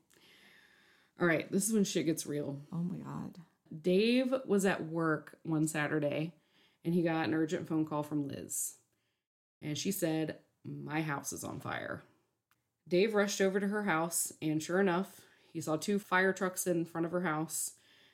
All 1.21 1.27
right, 1.27 1.51
this 1.51 1.67
is 1.67 1.73
when 1.73 1.85
shit 1.85 2.07
gets 2.07 2.27
real. 2.27 2.61
Oh 2.73 2.83
my 2.83 2.97
God. 2.97 3.39
Dave 3.83 4.35
was 4.47 4.65
at 4.65 4.87
work 4.87 5.39
one 5.43 5.67
Saturday 5.67 6.33
and 6.85 6.95
he 6.95 7.03
got 7.03 7.27
an 7.27 7.35
urgent 7.35 7.67
phone 7.67 7.85
call 7.85 8.03
from 8.03 8.29
Liz. 8.29 8.75
And 9.61 9.77
she 9.77 9.91
said, 9.91 10.37
My 10.65 11.03
house 11.03 11.33
is 11.33 11.43
on 11.43 11.59
fire. 11.59 12.03
Dave 12.89 13.15
rushed 13.15 13.41
over 13.41 13.59
to 13.59 13.67
her 13.67 13.83
house, 13.83 14.33
and 14.41 14.63
sure 14.63 14.81
enough, 14.81 15.21
he 15.53 15.61
saw 15.61 15.77
two 15.77 15.99
fire 15.99 16.33
trucks 16.33 16.67
in 16.69 16.85
front 16.85 17.05
of 17.05 17.11
her 17.11 17.23
house. 17.23 17.73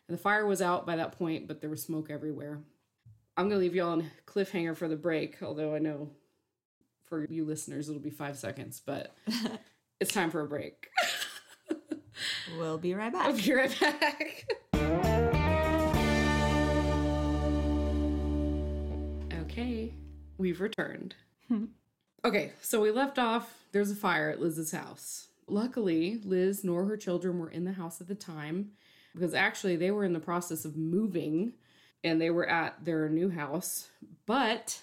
And 0.08 0.16
the 0.16 0.22
fire 0.22 0.46
was 0.46 0.62
out 0.62 0.86
by 0.86 0.96
that 0.96 1.12
point, 1.18 1.46
but 1.46 1.60
there 1.60 1.68
was 1.68 1.82
smoke 1.82 2.10
everywhere. 2.10 2.60
I'm 3.36 3.48
going 3.48 3.58
to 3.58 3.62
leave 3.62 3.74
y'all 3.74 3.92
on 3.92 4.00
a 4.00 4.30
cliffhanger 4.30 4.74
for 4.74 4.88
the 4.88 4.96
break, 4.96 5.42
although 5.42 5.74
I 5.74 5.78
know 5.78 6.10
for 7.04 7.26
you 7.28 7.44
listeners 7.44 7.88
it'll 7.88 8.00
be 8.00 8.10
five 8.10 8.38
seconds, 8.38 8.80
but 8.84 9.14
it's 10.00 10.14
time 10.14 10.30
for 10.30 10.40
a 10.40 10.48
break. 10.48 10.88
We'll 12.58 12.78
be 12.78 12.94
right 12.94 13.12
back. 13.12 13.26
I'll 13.26 13.32
back. 13.32 13.44
be 13.44 13.52
right 13.52 13.80
back. 13.80 15.52
okay, 19.42 19.92
we've 20.38 20.60
returned. 20.60 21.14
okay, 22.24 22.52
so 22.60 22.80
we 22.80 22.90
left 22.90 23.18
off. 23.18 23.52
There's 23.72 23.90
a 23.90 23.96
fire 23.96 24.30
at 24.30 24.40
Liz's 24.40 24.72
house. 24.72 25.28
Luckily, 25.48 26.20
Liz 26.24 26.64
nor 26.64 26.84
her 26.86 26.96
children 26.96 27.38
were 27.38 27.50
in 27.50 27.64
the 27.64 27.72
house 27.72 28.00
at 28.00 28.08
the 28.08 28.14
time 28.14 28.70
because 29.14 29.34
actually 29.34 29.76
they 29.76 29.90
were 29.90 30.04
in 30.04 30.12
the 30.12 30.20
process 30.20 30.64
of 30.64 30.76
moving 30.76 31.52
and 32.04 32.20
they 32.20 32.30
were 32.30 32.48
at 32.48 32.84
their 32.84 33.08
new 33.08 33.28
house, 33.28 33.88
but 34.26 34.80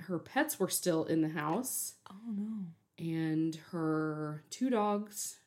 her 0.00 0.18
pets 0.18 0.58
were 0.60 0.68
still 0.68 1.04
in 1.04 1.22
the 1.22 1.28
house 1.28 1.94
Oh 2.10 2.14
no. 2.36 2.66
and 2.98 3.56
her 3.70 4.42
two 4.50 4.68
dogs, 4.68 5.38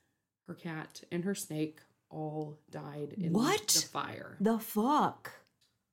her 0.48 0.54
cat, 0.54 1.02
and 1.12 1.24
her 1.26 1.36
snake 1.36 1.80
all 2.10 2.58
died 2.72 3.14
in 3.18 3.34
What? 3.34 3.68
the 3.68 3.88
fire. 3.88 4.38
The 4.40 4.60
fuck? 4.60 5.32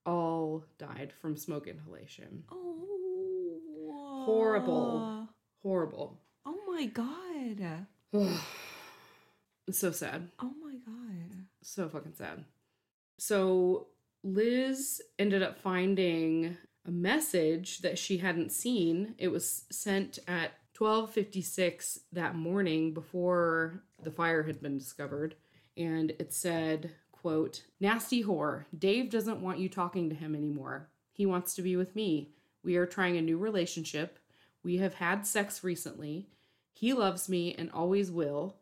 All 0.07 0.65
died 0.79 1.13
from 1.21 1.37
smoke 1.37 1.67
inhalation. 1.67 2.45
Oh. 2.51 4.25
Horrible. 4.27 5.29
Horrible. 5.63 6.21
Oh 6.47 6.59
my 6.67 6.87
God. 6.87 7.87
So 9.71 9.93
sad. 9.93 10.29
Oh 10.41 10.53
my 10.63 10.75
God. 10.85 11.47
So 11.63 11.89
fucking 11.89 12.13
sad. 12.13 12.45
So 13.19 13.87
Liz 14.23 15.01
ended 15.19 15.43
up 15.43 15.59
finding 15.59 16.59
a 16.87 16.91
message 16.91 17.79
that 17.79 17.99
she 17.99 18.19
hadn't 18.19 18.53
seen. 18.53 19.15
It 19.17 19.29
was 19.29 19.65
sent 19.71 20.19
at 20.29 20.53
12:56 20.75 22.01
that 22.13 22.35
morning 22.35 22.93
before 22.93 23.83
the 24.03 24.11
fire 24.11 24.43
had 24.43 24.61
been 24.61 24.77
discovered, 24.77 25.37
and 25.77 26.11
it 26.13 26.33
said, 26.33 26.93
quote, 27.13 27.65
"Nasty 27.81 28.25
whore. 28.25 28.67
Dave 28.77 29.11
doesn't 29.11 29.41
want 29.41 29.59
you 29.59 29.69
talking 29.69 30.09
to 30.09 30.15
him 30.15 30.35
anymore. 30.35 30.91
He 31.13 31.27
wants 31.27 31.55
to 31.55 31.63
be 31.63 31.77
with 31.77 31.95
me. 31.95 32.33
We 32.63 32.77
are 32.77 32.87
trying 32.87 33.17
a 33.17 33.23
new 33.23 33.39
relationship. 33.39 34.19
We 34.63 34.79
have 34.79 34.95
had 34.95 35.27
sex 35.27 35.63
recently. 35.63 36.29
He 36.73 36.93
loves 36.93 37.29
me 37.29 37.55
and 37.55 37.71
always 37.71 38.11
will. 38.11 38.57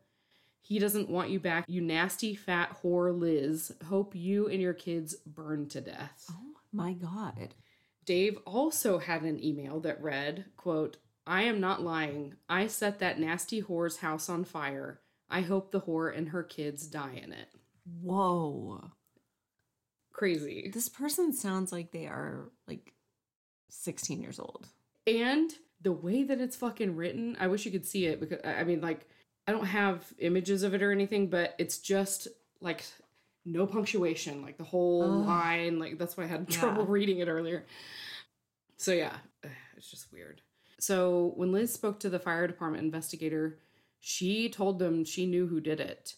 He 0.61 0.79
doesn't 0.79 1.09
want 1.09 1.29
you 1.29 1.39
back, 1.39 1.65
you 1.67 1.81
nasty 1.81 2.35
fat 2.35 2.77
whore 2.81 3.17
Liz. 3.17 3.73
Hope 3.87 4.15
you 4.15 4.47
and 4.47 4.61
your 4.61 4.73
kids 4.73 5.15
burn 5.25 5.67
to 5.69 5.81
death. 5.81 6.25
Oh 6.31 6.53
my 6.71 6.93
God. 6.93 7.53
Dave 8.05 8.37
also 8.45 8.99
had 8.99 9.23
an 9.23 9.43
email 9.43 9.79
that 9.81 10.01
read, 10.01 10.45
quote, 10.55 10.97
I 11.25 11.43
am 11.43 11.59
not 11.59 11.81
lying. 11.81 12.35
I 12.49 12.67
set 12.67 12.99
that 12.99 13.19
nasty 13.19 13.61
whore's 13.61 13.97
house 13.97 14.29
on 14.29 14.43
fire. 14.43 14.99
I 15.29 15.41
hope 15.41 15.71
the 15.71 15.81
whore 15.81 16.15
and 16.15 16.29
her 16.29 16.43
kids 16.43 16.85
die 16.87 17.19
in 17.23 17.31
it. 17.31 17.47
Whoa. 18.01 18.91
Crazy. 20.11 20.69
This 20.73 20.89
person 20.89 21.33
sounds 21.33 21.71
like 21.71 21.91
they 21.91 22.05
are 22.07 22.51
like 22.67 22.93
16 23.69 24.21
years 24.21 24.39
old. 24.39 24.67
And 25.07 25.51
the 25.81 25.91
way 25.91 26.23
that 26.23 26.39
it's 26.39 26.55
fucking 26.55 26.95
written, 26.95 27.35
I 27.39 27.47
wish 27.47 27.65
you 27.65 27.71
could 27.71 27.85
see 27.85 28.05
it 28.05 28.19
because 28.19 28.39
I 28.45 28.63
mean, 28.63 28.81
like, 28.81 29.07
I 29.47 29.51
don't 29.51 29.65
have 29.65 30.05
images 30.19 30.63
of 30.63 30.73
it 30.73 30.83
or 30.83 30.91
anything, 30.91 31.29
but 31.29 31.55
it's 31.57 31.79
just 31.79 32.27
like 32.61 32.83
no 33.45 33.65
punctuation, 33.65 34.41
like 34.41 34.57
the 34.57 34.63
whole 34.63 35.21
Ugh. 35.21 35.27
line. 35.27 35.79
Like 35.79 35.97
that's 35.97 36.15
why 36.15 36.25
I 36.25 36.27
had 36.27 36.45
Yeah. 36.49 36.59
trouble 36.59 36.85
reading 36.87 37.19
it 37.19 37.27
earlier. 37.27 37.65
So 38.77 38.91
yeah, 38.93 39.15
it's 39.77 39.89
just 39.89 40.11
weird. 40.13 40.41
So 40.85 41.31
when 41.37 41.53
Liz 41.53 41.71
spoke 41.71 42.01
to 42.01 42.09
the 42.09 42.19
fire 42.19 42.45
department 42.45 42.83
investigator, 42.83 43.57
she 44.01 44.49
told 44.49 44.79
them 44.79 45.05
she 45.05 45.25
knew 45.25 45.47
who 45.47 45.61
did 45.61 45.79
it. 45.79 46.15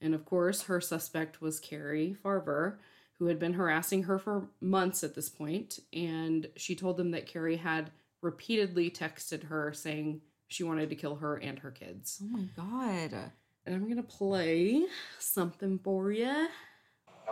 And 0.00 0.12
of 0.12 0.24
course, 0.24 0.62
her 0.62 0.80
suspect 0.80 1.40
was 1.40 1.60
Cari 1.60 2.16
Farver, 2.20 2.80
who 3.20 3.26
had 3.26 3.38
been 3.38 3.52
harassing 3.52 4.02
her 4.02 4.18
for 4.18 4.48
months 4.60 5.04
at 5.04 5.14
this 5.14 5.28
point. 5.28 5.78
point, 5.78 5.78
And 5.92 6.48
she 6.56 6.74
told 6.74 6.96
them 6.96 7.12
that 7.12 7.28
Cari 7.28 7.58
had 7.58 7.92
repeatedly 8.20 8.90
texted 8.90 9.44
her 9.44 9.72
saying 9.72 10.22
she 10.48 10.64
wanted 10.64 10.90
to 10.90 10.96
kill 10.96 11.14
her 11.14 11.36
and 11.36 11.60
her 11.60 11.70
kids. 11.70 12.20
Oh 12.20 12.26
my 12.26 12.48
god. 12.56 13.30
And 13.66 13.76
I'm 13.76 13.88
gonna 13.88 14.02
play 14.02 14.84
something 15.20 15.78
for 15.78 16.10
you. 16.10 16.26
I 16.26 16.48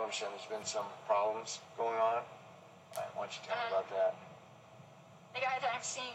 understand 0.01 0.35
there's 0.39 0.49
been 0.49 0.65
some 0.65 0.87
problems 1.05 1.59
going 1.77 1.99
on. 1.99 2.23
Uh, 2.97 3.01
why 3.15 3.25
don't 3.25 3.33
you 3.33 3.41
tell 3.45 3.57
me 3.57 3.63
about 3.71 3.91
that? 3.91 4.15
The 5.35 5.41
guy 5.41 5.59
that 5.61 5.75
I've 5.75 5.85
seen, 5.85 6.15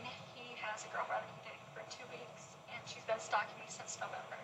has 0.72 0.88
a 0.88 0.92
girlfriend 0.96 1.20
he 1.28 1.52
dated 1.52 1.68
for 1.76 1.84
two 1.92 2.08
weeks, 2.16 2.56
and 2.72 2.80
she's 2.88 3.04
been 3.04 3.20
stalking 3.20 3.60
me 3.60 3.68
since 3.68 4.00
November. 4.00 4.40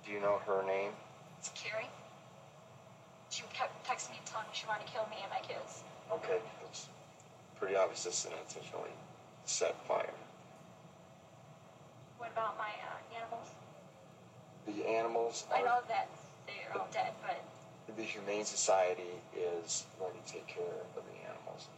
Do 0.00 0.08
you 0.08 0.20
know 0.24 0.40
her 0.48 0.64
name? 0.64 0.96
It's 1.36 1.52
Cari. 1.52 1.84
She 3.28 3.44
kept 3.52 3.76
texting 3.84 4.16
me 4.16 4.24
telling 4.24 4.48
me 4.48 4.56
she 4.56 4.64
wanted 4.64 4.88
to 4.88 4.92
kill 4.92 5.04
me 5.12 5.20
and 5.20 5.28
my 5.28 5.44
kids. 5.44 5.84
Okay, 6.08 6.40
it's 6.64 6.88
pretty 7.60 7.76
obvious 7.76 8.04
this 8.04 8.24
is 8.24 8.32
an 8.32 8.40
intentionally 8.40 8.96
set 9.44 9.76
fire. 9.84 10.16
What 12.16 12.32
about 12.32 12.56
my 12.56 12.72
uh, 12.80 13.20
animals? 13.20 13.52
The 14.64 14.88
animals 14.88 15.44
I 15.52 15.60
know 15.60 15.84
that 15.88 16.08
they're 16.48 16.72
all 16.72 16.88
dead, 16.90 17.12
but 17.20 17.36
the 17.96 18.02
Humane 18.02 18.44
Society 18.44 19.12
is 19.36 19.84
going 19.98 20.16
to 20.16 20.32
take 20.32 20.46
care 20.46 20.80
of 20.96 21.04
the 21.04 21.16
animals. 21.28 21.68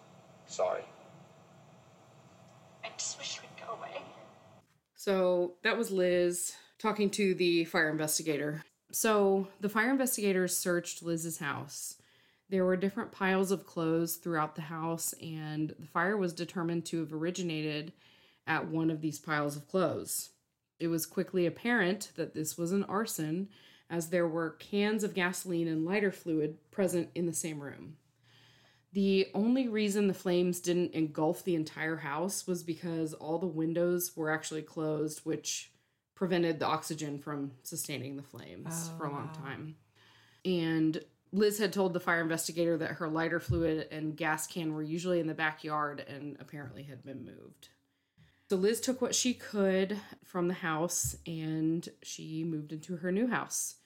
Sorry. 0.47 0.87
I 2.85 2.89
just 2.97 3.19
wish 3.19 3.35
she 3.35 3.41
would 3.41 3.52
go 3.67 3.75
away. 3.75 4.03
So 4.95 5.55
that 5.63 5.77
was 5.77 5.91
Liz 5.91 6.55
talking 6.79 7.11
to 7.11 7.35
the 7.35 7.65
fire 7.65 7.91
investigator. 7.91 8.65
So 8.93 9.49
the 9.61 9.69
fire 9.69 9.91
investigators 9.91 10.57
searched 10.57 11.03
Liz's 11.03 11.39
house. 11.39 11.97
There 12.51 12.65
were 12.65 12.77
different 12.77 13.13
piles 13.13 13.51
of 13.51 13.67
clothes 13.67 14.17
throughout 14.17 14.57
the 14.57 14.63
house, 14.63 15.15
and 15.23 15.75
the 15.79 15.87
fire 15.87 16.17
was 16.17 16.35
determined 16.35 16.85
to 16.87 17.01
have 17.01 17.13
originated 17.13 17.93
at 18.47 18.69
one 18.69 18.91
of 18.91 19.01
these 19.01 19.19
piles 19.19 19.57
of 19.57 19.69
clothes. 19.69 20.31
It 20.79 20.89
was 20.89 21.07
quickly 21.07 21.47
apparent 21.47 22.13
that 22.17 22.35
this 22.35 22.59
was 22.59 22.73
an 22.73 22.85
arson, 22.85 23.49
as 23.89 24.09
there 24.09 24.29
were 24.29 24.51
cans 24.59 25.05
of 25.05 25.15
gasoline 25.15 25.69
and 25.69 25.87
lighter 25.87 26.13
fluid 26.13 26.59
present 26.71 27.09
in 27.15 27.25
the 27.27 27.33
same 27.33 27.61
room. 27.61 27.97
The 28.93 29.29
only 29.35 29.69
reason 29.69 30.07
the 30.07 30.15
flames 30.15 30.61
didn't 30.61 30.93
engulf 30.93 31.45
the 31.45 31.55
entire 31.55 31.97
house 31.97 32.47
was 32.47 32.63
because 32.63 33.15
all 33.15 33.39
the 33.39 33.47
windows 33.47 34.13
were 34.15 34.31
actually 34.31 34.63
closed, 34.63 35.21
which 35.21 35.73
prevented 36.15 36.59
the 36.59 36.67
oxygen 36.67 37.19
from 37.19 37.53
sustaining 37.63 38.17
the 38.17 38.23
flames 38.23 38.91
Oh, 38.93 38.99
for 38.99 39.07
a 39.07 39.11
long 39.11 39.29
wow. 39.29 39.33
time. 39.45 39.77
And 40.45 41.03
Liz 41.33 41.59
had 41.59 41.73
told 41.73 41.95
the 41.95 42.01
fire 42.01 42.21
investigator 42.21 42.77
that 42.77 42.93
her 42.93 43.09
lighter 43.09 43.41
fluid 43.41 43.89
and 43.91 44.15
gas 44.17 44.47
can 44.47 44.75
were 44.75 44.83
usually 44.83 45.21
in 45.21 45.27
the 45.27 45.35
backyard 45.35 46.05
and 46.07 46.37
apparently 46.39 46.83
had 46.83 47.03
been 47.03 47.25
moved. 47.25 47.71
So 48.51 48.57
Liz 48.57 48.81
took 48.83 49.01
what 49.01 49.15
she 49.15 49.33
could 49.33 49.99
from 50.23 50.49
the 50.49 50.55
house 50.55 51.17
and 51.27 51.89
she 52.03 52.45
moved 52.45 52.73
into 52.73 52.97
her 52.97 53.11
new 53.11 53.29
house. 53.29 53.77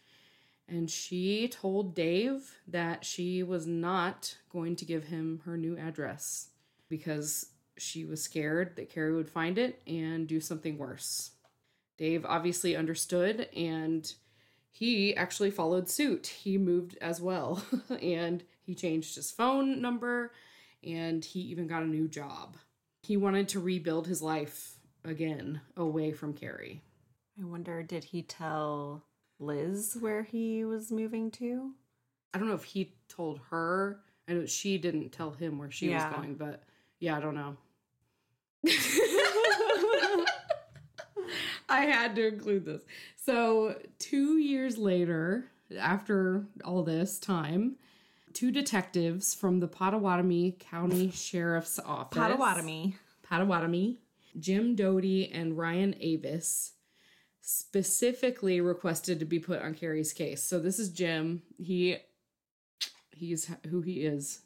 And 0.69 0.91
she 0.91 1.49
told 1.49 1.95
Dave 1.95 2.57
that 2.67 3.05
she 3.05 3.43
was 3.43 3.67
not 3.67 4.37
going 4.51 4.77
to 4.77 4.85
give 4.85 5.05
him 5.05 5.43
her 5.45 5.57
new 5.57 5.77
address 5.77 6.49
because 6.89 7.47
she 7.79 8.05
was 8.05 8.23
scared 8.23 8.75
that 8.77 8.91
Cari 8.91 9.15
would 9.15 9.29
find 9.29 9.59
it 9.59 9.81
and 9.87 10.27
do 10.27 10.41
something 10.41 10.77
worse. 10.79 11.31
Dave 11.99 12.25
obviously 12.25 12.75
understood 12.75 13.49
and 13.57 14.13
he 14.71 15.17
actually 15.17 15.51
followed 15.51 15.89
suit. 15.89 16.27
He 16.27 16.59
moved 16.59 16.99
as 17.01 17.21
well 17.21 17.63
and 18.03 18.43
he 18.63 18.75
changed 18.75 19.15
his 19.15 19.31
phone 19.31 19.81
number 19.81 20.33
and 20.83 21.25
he 21.25 21.41
even 21.41 21.67
got 21.67 21.83
a 21.83 21.87
new 21.87 22.09
job. 22.09 22.57
He 23.03 23.17
wanted 23.17 23.49
to 23.51 23.61
rebuild 23.61 24.07
his 24.07 24.21
life 24.21 24.79
again 25.05 25.61
away 25.77 26.13
from 26.13 26.35
Cari. 26.35 26.83
I 27.41 27.45
wonder, 27.45 27.83
did 27.83 28.05
he 28.05 28.23
tell 28.23 29.05
Liz 29.39 29.97
where 30.01 30.23
he 30.23 30.65
was 30.65 30.91
moving 30.91 31.31
to? 31.33 31.73
I 32.35 32.39
don't 32.39 32.49
know 32.49 32.55
if 32.55 32.65
he 32.65 32.95
told 33.09 33.41
her. 33.51 34.01
I 34.29 34.33
know 34.33 34.47
she 34.47 34.79
didn't 34.79 35.11
tell 35.13 35.31
him 35.31 35.59
where 35.59 35.71
she 35.71 35.89
Yeah. 35.91 36.09
was 36.09 36.17
going, 36.19 36.35
but 36.35 36.65
yeah, 36.99 37.17
I 37.17 37.21
don't 37.21 37.35
know. 37.35 37.57
I 41.69 41.81
had 41.83 42.15
to 42.17 42.27
include 42.29 42.65
this. 42.65 42.83
So, 43.17 43.77
two 43.99 44.39
years 44.39 44.79
later, 44.79 45.47
after 45.79 46.47
all 46.65 46.83
this 46.85 47.19
time, 47.19 47.77
two 48.33 48.53
detectives 48.53 49.35
from 49.35 49.59
the 49.61 49.67
Pottawattamie 49.69 50.59
County 50.61 51.11
Sheriff's 51.15 51.81
Office, 51.85 52.17
Potawatomi. 52.19 52.97
Potawatomi, 53.25 53.99
Jim 54.39 54.77
Doty 54.77 55.31
and 55.33 55.59
Ryan 55.59 55.95
Avis 56.01 56.73
specifically 57.49 58.61
requested 58.61 59.21
to 59.21 59.25
be 59.25 59.39
put 59.39 59.63
on 59.63 59.73
Cari's 59.73 60.13
case. 60.13 60.43
So 60.43 60.59
this 60.59 60.81
is 60.81 60.89
Jim. 60.89 61.43
He 61.59 61.97
he's 63.13 63.49
who 63.69 63.83
he 63.83 64.05
is. 64.05 64.41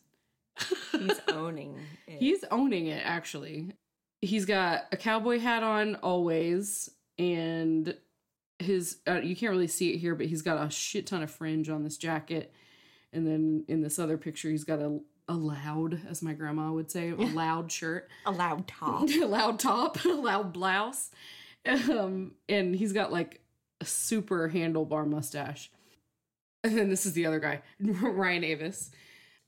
He's 0.93 1.19
owning 1.29 1.79
it. 2.07 2.19
He's 2.19 2.45
owning 2.51 2.89
it 2.89 3.01
actually. 3.03 3.73
He's 4.21 4.45
got 4.45 4.83
a 4.93 4.99
cowboy 4.99 5.39
hat 5.39 5.63
on 5.63 5.95
always 5.97 6.91
and 7.19 7.97
his 8.59 8.99
uh, 9.09 9.21
you 9.23 9.35
can't 9.35 9.53
really 9.53 9.67
see 9.67 9.95
it 9.95 9.99
here 9.99 10.15
but 10.15 10.27
he's 10.27 10.43
got 10.43 10.67
a 10.67 10.71
shit 10.71 11.07
ton 11.07 11.23
of 11.23 11.31
fringe 11.31 11.71
on 11.71 11.83
this 11.83 11.97
jacket 11.97 12.53
and 13.15 13.27
then 13.27 13.65
in 13.69 13.81
this 13.81 13.99
other 13.99 14.19
picture 14.19 14.51
he's 14.51 14.65
got 14.65 14.79
a 14.79 15.01
a 15.27 15.33
loud 15.33 16.03
as 16.07 16.23
my 16.23 16.35
grandma 16.35 16.71
would 16.71 16.91
say 16.91 17.11
a 17.11 17.15
loud 17.15 17.73
shirt 17.73 18.11
a 18.27 18.31
loud 18.31 18.67
top. 18.69 19.09
a 19.23 19.25
loud 19.25 19.59
top, 19.59 20.05
a 20.05 20.09
loud 20.09 20.53
blouse. 20.53 21.11
Um, 21.67 22.33
and 22.49 22.75
he's 22.75 22.93
got 22.93 23.13
like 23.13 23.41
a 23.81 23.85
super 23.85 24.49
handlebar 24.49 25.07
mustache. 25.07 25.71
And 26.63 26.77
then 26.77 26.89
this 26.91 27.07
is 27.07 27.15
the 27.15 27.27
other 27.27 27.41
guy, 27.41 27.63
Ryan 27.81 28.45
Avis. 28.45 28.91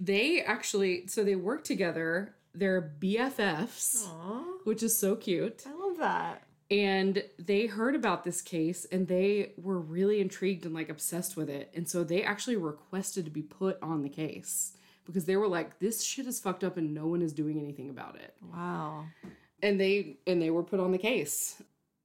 They 0.00 0.40
actually, 0.42 1.06
so 1.08 1.24
they 1.24 1.36
work 1.36 1.62
together. 1.64 2.34
They're 2.54 2.94
BFFs, 3.00 4.06
Aw, 4.08 4.44
which 4.64 4.82
is 4.82 4.96
so 4.98 5.16
cute. 5.16 5.62
I 5.66 5.72
love 5.74 5.98
that. 5.98 6.42
And 6.70 7.22
they 7.38 7.66
heard 7.66 7.94
about 7.94 8.24
this 8.24 8.40
case 8.40 8.86
and 8.86 9.06
they 9.06 9.52
were 9.58 9.78
really 9.78 10.20
intrigued 10.20 10.64
and 10.64 10.74
like 10.74 10.88
obsessed 10.88 11.36
with 11.36 11.50
it. 11.50 11.70
And 11.74 11.86
so 11.88 12.02
they 12.02 12.22
actually 12.22 12.56
requested 12.56 13.26
to 13.26 13.30
be 13.30 13.42
put 13.42 13.78
on 13.82 14.02
the 14.02 14.08
case 14.08 14.72
because 15.04 15.26
they 15.26 15.36
were 15.36 15.48
like, 15.48 15.78
this 15.80 16.02
shit 16.02 16.26
is 16.26 16.40
fucked 16.40 16.64
up 16.64 16.76
and 16.78 16.94
no 16.94 17.06
one 17.06 17.20
is 17.20 17.32
doing 17.34 17.58
anything 17.58 17.90
about 17.90 18.16
it 18.16 18.34
Wow. 18.52 19.04
and 19.62 19.78
they 19.78 20.16
and 20.26 20.40
they 20.40 20.48
were 20.50 20.62
put 20.62 20.80
on 20.80 20.92
the 20.92 20.98
case 20.98 21.60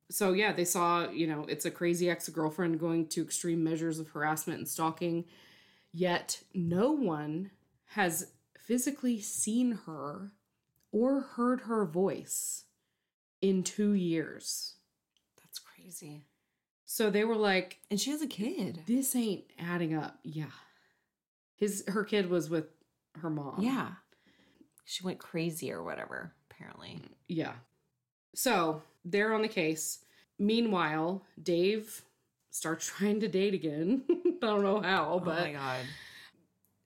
so 0.10 0.34
yeah 0.34 0.52
they 0.54 0.66
saw 0.66 1.10
you 1.10 1.28
know 1.28 1.46
it's 1.50 1.66
a 1.66 1.72
crazy 1.72 2.10
ex-girlfriend 2.10 2.80
going 2.80 3.06
to 3.08 3.22
extreme 3.22 3.64
measures 3.64 4.00
of 4.00 4.10
harassment 4.10 4.58
and 4.60 4.68
stalking 4.68 5.26
yet 5.92 6.42
no 6.54 6.92
one 6.92 7.52
has 7.92 8.32
physically 8.58 9.20
seen 9.20 9.80
her 9.86 10.32
or 10.92 11.22
heard 11.22 11.62
her 11.62 11.86
voice 11.86 12.66
in 13.42 13.64
two 13.64 13.92
years 13.94 14.76
That's 15.42 15.60
crazy. 15.60 16.24
so 16.86 17.10
they 17.10 17.24
were 17.24 17.36
like 17.36 17.80
And 17.92 18.00
she 18.00 18.12
has 18.12 18.22
a 18.22 18.28
kid. 18.28 18.82
this 18.88 19.16
ain't 19.16 19.44
adding 19.60 19.94
up 19.94 20.20
yeah 20.24 20.52
his 21.56 21.84
her 21.88 22.04
kid 22.04 22.30
was 22.30 22.50
with 22.50 22.66
her 23.22 23.30
mom 23.30 23.62
Yeah. 23.62 23.90
She 24.90 25.04
went 25.04 25.20
crazy 25.20 25.70
or 25.74 25.84
whatever, 25.84 26.32
apparently. 26.50 27.02
Yeah. 27.28 27.56
So 28.36 28.82
they're 29.12 29.34
on 29.34 29.42
the 29.42 29.48
case. 29.48 30.00
Meanwhile, 30.40 31.24
Dave 31.42 32.02
starts 32.52 32.86
trying 32.98 33.20
to 33.22 33.28
date 33.28 33.54
again. 33.54 34.04
I 34.10 34.46
don't 34.46 34.64
know 34.64 34.82
how, 34.82 35.14
oh 35.14 35.20
but 35.20 35.42
my 35.46 35.52
god. 35.54 35.80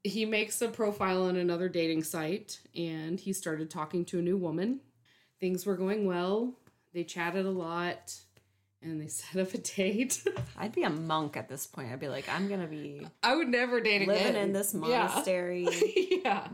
he 0.03 0.25
makes 0.25 0.61
a 0.61 0.67
profile 0.67 1.23
on 1.23 1.35
another 1.35 1.69
dating 1.69 2.03
site 2.03 2.59
and 2.75 3.19
he 3.19 3.33
started 3.33 3.69
talking 3.69 4.05
to 4.05 4.19
a 4.19 4.21
new 4.21 4.37
woman. 4.37 4.79
Things 5.39 5.65
were 5.65 5.75
going 5.75 6.05
well. 6.05 6.53
They 6.93 7.03
chatted 7.03 7.45
a 7.45 7.49
lot 7.51 8.15
and 8.81 8.99
they 9.01 9.07
set 9.19 9.41
up 9.41 9.53
a 9.53 9.57
date. 9.57 10.23
I'd 10.57 10.71
be 10.73 10.83
a 10.83 10.89
monk 10.89 11.35
at 11.37 11.49
this 11.49 11.67
point. 11.67 11.91
I'd 11.91 11.99
be 11.99 12.07
like, 12.09 12.27
I'm 12.29 12.47
gonna 12.47 12.67
be 12.67 13.05
I 13.23 13.35
would 13.35 13.47
never 13.49 13.81
date 13.81 14.01
again. 14.03 14.15
living 14.15 14.35
in 14.41 14.53
this 14.53 14.73
monastery. 14.73 15.67
yeah. 16.23 16.47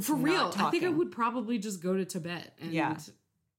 For 0.00 0.12
Not 0.16 0.22
real. 0.22 0.54
I 0.66 0.70
think 0.70 0.84
I 0.84 0.88
would 0.88 1.10
probably 1.10 1.58
just 1.58 1.82
go 1.82 1.96
to 1.96 2.04
Tibet 2.04 2.54
and 2.60 2.72
Yeah. 2.72 2.96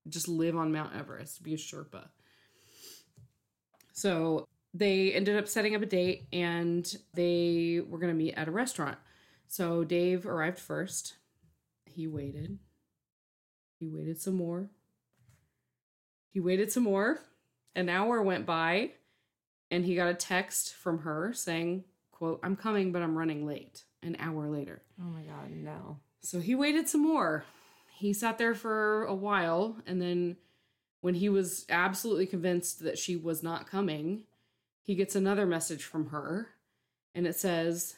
Just 0.09 0.27
live 0.27 0.55
on 0.55 0.71
Mount 0.71 0.95
Everest, 0.95 1.43
be 1.43 1.53
a 1.53 1.57
Sherpa. 1.57 2.07
So 3.93 4.47
they 4.73 5.11
ended 5.13 5.37
up 5.37 5.47
setting 5.47 5.75
up 5.75 5.81
a 5.81 5.85
date 5.85 6.27
and 6.31 6.95
they 7.13 7.81
were 7.87 7.99
going 7.99 8.11
to 8.11 8.17
meet 8.17 8.33
at 8.35 8.47
a 8.47 8.51
restaurant. 8.51 8.97
So 9.47 9.83
Dave 9.83 10.25
arrived 10.25 10.59
first. 10.59 11.15
He 11.85 12.07
waited. 12.07 12.57
He 13.79 13.89
waited 13.89 14.21
some 14.21 14.35
more. 14.35 14.69
He 16.31 16.39
waited 16.39 16.71
some 16.71 16.83
more. 16.83 17.19
An 17.75 17.89
hour 17.89 18.21
went 18.21 18.45
by 18.45 18.91
and 19.69 19.85
he 19.85 19.95
got 19.95 20.09
a 20.09 20.13
text 20.13 20.73
from 20.73 20.99
her 20.99 21.33
saying, 21.33 21.83
quote, 22.11 22.39
I'm 22.43 22.55
coming, 22.55 22.91
but 22.91 23.01
I'm 23.01 23.17
running 23.17 23.45
late. 23.45 23.83
An 24.03 24.15
hour 24.19 24.49
later. 24.49 24.81
Oh 24.99 25.05
my 25.05 25.21
god, 25.21 25.51
no. 25.51 25.97
So 26.21 26.39
he 26.39 26.55
waited 26.55 26.87
some 26.87 27.01
more. 27.01 27.43
He 28.01 28.13
sat 28.13 28.39
there 28.39 28.55
for 28.55 29.05
a 29.05 29.13
while, 29.13 29.77
and 29.85 30.01
then 30.01 30.37
when 31.01 31.13
he 31.13 31.29
was 31.29 31.67
absolutely 31.69 32.25
convinced 32.25 32.79
that 32.83 32.97
she 32.97 33.15
was 33.15 33.43
not 33.43 33.69
coming, 33.69 34.23
he 34.81 34.95
gets 34.95 35.15
another 35.15 35.45
message 35.45 35.83
from 35.83 36.07
her, 36.07 36.47
and 37.13 37.27
it 37.27 37.35
says, 37.35 37.97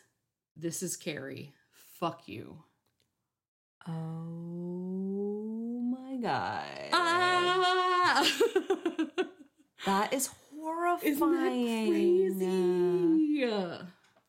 This 0.57 0.83
is 0.83 0.97
Cari. 0.97 1.53
Fuck 2.01 2.27
you. 2.27 2.63
Oh 3.87 3.93
my 5.97 6.17
god. 6.17 6.89
Ah! 6.91 8.29
That 9.85 10.13
is 10.13 10.29
horrifying. 10.49 11.19
That 11.19 11.89
crazy? 11.89 13.79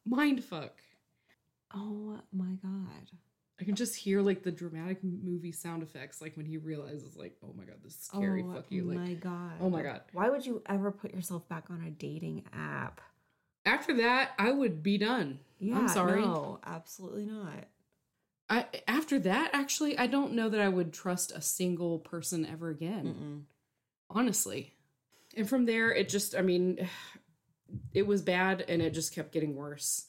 Mind 0.04 0.42
fuck. 0.44 0.72
Oh 1.72 2.20
my 2.32 2.54
god. 2.62 3.10
I 3.60 3.64
can 3.64 3.76
just 3.76 3.94
hear 3.94 4.20
like 4.20 4.42
the 4.42 4.50
dramatic 4.50 4.98
movie 5.02 5.52
sound 5.52 5.82
effects, 5.82 6.20
like 6.20 6.36
when 6.36 6.46
he 6.46 6.56
realizes, 6.56 7.16
like, 7.16 7.36
oh 7.44 7.54
my 7.56 7.64
god, 7.64 7.76
this 7.84 7.94
is 7.94 8.00
scary. 8.02 8.44
oh 8.44 8.54
fuck 8.54 8.64
you. 8.70 8.84
Like, 8.84 8.98
my 8.98 9.14
god. 9.14 9.52
oh 9.60 9.70
my 9.70 9.82
God. 9.82 10.00
Why 10.12 10.28
would 10.28 10.44
you 10.44 10.62
ever 10.66 10.90
put 10.90 11.14
yourself 11.14 11.48
back 11.48 11.66
on 11.70 11.82
a 11.86 11.90
dating 11.90 12.44
app? 12.52 13.00
after 13.66 13.94
that, 13.94 14.32
I 14.38 14.52
would 14.52 14.82
be 14.82 14.98
done. 14.98 15.40
Yeah, 15.58 15.78
I'm 15.78 15.88
sorry. 15.88 16.20
No, 16.20 16.58
absolutely 16.64 17.24
not. 17.24 17.64
I 18.50 18.66
after 18.86 19.18
that, 19.20 19.50
actually, 19.52 19.96
I 19.96 20.06
don't 20.06 20.34
know 20.34 20.48
that 20.48 20.60
I 20.60 20.68
would 20.68 20.92
trust 20.92 21.32
a 21.32 21.40
single 21.40 21.98
person 21.98 22.46
ever 22.46 22.68
again. 22.68 23.06
Mm-mm. 23.06 23.42
Honestly. 24.10 24.74
And 25.36 25.48
from 25.48 25.66
there, 25.66 25.92
it 25.92 26.08
just, 26.08 26.36
I 26.36 26.42
mean, 26.42 26.88
it 27.92 28.06
was 28.06 28.22
bad 28.22 28.64
and 28.68 28.82
it 28.82 28.90
just 28.90 29.14
kept 29.14 29.32
getting 29.32 29.56
worse. 29.56 30.06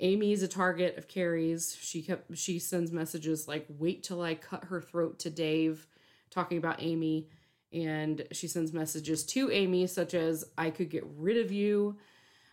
Amy's 0.00 0.42
a 0.42 0.48
target 0.48 0.98
of 0.98 1.08
Cari's. 1.08 1.76
She 1.80 2.02
kept 2.02 2.36
she 2.36 2.58
sends 2.58 2.92
messages 2.92 3.48
like 3.48 3.66
wait 3.78 4.02
till 4.02 4.20
I 4.20 4.34
cut 4.34 4.64
her 4.64 4.80
throat 4.80 5.18
to 5.20 5.30
Dave 5.30 5.86
talking 6.30 6.58
about 6.58 6.82
Amy. 6.82 7.28
And 7.72 8.26
she 8.32 8.46
sends 8.46 8.72
messages 8.72 9.24
to 9.26 9.50
Amy 9.50 9.86
such 9.86 10.14
as 10.14 10.44
I 10.56 10.70
could 10.70 10.90
get 10.90 11.04
rid 11.16 11.38
of 11.38 11.50
you. 11.50 11.96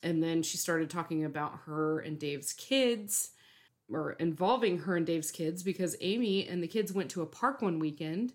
And 0.01 0.21
then 0.21 0.43
she 0.43 0.57
started 0.57 0.89
talking 0.89 1.23
about 1.23 1.59
her 1.65 1.99
and 1.99 2.19
Dave's 2.19 2.53
kids 2.53 3.31
or 3.91 4.13
involving 4.13 4.79
her 4.79 4.95
and 4.95 5.05
Dave's 5.05 5.31
kids 5.31 5.63
because 5.63 5.95
Amy 6.01 6.47
and 6.47 6.63
the 6.63 6.67
kids 6.67 6.93
went 6.93 7.11
to 7.11 7.21
a 7.21 7.27
park 7.27 7.61
one 7.61 7.79
weekend. 7.79 8.33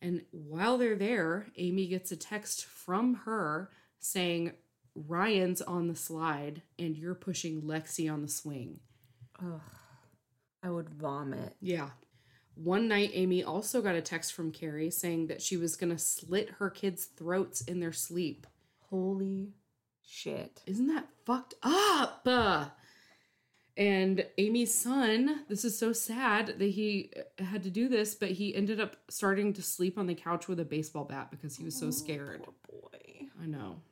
And 0.00 0.22
while 0.30 0.78
they're 0.78 0.96
there 0.96 1.46
Amy 1.56 1.86
gets 1.86 2.10
a 2.10 2.16
text 2.16 2.64
from 2.64 3.14
her 3.24 3.70
saying 3.98 4.52
Ryan's 4.96 5.60
on 5.62 5.88
the 5.88 5.96
slide 5.96 6.62
and 6.78 6.96
you're 6.96 7.14
pushing 7.14 7.62
Lexi 7.62 8.12
on 8.12 8.22
the 8.22 8.28
swing. 8.28 8.80
Ugh. 9.38 9.60
I 10.62 10.70
would 10.70 10.88
vomit. 10.88 11.54
Yeah. 11.60 11.90
One 12.54 12.88
night, 12.88 13.10
Amy 13.12 13.44
also 13.44 13.82
got 13.82 13.94
a 13.94 14.00
text 14.00 14.32
from 14.32 14.50
Cari 14.50 14.90
saying 14.90 15.26
that 15.26 15.42
she 15.42 15.58
was 15.58 15.76
going 15.76 15.90
to 15.90 15.98
slit 15.98 16.50
her 16.58 16.70
kids' 16.70 17.04
throats 17.04 17.60
in 17.60 17.80
their 17.80 17.92
sleep. 17.92 18.46
Holy 18.88 19.52
shit. 20.02 20.62
Isn't 20.66 20.86
that 20.86 21.06
fucked 21.26 21.54
up? 21.62 22.26
And 23.76 24.24
Amy's 24.38 24.74
son, 24.74 25.44
this 25.50 25.64
is 25.66 25.78
so 25.78 25.92
sad 25.92 26.58
that 26.58 26.70
he 26.70 27.12
had 27.38 27.62
to 27.64 27.70
do 27.70 27.88
this, 27.88 28.14
but 28.14 28.30
he 28.30 28.54
ended 28.54 28.80
up 28.80 28.96
starting 29.10 29.52
to 29.52 29.62
sleep 29.62 29.98
on 29.98 30.06
the 30.06 30.14
couch 30.14 30.48
with 30.48 30.58
a 30.58 30.64
baseball 30.64 31.04
bat 31.04 31.30
because 31.30 31.56
he 31.56 31.64
was 31.64 31.76
so 31.78 31.88
oh, 31.88 31.90
scared. 31.90 32.42
Poor 32.42 32.80
boy. 32.80 33.26
I 33.42 33.46
know. 33.46 33.82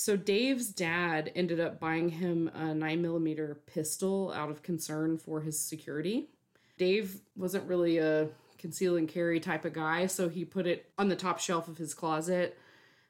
So 0.00 0.16
Dave's 0.16 0.70
dad 0.70 1.30
ended 1.34 1.60
up 1.60 1.78
buying 1.78 2.08
him 2.08 2.50
a 2.54 2.72
nine 2.72 3.02
millimeter 3.02 3.60
pistol 3.66 4.32
out 4.34 4.48
of 4.48 4.62
concern 4.62 5.18
for 5.18 5.42
his 5.42 5.60
security. 5.60 6.30
Dave 6.78 7.20
wasn't 7.36 7.68
really 7.68 7.98
a 7.98 8.28
conceal 8.56 8.96
and 8.96 9.06
carry 9.06 9.40
type 9.40 9.66
of 9.66 9.74
guy, 9.74 10.06
so 10.06 10.30
he 10.30 10.46
put 10.46 10.66
it 10.66 10.90
on 10.96 11.10
the 11.10 11.16
top 11.16 11.38
shelf 11.38 11.68
of 11.68 11.76
his 11.76 11.92
closet 11.92 12.56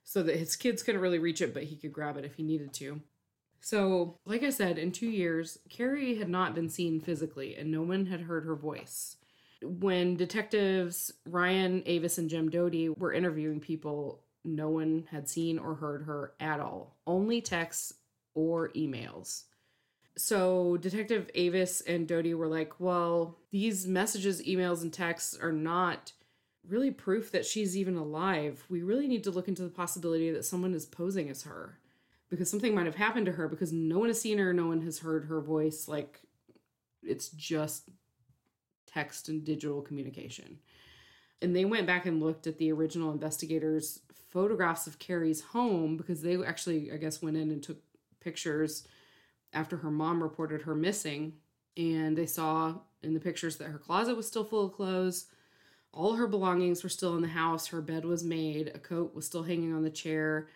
so 0.03 0.25
that 0.25 0.35
his 0.35 0.57
kids 0.57 0.83
couldn't 0.83 1.01
really 1.01 1.21
reach 1.21 1.41
it, 1.41 1.55
but 1.55 1.63
he 1.63 1.77
could 1.77 1.93
grab 1.93 2.17
it 2.17 2.25
if 2.25 2.35
he 2.35 2.43
needed 2.43 2.73
to. 2.73 3.01
So, 3.61 4.19
like 4.25 4.43
I 4.43 4.51
said, 4.51 4.77
in 4.77 4.91
two 4.91 5.11
years, 5.11 5.59
Cari 5.69 6.17
had 6.17 6.29
not 6.29 6.57
been 6.57 6.69
seen 6.69 6.99
physically, 7.01 7.55
and 7.55 7.71
no 7.71 7.83
one 7.83 8.07
had 8.07 8.23
heard 8.23 8.43
her 8.43 8.57
voice. 8.57 9.15
When 9.63 10.17
detectives 10.17 11.13
Ryan 11.25 11.85
Avis 11.87 12.19
and 12.19 12.29
Jim 12.29 12.49
Doty 12.49 12.89
were 12.89 13.13
interviewing 13.13 13.61
people, 13.61 14.25
no 14.45 14.71
one 14.71 15.07
had 15.11 15.29
seen 15.29 15.59
or 15.59 15.75
heard 15.75 16.05
her 16.05 16.35
at 16.41 16.61
all, 16.61 16.97
only 17.07 17.41
texts 17.41 17.95
or 18.35 18.71
emails. 18.71 19.45
So, 20.17 20.77
Detective 20.77 21.31
Avis 21.35 21.81
and 21.83 22.07
Doty 22.07 22.35
were 22.35 22.49
like, 22.49 22.81
well, 22.81 23.39
these 23.51 23.87
messages, 23.87 24.43
emails, 24.43 24.83
and 24.83 24.93
texts 24.93 25.39
are 25.41 25.53
not 25.53 26.13
really 26.69 26.91
proof 26.91 27.33
that 27.33 27.47
she's 27.47 27.77
even 27.77 27.97
alive. 27.97 28.65
We 28.69 28.83
really 28.83 29.09
need 29.09 29.25
to 29.25 29.31
look 29.31 29.49
into 29.49 29.63
the 29.63 29.71
possibility 29.71 30.31
that 30.31 30.45
someone 30.45 30.75
is 30.75 30.85
posing 30.85 31.31
as 31.31 31.43
her 31.45 31.79
because 32.29 32.51
something 32.51 32.75
might 32.75 32.87
have 32.87 32.97
happened 32.97 33.27
to 33.27 33.33
her 33.33 33.49
because 33.49 33.73
no 33.73 33.99
one 33.99 34.09
has 34.09 34.21
seen 34.21 34.39
her, 34.39 34.53
no 34.53 34.67
one 34.67 34.83
has 34.83 34.99
heard 34.99 35.25
her 35.25 35.41
voice. 35.41 35.89
Like, 35.89 36.21
it's 37.03 37.29
just 37.31 37.89
text 38.87 39.29
and 39.29 39.45
digital 39.45 39.81
communication. 39.83 40.59
And 41.43 41.57
they 41.57 41.65
went 41.65 41.87
back 41.87 42.07
and 42.07 42.23
looked 42.23 42.47
at 42.47 42.59
the 42.59 42.73
original 42.73 43.13
investigators' 43.13 44.01
photographs 44.31 44.87
of 44.87 44.99
Cari's 44.99 45.41
home 45.41 45.97
because 45.97 46.23
they 46.23 46.43
actually, 46.43 46.93
I 46.93 46.97
guess, 46.97 47.23
went 47.23 47.37
in 47.37 47.51
and 47.51 47.63
took 47.63 47.79
pictures 48.21 48.87
after 49.53 49.79
her 49.79 49.91
mom 49.91 50.23
reported 50.23 50.63
her 50.63 50.75
missing. 50.75 51.35
And 51.77 52.17
they 52.17 52.27
saw 52.27 52.75
in 53.03 53.15
the 53.15 53.21
pictures 53.21 53.57
that 53.57 53.69
her 53.69 53.79
closet 53.79 54.17
was 54.17 54.27
still 54.27 54.45
full 54.45 54.67
of 54.67 54.73
clothes. 54.73 55.27
All 55.93 56.15
her 56.15 56.27
belongings 56.27 56.83
were 56.83 56.89
still 56.89 57.17
in 57.17 57.23
the 57.23 57.29
house. 57.29 57.69
Her 57.69 57.81
bed 57.81 58.05
was 58.05 58.23
made. 58.23 58.71
A 58.75 58.79
coat 58.79 59.15
was 59.15 59.27
still 59.27 59.43
hanging 59.43 59.75
on 59.75 59.83
the 59.83 59.91
chair. 59.91 60.49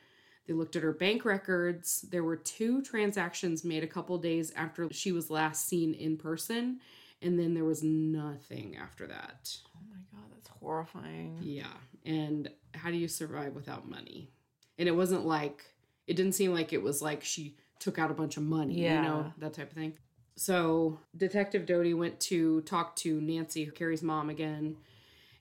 They 0.46 0.52
looked 0.52 0.76
at 0.76 0.82
her 0.82 0.92
bank 0.92 1.24
records. 1.24 2.02
There 2.02 2.22
were 2.22 2.36
two 2.36 2.82
transactions 2.82 3.64
made 3.64 3.82
a 3.82 3.88
couple 3.88 4.18
days 4.18 4.52
after 4.54 4.88
she 4.92 5.10
was 5.10 5.30
last 5.30 5.66
seen 5.66 5.94
in 5.94 6.16
person. 6.16 6.80
And 7.22 7.38
then 7.38 7.54
there 7.54 7.64
was 7.64 7.82
nothing 7.82 8.76
after 8.80 9.06
that. 9.06 9.56
Oh 9.74 9.80
my 9.88 9.96
god, 10.12 10.30
that's 10.30 10.50
horrifying. 10.60 11.38
Yeah. 11.40 11.64
And 12.04 12.50
how 12.74 12.90
do 12.90 12.96
you 12.96 13.08
survive 13.08 13.54
without 13.54 13.88
money? 13.88 14.30
And 14.78 14.88
it 14.88 14.92
wasn't 14.96 15.26
like, 15.26 15.64
it 16.06 16.14
didn't 16.14 16.32
seem 16.32 16.52
like 16.52 16.72
it 16.72 16.82
was 16.82 17.00
like 17.00 17.22
she 17.24 17.56
took 17.78 17.98
out 17.98 18.10
a 18.10 18.14
bunch 18.14 18.36
of 18.36 18.42
money, 18.42 18.82
Yeah. 18.82 18.96
you 19.02 19.08
know, 19.08 19.32
that 19.38 19.54
type 19.54 19.70
of 19.70 19.76
thing. 19.76 19.94
So 20.36 20.98
Detective 21.16 21.64
Doty 21.66 21.94
went 21.94 22.18
to 22.20 22.60
talk 22.62 22.96
to 22.96 23.20
Nancy, 23.20 23.66
Cari's 23.66 24.02
mom, 24.02 24.30
again, 24.30 24.76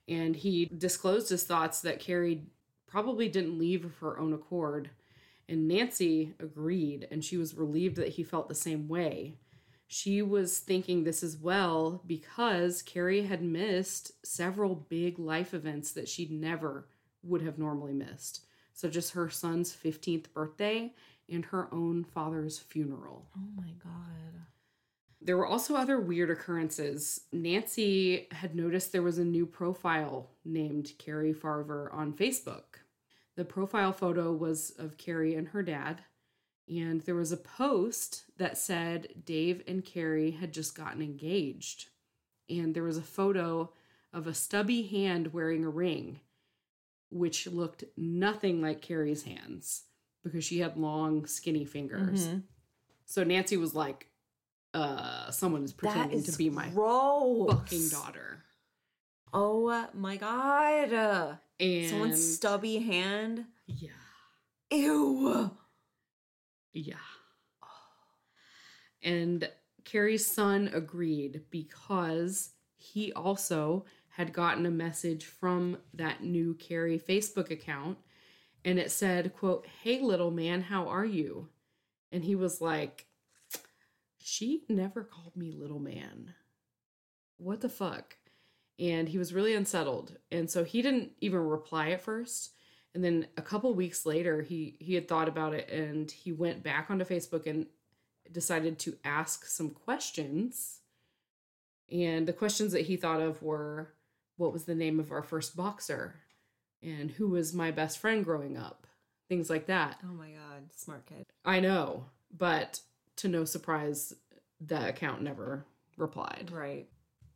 and 0.08 0.36
he 0.36 0.66
disclosed 0.66 1.28
his 1.30 1.44
thoughts 1.44 1.80
that 1.80 1.98
Cari 1.98 2.42
probably 2.86 3.28
didn't 3.28 3.58
leave 3.58 3.84
of 3.84 3.96
her 3.96 4.18
own 4.18 4.32
accord. 4.32 4.90
And 5.48 5.66
Nancy 5.66 6.34
agreed, 6.38 7.08
and 7.10 7.24
she 7.24 7.36
was 7.36 7.54
relieved 7.54 7.96
that 7.96 8.10
he 8.10 8.22
felt 8.22 8.48
the 8.48 8.54
same 8.54 8.86
way. 8.88 9.34
She 9.86 10.22
was 10.22 10.58
thinking 10.58 11.04
this 11.04 11.22
as 11.22 11.36
well 11.36 12.02
because 12.06 12.82
Cari 12.82 13.22
had 13.22 13.42
missed 13.42 14.12
several 14.24 14.74
big 14.74 15.18
life 15.18 15.52
events 15.52 15.92
that 15.92 16.08
she'd 16.08 16.30
never 16.30 16.86
would 17.24 17.42
have 17.42 17.58
normally 17.58 17.92
missed, 17.92 18.44
such 18.72 18.96
as 18.96 19.10
her 19.10 19.30
son's 19.30 19.74
15th 19.74 20.32
birthday 20.32 20.92
and 21.30 21.46
her 21.46 21.68
own 21.72 22.04
father's 22.04 22.58
funeral. 22.58 23.26
Oh 23.36 23.48
my 23.56 23.70
god. 23.82 24.44
There 25.20 25.38
were 25.38 25.46
also 25.46 25.74
other 25.74 25.98
weird 25.98 26.28
occurrences. 26.28 27.22
Nancy 27.32 28.28
had 28.30 28.54
noticed 28.54 28.92
there 28.92 29.00
was 29.00 29.18
a 29.18 29.24
new 29.24 29.46
profile 29.46 30.28
named 30.44 30.92
Cari 30.98 31.32
Farver 31.32 31.90
on 31.92 32.12
Facebook. 32.12 32.80
The 33.36 33.44
profile 33.44 33.92
photo 33.92 34.32
was 34.32 34.74
of 34.78 34.98
Cari 34.98 35.34
and 35.34 35.48
her 35.48 35.62
dad, 35.62 36.02
and 36.68 37.00
there 37.00 37.14
was 37.14 37.32
a 37.32 37.38
post 37.38 38.24
that 38.36 38.58
said 38.58 39.08
Dave 39.24 39.62
and 39.66 39.82
Cari 39.82 40.32
had 40.32 40.52
just 40.52 40.76
gotten 40.76 41.00
engaged. 41.00 41.86
And 42.50 42.74
there 42.74 42.84
was 42.84 42.98
a 42.98 43.02
photo 43.02 43.72
of 44.12 44.26
a 44.26 44.34
stubby 44.34 44.82
hand 44.82 45.32
wearing 45.32 45.64
a 45.64 45.70
ring, 45.70 46.20
which 47.14 47.46
looked 47.46 47.84
nothing 47.96 48.60
like 48.60 48.82
Cari's 48.82 49.22
hands 49.22 49.84
because 50.24 50.44
she 50.44 50.58
had 50.58 50.76
long, 50.76 51.26
skinny 51.26 51.64
fingers. 51.64 52.26
Mhm. 52.26 52.42
So 53.06 53.22
Nancy 53.22 53.56
was 53.56 53.74
like, 53.74 54.08
uh, 54.74 55.30
someone 55.30 55.62
is 55.62 55.72
pretending 55.72 56.18
is 56.18 56.26
to 56.26 56.36
be 56.36 56.50
my 56.50 56.68
gross. 56.70 57.52
fucking 57.52 57.88
daughter. 57.88 58.42
Oh 59.32 59.88
my 59.94 60.16
god. 60.16 61.38
And 61.60 61.90
Someone's 61.90 62.34
stubby 62.36 62.78
hand. 62.78 63.46
yeah. 63.66 63.90
Ew. 64.72 65.50
Yeah. 66.72 66.96
And 69.02 69.48
Cari's 69.84 70.26
son 70.26 70.70
agreed 70.72 71.42
because 71.50 72.50
he 72.76 73.12
also 73.12 73.84
had 74.16 74.32
gotten 74.32 74.64
a 74.64 74.70
message 74.70 75.24
from 75.24 75.76
that 75.92 76.22
new 76.22 76.54
Cari 76.54 77.00
Facebook 77.00 77.50
account 77.50 77.98
and 78.64 78.78
it 78.78 78.92
said, 78.92 79.34
quote, 79.34 79.66
"Hey 79.82 80.00
little 80.00 80.30
man, 80.30 80.62
how 80.62 80.86
are 80.86 81.04
you?" 81.04 81.48
And 82.12 82.24
he 82.24 82.36
was 82.36 82.60
like, 82.60 83.06
"She 84.18 84.64
never 84.68 85.02
called 85.02 85.36
me 85.36 85.50
little 85.50 85.80
man. 85.80 86.34
What 87.38 87.60
the 87.60 87.68
fuck?" 87.68 88.16
And 88.78 89.08
he 89.08 89.18
was 89.18 89.34
really 89.34 89.54
unsettled. 89.54 90.16
And 90.30 90.48
so 90.48 90.62
he 90.62 90.80
didn't 90.80 91.12
even 91.20 91.40
reply 91.40 91.90
at 91.90 92.02
first. 92.02 92.54
And 92.94 93.02
then 93.02 93.26
a 93.36 93.42
couple 93.42 93.74
weeks 93.74 94.06
later, 94.06 94.42
he 94.42 94.76
he 94.78 94.94
had 94.94 95.08
thought 95.08 95.28
about 95.28 95.54
it 95.54 95.68
and 95.70 96.08
he 96.08 96.30
went 96.30 96.62
back 96.62 96.88
onto 96.88 97.04
Facebook 97.04 97.46
and 97.46 97.66
decided 98.30 98.78
to 98.78 98.96
ask 99.04 99.44
some 99.46 99.70
questions. 99.70 100.80
And 101.90 102.28
the 102.28 102.32
questions 102.32 102.72
that 102.72 102.82
he 102.82 102.96
thought 102.96 103.20
of 103.20 103.42
were 103.42 103.92
what 104.36 104.52
was 104.52 104.64
the 104.64 104.74
name 104.74 104.98
of 105.00 105.12
our 105.12 105.22
first 105.22 105.56
boxer? 105.56 106.16
And 106.82 107.10
who 107.10 107.28
was 107.28 107.54
my 107.54 107.70
best 107.70 107.98
friend 107.98 108.24
growing 108.24 108.56
up? 108.56 108.86
Things 109.28 109.48
like 109.48 109.66
that. 109.66 109.98
Oh 110.04 110.12
my 110.12 110.30
god, 110.30 110.64
smart 110.74 111.06
kid. 111.06 111.26
I 111.44 111.60
know, 111.60 112.04
but 112.36 112.80
to 113.16 113.28
no 113.28 113.44
surprise, 113.44 114.12
the 114.60 114.88
account 114.88 115.22
never 115.22 115.64
replied. 115.96 116.50
Right. 116.52 116.88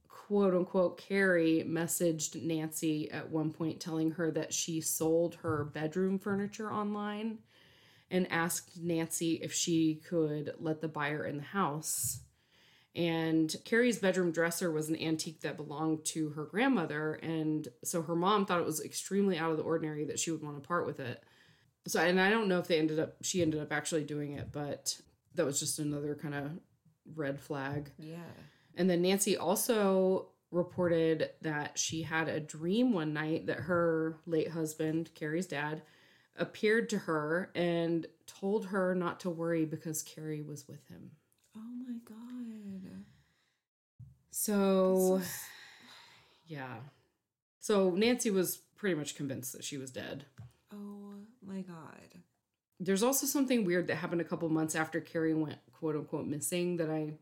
Quote 0.09 0.55
unquote, 0.55 0.99
Cari 0.99 1.65
messaged 1.67 2.43
Nancy 2.43 3.11
at 3.11 3.31
one 3.31 3.51
point 3.51 3.81
telling 3.81 4.11
her 4.13 4.31
that 4.33 4.53
she 4.53 4.81
sold 4.81 5.37
her 5.37 5.65
bedroom 5.65 6.19
furniture 6.19 6.71
online 6.71 7.39
and 8.11 8.31
asked 8.31 8.79
Nancy 8.81 9.35
if 9.43 9.53
she 9.53 9.97
could 10.07 10.55
let 10.59 10.81
the 10.81 10.89
buyer 10.89 11.25
in 11.25 11.39
the 11.39 11.43
house. 11.43 12.21
And 12.99 13.55
Cari's 13.65 14.01
bedroom 14.01 14.33
dresser 14.33 14.73
was 14.73 14.89
an 14.89 15.01
antique 15.01 15.43
that 15.43 15.57
belonged 15.57 16.05
to 16.07 16.31
her 16.31 16.47
grandmother. 16.47 17.15
And 17.15 17.69
so 17.85 18.03
her 18.03 18.17
mom 18.17 18.45
thought 18.45 18.59
it 18.59 18.67
was 18.67 18.85
extremely 18.85 19.39
out 19.39 19.53
of 19.53 19.57
the 19.57 19.63
ordinary 19.63 20.05
that 20.07 20.19
she 20.19 20.33
would 20.33 20.43
want 20.43 20.61
to 20.61 20.67
part 20.67 20.85
with 20.85 20.99
it. 20.99 21.23
So, 21.87 22.01
and 22.01 22.21
I 22.21 22.29
don't 22.29 22.49
know 22.49 22.59
if 22.59 22.67
they 22.67 22.81
ended 22.81 22.99
up, 22.99 23.15
she 23.23 23.41
ended 23.41 23.61
up 23.61 23.73
actually 23.73 24.03
doing 24.03 24.33
it, 24.33 24.51
but 24.51 25.01
that 25.37 25.47
was 25.47 25.61
just 25.61 25.79
another 25.79 26.17
kind 26.17 26.35
of 26.35 26.51
red 27.15 27.39
flag. 27.41 27.93
Yeah. 28.01 28.17
And 28.75 28.91
then 28.91 29.03
Nancy 29.03 29.37
also 29.37 30.31
reported 30.51 31.31
that 31.43 31.79
she 31.79 32.03
had 32.03 32.29
a 32.29 32.41
dream 32.41 32.93
one 32.93 33.13
night 33.13 33.47
that 33.47 33.59
her 33.59 34.19
late 34.27 34.51
husband, 34.51 35.11
Cari's 35.15 35.47
dad, 35.47 35.83
appeared 36.35 36.89
to 36.91 36.99
her 36.99 37.53
and 37.55 38.09
told 38.27 38.67
her 38.67 38.97
not 38.97 39.21
to 39.21 39.31
worry 39.31 39.65
because 39.65 40.03
Cari 40.03 40.43
was 40.43 40.67
with 40.67 40.85
him. 40.89 41.13
Oh 41.57 41.61
my 41.61 41.99
god. 42.05 42.19
So, 44.39 45.21
so 45.21 45.29
yeah. 46.47 46.77
So 47.59 47.91
Nancy 47.91 48.31
was 48.31 48.59
pretty 48.77 48.95
much 48.95 49.17
convinced 49.17 49.53
that 49.53 49.65
she 49.65 49.77
was 49.77 49.91
dead. 49.91 50.27
Oh 50.73 51.15
my 51.45 51.63
god. 51.63 52.23
There's 52.79 53.03
also 53.03 53.27
something 53.27 53.65
weird 53.65 53.89
that 53.89 53.97
happened 53.97 54.21
a 54.21 54.25
couple 54.25 54.49
months 54.49 54.77
after 54.77 55.01
Cari 55.01 55.35
went 55.35 55.59
quote 55.73 55.97
unquote 55.97 56.27
missing 56.27 56.77
that 56.77 56.89
I 56.89 57.15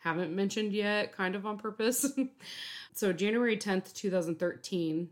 haven't 0.00 0.36
mentioned 0.36 0.74
yet, 0.74 1.12
kind 1.12 1.34
of 1.34 1.46
on 1.46 1.56
purpose. 1.56 2.06
so, 2.92 3.14
January 3.14 3.56
10th, 3.56 3.94
2013, 3.94 5.08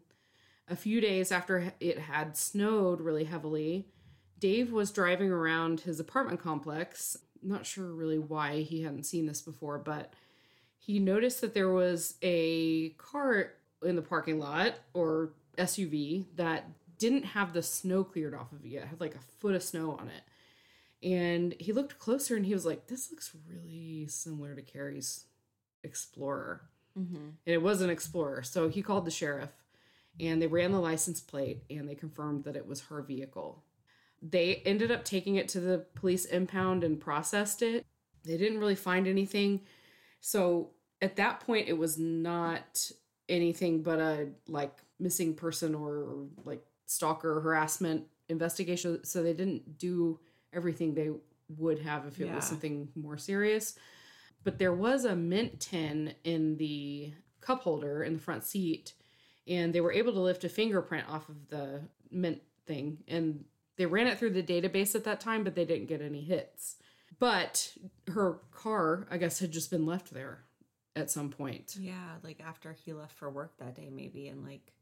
a 0.69 0.77
few 0.77 1.01
days 1.01 1.33
after 1.33 1.73
it 1.81 1.99
had 1.99 2.37
snowed 2.37 3.01
really 3.01 3.25
heavily, 3.25 3.87
Dave 4.39 4.73
was 4.73 4.91
driving 4.91 5.31
around 5.31 5.81
his 5.81 6.01
apartment 6.01 6.39
complex. 6.39 7.17
Not 7.43 7.65
sure 7.65 7.87
really 7.87 8.19
why 8.19 8.61
he 8.61 8.83
hadn't 8.83 9.05
seen 9.05 9.25
this 9.25 9.41
before, 9.41 9.79
but 9.79 10.13
he 10.87 11.01
noticed 11.01 11.41
that 11.41 11.53
there 11.53 11.73
was 11.73 12.15
a 12.23 12.91
car 12.91 13.55
in 13.83 13.97
the 13.97 14.03
parking 14.03 14.39
lot 14.39 14.75
or 14.95 15.31
SUV 15.59 16.27
that 16.37 16.69
didn't 16.97 17.25
have 17.25 17.53
the 17.53 17.63
snow 17.63 18.05
cleared 18.05 18.35
off 18.35 18.53
of 18.53 18.65
it 18.65 18.69
yet. 18.69 18.85
It 18.85 18.89
had 18.91 19.01
like 19.01 19.17
a 19.17 19.41
foot 19.41 19.57
of 19.57 19.65
snow 19.65 19.97
on 20.01 20.09
it. 20.09 20.23
And 21.03 21.57
he 21.59 21.73
looked 21.73 21.99
closer 21.99 22.37
and 22.37 22.47
he 22.47 22.55
was 22.55 22.65
like, 22.65 22.87
this 22.87 23.11
looks 23.11 23.35
really 23.49 24.07
similar 24.07 24.55
to 24.55 24.63
Cari's 24.63 25.25
Explorer. 25.83 26.63
Mm-hmm. 26.97 27.17
And 27.17 27.35
it 27.45 27.63
was 27.63 27.81
an 27.81 27.91
Explorer. 27.91 28.45
So 28.45 28.69
he 28.69 28.81
called 28.81 29.07
the 29.07 29.11
sheriff 29.11 29.51
and 30.21 30.41
they 30.41 30.47
ran 30.47 30.71
the 30.71 30.79
license 30.79 31.21
plate 31.21 31.65
and 31.69 31.89
they 31.89 31.97
confirmed 31.97 32.45
that 32.45 32.55
it 32.55 32.67
was 32.67 32.83
her 32.83 33.03
vehicle. 33.03 33.65
They 34.23 34.63
ended 34.65 34.93
up 34.93 35.05
taking 35.05 35.35
it 35.35 35.49
to 35.49 35.59
the 35.59 35.85
police 35.97 36.27
impound 36.27 36.85
and 36.85 37.01
processed 37.01 37.61
it. 37.61 37.85
They 38.25 38.37
didn't 38.37 38.61
really 38.61 38.77
find 38.77 39.09
anything. 39.09 39.63
So 40.21 40.71
at 41.01 41.17
that 41.17 41.41
point, 41.41 41.69
it 41.69 41.77
was 41.77 41.99
not 41.99 42.91
anything 43.29 43.83
but 43.83 43.99
a 43.99 44.29
like 44.49 44.73
missing 44.99 45.35
person 45.35 45.75
or 45.75 46.27
like 46.45 46.65
stalker 46.87 47.41
harassment 47.41 48.05
investigation. 48.29 49.05
So 49.05 49.23
they 49.23 49.33
didn't 49.35 49.79
do 49.79 50.21
everything 50.53 50.95
they 50.95 51.11
would 51.59 51.81
have 51.81 52.07
if 52.07 52.21
it 52.21 52.27
Yeah. 52.27 52.37
was 52.37 52.45
something 52.45 52.89
more 52.95 53.19
serious. 53.19 53.79
But 54.45 54.59
there 54.59 54.73
was 54.73 55.05
a 55.05 55.17
mint 55.17 55.61
tin 55.61 56.15
in 56.25 56.57
the 56.57 57.13
cup 57.41 57.63
holder 57.63 58.03
in 58.03 58.15
the 58.15 58.21
front 58.21 58.45
seat, 58.45 58.93
and 59.47 59.73
they 59.75 59.81
were 59.81 59.93
able 59.93 60.13
to 60.13 60.21
lift 60.21 60.45
a 60.45 60.49
fingerprint 60.49 61.09
off 61.09 61.29
of 61.29 61.49
the 61.49 61.83
mint 62.11 62.43
thing. 62.65 62.99
And 63.09 63.45
they 63.77 63.87
ran 63.87 64.07
it 64.07 64.19
through 64.19 64.31
the 64.31 64.43
database 64.43 64.95
at 64.95 65.05
that 65.05 65.21
time, 65.21 65.45
but 65.45 65.55
they 65.55 65.65
didn't 65.65 65.87
get 65.87 66.01
any 66.01 66.23
hits. 66.23 66.77
But 67.19 67.77
her 68.09 68.41
car, 68.51 69.07
I 69.11 69.19
guess, 69.19 69.39
had 69.39 69.53
just 69.53 69.71
been 69.71 69.87
left 69.87 70.13
there 70.13 70.46
at 70.97 71.11
some 71.11 71.31
point. 71.31 71.77
Yeah, 71.79 72.17
like 72.25 72.41
after 72.45 72.73
he 72.73 72.93
left 72.93 73.13
for 73.17 73.31
work 73.31 73.57
that 73.59 73.75
day, 73.77 73.89
maybe, 73.93 74.29
and 74.29 74.45
like, 74.45 74.73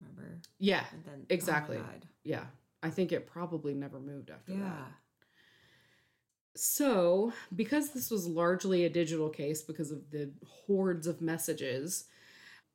remember? 0.00 0.38
Yeah, 0.58 0.84
And 0.92 1.04
then 1.04 1.14
oh 1.22 1.26
Exactly. 1.34 1.76
God. 1.76 2.06
yeah. 2.24 2.44
I 2.82 2.90
think 2.90 3.10
it 3.10 3.26
probably 3.26 3.74
never 3.74 3.98
moved 3.98 4.30
after 4.30 4.52
that. 4.52 4.58
Yeah. 4.58 4.64
that. 4.64 4.92
So, 6.56 7.32
because 7.54 7.90
this 7.90 8.10
was 8.10 8.26
largely 8.26 8.84
a 8.84 8.88
digital 8.90 9.28
case 9.28 9.62
because 9.62 9.90
of 9.90 10.10
the 10.10 10.30
hordes 10.66 11.06
of 11.06 11.20
messages, 11.20 12.04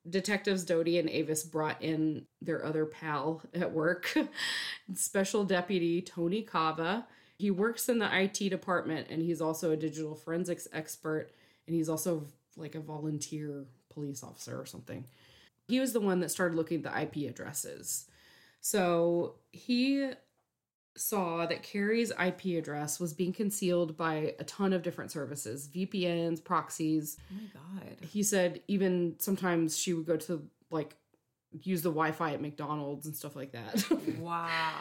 detectives 0.08 0.64
Doty 0.64 0.98
and 0.98 1.08
Avis 1.08 1.42
brought 1.42 1.82
in 1.82 2.26
their 2.42 2.64
other 2.64 2.84
pal 2.86 3.42
at 3.54 3.72
work, 3.72 4.14
Special 4.94 5.44
Deputy 5.44 6.00
Tony 6.02 6.42
Kava. 6.42 7.06
He 7.38 7.50
works 7.50 7.88
in 7.88 7.98
the 7.98 8.08
IT 8.22 8.48
department 8.50 9.08
and 9.10 9.22
he's 9.22 9.40
also 9.40 9.70
a 9.70 9.76
digital 9.76 10.14
forensics 10.14 10.68
expert 10.72 11.30
and 11.66 11.74
he's 11.76 11.88
also 11.88 12.26
like 12.56 12.74
a 12.74 12.80
volunteer 12.80 13.64
police 13.90 14.22
officer 14.22 14.60
or 14.60 14.66
something. 14.66 15.04
He 15.68 15.80
was 15.80 15.92
the 15.92 16.00
one 16.00 16.20
that 16.20 16.30
started 16.30 16.56
looking 16.56 16.84
at 16.84 16.92
the 16.92 17.02
IP 17.02 17.30
addresses. 17.30 18.06
So, 18.60 19.36
he 19.52 20.10
saw 20.96 21.46
that 21.46 21.62
Cari's 21.62 22.12
IP 22.12 22.56
address 22.58 23.00
was 23.00 23.12
being 23.12 23.32
concealed 23.32 23.96
by 23.96 24.34
a 24.38 24.44
ton 24.44 24.72
of 24.72 24.82
different 24.82 25.10
services 25.10 25.68
VPNs, 25.74 26.42
proxies. 26.42 27.16
Oh 27.30 27.34
my 27.34 27.80
God. 27.80 27.96
He 28.00 28.22
said 28.22 28.60
even 28.68 29.16
sometimes 29.18 29.76
she 29.76 29.92
would 29.92 30.06
go 30.06 30.16
to 30.18 30.42
like 30.70 30.94
use 31.62 31.82
the 31.82 31.90
Wi 31.90 32.12
Fi 32.12 32.34
at 32.34 32.40
McDonald's 32.40 33.06
and 33.06 33.16
stuff 33.16 33.36
like 33.36 33.52
that. 33.52 33.84
Wow. 34.20 34.72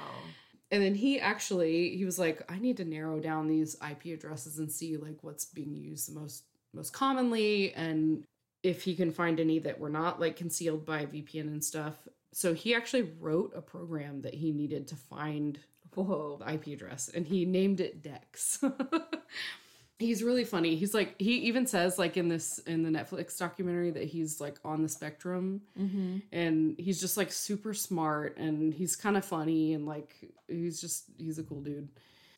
and 0.71 0.81
then 0.83 0.95
he 0.95 1.19
actually 1.19 1.95
he 1.97 2.05
was 2.05 2.19
like, 2.19 2.49
I 2.51 2.59
need 2.59 2.77
to 2.77 2.85
narrow 2.85 3.19
down 3.19 3.47
these 3.47 3.75
IP 3.75 4.17
addresses 4.17 4.59
and 4.59 4.71
see 4.71 4.97
like 4.97 5.17
what's 5.23 5.45
being 5.45 5.75
used 5.75 6.07
the 6.13 6.19
most 6.19 6.43
most 6.73 6.93
commonly 6.93 7.73
and 7.73 8.23
if 8.63 8.83
he 8.83 8.95
can 8.95 9.11
find 9.11 9.39
any 9.39 9.59
that 9.59 9.79
were 9.79 9.89
not 9.89 10.19
like 10.19 10.35
concealed 10.35 10.85
by 10.85 11.05
VPN 11.05 11.47
and 11.47 11.63
stuff. 11.63 11.95
So 12.31 12.53
he 12.53 12.73
actually 12.73 13.09
wrote 13.19 13.51
a 13.55 13.61
program 13.61 14.21
that 14.21 14.33
he 14.33 14.51
needed 14.51 14.87
to 14.87 14.95
find 14.95 15.59
Whoa. 15.93 16.37
the 16.39 16.53
IP 16.53 16.67
address 16.67 17.09
and 17.13 17.27
he 17.27 17.45
named 17.45 17.79
it 17.79 18.01
Dex. 18.01 18.63
he's 19.99 20.23
really 20.23 20.43
funny. 20.43 20.75
He's 20.75 20.93
like 20.93 21.15
he 21.19 21.35
even 21.41 21.67
says 21.67 21.99
like 21.99 22.17
in 22.17 22.27
this 22.29 22.57
in 22.59 22.83
the 22.83 22.89
Netflix 22.89 23.37
documentary 23.37 23.91
that 23.91 24.05
he's 24.05 24.41
like 24.41 24.57
on 24.65 24.81
the 24.81 24.89
spectrum 24.89 25.61
Mm-hmm. 25.79 26.17
and 26.31 26.75
he's 26.79 26.99
just 26.99 27.17
like 27.17 27.31
super 27.31 27.73
smart 27.73 28.37
and 28.37 28.73
he's 28.73 28.95
kind 28.95 29.17
of 29.17 29.23
funny 29.25 29.73
and 29.73 29.85
like 29.85 30.15
he's 30.47 30.81
just 30.81 31.05
he's 31.17 31.37
a 31.39 31.43
cool 31.43 31.61
dude. 31.61 31.89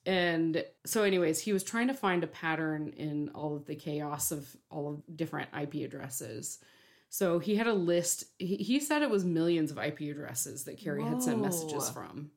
And 0.05 0.63
so 0.85 1.03
anyways, 1.03 1.39
he 1.39 1.51
was 1.51 1.63
trying 1.63 1.87
to 1.87 1.93
find 1.93 2.23
a 2.23 2.27
pattern 2.27 2.93
in 2.95 3.29
all 3.33 3.55
of 3.55 3.65
the 3.65 3.75
chaos 3.75 4.31
of 4.31 4.55
all 4.69 4.89
of 4.89 5.17
different 5.17 5.49
IP 5.59 5.75
addresses. 5.75 6.59
So 7.09 7.39
he 7.39 7.55
had 7.55 7.67
a 7.67 7.73
list. 7.73 8.25
He, 8.37 8.57
he 8.57 8.79
said 8.79 9.01
it 9.01 9.09
was 9.09 9.25
millions 9.25 9.71
of 9.71 9.77
IP 9.77 10.01
addresses 10.01 10.65
that 10.65 10.77
Cari 10.77 11.03
had 11.03 11.23
sent 11.23 11.41
messages 11.41 11.89
from. 11.89 12.31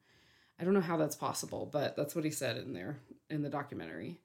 I 0.59 0.65
don't 0.65 0.75
know 0.75 0.81
how 0.81 0.97
that's 0.97 1.17
possible, 1.17 1.69
but 1.71 1.97
that's 1.97 2.15
what 2.15 2.25
he 2.25 2.31
said 2.31 2.57
in 2.57 2.73
there 2.73 2.97
in 3.31 3.43
the 3.43 3.49
documentary. 3.49 4.19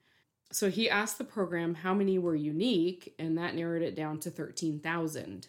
So 0.50 0.70
he 0.70 0.88
asked 0.88 1.18
the 1.18 1.24
program 1.24 1.74
how 1.74 1.94
many 1.94 2.18
were 2.18 2.34
unique, 2.34 3.14
and 3.18 3.36
that 3.38 3.54
narrowed 3.54 3.82
it 3.82 3.96
down 3.96 4.20
to 4.20 4.30
13,000. 4.30 5.48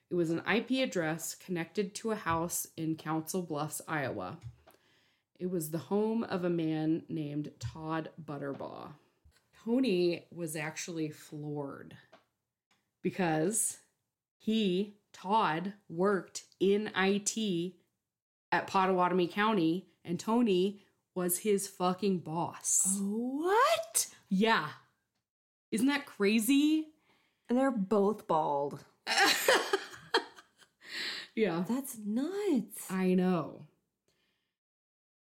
It 0.08 0.14
was 0.14 0.30
an 0.30 0.42
IP 0.46 0.70
address 0.82 1.34
connected 1.34 1.94
to 1.96 2.12
a 2.12 2.16
house 2.16 2.68
in 2.76 2.94
Council 2.96 3.42
Bluffs, 3.42 3.82
Iowa. 3.88 4.38
It 5.38 5.50
was 5.50 5.70
the 5.70 5.78
home 5.78 6.22
of 6.24 6.44
a 6.44 6.50
man 6.50 7.02
named 7.08 7.50
Todd 7.58 8.10
Butterbaugh. 8.22 8.92
Tony 9.64 10.26
was 10.30 10.54
actually 10.54 11.10
floored 11.10 11.96
because 13.02 13.78
he, 14.38 14.94
Todd, 15.12 15.72
worked 15.88 16.44
in 16.60 16.90
IT 16.96 17.72
at 18.52 18.68
Pottawattamie 18.68 19.30
County, 19.30 19.88
and 20.04 20.20
Tony 20.20 20.85
was 21.16 21.38
his 21.38 21.66
fucking 21.66 22.18
boss. 22.18 22.98
What? 23.00 24.06
Yeah. 24.28 24.68
Isn't 25.72 25.86
that 25.88 26.06
crazy? 26.06 26.88
And 27.48 27.58
they're 27.58 27.70
both 27.72 28.26
bald. 28.28 28.84
Yeah. 31.34 31.64
That's 31.68 31.98
nuts. 32.02 32.90
I 32.90 33.12
know. 33.12 33.66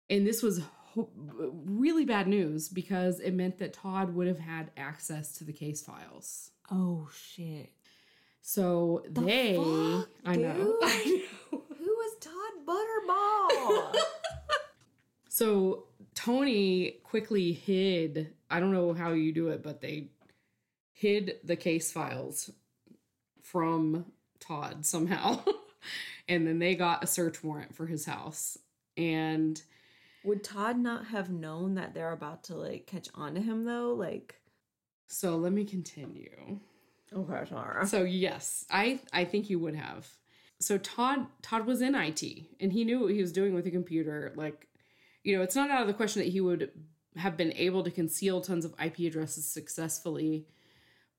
And 0.08 0.24
this 0.24 0.44
was 0.44 0.60
ho- 0.92 1.10
really 1.16 2.04
bad 2.04 2.28
news 2.28 2.68
because 2.68 3.18
it 3.18 3.32
meant 3.34 3.58
that 3.58 3.72
Todd 3.72 4.14
would 4.14 4.28
have 4.28 4.38
had 4.38 4.70
access 4.76 5.32
to 5.38 5.44
the 5.44 5.52
case 5.52 5.82
files. 5.82 6.52
Oh 6.70 7.08
shit. 7.12 7.70
So 8.42 9.02
The 9.10 9.22
they, 9.22 9.56
fuck, 9.56 10.08
I 10.24 10.36
know, 10.36 10.54
dude? 10.54 10.76
I 10.84 11.22
know. 11.50 11.62
Who 11.78 11.84
was 11.84 12.16
Todd 12.20 12.64
Butterball? 12.64 13.96
So 15.34 15.86
Tony 16.14 16.98
quickly 17.02 17.52
hid. 17.52 18.34
I 18.48 18.60
don't 18.60 18.70
know 18.70 18.92
how 18.92 19.14
you 19.14 19.32
do 19.32 19.48
it, 19.48 19.64
but 19.64 19.80
they 19.80 20.10
hid 20.92 21.38
the 21.42 21.56
case 21.56 21.90
files 21.90 22.52
from 23.42 24.06
Todd 24.38 24.86
somehow. 24.86 25.42
and 26.28 26.46
then 26.46 26.60
they 26.60 26.76
got 26.76 27.02
a 27.02 27.08
search 27.08 27.42
warrant 27.42 27.74
for 27.74 27.84
his 27.84 28.04
house. 28.04 28.58
And 28.96 29.60
Would 30.22 30.44
Todd 30.44 30.78
not 30.78 31.06
have 31.06 31.30
known 31.30 31.74
that 31.74 31.94
they're 31.94 32.12
about 32.12 32.44
to 32.44 32.54
like 32.54 32.86
catch 32.86 33.08
on 33.16 33.34
to 33.34 33.40
him 33.40 33.64
though? 33.64 33.92
Like 33.92 34.36
so 35.08 35.34
let 35.34 35.52
me 35.52 35.64
continue. 35.64 36.60
Okay, 37.12 37.44
Tara. 37.44 37.84
So 37.88 38.04
yes, 38.04 38.66
I 38.70 39.00
I 39.12 39.24
think 39.24 39.50
you 39.50 39.58
would 39.58 39.74
have. 39.74 40.06
So 40.60 40.78
Todd 40.78 41.26
Todd 41.42 41.66
was 41.66 41.82
in 41.82 41.96
IT 41.96 42.22
and 42.60 42.72
he 42.72 42.84
knew 42.84 43.00
what 43.00 43.12
he 43.12 43.20
was 43.20 43.32
doing 43.32 43.52
with 43.52 43.66
a 43.66 43.72
computer. 43.72 44.32
Like, 44.36 44.68
you 45.24 45.36
know, 45.36 45.42
it's 45.42 45.56
not 45.56 45.70
out 45.70 45.80
of 45.80 45.88
the 45.88 45.94
question 45.94 46.22
that 46.22 46.30
he 46.30 46.40
would 46.40 46.70
have 47.16 47.36
been 47.36 47.52
able 47.56 47.82
to 47.82 47.90
conceal 47.90 48.40
tons 48.40 48.64
of 48.64 48.74
IP 48.82 49.00
addresses 49.00 49.46
successfully. 49.46 50.46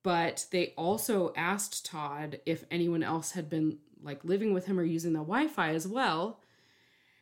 But 0.03 0.45
they 0.51 0.73
also 0.77 1.33
asked 1.35 1.85
Todd 1.85 2.39
if 2.45 2.63
anyone 2.69 3.01
else 3.01 3.31
had 3.31 3.49
been 3.49 3.79
like 4.03 4.23
living 4.23 4.53
with 4.53 4.67
him 4.67 4.79
or 4.79 4.83
using 4.83 5.13
the 5.13 5.19
Wi-Fi 5.19 5.69
as 5.69 5.87
well. 5.87 6.39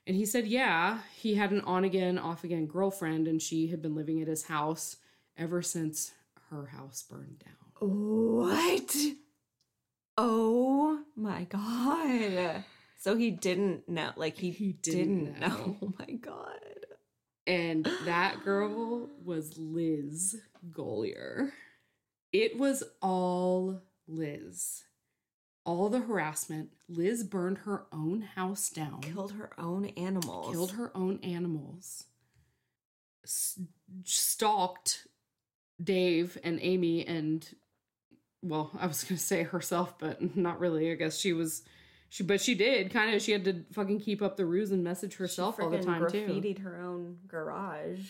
And 0.06 0.18
he 0.18 0.26
said, 0.26 0.48
yeah, 0.48 1.00
he 1.16 1.36
had 1.36 1.52
an 1.52 1.62
on 1.62 1.86
again, 1.86 2.20
off 2.20 2.44
again 2.44 2.68
girlfriend, 2.68 3.26
and 3.26 3.42
she 3.42 3.68
had 3.68 3.82
been 3.82 3.96
living 3.96 4.22
at 4.22 4.28
his 4.28 4.44
house 4.44 4.98
ever 5.38 5.62
since 5.62 6.12
her 6.50 6.66
house 6.66 7.04
burned 7.10 7.40
down. 7.40 7.90
What? 7.90 8.96
Oh 10.18 11.00
my 11.16 11.46
god. 11.46 12.66
So 13.04 13.18
he 13.18 13.32
didn't 13.32 13.90
know. 13.90 14.12
Like 14.16 14.38
he, 14.38 14.52
He 14.52 14.72
didn't, 14.72 15.26
didn't 15.34 15.40
know. 15.42 15.48
know. 15.48 15.78
Oh 15.84 15.94
my 16.00 16.14
god. 16.16 16.60
And 17.46 17.86
that 18.06 18.46
girl 18.46 19.10
was 19.26 19.58
Liz 19.58 20.38
Golyar. 20.72 21.52
It 22.32 22.58
was 22.58 22.82
all 23.02 23.82
Liz. 24.08 24.86
All 25.66 25.90
the 25.90 26.00
harassment. 26.00 26.70
Liz 26.88 27.26
burned 27.26 27.58
her 27.60 27.84
own 27.92 28.22
house 28.22 28.70
down, 28.70 29.02
Killed 29.02 29.34
her 29.34 29.50
own 29.60 29.88
animals. 29.98 30.54
killed 30.54 30.72
her 30.72 30.96
own 30.96 31.20
animals, 31.24 32.06
s- 33.26 33.60
stalked 34.06 35.08
Dave 35.84 36.38
and 36.42 36.58
Amy, 36.62 37.06
and 37.06 37.46
well, 38.42 38.72
I 38.80 38.88
was 38.88 39.04
gonna 39.04 39.20
say 39.20 39.44
herself, 39.44 40.00
but 40.00 40.38
not 40.38 40.62
really. 40.62 40.90
I 40.90 40.96
guess 40.96 41.18
she 41.20 41.34
was. 41.34 41.64
She, 42.14 42.22
but 42.22 42.40
she 42.42 42.54
did 42.54 42.92
kind 42.94 43.16
of. 43.16 43.24
She 43.24 43.32
had 43.32 43.44
to 43.46 43.64
fucking 43.72 44.00
keep 44.00 44.22
up 44.22 44.38
the 44.38 44.46
ruse 44.46 44.70
and 44.70 44.84
message 44.84 45.16
herself 45.16 45.60
all 45.60 45.72
the 45.72 45.82
time 45.82 46.08
too. 46.12 46.28
graffitied 46.28 46.60
her 46.60 46.80
own 46.80 47.18
garage. 47.28 48.02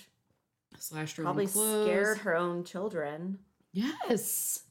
Slashed 0.78 1.16
her 1.16 1.24
Probably 1.24 1.46
own 1.46 1.52
clothes. 1.52 1.88
scared 1.88 2.18
her 2.18 2.36
own 2.36 2.66
children. 2.66 3.40
Yes. 3.72 4.64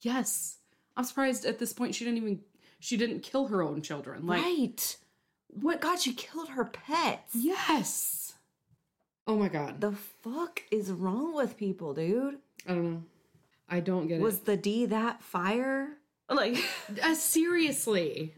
Yes. 0.00 0.58
I'm 0.96 1.02
surprised 1.02 1.44
at 1.44 1.58
this 1.58 1.72
point 1.72 1.96
she 1.96 2.04
didn't 2.04 2.18
even 2.18 2.40
she 2.78 2.96
didn't 2.96 3.24
kill 3.24 3.48
her 3.48 3.64
own 3.64 3.82
children. 3.82 4.24
Like 4.28 4.44
right. 4.44 4.96
What 5.48 5.80
God, 5.80 5.98
she 5.98 6.12
killed 6.12 6.50
her 6.50 6.64
pets. 6.64 7.34
Yes. 7.34 8.34
Oh 9.26 9.34
my 9.36 9.48
god. 9.48 9.80
The 9.80 9.90
fuck 10.22 10.62
is 10.70 10.92
wrong 10.92 11.34
with 11.34 11.56
people, 11.56 11.94
dude? 11.94 12.38
I 12.64 12.74
don't 12.74 12.92
know. 12.92 13.02
I 13.68 13.80
don't 13.80 14.06
get 14.06 14.20
it. 14.20 14.22
Was 14.22 14.38
the 14.42 14.56
D 14.56 14.86
that 14.86 15.20
fire? 15.20 15.88
Like. 16.30 16.58
Uh, 17.02 17.14
seriously. 17.14 18.34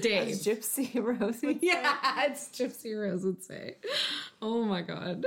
Dave. 0.00 0.28
as 0.28 0.44
Gypsy 0.46 0.94
Rose 1.20 1.40
would 1.42 1.60
say. 1.60 1.66
yeah, 1.66 2.24
it's 2.26 2.48
Gypsy 2.48 2.98
Rose 2.98 3.24
would 3.24 3.42
say. 3.42 3.76
Oh 4.42 4.64
my 4.64 4.82
god. 4.82 5.24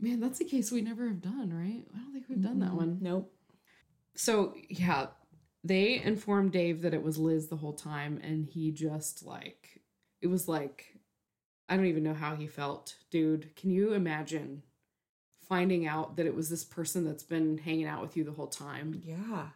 Man, 0.00 0.20
that's 0.20 0.40
a 0.40 0.44
case 0.44 0.70
we 0.70 0.80
never 0.82 1.06
have 1.08 1.22
done, 1.22 1.52
right? 1.52 1.84
I 1.94 1.98
don't 1.98 2.12
think 2.12 2.26
we've 2.28 2.42
done 2.42 2.60
that 2.60 2.74
one. 2.74 2.98
Nope. 3.00 3.32
So 4.16 4.54
yeah, 4.68 5.06
they 5.62 6.00
informed 6.02 6.52
Dave 6.52 6.82
that 6.82 6.94
it 6.94 7.02
was 7.02 7.16
Liz 7.18 7.48
the 7.48 7.56
whole 7.56 7.72
time, 7.72 8.20
and 8.22 8.46
he 8.46 8.70
just 8.70 9.24
like 9.24 9.80
it 10.20 10.26
was 10.26 10.48
like 10.48 10.86
I 11.68 11.76
don't 11.76 11.86
even 11.86 12.02
know 12.04 12.14
how 12.14 12.34
he 12.36 12.46
felt, 12.46 12.96
dude. 13.10 13.56
Can 13.56 13.70
you 13.70 13.94
imagine 13.94 14.62
finding 15.48 15.86
out 15.86 16.16
that 16.16 16.26
it 16.26 16.34
was 16.34 16.48
this 16.50 16.64
person 16.64 17.04
that's 17.04 17.22
been 17.22 17.58
hanging 17.58 17.86
out 17.86 18.02
with 18.02 18.16
you 18.16 18.24
the 18.24 18.32
whole 18.32 18.46
time? 18.48 19.00
Yeah. 19.04 19.46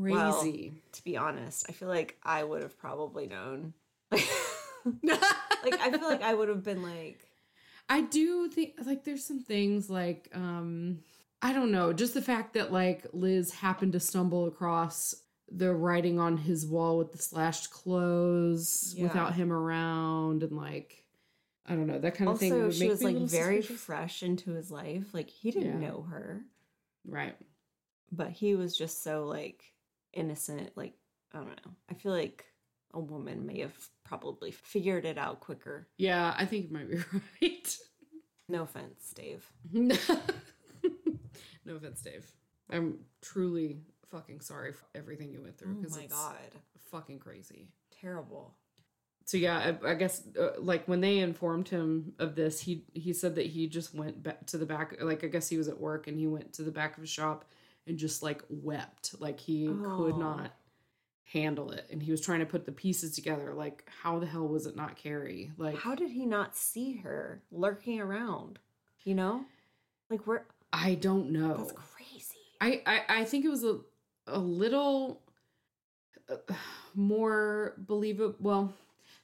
Crazy. 0.00 0.72
To 0.92 1.04
be 1.04 1.16
honest, 1.16 1.66
I 1.68 1.72
feel 1.72 1.88
like 1.88 2.18
I 2.22 2.42
would 2.42 2.62
have 2.62 2.78
probably 2.78 3.26
known. 3.26 3.74
like 4.12 4.20
I 5.80 5.90
feel 5.90 6.08
like 6.08 6.22
I 6.22 6.34
would 6.34 6.48
have 6.48 6.62
been 6.64 6.82
like 6.82 7.18
I 7.88 8.00
do 8.02 8.48
think 8.48 8.74
like 8.84 9.04
there's 9.04 9.24
some 9.24 9.40
things 9.40 9.90
like 9.90 10.28
um 10.34 11.00
I 11.42 11.52
don't 11.52 11.72
know, 11.72 11.92
just 11.92 12.14
the 12.14 12.22
fact 12.22 12.54
that 12.54 12.72
like 12.72 13.06
Liz 13.12 13.50
happened 13.52 13.92
to 13.94 14.00
stumble 14.00 14.46
across 14.46 15.14
the 15.50 15.74
writing 15.74 16.18
on 16.20 16.36
his 16.36 16.66
wall 16.66 16.96
with 16.98 17.12
the 17.12 17.18
slashed 17.18 17.70
clothes 17.70 18.94
Yeah. 18.96 19.04
without 19.04 19.34
him 19.34 19.52
around 19.52 20.42
and 20.42 20.52
like 20.56 21.04
I 21.66 21.74
don't 21.74 21.86
know, 21.86 21.98
that 21.98 22.14
kind 22.14 22.30
of 22.30 22.38
thing 22.38 22.52
also 22.52 22.64
would 22.66 22.74
she 22.74 22.80
make 22.80 22.90
was 22.90 23.00
me 23.00 23.06
like 23.14 23.28
very 23.28 23.56
suspicious. 23.62 23.84
fresh 23.84 24.22
into 24.22 24.50
his 24.52 24.70
life. 24.70 25.12
Like 25.12 25.28
he 25.30 25.50
didn't 25.50 25.80
Yeah. 25.82 25.88
know 25.88 26.02
her, 26.10 26.42
right. 27.06 27.36
but 28.10 28.30
he 28.30 28.54
was 28.56 28.76
just 28.76 29.02
so 29.04 29.24
like 29.26 29.62
innocent. 30.12 30.70
Like 30.76 30.94
I 31.32 31.38
don't 31.38 31.48
know. 31.48 31.72
I 31.90 31.94
feel 31.94 32.12
like 32.12 32.44
a 32.92 33.00
woman 33.00 33.46
may 33.46 33.60
have 33.60 33.76
probably 34.04 34.50
figured 34.50 35.04
it 35.04 35.16
out 35.18 35.40
quicker. 35.40 35.88
Yeah, 35.98 36.34
I 36.36 36.44
think 36.46 36.66
you 36.66 36.72
might 36.72 36.90
be 36.90 36.96
right. 37.42 37.76
No 38.48 38.62
offense, 38.62 39.12
Dave. 39.14 39.46
no 39.72 39.94
offense, 41.76 42.00
Dave. 42.02 42.26
I'm 42.70 42.98
truly 43.22 43.78
fucking 44.10 44.40
sorry 44.40 44.72
for 44.72 44.84
everything 44.94 45.32
you 45.32 45.42
went 45.42 45.56
through 45.58 45.72
Oh 45.78 45.80
because 45.82 45.96
my 45.96 46.06
god, 46.06 46.34
fucking 46.90 47.20
crazy. 47.20 47.68
terrible. 48.00 48.56
so 49.24 49.36
yeah 49.36 49.76
i, 49.84 49.90
I 49.90 49.94
guess 49.94 50.24
uh, 50.36 50.52
like 50.58 50.88
when 50.88 51.00
they 51.00 51.18
informed 51.18 51.68
him 51.68 52.14
of 52.18 52.34
this 52.34 52.60
he 52.60 52.86
he 52.94 53.12
said 53.12 53.36
that 53.36 53.46
he 53.46 53.68
just 53.68 53.94
went 53.94 54.20
back 54.20 54.44
to 54.46 54.58
the 54.58 54.66
back 54.66 54.96
like 55.00 55.22
i 55.22 55.28
guess 55.28 55.48
he 55.48 55.56
was 55.58 55.68
at 55.68 55.78
work 55.78 56.08
and 56.08 56.18
he 56.18 56.26
went 56.26 56.52
to 56.54 56.62
the 56.62 56.72
back 56.72 56.96
of 56.96 57.02
his 57.02 57.10
shop 57.10 57.44
and 57.86 57.98
just 57.98 58.22
like 58.22 58.42
wept 58.48 59.14
like 59.20 59.40
he 59.40 59.66
could 59.66 60.14
Oh. 60.14 60.18
not 60.18 60.52
handle 61.24 61.70
it 61.70 61.86
and 61.90 62.02
he 62.02 62.10
was 62.10 62.20
trying 62.20 62.40
to 62.40 62.46
put 62.46 62.66
the 62.66 62.72
pieces 62.72 63.14
together 63.14 63.54
like 63.54 63.88
how 64.02 64.18
the 64.18 64.26
hell 64.26 64.48
was 64.48 64.66
it 64.66 64.74
not 64.76 64.96
cari 64.96 65.52
like 65.58 65.76
How 65.78 65.94
did 65.94 66.10
he 66.10 66.26
not 66.26 66.56
see 66.56 66.96
her 66.98 67.40
lurking 67.52 68.00
around? 68.00 68.58
You 69.04 69.14
know, 69.14 69.44
like 70.10 70.26
where? 70.26 70.44
i 70.72 70.94
don't 70.94 71.30
know 71.30 71.56
That's 71.56 71.72
crazy. 71.72 72.36
I, 72.60 72.82
I 72.86 73.20
I 73.20 73.24
think 73.24 73.44
it 73.44 73.48
was 73.48 73.64
a 73.64 73.78
a 74.26 74.38
little 74.38 75.22
uh, 76.28 76.36
more 76.94 77.74
believable. 77.78 78.36
Well, 78.38 78.74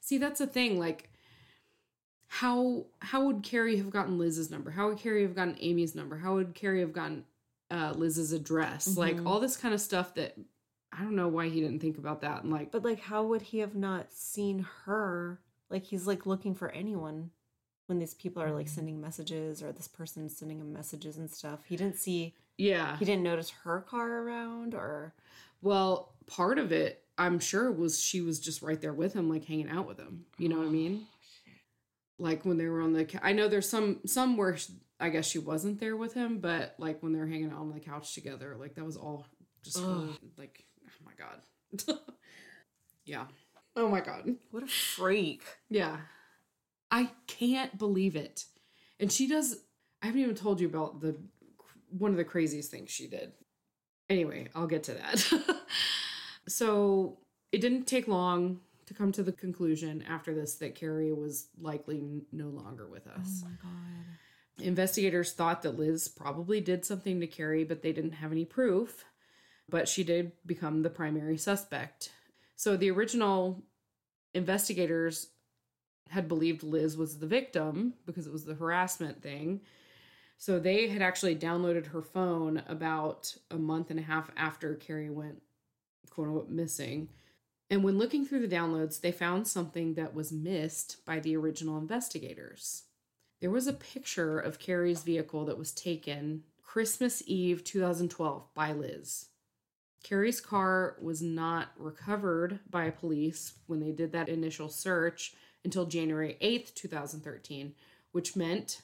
see, 0.01 0.17
that's 0.19 0.39
the 0.39 0.47
thing. 0.47 0.79
Like, 0.79 1.11
how 2.29 2.87
how 3.01 3.25
would 3.27 3.43
Cari 3.43 3.77
have 3.77 3.91
gotten 3.91 4.19
Liz's 4.19 4.51
number? 4.51 4.71
How 4.73 4.89
would 4.89 4.99
Cari 4.99 5.23
have 5.23 5.35
gotten 5.37 5.57
Amy's 5.61 5.95
number? 5.95 6.17
How 6.19 6.35
would 6.35 6.55
Cari 6.55 6.81
have 6.81 6.93
gotten 6.93 7.25
uh, 7.71 7.93
Liz's 7.97 8.33
address? 8.33 8.97
Like 8.97 9.17
Mhm. 9.17 9.27
all 9.27 9.41
this 9.41 9.57
kind 9.57 9.75
of 9.75 9.81
stuff 9.81 10.14
that 10.14 10.37
I 10.93 11.03
don't 11.03 11.17
know 11.17 11.29
why 11.29 11.49
he 11.49 11.61
didn't 11.61 11.81
think 11.81 11.99
about 11.99 12.21
that. 12.23 12.43
And 12.43 12.51
like, 12.53 12.71
But 12.73 12.85
like, 12.85 13.01
how 13.01 13.25
would 13.25 13.43
he 13.43 13.59
have 13.59 13.75
not 13.75 14.12
seen 14.12 14.67
her? 14.85 15.41
Like 15.69 15.85
he's 15.85 16.07
like 16.07 16.27
looking 16.27 16.55
for 16.55 16.71
anyone. 16.71 17.31
when 17.89 18.01
these 18.01 18.14
people 18.14 18.43
are 18.43 18.51
like 18.51 18.67
sending 18.67 19.01
messages 19.01 19.62
or 19.62 19.71
this 19.71 19.87
person 19.87 20.29
sending 20.29 20.59
him 20.59 20.73
messages 20.73 21.17
and 21.19 21.31
stuff. 21.31 21.61
He 21.67 21.77
didn't 21.77 21.99
see 21.99 22.35
Yeah. 22.59 22.97
he 22.99 23.05
didn't 23.05 23.23
notice 23.23 23.51
her 23.51 23.81
car 23.81 24.23
around 24.23 24.75
or 24.75 25.14
Well, 25.62 26.12
part 26.27 26.59
of 26.59 26.73
it, 26.73 27.05
I'm 27.17 27.39
sure, 27.39 27.71
was 27.71 28.01
she 28.03 28.21
was 28.21 28.41
just 28.41 28.61
right 28.61 28.81
there 28.81 28.93
with 28.93 29.12
him, 29.12 29.29
like 29.29 29.45
hanging 29.45 29.69
out 29.71 29.87
with 29.87 29.99
him. 29.99 30.27
You 30.37 30.49
know 30.49 30.59
what 30.59 30.67
I 30.67 30.71
mean? 30.71 31.07
Like 32.19 32.45
when 32.45 32.57
they 32.59 32.67
were 32.67 32.81
on 32.81 32.93
the, 32.93 33.07
I 33.25 33.33
know 33.33 33.47
there's 33.47 33.69
some 33.69 34.01
some 34.05 34.37
where 34.37 34.57
I 34.99 35.11
guess 35.11 35.26
she 35.26 35.38
wasn't 35.38 35.78
there 35.78 35.97
with 35.97 36.14
him, 36.14 36.38
but 36.38 36.74
like 36.78 37.03
when 37.03 37.12
they 37.12 37.18
were 37.18 37.26
hanging 37.26 37.51
out 37.51 37.59
on 37.59 37.72
the 37.72 37.80
couch 37.80 38.14
together, 38.14 38.57
like 38.59 38.74
that 38.74 38.84
was 38.84 38.97
all 38.97 39.26
just 39.62 39.78
her, 39.78 40.09
like, 40.38 40.64
oh 40.84 41.05
my 41.05 41.12
god, 41.18 41.99
yeah, 43.05 43.24
oh 43.74 43.88
my 43.88 44.01
god, 44.01 44.36
what 44.51 44.62
a 44.62 44.66
freak. 44.66 45.42
yeah, 45.68 45.99
I 46.90 47.11
can't 47.26 47.76
believe 47.78 48.16
it. 48.16 48.44
And 48.99 49.12
she 49.12 49.28
does. 49.28 49.57
I 50.03 50.07
haven't 50.07 50.22
even 50.22 50.34
told 50.34 50.61
you 50.61 50.68
about 50.68 51.01
the 51.01 51.16
one 51.90 52.11
of 52.11 52.16
the 52.16 52.24
craziest 52.24 52.70
things 52.70 52.90
she 52.90 53.07
did. 53.07 53.32
Anyway, 54.09 54.49
I'll 54.55 54.66
get 54.66 54.84
to 54.84 54.94
that. 54.94 55.57
so 56.49 57.18
it 57.53 57.61
didn't 57.61 57.86
take 57.86 58.09
long 58.09 58.61
to 58.86 58.94
come 58.94 59.12
to 59.12 59.22
the 59.22 59.32
conclusion 59.32 60.05
after 60.09 60.34
this 60.34 60.55
that 60.57 60.74
Cari 60.74 61.12
was 61.12 61.49
likely 61.61 62.22
no 62.32 62.47
longer 62.49 62.86
with 62.86 63.07
us. 63.07 63.42
Oh 63.44 63.49
my 63.49 63.55
god. 63.62 64.18
Investigators 64.59 65.33
thought 65.33 65.63
that 65.63 65.79
Liz 65.79 66.09
probably 66.09 66.61
did 66.61 66.85
something 66.85 67.21
to 67.21 67.27
Cari, 67.27 67.65
but 67.65 67.83
they 67.83 67.93
didn't 67.93 68.13
have 68.13 68.33
any 68.33 68.45
proof. 68.45 69.05
But 69.69 69.89
she 69.89 70.05
did 70.05 70.33
become 70.47 70.83
the 70.83 70.91
primary 70.91 71.37
suspect. 71.37 72.13
So 72.55 72.77
the 72.77 72.91
original 72.91 73.63
investigators 74.33 75.29
had 76.11 76.29
believed 76.29 76.63
Liz 76.63 76.97
was 76.97 77.19
the 77.19 77.27
victim 77.27 77.95
because 78.07 78.27
it 78.27 78.33
was 78.33 78.45
the 78.45 78.55
harassment 78.55 79.23
thing. 79.23 79.61
So 80.39 80.59
they 80.59 80.89
had 80.89 81.03
actually 81.03 81.37
downloaded 81.37 81.87
her 81.87 82.03
phone 82.03 82.63
about 82.69 83.35
a 83.51 83.57
month 83.57 83.91
and 83.91 83.99
a 83.99 84.03
half 84.03 84.31
after 84.37 84.75
Cari 84.75 85.11
went 85.11 85.43
quote 86.11 86.29
unquote 86.29 86.51
missing. 86.51 87.09
And 87.69 87.83
when 87.83 87.99
looking 87.99 88.25
through 88.25 88.47
the 88.47 88.55
downloads, 88.55 89.01
they 89.01 89.13
found 89.13 89.49
something 89.49 89.95
that 89.95 90.15
was 90.15 90.31
missed 90.31 91.05
by 91.05 91.19
the 91.19 91.37
original 91.37 91.79
investigators. 91.79 92.85
There 93.41 93.51
was 93.51 93.66
a 93.66 93.72
picture 93.72 94.39
of 94.39 94.59
Cari's 94.59 95.03
vehicle 95.03 95.45
that 95.47 95.59
was 95.59 95.72
taken 95.72 96.45
Christmas 96.62 97.22
Eve 97.26 97.64
2012 97.64 98.55
by 98.55 98.72
Liz. 98.72 99.26
Cari's 100.03 100.41
car 100.41 100.97
was 101.01 101.20
not 101.20 101.68
recovered 101.76 102.61
by 102.70 102.91
police 102.91 103.55
when 103.66 103.80
they 103.80 103.93
did 103.93 104.12
that 104.12 104.28
initial 104.28 104.68
search 104.68 105.34
until 105.64 105.84
January 105.87 106.37
8th, 106.41 106.74
2013, 106.74 107.74
which 108.12 108.37
meant 108.37 108.82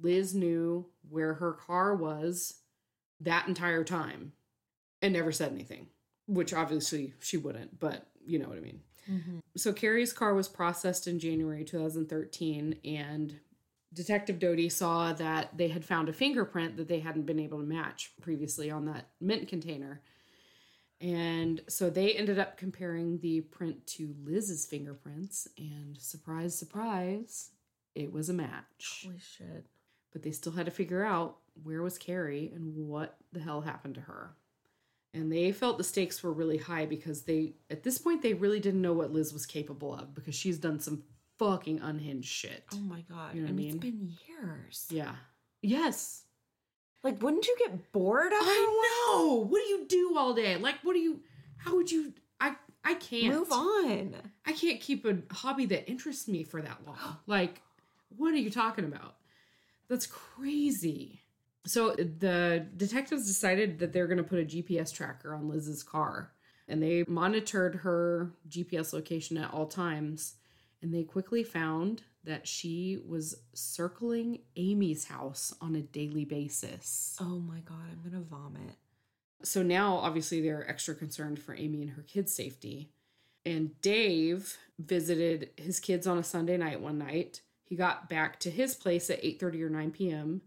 Liz 0.00 0.34
knew 0.34 0.86
where 1.08 1.34
her 1.34 1.52
car 1.52 1.94
was 1.94 2.60
that 3.20 3.46
entire 3.48 3.84
time 3.84 4.32
and 5.00 5.12
never 5.12 5.30
said 5.30 5.52
anything, 5.52 5.88
which 6.26 6.54
obviously 6.54 7.12
she 7.20 7.36
wouldn't, 7.36 7.78
but 7.78 8.08
you 8.26 8.38
know 8.38 8.48
what 8.48 8.58
I 8.58 8.62
mean. 8.62 8.80
Mm-hmm. 9.10 9.38
So 9.56 9.72
Cari's 9.72 10.12
car 10.12 10.34
was 10.34 10.48
processed 10.48 11.06
in 11.06 11.18
January 11.18 11.64
2013 11.64 12.76
and 12.84 13.38
Detective 13.92 14.38
Doty 14.38 14.68
saw 14.68 15.12
that 15.12 15.56
they 15.56 15.68
had 15.68 15.84
found 15.84 16.08
a 16.08 16.12
fingerprint 16.12 16.76
that 16.76 16.88
they 16.88 17.00
hadn't 17.00 17.26
been 17.26 17.38
able 17.38 17.58
to 17.58 17.64
match 17.64 18.12
previously 18.20 18.70
on 18.70 18.86
that 18.86 19.08
mint 19.20 19.48
container. 19.48 20.00
And 21.00 21.60
so 21.68 21.90
they 21.90 22.12
ended 22.12 22.38
up 22.38 22.56
comparing 22.56 23.18
the 23.18 23.40
print 23.40 23.86
to 23.88 24.14
Liz's 24.22 24.64
fingerprints, 24.64 25.48
and 25.58 25.98
surprise, 25.98 26.56
surprise, 26.56 27.50
it 27.94 28.12
was 28.12 28.28
a 28.28 28.34
match. 28.34 29.02
Holy 29.04 29.18
shit. 29.18 29.66
But 30.12 30.22
they 30.22 30.30
still 30.30 30.52
had 30.52 30.66
to 30.66 30.72
figure 30.72 31.04
out 31.04 31.38
where 31.62 31.82
was 31.82 31.98
Cari 31.98 32.52
and 32.54 32.88
what 32.88 33.16
the 33.32 33.40
hell 33.40 33.62
happened 33.62 33.96
to 33.96 34.00
her. 34.02 34.36
And 35.12 35.30
they 35.30 35.52
felt 35.52 35.76
the 35.76 35.84
stakes 35.84 36.22
were 36.22 36.32
really 36.32 36.56
high 36.56 36.86
because 36.86 37.22
they, 37.22 37.54
at 37.68 37.82
this 37.82 37.98
point, 37.98 38.22
they 38.22 38.32
really 38.32 38.60
didn't 38.60 38.80
know 38.80 38.94
what 38.94 39.12
Liz 39.12 39.32
was 39.32 39.44
capable 39.44 39.94
of 39.94 40.14
because 40.14 40.34
she's 40.34 40.56
done 40.56 40.80
some 40.80 41.02
fucking 41.38 41.80
unhinged 41.80 42.28
shit. 42.28 42.64
Oh 42.72 42.78
my 42.78 43.02
god. 43.10 43.34
You 43.34 43.42
know 43.42 43.46
what 43.46 43.48
I 43.48 43.50
and 43.50 43.56
mean? 43.56 43.68
it's 43.68 43.76
been 43.76 44.12
years. 44.28 44.86
Yeah. 44.90 45.14
Yes. 45.60 46.22
Like 47.02 47.22
wouldn't 47.22 47.46
you 47.46 47.56
get 47.58 47.92
bored 47.92 48.32
after? 48.32 48.46
I 48.46 48.82
know. 49.14 49.46
What 49.48 49.60
do 49.62 49.68
you 49.68 49.86
do 49.88 50.16
all 50.16 50.34
day? 50.34 50.56
Like, 50.56 50.76
what 50.82 50.92
do 50.94 51.00
you? 51.00 51.20
How 51.56 51.74
would 51.76 51.90
you? 51.90 52.12
I 52.40 52.54
I 52.84 52.94
can't 52.94 53.34
Move 53.34 53.52
on. 53.52 54.14
I 54.46 54.52
can't 54.52 54.80
keep 54.80 55.04
a 55.04 55.18
hobby 55.32 55.66
that 55.66 55.88
interests 55.88 56.28
me 56.28 56.42
for 56.44 56.60
that 56.62 56.78
long. 56.86 56.96
Like, 57.26 57.60
what 58.16 58.34
are 58.34 58.38
you 58.38 58.50
talking 58.50 58.84
about? 58.84 59.16
That's 59.88 60.06
crazy. 60.06 61.20
So 61.64 61.90
the 61.92 62.66
detectives 62.76 63.26
decided 63.26 63.78
that 63.78 63.92
they're 63.92 64.08
going 64.08 64.18
to 64.18 64.24
put 64.24 64.40
a 64.40 64.44
GPS 64.44 64.92
tracker 64.92 65.32
on 65.34 65.48
Liz's 65.48 65.82
car, 65.82 66.32
and 66.68 66.82
they 66.82 67.04
monitored 67.06 67.76
her 67.76 68.32
GPS 68.48 68.92
location 68.92 69.36
at 69.36 69.52
all 69.52 69.66
times, 69.66 70.34
and 70.82 70.92
they 70.92 71.04
quickly 71.04 71.42
found 71.44 72.02
that 72.24 72.46
she 72.46 72.98
was 73.06 73.36
circling 73.54 74.40
Amy's 74.56 75.06
house 75.06 75.54
on 75.60 75.74
a 75.74 75.80
daily 75.80 76.24
basis. 76.24 77.16
Oh 77.20 77.38
my 77.40 77.60
god, 77.60 77.84
I'm 77.90 78.02
gonna 78.10 78.22
vomit. 78.22 78.76
So 79.44 79.62
now, 79.62 79.96
obviously, 79.96 80.40
they're 80.40 80.68
extra 80.68 80.94
concerned 80.94 81.40
for 81.40 81.54
Amy 81.54 81.82
and 81.82 81.90
her 81.92 82.02
kids' 82.02 82.32
safety. 82.34 82.90
And 83.44 83.80
Dave 83.80 84.56
visited 84.78 85.50
his 85.56 85.80
kids 85.80 86.06
on 86.06 86.16
a 86.16 86.22
Sunday 86.22 86.56
night 86.56 86.80
one 86.80 86.98
night. 86.98 87.40
He 87.64 87.74
got 87.74 88.08
back 88.08 88.38
to 88.40 88.50
his 88.50 88.74
place 88.76 89.10
at 89.10 89.22
8:30 89.22 89.62
or 89.62 89.70
9 89.70 89.90
p.m. 89.90 90.42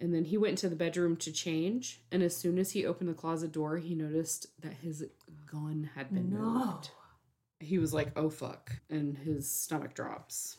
And 0.00 0.12
then 0.14 0.24
he 0.24 0.36
went 0.36 0.50
into 0.50 0.68
the 0.68 0.76
bedroom 0.76 1.16
to 1.18 1.32
change. 1.32 2.00
And 2.12 2.22
as 2.22 2.36
soon 2.36 2.58
as 2.58 2.72
he 2.72 2.84
opened 2.84 3.08
the 3.08 3.14
closet 3.14 3.52
door, 3.52 3.78
he 3.78 3.94
noticed 3.94 4.48
that 4.60 4.74
his 4.74 5.04
gun 5.46 5.90
had 5.94 6.12
been 6.12 6.30
No. 6.30 6.40
moved. 6.40 6.90
He 7.60 7.78
was 7.78 7.94
like, 7.94 8.12
"Oh 8.16 8.30
fuck!" 8.30 8.72
and 8.90 9.16
his 9.16 9.50
stomach 9.50 9.94
drops. 9.94 10.58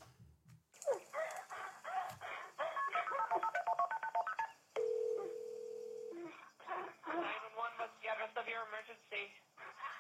What's 7.78 7.94
the 8.02 8.10
address 8.10 8.34
of 8.38 8.48
your 8.50 8.66
emergency? 8.72 9.30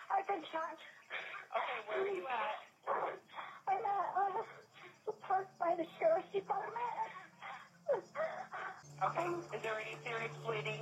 I've 0.09 0.25
been 0.27 0.41
shot. 0.51 0.77
Okay, 1.53 1.79
where 1.87 2.01
are 2.01 2.15
you 2.15 2.25
at? 2.25 2.57
I'm 3.67 3.77
at 3.77 4.07
uh, 4.17 4.41
the 5.05 5.11
park 5.21 5.47
by 5.59 5.75
the 5.77 5.85
sheriff's 5.99 6.31
department. 6.33 6.73
Okay, 9.03 9.27
is 9.53 9.61
there 9.61 9.75
any 9.75 9.97
serious 10.05 10.31
bleeding? 10.45 10.81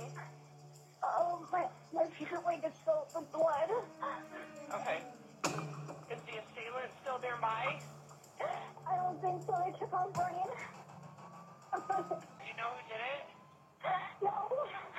Oh, 1.02 1.44
my, 1.52 1.66
my 1.92 2.04
favorite 2.16 2.46
way 2.46 2.60
is 2.64 2.72
filled 2.84 3.10
with 3.14 3.30
blood. 3.32 3.70
Okay. 4.72 5.02
Is 6.14 6.20
the 6.26 6.38
assailant 6.38 6.92
still 7.02 7.18
nearby? 7.18 7.80
I 8.88 8.96
don't 8.96 9.20
think 9.20 9.42
so. 9.42 9.52
I 9.52 9.70
took 9.76 9.92
on 9.92 10.12
running. 10.12 10.52
Do 11.74 12.46
you 12.46 12.54
know 12.56 12.70
who 12.70 12.82
did 12.86 13.02
it? 13.10 13.24
no. 14.22 14.34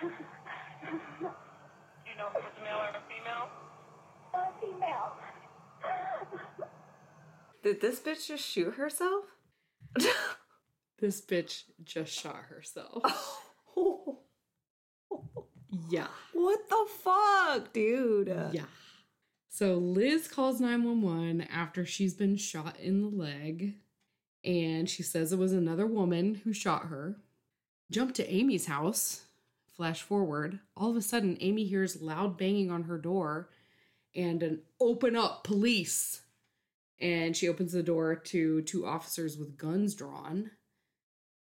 Do 0.02 1.28
you 2.12 2.18
know 2.18 2.28
if 2.28 2.36
it 2.36 2.44
was 2.44 2.56
a 2.60 2.64
male 2.64 2.80
or 2.84 2.90
a 2.90 3.04
female? 3.08 3.48
A 4.34 4.36
female. 4.60 5.10
Did 7.64 7.80
this 7.80 8.00
bitch 8.02 8.28
just 8.28 8.46
shoot 8.46 8.74
herself? 8.76 9.26
This 10.98 11.20
bitch 11.20 11.64
just 11.84 12.14
shot 12.14 12.46
herself. 12.48 13.04
yeah. 15.90 16.08
what 16.32 16.70
the 16.70 16.86
fuck, 17.04 17.74
dude? 17.74 18.30
Yeah. 18.54 18.64
So 19.56 19.76
Liz 19.76 20.28
calls 20.28 20.60
911 20.60 21.44
after 21.44 21.86
she's 21.86 22.14
been 22.14 22.36
shot 22.36 22.78
in 22.78 23.00
the 23.00 23.08
leg. 23.08 23.76
And 24.44 24.90
she 24.90 25.02
says 25.02 25.32
it 25.32 25.40
was 25.40 25.54
another 25.54 25.88
woman 25.88 26.42
who 26.44 26.52
shot 26.52 26.88
her. 26.88 27.16
Jump 27.90 28.14
to 28.16 28.30
Amy's 28.30 28.66
house. 28.66 29.22
Flash 29.78 30.02
forward. 30.02 30.60
All 30.76 30.90
of 30.90 30.98
a 30.98 31.02
sudden, 31.02 31.38
Amy 31.40 31.64
hears 31.64 32.02
loud 32.02 32.38
banging 32.38 32.70
on 32.70 32.84
her 32.84 32.98
door 32.98 33.48
and 34.14 34.44
an 34.44 34.60
open 34.82 35.16
up 35.16 35.46
police. 35.46 36.20
And 37.00 37.38
she 37.38 37.48
opens 37.48 37.72
the 37.72 37.82
door 37.82 38.14
to 38.14 38.62
two 38.64 38.86
officers 38.86 39.38
with 39.38 39.58
guns 39.58 39.96
drawn. 39.96 40.52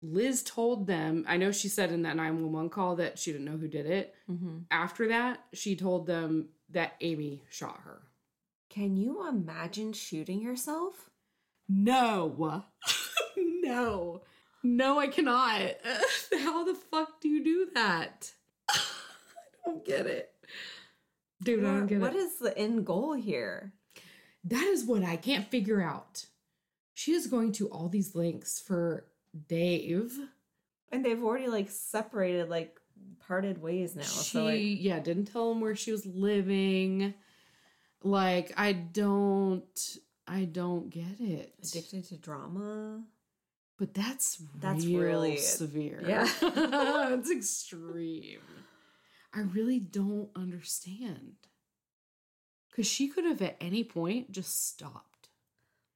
Liz 0.02 0.42
told 0.42 0.86
them, 0.86 1.24
I 1.26 1.38
know 1.38 1.50
she 1.50 1.68
said 1.68 1.90
in 1.90 2.02
that 2.02 2.16
911 2.16 2.68
call 2.68 2.96
that 2.96 3.18
she 3.18 3.32
didn't 3.32 3.46
know 3.46 3.56
who 3.56 3.68
did 3.68 3.86
it. 3.86 4.14
Mm-hmm. 4.30 4.58
After 4.70 5.08
that, 5.08 5.38
she 5.54 5.76
told 5.76 6.06
them 6.06 6.50
that 6.70 6.94
Amy 7.00 7.42
shot 7.50 7.80
her. 7.84 8.02
Can 8.68 8.96
you 8.96 9.26
imagine 9.28 9.92
shooting 9.92 10.40
yourself? 10.42 11.10
No. 11.68 12.64
no. 13.36 14.22
No, 14.62 14.98
I 14.98 15.06
cannot. 15.08 15.60
How 16.40 16.64
the 16.64 16.74
fuck 16.74 17.20
do 17.20 17.28
you 17.28 17.42
do 17.44 17.68
that? 17.74 18.32
I 18.68 18.74
don't 19.64 19.84
get 19.84 20.06
it. 20.06 20.30
Dude, 21.42 21.64
I 21.64 21.68
don't 21.68 21.86
get 21.86 22.00
What 22.00 22.14
What 22.14 22.20
is 22.22 22.38
the 22.38 22.56
end 22.56 22.84
goal 22.86 23.12
here? 23.14 23.72
that 24.44 24.62
is 24.62 24.84
what 24.84 25.02
I 25.02 25.16
can't 25.16 25.48
figure 25.48 25.82
out. 25.82 26.26
she 26.94 27.12
is 27.12 27.26
going 27.26 27.50
to 27.52 27.66
all 27.68 27.88
these 27.88 28.14
links 28.14 28.60
for 28.60 29.06
Dave. 29.48 30.16
And 30.92 31.04
they've 31.04 31.22
already 31.22 31.48
like 31.48 31.68
separated, 31.70 32.48
like 32.48 32.78
parted 33.26 33.60
ways 33.62 33.94
now. 33.96 34.02
she 34.02 34.08
so 34.30 34.44
like, 34.44 34.60
yeah 34.62 34.98
didn't 35.00 35.26
tell 35.26 35.50
him 35.52 35.60
where 35.60 35.76
she 35.76 35.92
was 35.92 36.06
living. 36.06 37.14
Like 38.02 38.52
I 38.56 38.72
don't 38.72 39.96
I 40.26 40.44
don't 40.44 40.90
get 40.90 41.20
it. 41.20 41.54
addicted 41.62 42.04
to 42.08 42.16
drama. 42.16 43.02
But 43.78 43.92
that's 43.92 44.40
That's 44.58 44.86
real 44.86 45.00
really- 45.00 45.36
severe. 45.36 46.02
yeah. 46.06 46.26
it's 46.42 47.30
extreme. 47.30 48.40
I 49.34 49.40
really 49.40 49.78
don't 49.80 50.30
understand. 50.34 51.34
Cause 52.74 52.86
she 52.86 53.08
could 53.08 53.24
have 53.24 53.40
at 53.42 53.56
any 53.60 53.84
point 53.84 54.32
just 54.32 54.68
stopped. 54.68 55.28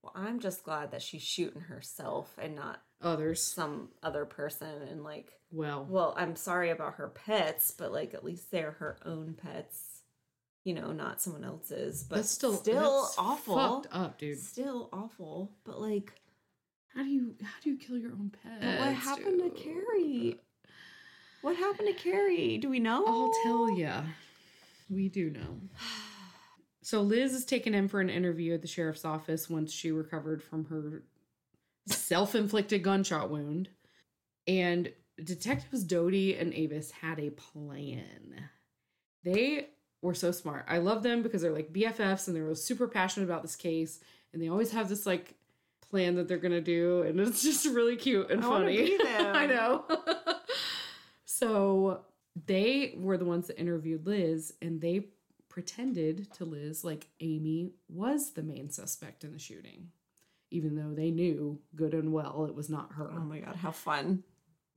Well, 0.02 0.12
I'm 0.14 0.40
just 0.40 0.62
glad 0.62 0.90
that 0.92 1.02
she's 1.02 1.22
shooting 1.22 1.62
herself 1.62 2.34
and 2.40 2.54
not 2.56 2.82
Others, 3.03 3.42
some 3.42 3.88
other 4.03 4.24
person. 4.24 4.82
And 4.90 5.03
like, 5.03 5.32
well, 5.51 5.86
well, 5.88 6.14
I'm 6.16 6.36
sorry 6.36 6.70
about 6.70 6.94
her 6.94 7.09
pets, 7.09 7.70
but 7.70 7.92
like 7.92 8.14
at 8.14 8.24
least 8.24 8.51
they're 8.51 8.72
her 8.72 8.98
own 9.05 9.34
pets, 9.42 10.03
you 10.64 10.74
know, 10.74 10.92
not 10.92 11.20
someone 11.20 11.44
else's. 11.44 12.05
But 12.05 12.16
that's 12.16 12.30
still 12.30 12.55
still 12.55 13.03
that's 13.03 13.14
awful. 13.18 13.57
Fucked 13.57 13.88
up, 13.94 14.18
dude. 14.18 14.38
Still 14.38 14.88
awful. 14.92 15.51
But 15.64 15.80
like, 15.80 16.12
How 16.94 17.03
do 17.03 17.09
you 17.09 17.34
how 17.42 17.55
do 17.62 17.70
you 17.70 17.78
kill 17.78 17.96
your 17.96 18.12
own 18.12 18.32
pet? 18.42 18.78
what 18.80 18.94
happened 18.94 19.40
to 19.42 19.51
Cari? 19.62 20.38
What 21.42 21.57
happened 21.57 21.88
to 21.88 21.94
Cari? 21.94 22.59
Do 22.59 22.68
we 22.68 22.80
know? 22.80 23.03
I'll 23.07 23.32
tell 23.42 23.70
ya. 23.78 24.03
We 24.90 25.09
do 25.09 25.30
know. 25.30 25.61
So 26.82 27.03
Liz 27.03 27.34
is 27.34 27.44
taken 27.44 27.74
in 27.74 27.88
for 27.88 28.01
an 28.01 28.09
interview 28.09 28.55
at 28.55 28.62
the 28.62 28.66
sheriff's 28.66 29.05
office 29.05 29.48
once 29.51 29.70
she 29.70 29.92
recovered 29.92 30.42
from 30.42 30.64
her 30.64 31.03
self-inflicted 31.86 32.82
gunshot 32.82 33.30
wound. 33.30 33.68
And 34.46 34.92
detectives 35.22 35.84
Doty 35.84 36.36
and 36.36 36.52
Avis 36.54 36.90
had 36.90 37.18
a 37.18 37.30
plan. 37.30 38.48
They 39.22 39.68
were 40.02 40.14
so 40.14 40.32
smart. 40.32 40.64
I 40.68 40.78
love 40.78 41.02
them 41.02 41.22
because 41.22 41.42
they're 41.42 41.52
like 41.52 41.72
BFFs 41.72 42.26
and 42.26 42.36
they're 42.36 42.54
super 42.54 42.88
passionate 42.88 43.26
about 43.26 43.42
this 43.42 43.56
case 43.56 44.00
and 44.32 44.42
they 44.42 44.48
always 44.48 44.72
have 44.72 44.88
this 44.88 45.06
like 45.06 45.34
plan 45.90 46.14
that 46.14 46.28
they're 46.28 46.38
going 46.38 46.52
to 46.52 46.60
do 46.60 47.02
and 47.02 47.18
it's 47.20 47.42
just 47.42 47.66
really 47.66 47.96
cute 47.96 48.30
and 48.30 48.44
I 48.44 48.48
funny. 48.48 48.98
I 49.06 49.46
know. 49.46 49.84
so 51.24 52.02
they 52.46 52.94
were 52.96 53.18
the 53.18 53.24
ones 53.24 53.48
that 53.48 53.58
interviewed 53.60 54.06
Liz 54.06 54.54
and 54.62 54.80
they 54.80 55.08
pretended 55.48 56.32
to 56.34 56.44
Liz 56.44 56.84
like 56.84 57.08
Amy 57.20 57.72
was 57.88 58.32
the 58.32 58.42
main 58.42 58.70
suspect 58.70 59.24
in 59.24 59.32
the 59.32 59.38
shooting, 59.38 59.88
even 60.51 60.76
though 60.76 60.94
they 60.94 61.11
knew 61.11 61.59
good 61.76 61.94
and 61.94 62.12
well 62.12 62.44
it 62.46 62.55
was 62.55 62.68
not 62.68 62.92
her. 62.92 63.11
Oh 63.14 63.20
my 63.20 63.38
god, 63.40 63.57
how 63.57 63.70
fun! 63.70 64.22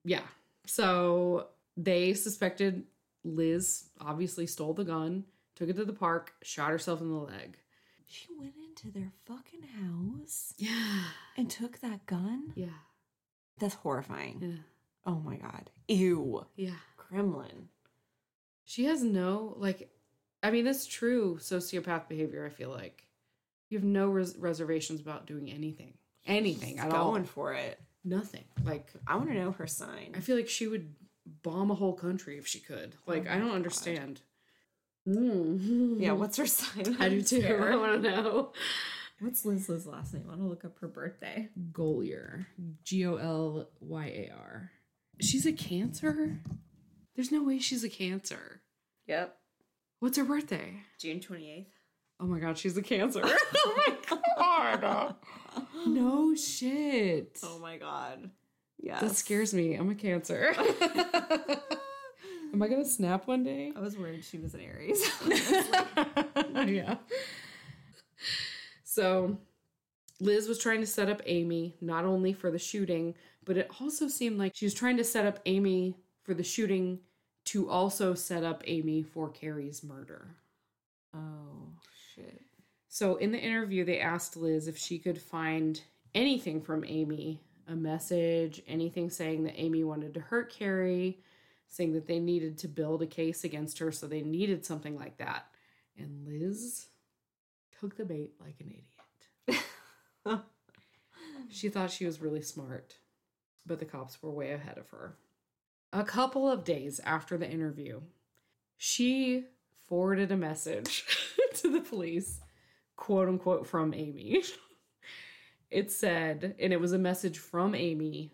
Yeah. 0.05 0.21
So 0.65 1.47
they 1.77 2.13
suspected 2.13 2.83
Liz 3.23 3.85
obviously 3.99 4.47
stole 4.47 4.73
the 4.73 4.83
gun, 4.83 5.23
took 5.55 5.69
it 5.69 5.75
to 5.75 5.85
the 5.85 5.93
park, 5.93 6.33
shot 6.43 6.69
herself 6.71 7.01
in 7.01 7.09
the 7.09 7.15
leg. 7.15 7.57
She 8.05 8.27
went 8.37 8.53
into 8.67 8.91
their 8.91 9.11
fucking 9.25 9.63
house 9.63 10.53
Yeah. 10.57 11.03
and 11.37 11.49
took 11.49 11.79
that 11.81 12.05
gun. 12.05 12.51
Yeah. 12.55 12.67
That's 13.59 13.75
horrifying. 13.75 14.39
Yeah. 14.41 14.63
Oh 15.05 15.19
my 15.19 15.37
god. 15.37 15.69
Ew. 15.87 16.45
Yeah. 16.55 16.75
Kremlin. 16.97 17.69
She 18.65 18.85
has 18.85 19.03
no, 19.03 19.55
like, 19.57 19.89
I 20.43 20.51
mean, 20.51 20.65
that's 20.65 20.85
true 20.85 21.37
sociopath 21.39 22.07
behavior, 22.07 22.45
I 22.45 22.49
feel 22.49 22.69
like. 22.69 23.05
You 23.73 23.79
have 23.79 23.87
no 23.87 24.07
res- 24.07 24.37
reservations 24.37 25.01
about 25.01 25.25
doing 25.25 25.49
anything. 25.49 25.95
Anything 26.27 26.75
She's 26.75 26.79
at 26.79 26.91
all. 26.91 27.09
going 27.13 27.23
for 27.23 27.55
it. 27.55 27.79
Nothing. 28.05 28.43
Like, 28.63 28.93
I 29.07 29.15
want 29.15 29.29
to 29.29 29.33
know 29.33 29.49
her 29.53 29.65
sign. 29.65 30.13
I 30.15 30.19
feel 30.19 30.35
like 30.35 30.47
she 30.47 30.67
would 30.67 30.93
bomb 31.41 31.71
a 31.71 31.73
whole 31.73 31.93
country 31.93 32.37
if 32.37 32.45
she 32.45 32.59
could. 32.59 32.93
Like, 33.07 33.27
I 33.27 33.39
don't 33.39 33.47
God. 33.47 33.55
understand. 33.55 34.21
Mm. 35.09 35.99
yeah, 35.99 36.11
what's 36.11 36.37
her 36.37 36.45
sign? 36.45 36.97
I 36.99 37.09
do 37.09 37.23
too. 37.23 37.43
I 37.47 37.75
want 37.75 38.03
to 38.03 38.11
know. 38.11 38.51
What's 39.19 39.43
Liz's 39.43 39.87
last 39.87 40.13
name? 40.13 40.25
I 40.27 40.29
want 40.29 40.41
to 40.41 40.47
look 40.47 40.65
up 40.65 40.77
her 40.79 40.87
birthday. 40.87 41.49
Golyar. 41.71 42.45
G 42.83 43.07
O 43.07 43.15
L 43.15 43.69
Y 43.79 44.05
A 44.05 44.31
R. 44.37 44.69
She's 45.19 45.47
a 45.47 45.51
cancer? 45.51 46.37
There's 47.15 47.31
no 47.31 47.41
way 47.43 47.57
she's 47.57 47.83
a 47.83 47.89
cancer. 47.89 48.61
Yep. 49.07 49.35
What's 49.99 50.17
her 50.17 50.23
birthday? 50.25 50.75
June 50.99 51.19
28th. 51.19 51.65
Oh 52.23 52.25
my 52.25 52.39
god, 52.39 52.57
she's 52.57 52.77
a 52.77 52.81
cancer. 52.81 53.21
oh 53.55 53.97
my 54.39 54.77
god. 54.79 55.15
No 55.85 56.33
shit. 56.35 57.37
Oh 57.43 57.59
my 57.59 57.75
god. 57.75 58.29
Yeah. 58.79 58.97
That 59.01 59.13
scares 59.17 59.53
me. 59.53 59.73
I'm 59.73 59.89
a 59.89 59.95
cancer. 59.95 60.55
Am 62.53 62.61
I 62.61 62.69
gonna 62.69 62.85
snap 62.85 63.27
one 63.27 63.43
day? 63.43 63.73
I 63.75 63.81
was 63.81 63.97
worried 63.97 64.23
she 64.23 64.37
was 64.37 64.53
an 64.53 64.61
Aries. 64.61 65.05
yeah. 66.65 66.95
So 68.85 69.37
Liz 70.21 70.47
was 70.47 70.59
trying 70.59 70.79
to 70.79 70.87
set 70.87 71.09
up 71.09 71.21
Amy 71.25 71.75
not 71.81 72.05
only 72.05 72.31
for 72.31 72.51
the 72.51 72.59
shooting, 72.59 73.15
but 73.43 73.57
it 73.57 73.69
also 73.81 74.07
seemed 74.07 74.37
like 74.37 74.55
she 74.55 74.65
was 74.65 74.73
trying 74.73 74.95
to 74.95 75.03
set 75.03 75.25
up 75.25 75.39
Amy 75.45 75.97
for 76.23 76.33
the 76.33 76.43
shooting 76.43 76.99
to 77.45 77.69
also 77.69 78.13
set 78.13 78.45
up 78.45 78.63
Amy 78.65 79.03
for 79.03 79.29
Cari's 79.29 79.83
murder. 79.83 80.37
So 82.93 83.15
in 83.15 83.31
the 83.31 83.39
interview, 83.39 83.83
they 83.83 83.99
asked 83.99 84.37
Liz 84.37 84.67
if 84.67 84.77
she 84.77 84.99
could 84.99 85.19
find 85.19 85.81
anything 86.13 86.61
from 86.61 86.85
Amy 86.85 87.41
a 87.67 87.73
message, 87.73 88.61
anything 88.67 89.09
saying 89.09 89.45
that 89.45 89.59
Amy 89.59 89.83
wanted 89.83 90.13
to 90.13 90.19
hurt 90.19 90.53
Cari, 90.53 91.17
saying 91.67 91.93
that 91.93 92.05
they 92.05 92.19
needed 92.19 92.55
to 92.59 92.67
build 92.67 93.01
a 93.01 93.07
case 93.07 93.43
against 93.43 93.79
her, 93.79 93.91
so 93.91 94.05
they 94.05 94.21
needed 94.21 94.63
something 94.63 94.95
like 94.95 95.17
that. 95.17 95.47
And 95.97 96.23
Liz 96.23 96.85
took 97.79 97.97
the 97.97 98.05
bait 98.05 98.33
like 98.39 98.57
an 98.59 98.75
idiot. 99.47 99.63
she 101.49 101.69
thought 101.69 101.89
she 101.89 102.05
was 102.05 102.21
really 102.21 102.43
smart, 102.43 102.97
but 103.65 103.79
the 103.79 103.85
cops 103.85 104.21
were 104.21 104.29
way 104.29 104.51
ahead 104.51 104.77
of 104.77 104.87
her. 104.89 105.17
A 105.91 106.03
couple 106.03 106.47
of 106.47 106.63
days 106.63 106.99
after 107.03 107.39
the 107.39 107.49
interview, 107.49 108.01
she 108.77 109.45
forwarded 109.81 110.31
a 110.31 110.37
message 110.37 111.05
to 111.55 111.71
the 111.71 111.81
police, 111.81 112.42
quote 112.95 113.27
unquote, 113.27 113.67
from 113.67 113.93
Amy. 113.93 114.43
It 115.73 115.91
said, 115.91 116.53
and 116.59 116.71
it 116.71 116.79
was 116.79 116.93
a 116.93 116.99
message 116.99 117.39
from 117.39 117.73
Amy, 117.73 118.31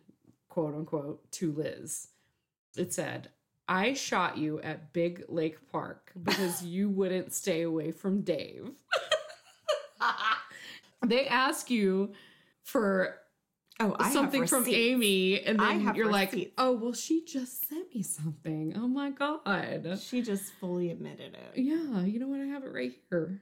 quote 0.50 0.76
unquote, 0.76 1.32
to 1.32 1.54
Liz. 1.54 2.10
It 2.76 2.94
said, 2.94 3.30
I 3.66 3.94
shot 3.94 4.38
you 4.38 4.60
at 4.60 4.92
Big 4.92 5.24
Lake 5.30 5.72
Park 5.72 6.12
because 6.24 6.66
you 6.66 6.90
wouldn't 6.90 7.34
stay 7.34 7.62
away 7.62 7.92
from 7.92 8.24
Dave. 8.24 8.72
they 11.06 11.28
ask 11.28 11.70
you 11.70 12.12
for 12.64 13.16
Oh, 13.82 13.96
I 13.98 14.12
something 14.12 14.46
from. 14.46 14.68
Amy, 14.68 15.42
and 15.42 15.58
then 15.58 15.96
you're 15.96 16.12
like, 16.12 16.52
oh, 16.58 16.74
well, 16.74 16.92
she 16.92 17.24
just 17.24 17.70
sent 17.70 17.96
me 17.96 18.04
something. 18.04 18.74
Oh 18.76 18.90
my 18.90 19.10
God. 19.12 19.98
She 20.02 20.22
just 20.22 20.52
fully 20.60 20.92
admitted 20.92 21.34
it. 21.36 21.58
Yeah, 21.58 22.02
you 22.02 22.20
know 22.20 22.28
what? 22.28 22.42
I 22.42 22.48
have 22.48 22.66
it 22.66 22.74
right 22.74 22.92
here. 23.10 23.42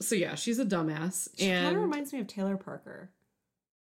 So 0.00 0.14
yeah, 0.14 0.34
she's 0.34 0.58
a 0.58 0.64
dumbass. 0.64 1.28
She 1.36 1.46
kind 1.46 1.66
and 1.66 1.76
of 1.76 1.82
reminds 1.82 2.12
me 2.12 2.20
of 2.20 2.26
Taylor 2.26 2.56
Parker 2.56 3.10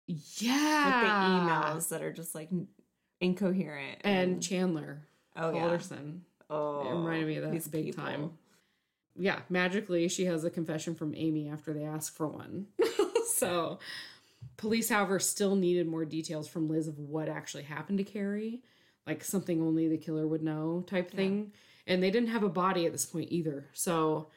yeah, 0.07 1.01
with 1.01 1.79
the 1.79 1.79
emails 1.79 1.89
that 1.89 2.01
are 2.01 2.11
just 2.11 2.35
like 2.35 2.49
incoherent 3.21 3.99
and 4.03 4.41
Chandler 4.41 5.07
oh 5.35 5.53
yeah, 5.53 5.61
Halderson. 5.61 6.19
oh, 6.49 6.87
it 6.87 6.93
reminded 6.93 7.27
me 7.27 7.37
of 7.37 7.43
that 7.43 7.71
big 7.71 7.85
people. 7.85 8.03
time. 8.03 8.31
Yeah, 9.15 9.39
magically 9.49 10.07
she 10.07 10.25
has 10.25 10.43
a 10.43 10.49
confession 10.49 10.95
from 10.95 11.13
Amy 11.15 11.49
after 11.49 11.73
they 11.73 11.83
ask 11.83 12.15
for 12.15 12.27
one. 12.27 12.67
so 13.35 13.79
police, 14.57 14.89
however, 14.89 15.19
still 15.19 15.55
needed 15.55 15.87
more 15.87 16.05
details 16.05 16.47
from 16.47 16.67
Liz 16.67 16.87
of 16.87 16.99
what 16.99 17.29
actually 17.29 17.63
happened 17.63 17.99
to 17.99 18.03
Cari, 18.03 18.61
like 19.07 19.23
something 19.23 19.61
only 19.61 19.87
the 19.87 19.97
killer 19.97 20.27
would 20.27 20.43
know 20.43 20.83
type 20.87 21.11
thing. 21.11 21.53
And 21.85 22.01
they 22.01 22.11
didn't 22.11 22.29
have 22.29 22.43
a 22.43 22.49
body 22.49 22.85
at 22.85 22.93
this 22.93 23.05
point 23.05 23.27
either. 23.29 23.67
So 23.73 24.29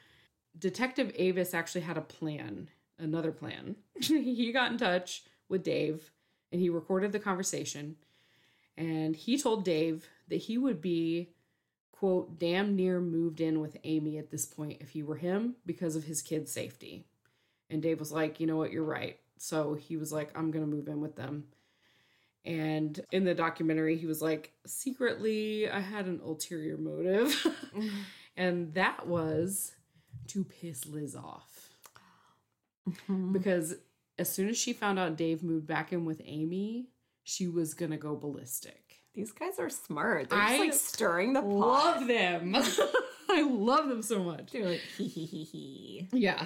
Detective 0.57 1.11
Avis 1.15 1.53
actually 1.53 1.81
had 1.81 1.97
a 1.97 2.01
plan, 2.01 2.69
another 2.97 3.31
plan. 3.31 3.75
he 3.99 4.51
got 4.51 4.71
in 4.71 4.77
touch 4.77 5.23
with 5.49 5.63
Dave 5.63 6.11
and 6.51 6.61
he 6.61 6.69
recorded 6.69 7.11
the 7.11 7.19
conversation. 7.19 7.95
And 8.77 9.15
he 9.15 9.37
told 9.37 9.65
Dave 9.65 10.07
that 10.29 10.37
he 10.37 10.57
would 10.57 10.81
be, 10.81 11.29
quote, 11.91 12.37
damn 12.37 12.75
near 12.75 12.99
moved 12.99 13.41
in 13.41 13.59
with 13.59 13.77
Amy 13.83 14.17
at 14.17 14.29
this 14.29 14.45
point 14.45 14.77
if 14.81 14.89
he 14.89 15.03
were 15.03 15.15
him 15.15 15.55
because 15.65 15.95
of 15.95 16.03
his 16.03 16.21
kid's 16.21 16.51
safety. 16.51 17.05
And 17.69 17.81
Dave 17.81 17.99
was 17.99 18.11
like, 18.11 18.39
you 18.39 18.47
know 18.47 18.57
what, 18.57 18.71
you're 18.71 18.83
right. 18.83 19.19
So 19.37 19.73
he 19.73 19.97
was 19.97 20.11
like, 20.11 20.31
I'm 20.37 20.51
going 20.51 20.65
to 20.65 20.71
move 20.71 20.87
in 20.87 21.01
with 21.01 21.15
them. 21.15 21.45
And 22.45 22.99
in 23.11 23.25
the 23.25 23.33
documentary, 23.33 23.97
he 23.97 24.05
was 24.05 24.21
like, 24.21 24.53
secretly, 24.65 25.69
I 25.69 25.81
had 25.81 26.05
an 26.05 26.21
ulterior 26.23 26.77
motive. 26.77 27.45
and 28.37 28.73
that 28.75 29.05
was 29.05 29.73
to 30.27 30.43
piss 30.43 30.85
Liz 30.85 31.15
off. 31.15 31.69
Mm-hmm. 32.89 33.33
Because 33.33 33.75
as 34.19 34.29
soon 34.31 34.49
as 34.49 34.57
she 34.57 34.73
found 34.73 34.99
out 34.99 35.17
Dave 35.17 35.43
moved 35.43 35.67
back 35.67 35.93
in 35.93 36.05
with 36.05 36.21
Amy, 36.25 36.89
she 37.23 37.47
was 37.47 37.73
gonna 37.73 37.97
go 37.97 38.15
ballistic. 38.15 38.87
These 39.13 39.31
guys 39.31 39.57
are 39.59 39.69
smart. 39.69 40.29
They're 40.29 40.39
just 40.39 40.59
like 40.59 40.73
stirring 40.73 41.33
the 41.33 41.41
pot. 41.41 41.49
Love 41.49 42.07
them. 42.07 42.55
I 43.29 43.41
love 43.41 43.89
them 43.89 44.01
so 44.01 44.23
much. 44.23 44.51
They're 44.51 44.65
like 44.65 44.81
hee 44.95 45.07
hee 45.07 45.25
hee 45.25 45.43
hee. 45.43 46.07
Yeah. 46.13 46.45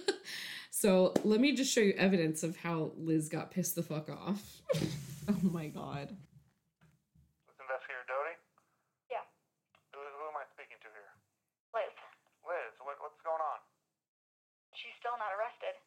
so 0.70 1.14
let 1.24 1.40
me 1.40 1.56
just 1.56 1.72
show 1.72 1.80
you 1.80 1.94
evidence 1.96 2.42
of 2.42 2.56
how 2.56 2.92
Liz 2.96 3.28
got 3.28 3.50
pissed 3.50 3.74
the 3.74 3.82
fuck 3.82 4.10
off. 4.10 4.60
Oh 5.30 5.38
my 5.38 5.70
god. 5.70 6.10
With 7.46 7.54
Investigator 7.62 8.02
Doty? 8.10 8.34
Yeah. 9.06 9.22
Who, 9.94 10.02
who 10.02 10.24
am 10.26 10.34
I 10.34 10.42
speaking 10.50 10.82
to 10.82 10.90
here? 10.90 11.14
Liz, 11.70 11.94
Liz, 12.42 12.74
what, 12.82 12.98
what's 12.98 13.22
going 13.22 13.38
on? 13.38 13.62
She's 14.82 14.98
still 14.98 15.14
not 15.22 15.30
arrested. 15.38 15.78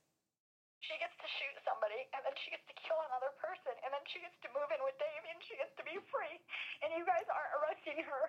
She 0.79 0.95
gets 1.01 1.17
to 1.19 1.27
shoot 1.27 1.55
somebody, 1.67 2.07
and 2.15 2.23
then 2.23 2.35
she 2.39 2.53
gets 2.53 2.63
to 2.71 2.75
kill 2.79 2.99
another 3.11 3.35
person, 3.41 3.75
and 3.83 3.91
then 3.91 4.05
she 4.07 4.21
gets 4.23 4.37
to 4.45 4.49
move 4.55 4.71
in 4.71 4.79
with 4.85 4.95
Dave, 5.01 5.23
and 5.27 5.37
she 5.43 5.59
gets 5.59 5.73
to 5.75 5.83
be 5.83 5.99
free. 6.13 6.39
And 6.85 6.93
you 6.95 7.03
guys 7.03 7.25
aren't 7.27 7.53
arresting 7.59 7.99
her. 8.05 8.23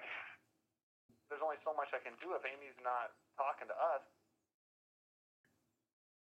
There's 1.29 1.45
only 1.45 1.61
so 1.63 1.77
much 1.77 1.93
I 1.93 2.01
can 2.01 2.17
do 2.19 2.33
if 2.35 2.43
Amy's 2.49 2.79
not 2.81 3.13
talking 3.37 3.69
to 3.69 3.77
us. 3.77 4.03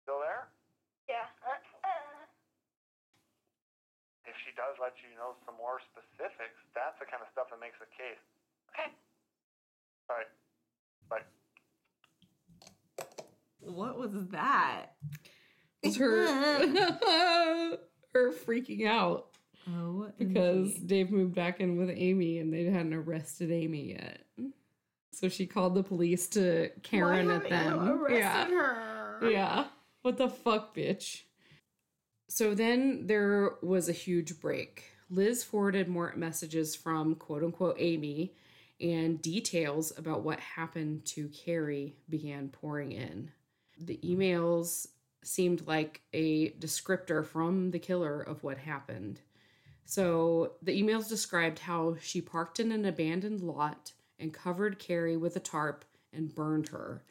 Still 0.03 0.19
there? 0.23 0.49
Yeah. 1.05 1.27
If 4.27 4.35
she 4.43 4.51
does 4.55 4.75
let 4.81 4.95
you 5.03 5.11
know 5.15 5.35
some 5.45 5.55
more 5.55 5.79
specifics, 5.91 6.59
that's 6.75 6.97
the 6.99 7.07
kind 7.07 7.21
of 7.21 7.29
stuff 7.31 7.47
that 7.51 7.59
makes 7.59 7.77
a 7.79 7.89
case. 7.93 8.23
Okay. 8.73 8.89
All 10.09 10.17
right. 10.17 10.31
Bye. 11.11 11.23
What 13.67 13.97
was 13.97 14.11
that? 14.31 14.87
It's 15.83 15.97
her 15.97 16.27
her 18.13 18.31
freaking 18.31 18.87
out 18.87 19.27
Oh, 19.69 20.09
because 20.17 20.73
Dave 20.75 21.11
moved 21.11 21.35
back 21.35 21.59
in 21.59 21.77
with 21.77 21.89
Amy 21.93 22.39
and 22.39 22.53
they 22.53 22.65
hadn't 22.65 22.93
arrested 22.93 23.51
Amy 23.51 23.89
yet. 23.93 24.19
So 25.11 25.29
she 25.29 25.45
called 25.45 25.75
the 25.75 25.83
police 25.83 26.27
to 26.29 26.69
Karen 26.83 27.29
at 27.29 27.49
them. 27.49 28.05
yeah. 28.09 28.47
her. 28.47 29.29
Yeah. 29.29 29.65
What 30.03 30.17
the 30.17 30.29
fuck, 30.29 30.75
bitch? 30.75 31.23
So 32.29 32.53
then 32.53 33.07
there 33.07 33.55
was 33.61 33.89
a 33.89 33.93
huge 33.93 34.39
break. 34.39 34.83
Liz 35.09 35.43
forwarded 35.43 35.87
more 35.87 36.13
messages 36.15 36.75
from 36.75 37.15
quote 37.15 37.43
unquote 37.43 37.75
Amy, 37.79 38.35
and 38.79 39.21
details 39.21 39.91
about 39.97 40.23
what 40.23 40.39
happened 40.39 41.05
to 41.05 41.29
Cari 41.29 41.95
began 42.09 42.49
pouring 42.49 42.91
in. 42.91 43.31
The 43.79 43.97
emails 44.03 44.87
seemed 45.23 45.67
like 45.67 46.01
a 46.13 46.51
descriptor 46.51 47.25
from 47.25 47.71
the 47.71 47.79
killer 47.79 48.21
of 48.21 48.43
what 48.43 48.57
happened. 48.57 49.21
So 49.85 50.53
the 50.61 50.81
emails 50.81 51.07
described 51.07 51.59
how 51.59 51.95
she 52.01 52.21
parked 52.21 52.59
in 52.59 52.71
an 52.71 52.85
abandoned 52.85 53.41
lot 53.41 53.93
and 54.19 54.33
covered 54.33 54.79
Cari 54.79 55.17
with 55.17 55.35
a 55.35 55.39
tarp 55.39 55.85
and 56.13 56.33
burned 56.33 56.69
her. 56.69 57.03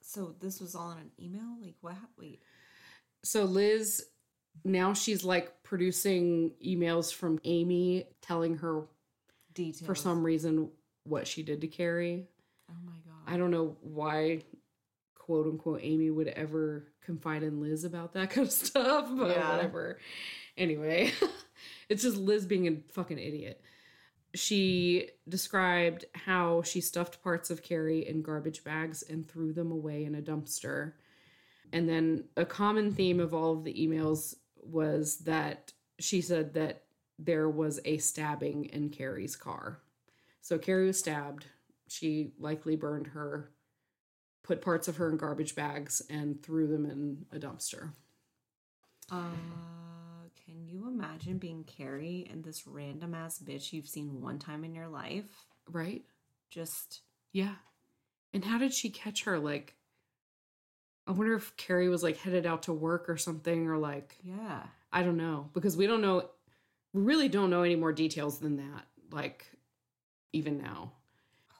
So 0.00 0.34
this 0.40 0.60
was 0.60 0.74
all 0.74 0.92
in 0.92 0.98
an 0.98 1.10
email? 1.20 1.56
Like 1.60 1.76
what? 1.80 1.96
Wait. 2.18 2.42
so 3.22 3.44
Liz 3.44 4.04
now 4.64 4.92
she's 4.92 5.24
like 5.24 5.62
producing 5.62 6.52
emails 6.64 7.14
from 7.14 7.38
Amy 7.44 8.06
telling 8.20 8.56
her 8.58 8.82
Details. 9.54 9.86
for 9.86 9.94
some 9.94 10.24
reason 10.24 10.70
what 11.04 11.26
she 11.26 11.42
did 11.42 11.60
to 11.60 11.68
Cari. 11.68 12.26
Oh 12.70 12.74
my 12.84 12.92
god. 13.06 13.32
I 13.32 13.36
don't 13.36 13.50
know 13.50 13.76
why 13.80 14.42
quote 15.30 15.46
unquote 15.46 15.78
Amy 15.84 16.10
would 16.10 16.26
ever 16.26 16.88
confide 17.04 17.44
in 17.44 17.60
Liz 17.60 17.84
about 17.84 18.14
that 18.14 18.30
kind 18.34 18.48
of 18.48 18.52
stuff, 18.52 19.08
but 19.16 19.28
Yeah. 19.36 19.54
whatever. 19.54 20.00
Anyway, 20.58 21.12
it's 21.88 22.02
just 22.02 22.16
Liz 22.16 22.46
being 22.46 22.66
a 22.66 22.92
fucking 22.92 23.16
idiot. 23.18 23.62
She 24.34 25.10
described 25.28 26.06
how 26.16 26.62
she 26.62 26.80
stuffed 26.80 27.22
parts 27.22 27.48
of 27.48 27.62
Cari 27.62 28.08
in 28.08 28.22
garbage 28.22 28.64
bags 28.64 29.04
and 29.08 29.24
threw 29.24 29.52
them 29.52 29.70
away 29.70 30.04
in 30.04 30.16
a 30.16 30.20
dumpster. 30.20 30.94
And 31.72 31.88
then 31.88 32.24
a 32.36 32.44
common 32.44 32.92
theme 32.92 33.20
of 33.20 33.32
all 33.32 33.52
of 33.52 33.62
the 33.62 33.74
emails 33.74 34.34
was 34.56 35.18
that 35.18 35.72
she 36.00 36.20
said 36.22 36.54
that 36.54 36.82
there 37.20 37.48
was 37.48 37.78
a 37.84 37.98
stabbing 37.98 38.64
in 38.64 38.88
Cari's 38.90 39.36
car. 39.36 39.78
So 40.40 40.58
Cari 40.58 40.86
was 40.88 40.98
stabbed. 40.98 41.46
She 41.86 42.32
likely 42.40 42.74
burned 42.74 43.06
her, 43.08 43.52
put 44.42 44.62
parts 44.62 44.88
of 44.88 44.96
her 44.96 45.08
in 45.10 45.16
garbage 45.16 45.54
bags, 45.54 46.02
and 46.10 46.42
threw 46.42 46.66
them 46.66 46.86
in 46.86 47.26
a 47.32 47.38
dumpster. 47.38 47.90
Uh, 49.10 49.30
can 50.44 50.64
you 50.66 50.86
imagine 50.88 51.38
being 51.38 51.64
Cari 51.64 52.26
and 52.30 52.42
this 52.42 52.66
random 52.66 53.14
ass 53.14 53.38
bitch 53.38 53.72
you've 53.72 53.88
seen 53.88 54.20
one 54.20 54.38
time 54.38 54.64
in 54.64 54.74
your 54.74 54.88
life? 54.88 55.46
Right? 55.68 56.02
Just 56.50 57.00
Yeah. 57.32 57.54
And 58.32 58.44
how 58.44 58.58
did 58.58 58.72
she 58.72 58.90
catch 58.90 59.24
her? 59.24 59.38
Like, 59.38 59.74
I 61.06 61.12
wonder 61.12 61.34
if 61.34 61.56
Cari 61.56 61.88
was 61.88 62.02
like 62.02 62.18
headed 62.18 62.46
out 62.46 62.64
to 62.64 62.72
work 62.72 63.08
or 63.08 63.16
something, 63.16 63.66
or 63.66 63.78
like, 63.78 64.16
yeah. 64.22 64.62
I 64.92 65.02
don't 65.02 65.16
know, 65.16 65.50
because 65.52 65.76
we 65.76 65.86
don't 65.86 66.00
know, 66.00 66.28
we 66.92 67.02
really 67.02 67.28
don't 67.28 67.50
know 67.50 67.62
any 67.62 67.76
more 67.76 67.92
details 67.92 68.38
than 68.38 68.56
that. 68.56 68.86
Like, 69.10 69.46
even 70.32 70.58
now. 70.58 70.92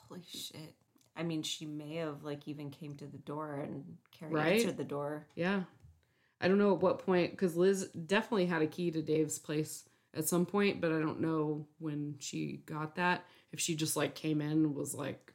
Holy 0.09 0.23
shit. 0.29 0.75
I 1.21 1.23
mean, 1.23 1.43
she 1.43 1.67
may 1.67 1.97
have 1.97 2.25
like 2.25 2.49
even 2.49 2.71
came 2.71 2.95
to 2.97 3.07
the 3.07 3.19
door 3.19 3.61
and 3.63 3.85
Cari 4.11 4.33
Right? 4.33 4.53
answered 4.61 4.77
the 4.79 4.85
door. 4.85 5.27
Yeah. 5.35 5.65
I 6.41 6.49
don't 6.49 6.57
know 6.59 6.73
at 6.73 6.81
what 6.81 7.05
point, 7.05 7.33
because 7.33 7.57
Liz 7.57 7.89
definitely 7.89 8.47
had 8.47 8.63
a 8.63 8.67
key 8.67 8.91
to 8.93 9.03
Dave's 9.03 9.39
place 9.39 9.85
at 10.17 10.27
some 10.27 10.47
point, 10.47 10.81
but 10.81 10.91
I 10.91 10.99
don't 10.99 11.21
know 11.21 11.67
when 11.79 12.15
she 12.19 12.63
got 12.65 12.97
that. 12.97 13.25
If 13.53 13.61
she 13.61 13.75
just 13.75 13.95
like 13.97 14.15
came 14.15 14.41
in 14.41 14.51
and 14.53 14.75
was 14.75 14.95
like, 14.95 15.35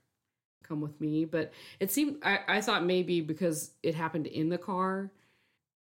come 0.64 0.82
with 0.82 1.00
me. 1.00 1.26
But 1.26 1.54
it 1.80 1.92
seemed, 1.92 2.18
I, 2.24 2.40
I 2.48 2.62
thought 2.62 2.84
maybe 2.84 3.22
because 3.22 3.72
it 3.84 3.94
happened 3.94 4.26
in 4.26 4.50
the 4.50 4.58
car, 4.58 5.12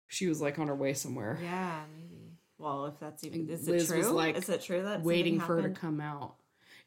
she 0.08 0.28
was 0.28 0.42
like 0.42 0.58
on 0.58 0.70
her 0.70 0.76
way 0.76 0.94
somewhere, 0.94 1.38
Yeah, 1.44 1.82
maybe. 1.94 2.38
Well, 2.58 2.86
if 2.86 3.00
that's 3.00 3.24
even 3.26 3.42
And 3.42 3.50
is 3.50 3.68
Liz 3.68 3.92
it 3.92 3.98
was, 3.98 4.08
true? 4.08 4.16
like, 4.16 4.38
is 4.38 4.48
it 4.50 4.62
true 4.62 4.84
that 4.84 5.02
waiting 5.04 5.40
for 5.42 5.62
her 5.62 5.68
to 5.68 5.74
come 5.74 6.00
out. 6.00 6.36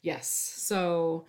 Yes. 0.01 0.27
So 0.29 1.27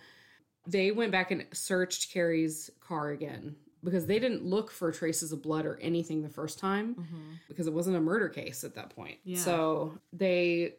they 0.66 0.90
went 0.90 1.12
back 1.12 1.30
and 1.30 1.46
searched 1.52 2.12
Cari's 2.12 2.70
car 2.80 3.10
again 3.10 3.56
because 3.82 4.06
they 4.06 4.18
didn't 4.18 4.44
look 4.44 4.70
for 4.70 4.90
traces 4.90 5.30
of 5.32 5.42
blood 5.42 5.66
or 5.66 5.76
anything 5.80 6.22
the 6.22 6.28
first 6.28 6.58
time 6.58 6.94
Mhm. 6.94 7.38
because 7.48 7.66
it 7.66 7.72
wasn't 7.74 7.96
a 7.96 8.00
murder 8.00 8.28
case 8.30 8.64
at 8.64 8.74
that 8.76 8.90
point. 8.90 9.18
Yeah. 9.24 9.38
So 9.38 9.98
they 10.12 10.76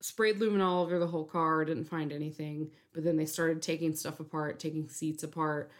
sprayed 0.00 0.36
luminol 0.38 0.62
all 0.68 0.82
over 0.84 0.98
the 1.00 1.08
whole 1.08 1.24
car, 1.24 1.64
didn't 1.64 1.86
find 1.88 2.12
anything, 2.12 2.70
but 2.92 3.02
then 3.02 3.16
they 3.16 3.26
started 3.26 3.62
taking 3.62 3.96
stuff 3.96 4.20
apart, 4.20 4.60
taking 4.60 4.88
seats 4.88 5.24
apart. 5.24 5.72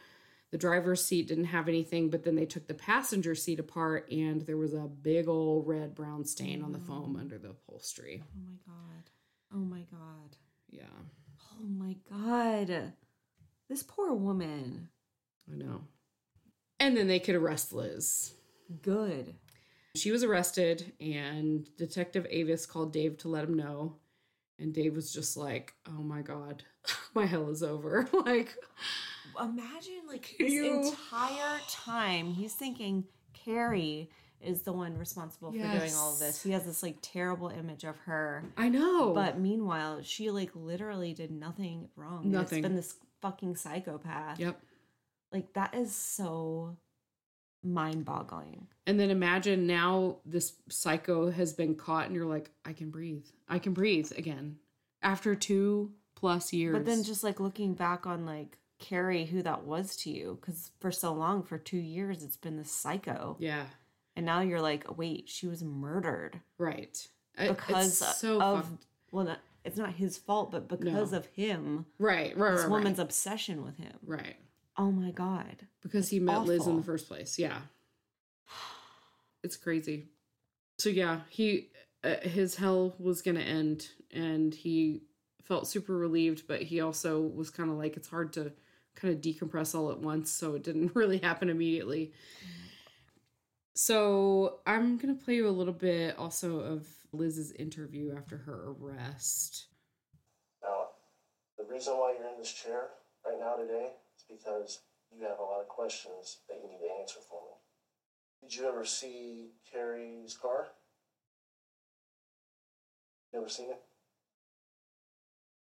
The 0.51 0.59
driver's 0.59 1.05
seat 1.05 1.29
didn't 1.29 1.45
have 1.47 1.69
anything, 1.69 2.09
but 2.11 2.25
then 2.25 2.35
they 2.35 2.47
took 2.47 2.67
the 2.67 2.75
passenger 2.75 3.35
seat 3.35 3.61
apart 3.61 4.11
and 4.11 4.43
there 4.43 4.57
was 4.57 4.75
a 4.75 4.89
big 4.89 5.29
old 5.29 5.69
red 5.69 5.95
brown 5.95 6.25
stain 6.25 6.63
on 6.63 6.73
the 6.73 6.79
foam 6.81 7.15
under 7.17 7.37
the 7.39 7.51
upholstery. 7.51 8.23
Oh 8.25 8.41
my 8.45 8.57
god. 8.67 9.11
Oh 9.55 9.59
my 9.65 9.83
god. 9.83 10.37
Yeah, 10.71 10.85
Oh 11.61 11.65
my 11.69 11.97
god. 12.11 12.93
This 13.69 13.83
poor 13.83 14.13
woman. 14.15 14.89
I 15.53 15.57
know. 15.57 15.83
And 16.79 16.97
then 16.97 17.09
they 17.09 17.19
could 17.19 17.35
arrest 17.35 17.73
Liz. 17.73 18.33
Good. 18.83 19.35
She 19.95 20.11
was 20.11 20.23
arrested, 20.23 20.93
and 21.01 21.67
Detective 21.77 22.27
Avis 22.29 22.67
called 22.67 22.93
Dave 22.93 23.17
to 23.19 23.29
let 23.29 23.45
him 23.45 23.55
know. 23.55 23.97
And 24.59 24.73
Dave 24.75 24.95
was 24.95 25.13
just 25.13 25.37
like, 25.37 25.75
oh 25.89 26.03
my 26.03 26.23
God, 26.23 26.63
my 27.15 27.27
hell 27.27 27.49
is 27.51 27.63
over. 27.63 28.09
like, 28.25 28.55
Imagine 29.41 30.03
like 30.09 30.35
this 30.39 30.53
You- 30.53 30.83
entire 30.89 31.59
time 31.69 32.33
he's 32.33 32.55
thinking 32.55 33.05
Cari 33.35 34.09
is 34.41 34.63
the 34.63 34.73
one 34.73 34.97
responsible 34.97 35.51
for 35.53 35.59
doing 35.59 35.93
all 35.95 36.13
of 36.13 36.19
this. 36.19 36.43
He 36.43 36.53
has 36.53 36.65
this 36.65 36.83
like 36.83 36.97
terrible 37.03 37.49
image 37.49 37.85
of 37.85 37.97
her. 38.01 38.45
I 38.57 38.69
know. 38.69 39.13
But 39.13 39.39
meanwhile, 39.39 40.01
she 40.03 40.31
like 40.31 40.51
literally 40.55 41.13
did 41.15 41.31
nothing 41.31 41.89
wrong. 41.97 42.23
and 42.25 42.33
Nothing. 42.33 42.59
It's 42.59 42.67
been 42.69 42.77
this 42.77 42.95
fucking 43.23 43.57
psychopath. 43.57 44.39
yep. 44.39 44.61
Like 45.33 45.53
that 45.55 45.75
is 45.75 45.95
so 45.95 46.77
mind 47.63 48.05
boggling. 48.05 48.69
And 48.87 48.99
then 48.99 49.11
imagine 49.11 49.67
now 49.67 50.17
this 50.25 50.55
psycho 50.69 51.31
has 51.31 51.53
been 51.53 51.75
caught, 51.75 52.07
and 52.07 52.15
you're 52.15 52.27
like, 52.27 52.51
I 52.65 52.73
can 52.73 52.91
breathe. 52.91 53.27
I 53.49 53.59
can 53.59 53.73
breathe 53.73 54.13
again 54.17 54.57
after 55.03 55.35
two 55.35 55.93
plus 56.15 56.53
years. 56.53 56.75
But 56.75 56.87
then 56.87 57.03
just 57.03 57.25
like 57.25 57.41
looking 57.41 57.75
back 57.75 58.07
on 58.07 58.25
like 58.25 58.59
Cari, 58.79 59.25
who 59.27 59.43
that 59.43 59.65
was 59.65 59.97
to 59.99 60.11
you, 60.11 60.39
because 60.41 60.71
for 60.81 60.93
so 60.93 61.13
long, 61.13 61.43
for 61.43 61.59
two 61.59 61.77
years, 61.79 62.23
it's 62.23 62.37
been 62.37 62.57
this 62.57 62.71
psycho. 62.71 63.37
yeah, 63.41 63.65
And 64.15 64.25
now 64.25 64.41
you're 64.41 64.61
like, 64.61 64.97
wait, 64.97 65.29
she 65.29 65.47
was 65.47 65.63
murdered 65.65 66.41
right. 66.59 66.97
Because 67.37 67.99
so 68.19 68.41
of, 68.41 68.65
fucked- 68.65 68.87
well, 69.11 69.25
not, 69.27 69.39
it's 69.67 69.77
not 69.77 69.95
his 69.95 70.17
fault, 70.17 70.51
but 70.51 70.69
because 70.69 71.13
No. 71.13 71.19
of 71.19 71.27
him, 71.27 71.87
right, 71.99 72.37
right, 72.37 72.53
this 72.53 72.63
right, 72.63 72.71
woman's 72.71 72.99
right. 72.99 73.05
obsession 73.05 73.65
with 73.65 73.77
him. 73.79 73.93
right. 74.05 74.37
Oh 74.79 74.91
my 74.93 75.11
God. 75.11 75.67
because 75.83 76.11
he 76.11 76.21
met 76.21 76.45
Liz 76.45 76.67
in 76.67 76.77
the 76.77 76.83
first 76.83 77.09
place. 77.09 77.39
Yeah. 77.39 77.61
It's 79.43 79.57
crazy. 79.57 80.09
So 80.79 80.89
yeah, 80.91 81.21
he 81.31 81.71
uh, 82.05 82.17
his 82.23 82.57
hell 82.57 82.95
was 82.99 83.23
going 83.23 83.37
to 83.37 83.43
end 83.43 83.89
and 84.13 84.55
he 84.55 85.03
felt 85.43 85.67
super 85.69 85.97
relieved, 85.97 86.47
but 86.47 86.61
he 86.63 86.81
also 86.81 87.21
was 87.23 87.49
kind 87.51 87.71
of 87.71 87.77
like 87.79 87.97
it's 87.97 88.09
hard 88.09 88.33
to 88.35 88.53
kind 88.97 89.15
of 89.15 89.21
decompress 89.21 89.75
all 89.75 89.91
at 89.91 89.99
once, 90.01 90.31
so 90.31 90.55
it 90.55 90.63
didn't 90.65 90.93
really 90.95 91.19
happen 91.19 91.49
immediately. 91.49 92.13
So 93.75 94.61
I'm 94.67 94.97
gonna 94.97 95.15
play 95.15 95.35
you 95.37 95.49
a 95.49 95.51
little 95.51 95.73
bit 95.75 96.19
also 96.19 96.61
of 96.61 96.87
Liz's 97.17 97.53
interview 97.53 98.15
after 98.17 98.39
her 98.39 98.71
arrest. 98.71 99.67
Now, 100.63 100.89
the 101.59 101.65
reason 101.65 101.95
why 101.95 102.15
you're 102.19 102.29
in 102.29 102.39
this 102.39 102.53
chair 102.53 102.89
right 103.25 103.39
now 103.39 103.57
today 103.57 103.91
is 104.17 104.25
because 104.29 104.81
you 105.11 105.23
have 105.23 105.39
a 105.39 105.43
lot 105.43 105.61
of 105.61 105.69
questions 105.69 106.39
that 106.49 106.59
you 106.63 106.69
need 106.69 106.87
to 106.87 107.01
answer 107.01 107.21
for 107.29 107.41
me. 107.43 107.57
Did 108.43 108.57
you 108.57 108.69
ever 108.69 108.85
see 108.85 109.51
Cari's 109.73 110.37
car? 110.37 110.69
You 113.33 113.41
ever 113.41 113.49
seen 113.49 113.71
it? 113.71 113.83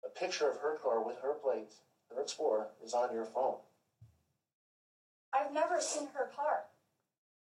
A 0.06 0.20
picture 0.20 0.50
of 0.50 0.58
her 0.58 0.78
car 0.82 1.06
with 1.06 1.18
her 1.22 1.34
plate, 1.34 1.74
her 2.10 2.22
Explorer, 2.22 2.68
is 2.84 2.94
on 2.94 3.14
your 3.14 3.26
phone. 3.26 3.58
I've 5.34 5.54
never 5.54 5.80
seen 5.80 6.08
her 6.14 6.30
car. 6.36 6.66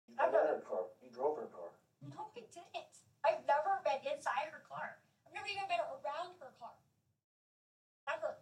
You 0.07 0.15
been 0.17 0.27
in 0.27 0.33
her 0.33 0.63
car. 0.67 0.85
You 1.01 1.09
drove 1.13 1.37
her 1.37 1.47
car. 1.47 1.69
No, 2.09 2.27
I 2.35 2.41
didn't. 2.41 2.90
I've 3.25 3.45
never 3.45 3.81
been 3.85 4.01
inside 4.05 4.49
her 4.49 4.63
car. 4.65 4.97
I've 5.25 5.33
never 5.33 5.47
even 5.47 5.67
been 5.69 5.81
around 5.81 6.37
her 6.41 6.53
car. 6.57 6.75
Ever. 8.09 8.41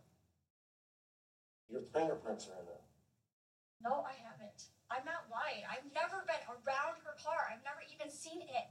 Your 1.69 1.83
fingerprints 1.83 2.47
are 2.47 2.57
in 2.63 2.67
it. 2.67 2.83
No, 3.83 4.03
I 4.03 4.15
haven't. 4.19 4.71
I'm 4.91 5.05
not 5.05 5.29
lying. 5.29 5.63
I've 5.69 5.85
never 5.93 6.25
been 6.25 6.43
around 6.49 6.99
her 7.05 7.15
car. 7.21 7.51
I've 7.51 7.63
never 7.63 7.83
even 7.93 8.11
seen 8.11 8.41
it. 8.41 8.67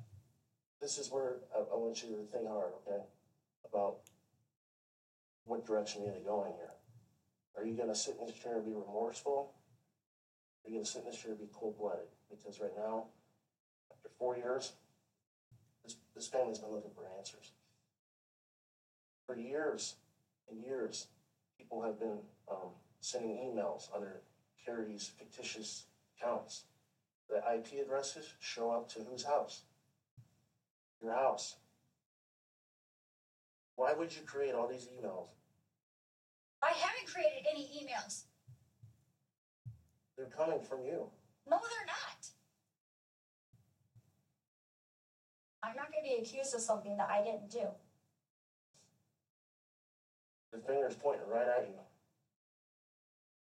This 0.81 0.99
is 0.99 1.11
where 1.11 1.41
I, 1.55 1.61
I 1.61 1.77
want 1.77 2.03
you 2.03 2.17
to 2.17 2.27
think 2.31 2.49
hard, 2.49 2.73
okay? 2.83 3.03
About 3.65 4.03
what 5.45 5.67
direction 5.67 6.03
you're 6.03 6.13
going 6.13 6.23
to 6.23 6.29
go 6.29 6.45
in 6.45 6.53
here. 6.57 6.75
Are 7.57 7.65
you 7.65 7.75
going 7.75 7.89
to 7.89 7.95
sit 7.95 8.17
in 8.21 8.27
this 8.27 8.37
chair 8.37 8.57
and 8.57 8.67
be 8.67 8.73
remorseful? 8.73 9.55
Are 10.65 10.69
you 10.69 10.77
going 10.77 10.85
to 10.85 10.91
sit 10.91 11.03
in 11.03 11.11
this 11.11 11.21
chair 11.21 11.33
and 11.33 11.41
be 11.41 11.49
cold 11.53 11.79
blooded? 11.79 12.09
Because 12.31 12.61
right 12.61 12.77
now, 12.77 13.07
after 13.91 14.11
four 14.19 14.37
years, 14.37 14.73
this, 16.19 16.27
family's 16.27 16.59
been 16.59 16.73
looking 16.73 16.91
for 16.91 17.05
answers. 17.17 17.53
For 19.27 19.37
years 19.37 19.95
and 20.51 20.63
years, 20.65 21.07
people 21.57 21.83
have 21.83 21.99
been 21.99 22.19
um, 22.51 22.71
sending 23.01 23.37
emails 23.37 23.89
under 23.95 24.21
Cari's 24.65 25.11
fictitious 25.17 25.85
accounts. 26.17 26.65
The 27.31 27.37
IP 27.37 27.85
addresses 27.85 28.27
show 28.41 28.71
up 28.71 28.89
to 28.95 29.01
whose 29.01 29.23
house? 29.23 29.63
Your 31.01 31.13
house. 31.13 31.57
Why 33.77 33.93
would 33.93 34.15
you 34.15 34.23
create 34.23 34.55
all 34.55 34.67
these 34.67 34.89
emails? 34.99 35.29
I 36.63 36.73
haven't 36.73 37.13
created 37.13 37.47
any 37.53 37.65
emails. 37.81 38.23
They're 40.17 40.27
coming 40.27 40.61
from 40.61 40.85
you. 40.85 41.07
No, 41.49 41.59
they're 41.59 41.87
not. 41.87 42.08
I'm 45.69 45.77
not 45.77 45.93
going 45.93 46.03
to 46.05 46.09
be 46.17 46.23
accused 46.23 46.55
of 46.55 46.61
something 46.61 46.97
that 46.97 47.09
I 47.11 47.23
didn't 47.23 47.51
do. 47.51 47.67
The 50.53 50.59
finger's 50.59 50.95
pointing 50.95 51.29
right 51.29 51.47
at 51.47 51.69
you. 51.69 51.75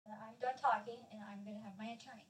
And 0.07 0.15
I'm 0.15 0.35
done 0.41 0.61
talking, 0.61 0.99
and 1.13 1.21
I'm 1.31 1.43
going 1.45 1.57
to 1.57 1.65
have 1.65 1.73
my 1.79 1.87
attorney. 1.87 2.27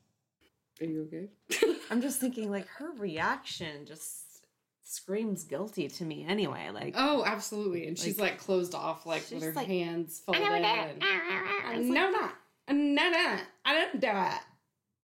Are 0.81 0.85
you 0.87 1.09
okay? 1.09 1.77
I'm 1.91 2.01
just 2.01 2.21
thinking, 2.21 2.51
like, 2.51 2.67
her 2.79 2.91
reaction 2.99 3.85
just 3.85 4.45
screams 4.85 5.45
guilty 5.45 5.89
to 5.89 6.05
me 6.05 6.25
anyway. 6.29 6.71
Like, 6.73 6.95
Oh, 6.97 7.25
absolutely. 7.27 7.89
And 7.89 7.99
she's 7.99 8.19
like, 8.19 8.39
closed 8.39 8.75
off, 8.75 9.07
like 9.07 9.25
with 9.33 9.43
her 9.43 9.53
like, 9.53 9.67
hands 9.67 10.21
folded. 10.25 10.43
I 10.43 10.45
never 10.45 10.57
did. 10.57 10.95
and- 10.95 11.03
ah, 11.03 11.21
ah, 11.31 11.63
ah, 11.65 11.71
It's 11.73 11.89
no, 11.89 12.11
no, 12.11 12.31
no, 12.73 13.11
no, 13.11 13.37
I 13.65 13.75
didn't 13.75 14.01
do 14.01 14.09
it. 14.09 14.41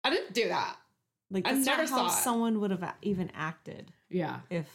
I 0.03 0.09
didn't 0.09 0.33
do 0.33 0.49
that. 0.49 0.75
like 1.31 1.47
I 1.47 1.53
never 1.53 1.83
not 1.83 1.89
how 1.89 2.07
saw 2.07 2.09
someone 2.09 2.59
would 2.59 2.71
have 2.71 2.93
even 3.01 3.31
acted 3.33 3.91
Yeah, 4.13 4.39
if 4.49 4.67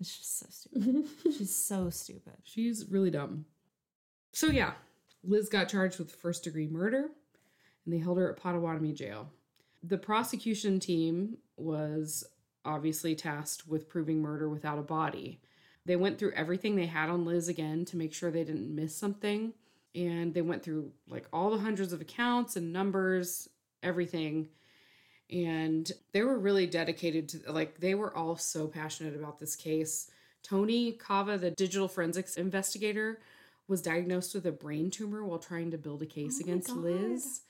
it's 0.00 0.16
just 0.16 0.38
so 0.38 0.46
stupid. 0.50 1.04
She's 1.36 1.54
so 1.54 1.90
stupid. 1.90 2.34
she's 2.44 2.86
really 2.88 3.10
dumb. 3.10 3.46
So 4.32 4.48
yeah, 4.48 4.72
Liz 5.24 5.48
got 5.48 5.68
charged 5.68 5.98
with 5.98 6.14
first 6.14 6.44
degree 6.44 6.68
murder, 6.68 7.08
and 7.84 7.94
they 7.94 7.98
held 7.98 8.18
her 8.18 8.30
at 8.30 8.40
Pottawattamie 8.40 8.94
jail. 8.94 9.30
The 9.82 9.98
prosecution 9.98 10.78
team 10.78 11.38
was 11.56 12.24
obviously 12.64 13.14
tasked 13.14 13.66
with 13.66 13.88
proving 13.88 14.20
murder 14.20 14.48
without 14.48 14.78
a 14.78 14.82
body. 14.82 15.40
They 15.84 15.96
went 15.96 16.18
through 16.18 16.32
everything 16.32 16.76
they 16.76 16.86
had 16.86 17.08
on 17.08 17.24
Liz 17.24 17.48
again 17.48 17.84
to 17.86 17.96
make 17.96 18.12
sure 18.12 18.30
they 18.30 18.44
didn't 18.44 18.74
miss 18.74 18.94
something. 18.94 19.54
And 19.94 20.34
they 20.34 20.42
went 20.42 20.62
through 20.62 20.92
like 21.08 21.26
all 21.32 21.50
the 21.50 21.58
hundreds 21.58 21.92
of 21.92 22.00
accounts 22.00 22.56
and 22.56 22.72
numbers, 22.72 23.48
everything. 23.82 24.48
And 25.30 25.90
they 26.12 26.22
were 26.22 26.38
really 26.38 26.66
dedicated 26.66 27.28
to, 27.30 27.52
like, 27.52 27.80
they 27.80 27.94
were 27.94 28.16
all 28.16 28.36
so 28.36 28.68
passionate 28.68 29.16
about 29.16 29.38
this 29.38 29.56
case. 29.56 30.10
Tony 30.42 30.92
Kava, 30.92 31.36
the 31.36 31.50
digital 31.50 31.88
forensics 31.88 32.36
investigator, 32.36 33.20
was 33.66 33.82
diagnosed 33.82 34.34
with 34.34 34.46
a 34.46 34.52
brain 34.52 34.90
tumor 34.90 35.24
while 35.24 35.40
trying 35.40 35.72
to 35.72 35.78
build 35.78 36.02
a 36.02 36.06
case 36.06 36.38
Oh 36.40 36.44
against 36.44 36.70
Liz. 36.70 37.40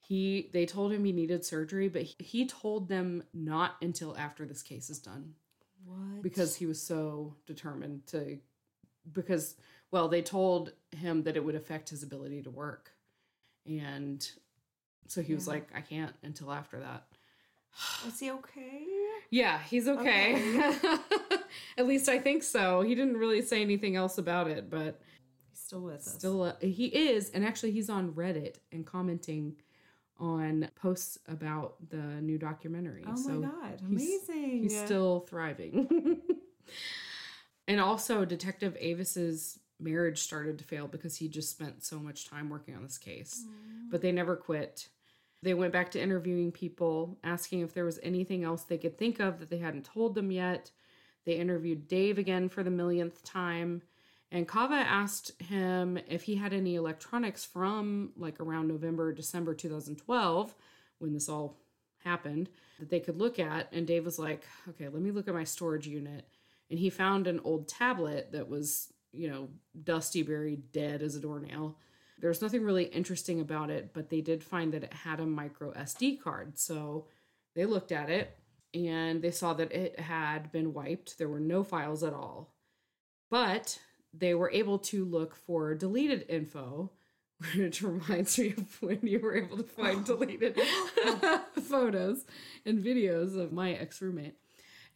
He 0.00 0.48
they 0.52 0.64
told 0.64 0.92
him 0.92 1.04
he 1.04 1.12
needed 1.12 1.44
surgery, 1.44 1.88
but 1.88 2.02
he, 2.02 2.14
he 2.18 2.46
told 2.46 2.88
them 2.88 3.24
not 3.34 3.74
until 3.82 4.16
after 4.16 4.46
this 4.46 4.62
case 4.62 4.88
is 4.88 5.00
done 5.00 5.34
What? 5.84 6.22
because 6.22 6.54
he 6.56 6.66
was 6.66 6.80
so 6.80 7.34
determined 7.46 8.06
to 8.08 8.38
because 9.12 9.56
well 9.90 10.08
they 10.08 10.22
told 10.22 10.72
him 10.92 11.24
that 11.24 11.36
it 11.36 11.44
would 11.44 11.56
affect 11.56 11.88
his 11.90 12.02
ability 12.04 12.42
to 12.42 12.50
work 12.50 12.92
and 13.66 14.30
so 15.08 15.20
he 15.22 15.34
was 15.34 15.48
like 15.48 15.68
i 15.74 15.80
can't 15.80 16.14
until 16.22 16.52
after 16.52 16.78
that 16.80 17.04
is 18.06 18.18
he 18.20 18.30
okay? 18.30 18.82
yeah 19.30 19.58
he's 19.68 19.86
okay, 19.88 20.60
at 21.78 21.86
least 21.86 22.08
i 22.08 22.18
think 22.18 22.42
so 22.42 22.80
he 22.82 22.94
didn't 22.94 23.16
really 23.16 23.42
say 23.42 23.60
anything 23.62 23.96
else 23.96 24.18
about 24.18 24.48
it 24.48 24.68
but 24.70 25.00
He's 25.50 25.60
still 25.60 25.80
with 25.82 25.96
us. 25.96 26.14
still 26.14 26.42
uh, 26.42 26.52
he 26.60 26.86
is 26.86 27.30
and 27.30 27.44
actually 27.44 27.72
he's 27.72 27.90
on 27.90 28.12
reddit 28.12 28.56
and 28.72 28.86
commenting 28.86 29.56
on 30.20 30.68
posts 30.74 31.18
about 31.28 31.74
the 31.90 32.20
new 32.20 32.38
documentary 32.38 33.04
Oh 33.06 33.14
so 33.14 33.28
my 33.34 33.46
god! 33.48 33.80
Amazing. 33.86 34.62
He's 34.64 34.76
still 34.76 35.20
thriving. 35.28 36.18
and 37.68 37.80
also, 37.80 38.24
Detective 38.24 38.76
Avis's 38.82 39.60
marriage 39.78 40.18
started 40.18 40.58
to 40.58 40.64
fail 40.64 40.88
because 40.88 41.16
he 41.16 41.28
just 41.28 41.50
spent 41.50 41.84
so 41.84 42.00
much 42.00 42.28
time 42.28 42.50
working 42.50 42.74
on 42.74 42.82
this 42.82 42.98
case. 42.98 43.44
But 43.90 44.02
they 44.02 44.10
never 44.10 44.34
quit. 44.34 44.88
They 45.42 45.54
went 45.54 45.72
back 45.72 45.90
to 45.92 46.02
interviewing 46.02 46.50
people, 46.50 47.18
asking 47.22 47.60
if 47.60 47.72
there 47.72 47.84
was 47.84 48.00
anything 48.02 48.44
else 48.44 48.64
they 48.64 48.78
could 48.78 48.98
think 48.98 49.20
of 49.20 49.38
that 49.38 49.50
they 49.50 49.58
hadn't 49.58 49.84
told 49.84 50.14
them 50.14 50.30
yet. 50.30 50.70
They 51.24 51.34
interviewed 51.34 51.88
Dave 51.88 52.18
again 52.18 52.48
for 52.48 52.62
the 52.62 52.70
millionth 52.70 53.22
time. 53.22 53.82
And 54.30 54.48
Kava 54.48 54.74
asked 54.74 55.40
him 55.40 55.98
if 56.08 56.22
he 56.24 56.34
had 56.34 56.52
any 56.52 56.74
electronics 56.74 57.44
from 57.44 58.10
like 58.16 58.40
around 58.40 58.68
November, 58.68 59.12
December 59.12 59.54
2012, 59.54 60.54
when 60.98 61.12
this 61.12 61.28
all 61.28 61.56
happened, 62.04 62.48
that 62.78 62.90
they 62.90 63.00
could 63.00 63.18
look 63.18 63.38
at. 63.38 63.72
And 63.72 63.86
Dave 63.86 64.04
was 64.04 64.18
like, 64.18 64.44
okay, 64.68 64.88
let 64.88 65.02
me 65.02 65.10
look 65.10 65.28
at 65.28 65.34
my 65.34 65.44
storage 65.44 65.86
unit. 65.86 66.26
And 66.70 66.78
he 66.78 66.90
found 66.90 67.26
an 67.26 67.40
old 67.44 67.68
tablet 67.68 68.32
that 68.32 68.48
was, 68.48 68.92
you 69.12 69.30
know, 69.30 69.48
dusty, 69.84 70.22
buried, 70.22 70.72
dead 70.72 71.00
as 71.00 71.14
a 71.16 71.20
doornail. 71.20 71.78
There's 72.20 72.42
nothing 72.42 72.64
really 72.64 72.84
interesting 72.84 73.40
about 73.40 73.70
it, 73.70 73.90
but 73.92 74.10
they 74.10 74.20
did 74.20 74.42
find 74.42 74.72
that 74.72 74.84
it 74.84 74.92
had 74.92 75.20
a 75.20 75.26
micro 75.26 75.72
SD 75.72 76.20
card. 76.20 76.58
So 76.58 77.06
they 77.54 77.64
looked 77.64 77.92
at 77.92 78.10
it 78.10 78.36
and 78.74 79.22
they 79.22 79.30
saw 79.30 79.54
that 79.54 79.72
it 79.72 79.98
had 80.00 80.50
been 80.52 80.72
wiped. 80.74 81.18
There 81.18 81.28
were 81.28 81.40
no 81.40 81.62
files 81.62 82.02
at 82.02 82.12
all. 82.12 82.52
But 83.30 83.78
they 84.12 84.34
were 84.34 84.50
able 84.50 84.78
to 84.78 85.04
look 85.04 85.34
for 85.34 85.74
deleted 85.74 86.26
info, 86.28 86.90
which 87.56 87.82
reminds 87.82 88.38
me 88.38 88.54
of 88.56 88.82
when 88.82 89.00
you 89.02 89.20
were 89.20 89.36
able 89.36 89.56
to 89.56 89.62
find 89.64 90.04
deleted 90.04 90.58
photos 91.62 92.24
and 92.64 92.82
videos 92.82 93.38
of 93.38 93.52
my 93.52 93.72
ex 93.72 94.00
roommate. 94.02 94.34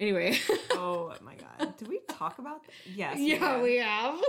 Anyway, 0.00 0.36
Oh 0.72 1.14
my 1.22 1.34
god! 1.36 1.76
Did 1.76 1.88
we 1.88 2.00
talk 2.08 2.38
about? 2.38 2.64
That? 2.64 2.72
Yes. 2.96 3.18
yeah, 3.20 3.56
did. 3.56 3.62
we 3.62 3.76
have. 3.76 4.20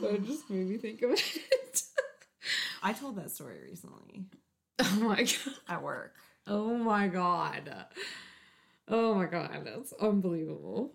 That 0.00 0.24
just 0.26 0.48
made 0.50 0.68
me 0.68 0.76
think 0.78 1.02
of 1.02 1.10
it. 1.12 1.22
I 2.82 2.92
told 2.92 3.16
that 3.16 3.30
story 3.30 3.58
recently 3.68 4.24
oh 4.80 4.98
my 5.00 5.22
god. 5.22 5.54
at 5.68 5.82
work. 5.82 6.14
Oh 6.46 6.76
my 6.76 7.08
god. 7.08 7.86
Oh 8.88 9.14
my 9.14 9.26
god, 9.26 9.62
that's 9.64 9.92
unbelievable. 9.94 10.92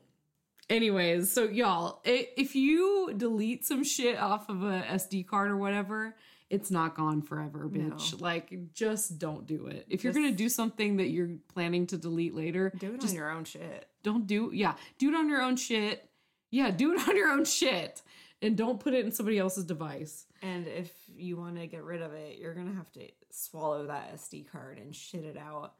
Anyways, 0.70 1.32
so 1.34 1.44
y'all, 1.44 2.00
if 2.06 2.56
you 2.56 3.14
delete 3.18 3.66
some 3.66 3.84
shit 3.84 4.18
off 4.18 4.48
of 4.48 4.64
a 4.64 4.82
SD 4.84 5.28
card 5.28 5.52
or 5.52 5.58
whatever, 5.58 6.16
it's 6.50 6.72
not 6.72 6.96
gone 6.96 7.22
forever, 7.22 7.68
bitch. 7.70 8.14
No. 8.14 8.18
Like, 8.20 8.74
just 8.74 9.20
don't 9.20 9.46
do 9.46 9.68
it. 9.68 9.86
If 9.90 10.04
you're 10.04 10.14
gonna 10.14 10.32
do 10.32 10.48
something 10.48 10.98
that 10.98 11.10
you're 11.10 11.32
planning 11.54 11.88
to 11.88 11.98
delete 11.98 12.34
later, 12.34 12.72
Do 12.78 12.94
it 12.94 13.02
just 13.02 13.14
on 13.14 13.18
your 13.18 13.32
own 13.32 13.44
shit. 13.44 13.88
don't 14.04 14.26
do 14.28 14.52
yeah, 14.54 14.76
do 14.98 15.10
it 15.10 15.16
on 15.16 15.28
your 15.28 15.42
own 15.42 15.58
shit. 15.58 16.10
Yeah, 16.50 16.72
do 16.72 16.94
it 16.94 17.00
on 17.10 17.18
your 17.18 17.30
own 17.30 17.44
shit. 17.44 18.02
And 18.42 18.58
don't 18.58 18.80
put 18.80 18.94
it 18.94 19.06
in 19.06 19.12
somebody 19.12 19.38
else's 19.38 19.66
device. 19.66 20.26
And 20.42 20.66
if 20.68 20.92
you 21.16 21.38
want 21.38 21.58
to 21.60 21.68
get 21.68 21.84
rid 21.84 22.02
of 22.02 22.14
it, 22.14 22.40
you're 22.40 22.56
gonna 22.56 22.74
have 22.74 22.92
to 22.94 23.08
swallow 23.30 23.86
that 23.88 24.16
SD 24.16 24.52
card 24.52 24.80
and 24.80 24.96
shit 24.96 25.24
it 25.24 25.38
out 25.38 25.74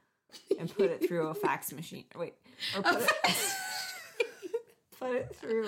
and 0.60 0.74
put 0.76 0.92
it 0.92 1.08
through 1.08 1.28
a 1.28 1.34
fax 1.34 1.72
machine. 1.72 2.06
Wait, 2.16 2.36
or 2.76 2.84
put 2.84 3.02
it 3.02 3.10
put 5.00 5.12
it 5.16 5.36
through 5.36 5.68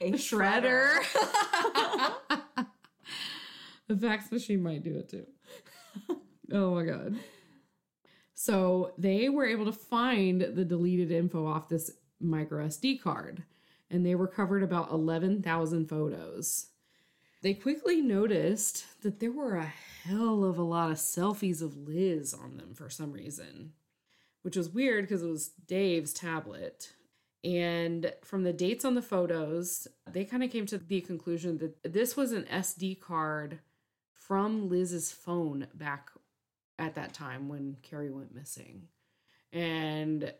a 0.00 0.12
Shredder. 0.12 0.98
shredder. 1.00 2.40
the 3.88 3.96
fax 3.96 4.30
machine 4.32 4.62
might 4.62 4.82
do 4.82 4.96
it 4.98 5.08
too. 5.08 5.26
oh 6.52 6.74
my 6.74 6.84
god. 6.84 7.16
So 8.34 8.92
they 8.98 9.28
were 9.28 9.46
able 9.46 9.64
to 9.66 9.72
find 9.72 10.40
the 10.40 10.64
deleted 10.64 11.10
info 11.10 11.46
off 11.46 11.68
this 11.68 11.90
micro 12.20 12.66
SD 12.66 13.00
card, 13.02 13.42
and 13.90 14.04
they 14.04 14.14
recovered 14.14 14.62
about 14.62 14.90
11,000 14.90 15.88
photos. 15.88 16.66
They 17.42 17.54
quickly 17.54 18.00
noticed 18.00 18.84
that 19.02 19.20
there 19.20 19.32
were 19.32 19.56
a 19.56 19.72
hell 20.04 20.44
of 20.44 20.58
a 20.58 20.62
lot 20.62 20.90
of 20.90 20.96
selfies 20.96 21.62
of 21.62 21.76
Liz 21.76 22.34
on 22.34 22.56
them 22.56 22.74
for 22.74 22.90
some 22.90 23.12
reason, 23.12 23.72
which 24.42 24.56
was 24.56 24.70
weird 24.70 25.04
because 25.04 25.22
it 25.22 25.28
was 25.28 25.52
Dave's 25.66 26.12
tablet. 26.12 26.92
And 27.44 28.12
from 28.24 28.42
the 28.42 28.52
dates 28.52 28.84
on 28.84 28.96
the 28.96 29.02
photos, 29.02 29.86
they 30.10 30.24
kind 30.24 30.42
of 30.42 30.50
came 30.50 30.66
to 30.66 30.78
the 30.78 31.00
conclusion 31.00 31.58
that 31.58 31.92
this 31.92 32.16
was 32.16 32.32
an 32.32 32.44
SD 32.44 33.00
card 33.00 33.60
from 34.12 34.68
Liz's 34.68 35.12
phone 35.12 35.68
back 35.72 36.10
at 36.78 36.96
that 36.96 37.14
time 37.14 37.48
when 37.48 37.76
Cari 37.82 38.10
went 38.10 38.34
missing. 38.34 38.88
And 39.52 40.34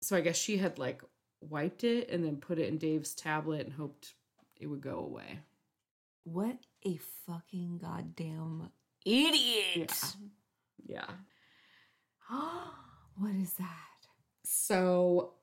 so 0.00 0.16
I 0.16 0.22
guess 0.22 0.36
she 0.36 0.56
had 0.56 0.78
like 0.78 1.02
wiped 1.40 1.84
it 1.84 2.08
and 2.10 2.24
then 2.24 2.36
put 2.36 2.58
it 2.58 2.68
in 2.68 2.78
Dave's 2.78 3.14
tablet 3.14 3.66
and 3.66 3.74
hoped 3.74 4.14
it 4.56 4.66
would 4.66 4.80
go 4.80 4.98
away. 4.98 5.40
What 6.24 6.58
a 6.86 6.98
fucking 7.26 7.78
goddamn 7.78 8.70
idiot! 9.04 9.92
Yeah. 10.86 11.06
what 13.16 13.34
is 13.34 13.54
that? 13.54 13.66
So 14.44 15.34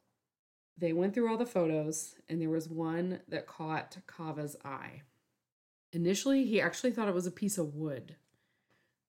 they 0.78 0.94
went 0.94 1.14
through 1.14 1.30
all 1.30 1.38
the 1.38 1.46
photos, 1.46 2.16
and 2.30 2.42
there 2.42 2.50
was 2.50 2.70
one 2.70 3.22
that 3.28 3.48
caught 3.48 3.98
Kava's 4.06 4.56
eye. 4.64 5.02
Initially, 5.92 6.46
he 6.46 6.62
actually 6.62 6.92
thought 6.92 7.08
it 7.08 7.16
was 7.16 7.26
a 7.26 7.32
piece 7.32 7.58
of 7.58 7.74
wood, 7.74 8.16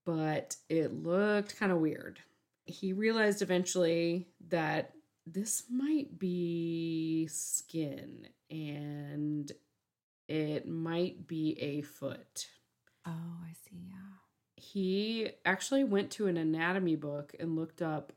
but 0.07 0.57
it 0.69 0.93
looked 0.93 1.59
kind 1.59 1.71
of 1.71 1.79
weird. 1.79 2.21
He 2.65 2.93
realized 2.93 3.43
eventually 3.43 4.29
that 4.49 4.93
this 5.33 5.65
might 5.71 6.19
be 6.19 7.27
skin 7.31 8.29
and 8.51 9.51
it 10.29 10.67
might 10.69 11.27
be 11.27 11.59
a 11.61 11.83
foot. 11.83 12.49
Oh, 13.07 13.11
I 13.45 13.53
see. 13.53 13.89
Yeah. 13.89 13.95
He 14.57 15.31
actually 15.45 15.85
went 15.85 16.11
to 16.13 16.27
an 16.27 16.37
anatomy 16.37 16.97
book 16.97 17.35
and 17.39 17.57
looked 17.57 17.81
up 17.83 18.13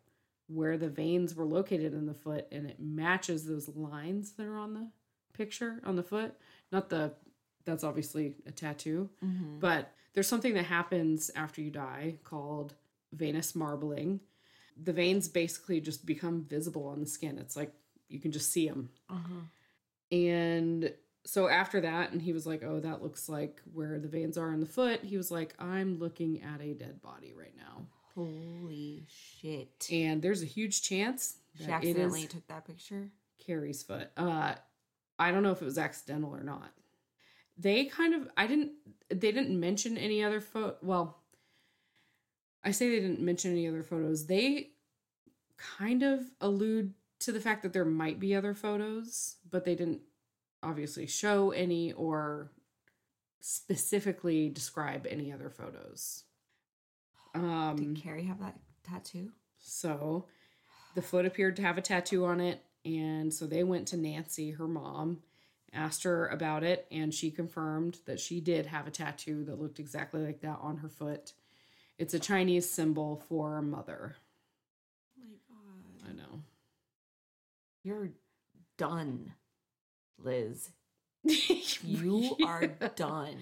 where 0.48 0.78
the 0.78 0.90
veins 0.90 1.34
were 1.36 1.46
located 1.46 1.94
in 1.94 2.06
the 2.06 2.14
foot 2.14 2.48
and 2.52 2.66
it 2.70 2.78
matches 2.80 3.46
those 3.46 3.70
lines 3.70 4.34
that 4.34 4.46
are 4.46 4.58
on 4.58 4.74
the 4.74 4.88
picture 5.34 5.82
on 5.86 5.96
the 5.96 6.04
foot. 6.04 6.34
Not 6.72 6.90
the 6.90 7.14
that's 7.64 7.84
obviously 7.84 8.36
a 8.48 8.52
tattoo, 8.52 9.10
Mm-hmm. 9.24 9.60
but 9.60 9.92
there's 10.14 10.28
something 10.28 10.56
that 10.56 10.66
happens 10.66 11.30
after 11.36 11.62
you 11.62 11.70
die 11.72 12.16
called 12.26 12.74
venous 13.14 13.56
marbling. 13.56 14.20
The 14.84 14.94
veins 14.94 15.28
basically 15.28 15.80
just 15.82 16.06
become 16.06 16.46
visible 16.46 16.88
on 16.88 17.00
the 17.00 17.06
skin. 17.06 17.38
It's 17.38 17.56
like 17.56 17.72
you 18.10 18.20
can 18.20 18.32
just 18.32 18.52
see 18.52 18.68
them. 18.68 18.90
Uh-huh. 19.10 20.16
And 20.16 20.94
so 21.24 21.48
after 21.48 21.82
that, 21.82 22.12
and 22.12 22.22
he 22.22 22.34
was 22.34 22.46
like, 22.46 22.64
Oh, 22.64 22.80
that 22.80 23.02
looks 23.02 23.30
like 23.30 23.62
where 23.74 24.00
the 24.00 24.08
veins 24.08 24.38
are 24.38 24.54
in 24.54 24.60
the 24.60 24.66
foot. 24.66 25.04
He 25.04 25.18
was 25.18 25.32
like, 25.32 25.54
I'm 25.60 26.00
looking 26.00 26.42
at 26.42 26.62
a 26.62 26.74
dead 26.74 27.02
body 27.02 27.34
right 27.38 27.56
now. 27.56 27.86
Holy 28.16 29.06
shit! 29.08 29.88
And 29.92 30.22
there's 30.22 30.44
a 30.44 30.46
huge 30.46 30.82
chance 30.82 31.38
She 31.58 31.66
that 31.66 31.70
it 31.70 31.90
accidentally 31.90 32.28
took 32.28 32.46
that 32.48 32.66
picture. 32.66 33.10
Cari's 33.40 33.84
foot. 33.84 34.10
Uh, 34.18 34.56
I 35.18 35.32
don't 35.32 35.44
know 35.44 35.52
if 35.52 35.62
it 35.62 35.66
was 35.66 35.78
accidental 35.78 36.36
or 36.36 36.44
not. 36.44 36.72
They 37.58 37.86
kind 37.86 38.14
of, 38.14 38.28
I 38.36 38.48
didn't, 38.48 38.72
they 39.10 39.32
didn't 39.32 39.60
mention 39.60 39.98
any 39.98 40.24
other 40.24 40.42
photo. 40.42 40.76
Well, 40.82 41.21
I 42.64 42.72
say 42.72 42.90
they 42.90 43.00
didn't 43.00 43.22
mention 43.22 43.52
any 43.52 43.68
other 43.68 43.84
photos. 43.84 44.28
They 44.28 44.72
kind 45.58 46.04
of 46.04 46.22
allude 46.40 46.94
to 47.20 47.32
the 47.32 47.40
fact 47.40 47.64
that 47.64 47.74
there 47.74 47.86
might 47.86 48.20
be 48.20 48.36
other 48.36 48.54
photos, 48.54 49.38
but 49.50 49.66
they 49.66 49.76
didn't 49.76 50.02
obviously 50.64 51.08
show 51.08 51.52
any 51.52 51.92
or 51.94 52.52
specifically 53.40 54.50
describe 54.50 55.08
any 55.10 55.32
other 55.32 55.50
photos. 55.50 56.24
Um, 57.34 57.78
Did 57.78 58.04
Cari 58.04 58.24
have 58.26 58.42
that 58.42 58.60
tattoo? 58.84 59.32
so 59.58 60.26
the 60.96 61.02
foot 61.02 61.26
appeared 61.26 61.56
to 61.56 61.62
have 61.62 61.78
a 61.78 61.82
tattoo 61.82 62.26
on 62.26 62.42
it. 62.42 62.62
And 62.84 63.34
so 63.34 63.46
they 63.46 63.64
went 63.64 63.88
to 63.90 63.98
Nancy, 63.98 64.52
her 64.52 64.68
mom, 64.68 65.22
asked 65.72 66.04
her 66.04 66.28
about 66.28 66.64
it, 66.64 66.88
and 66.92 67.14
she 67.14 67.32
confirmed 67.32 68.00
that 68.06 68.20
she 68.20 68.42
did 68.42 68.66
have 68.66 68.88
a 68.88 68.92
tattoo 68.92 69.44
that 69.46 69.62
looked 69.62 69.80
exactly 69.80 70.26
like 70.26 70.42
that 70.42 70.60
on 70.62 70.78
her 70.78 70.90
foot. 70.90 71.34
It's 72.02 72.16
a 72.16 72.20
Chinese 72.20 72.68
symbol 72.68 73.22
for 73.30 73.62
mother. 73.62 74.16
Oh 75.20 75.24
my 75.30 75.38
god! 75.48 76.10
I 76.10 76.14
know. 76.14 76.42
You're 77.84 78.10
done, 78.78 79.34
Liz. 80.18 80.72
You 81.84 82.36
are 82.46 82.66
done. 82.96 83.38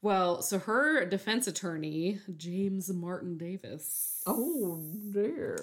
Well, 0.00 0.40
so 0.40 0.58
her 0.58 1.04
defense 1.04 1.46
attorney, 1.46 2.18
James 2.36 2.90
Martin 2.92 3.36
Davis. 3.36 4.22
Oh 4.26 4.82
dear. 5.12 5.58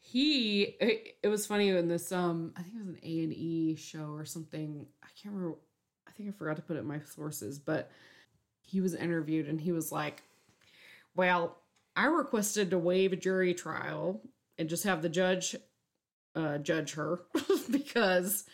he 0.00 0.62
it, 0.62 1.16
it 1.22 1.28
was 1.28 1.46
funny 1.46 1.68
in 1.68 1.88
this 1.88 2.12
um 2.12 2.52
i 2.56 2.62
think 2.62 2.74
it 2.76 2.78
was 2.78 2.88
an 2.88 2.98
a&e 3.02 3.76
show 3.76 4.12
or 4.14 4.24
something 4.24 4.86
i 5.02 5.08
can't 5.20 5.34
remember 5.34 5.58
i 6.08 6.12
think 6.12 6.28
i 6.30 6.32
forgot 6.32 6.56
to 6.56 6.62
put 6.62 6.76
it 6.76 6.80
in 6.80 6.86
my 6.86 7.00
sources 7.00 7.58
but 7.58 7.90
he 8.62 8.80
was 8.80 8.94
interviewed 8.94 9.46
and 9.48 9.60
he 9.60 9.72
was 9.72 9.90
like 9.92 10.22
well 11.18 11.58
i 11.96 12.06
requested 12.06 12.70
to 12.70 12.78
waive 12.78 13.12
a 13.12 13.16
jury 13.16 13.52
trial 13.52 14.22
and 14.56 14.68
just 14.70 14.84
have 14.84 15.02
the 15.02 15.08
judge 15.10 15.54
uh 16.34 16.56
judge 16.58 16.94
her 16.94 17.20
because 17.70 18.44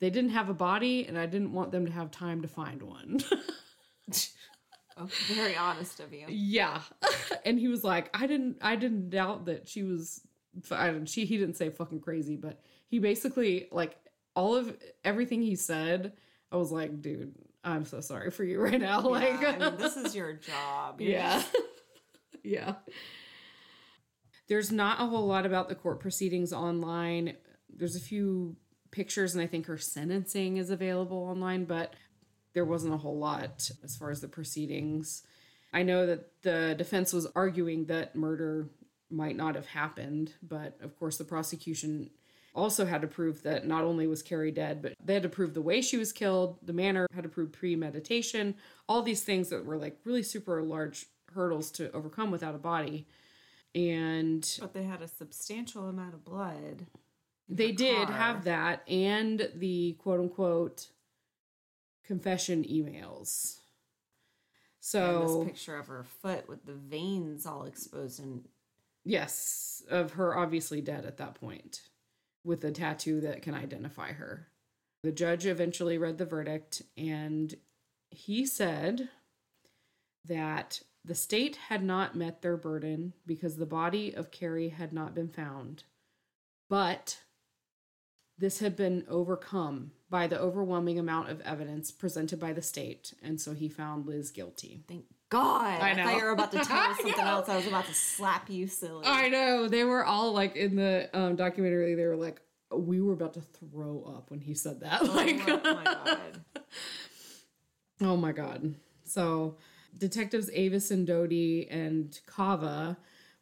they 0.00 0.08
didn't 0.08 0.30
have 0.30 0.48
a 0.48 0.54
body 0.54 1.06
and 1.06 1.18
i 1.18 1.26
didn't 1.26 1.52
want 1.52 1.72
them 1.72 1.84
to 1.84 1.92
have 1.92 2.10
time 2.10 2.40
to 2.40 2.48
find 2.48 2.80
one 2.82 3.20
Oh, 4.96 5.08
very 5.26 5.56
honest 5.56 5.98
of 5.98 6.12
you. 6.12 6.24
Yeah. 6.28 6.80
and 7.44 7.58
he 7.58 7.66
was 7.66 7.82
like, 7.82 8.16
I 8.16 8.28
didn't 8.28 8.58
I 8.62 8.76
didn't 8.76 9.10
doubt 9.10 9.46
that 9.46 9.66
she 9.66 9.82
was 9.82 10.20
I 10.70 10.86
don't 10.92 11.06
she 11.06 11.24
he 11.24 11.36
didn't 11.36 11.56
say 11.56 11.68
fucking 11.70 11.98
crazy, 12.00 12.36
but 12.36 12.60
he 12.86 13.00
basically 13.00 13.66
like 13.72 13.96
all 14.36 14.54
of 14.54 14.76
everything 15.02 15.42
he 15.42 15.56
said, 15.56 16.12
I 16.52 16.56
was 16.58 16.70
like, 16.70 17.02
dude, 17.02 17.34
I'm 17.64 17.84
so 17.84 18.00
sorry 18.00 18.30
for 18.30 18.44
you 18.44 18.60
right 18.60 18.80
now. 18.80 19.00
Like 19.00 19.42
I 19.44 19.58
mean, 19.58 19.76
this 19.78 19.96
is 19.96 20.14
your 20.14 20.34
job. 20.34 21.00
You're 21.00 21.10
Yeah. 21.12 21.40
just- 21.40 21.56
yeah. 22.44 22.74
There's 24.48 24.70
not 24.70 25.00
a 25.00 25.06
whole 25.06 25.26
lot 25.26 25.46
about 25.46 25.68
the 25.68 25.74
court 25.74 26.00
proceedings 26.00 26.52
online. 26.52 27.36
There's 27.68 27.96
a 27.96 28.00
few 28.00 28.56
pictures 28.90 29.34
and 29.34 29.42
I 29.42 29.46
think 29.46 29.66
her 29.66 29.78
sentencing 29.78 30.58
is 30.58 30.70
available 30.70 31.16
online, 31.16 31.64
but 31.64 31.94
there 32.52 32.64
wasn't 32.64 32.94
a 32.94 32.98
whole 32.98 33.18
lot 33.18 33.70
as 33.82 33.96
far 33.96 34.10
as 34.10 34.20
the 34.20 34.28
proceedings. 34.28 35.22
I 35.72 35.82
know 35.82 36.06
that 36.06 36.42
the 36.42 36.74
defense 36.76 37.12
was 37.12 37.26
arguing 37.34 37.86
that 37.86 38.14
murder 38.14 38.68
might 39.10 39.36
not 39.36 39.54
have 39.54 39.66
happened, 39.66 40.34
but 40.42 40.78
of 40.82 40.96
course 40.98 41.16
the 41.16 41.24
prosecution 41.24 42.10
also 42.54 42.86
had 42.86 43.00
to 43.00 43.08
prove 43.08 43.42
that 43.42 43.66
not 43.66 43.82
only 43.82 44.06
was 44.06 44.22
Cari 44.22 44.52
dead, 44.52 44.80
but 44.80 44.94
they 45.04 45.14
had 45.14 45.24
to 45.24 45.28
prove 45.28 45.54
the 45.54 45.62
way 45.62 45.82
she 45.82 45.96
was 45.96 46.12
killed, 46.12 46.58
the 46.62 46.72
manner, 46.72 47.08
had 47.12 47.24
to 47.24 47.28
prove 47.28 47.50
premeditation, 47.50 48.54
all 48.88 49.02
these 49.02 49.24
things 49.24 49.48
that 49.48 49.64
were 49.64 49.76
like 49.76 49.98
really 50.04 50.22
super 50.22 50.62
large 50.62 51.06
hurdles 51.34 51.70
to 51.72 51.92
overcome 51.92 52.30
without 52.30 52.54
a 52.54 52.58
body. 52.58 53.06
And 53.74 54.48
But 54.60 54.72
they 54.72 54.84
had 54.84 55.02
a 55.02 55.08
substantial 55.08 55.88
amount 55.88 56.14
of 56.14 56.24
blood. 56.24 56.86
they 57.48 57.68
her 57.70 57.74
did 57.76 58.06
car. 58.08 58.16
have 58.16 58.44
that 58.44 58.88
and 58.88 59.50
the 59.54 59.92
quote 59.98 60.20
unquote 60.20 60.88
confession 62.04 62.64
emails. 62.64 63.56
And 63.56 63.60
So 64.80 65.38
this 65.38 65.46
picture 65.52 65.76
of 65.78 65.86
her 65.88 66.04
foot 66.04 66.48
with 66.48 66.64
the 66.66 66.74
veins 66.74 67.46
all 67.46 67.64
exposed 67.64 68.20
and 68.20 68.44
Yes, 69.06 69.82
of 69.90 70.12
her 70.12 70.34
obviously 70.36 70.80
dead 70.80 71.04
at 71.04 71.18
that 71.18 71.34
point 71.34 71.82
with 72.42 72.64
a 72.64 72.70
tattoo 72.70 73.20
that 73.20 73.42
can 73.42 73.54
identify 73.54 74.12
her. 74.12 74.48
The 75.02 75.12
judge 75.12 75.44
eventually 75.44 75.98
read 75.98 76.16
the 76.16 76.24
verdict 76.24 76.80
and 76.96 77.54
he 78.10 78.46
said 78.46 79.08
that 80.26 80.80
The 81.04 81.14
state 81.14 81.56
had 81.68 81.82
not 81.82 82.16
met 82.16 82.40
their 82.40 82.56
burden 82.56 83.12
because 83.26 83.56
the 83.56 83.66
body 83.66 84.14
of 84.14 84.30
Cari 84.30 84.70
had 84.70 84.92
not 84.92 85.14
been 85.14 85.28
found. 85.28 85.84
But 86.70 87.18
this 88.38 88.58
had 88.60 88.74
been 88.74 89.04
overcome 89.08 89.92
by 90.08 90.26
the 90.26 90.40
overwhelming 90.40 90.98
amount 90.98 91.28
of 91.28 91.40
evidence 91.42 91.90
presented 91.90 92.40
by 92.40 92.52
the 92.52 92.62
state, 92.62 93.14
and 93.22 93.40
so 93.40 93.52
he 93.52 93.68
found 93.68 94.06
Liz 94.06 94.30
guilty. 94.30 94.82
Thank 94.88 95.04
God. 95.28 95.80
I 95.80 95.90
I, 95.90 95.94
know. 95.94 96.04
thought 96.04 96.16
you 96.16 96.24
were 96.24 96.30
about 96.30 96.52
to 96.52 96.58
tell 96.64 96.78
us 96.78 96.96
something 96.96 97.20
else. 97.20 97.48
I 97.48 97.56
was 97.56 97.66
about 97.66 97.86
to 97.86 97.94
slap 97.94 98.48
you 98.48 98.66
silly. 98.66 99.06
I 99.06 99.28
know. 99.28 99.68
They 99.68 99.84
were 99.84 100.04
all 100.04 100.32
like 100.32 100.56
in 100.56 100.76
the 100.76 101.10
um, 101.12 101.36
documentary, 101.36 101.94
they 101.94 102.06
were 102.06 102.16
like, 102.16 102.40
we 102.72 103.00
were 103.00 103.12
about 103.12 103.34
to 103.34 103.40
throw 103.40 104.02
up 104.16 104.30
when 104.30 104.40
he 104.40 104.54
said 104.54 104.80
that. 104.80 105.02
Like, 105.14 105.42
oh 105.48 105.74
my 105.74 105.84
God. 105.84 106.44
Oh 108.00 108.16
my 108.16 108.32
god. 108.32 108.74
So 109.04 109.56
detectives 109.98 110.50
Avis 110.52 110.90
and 110.90 111.06
Doty 111.06 111.68
and 111.70 112.18
Kava 112.26 112.96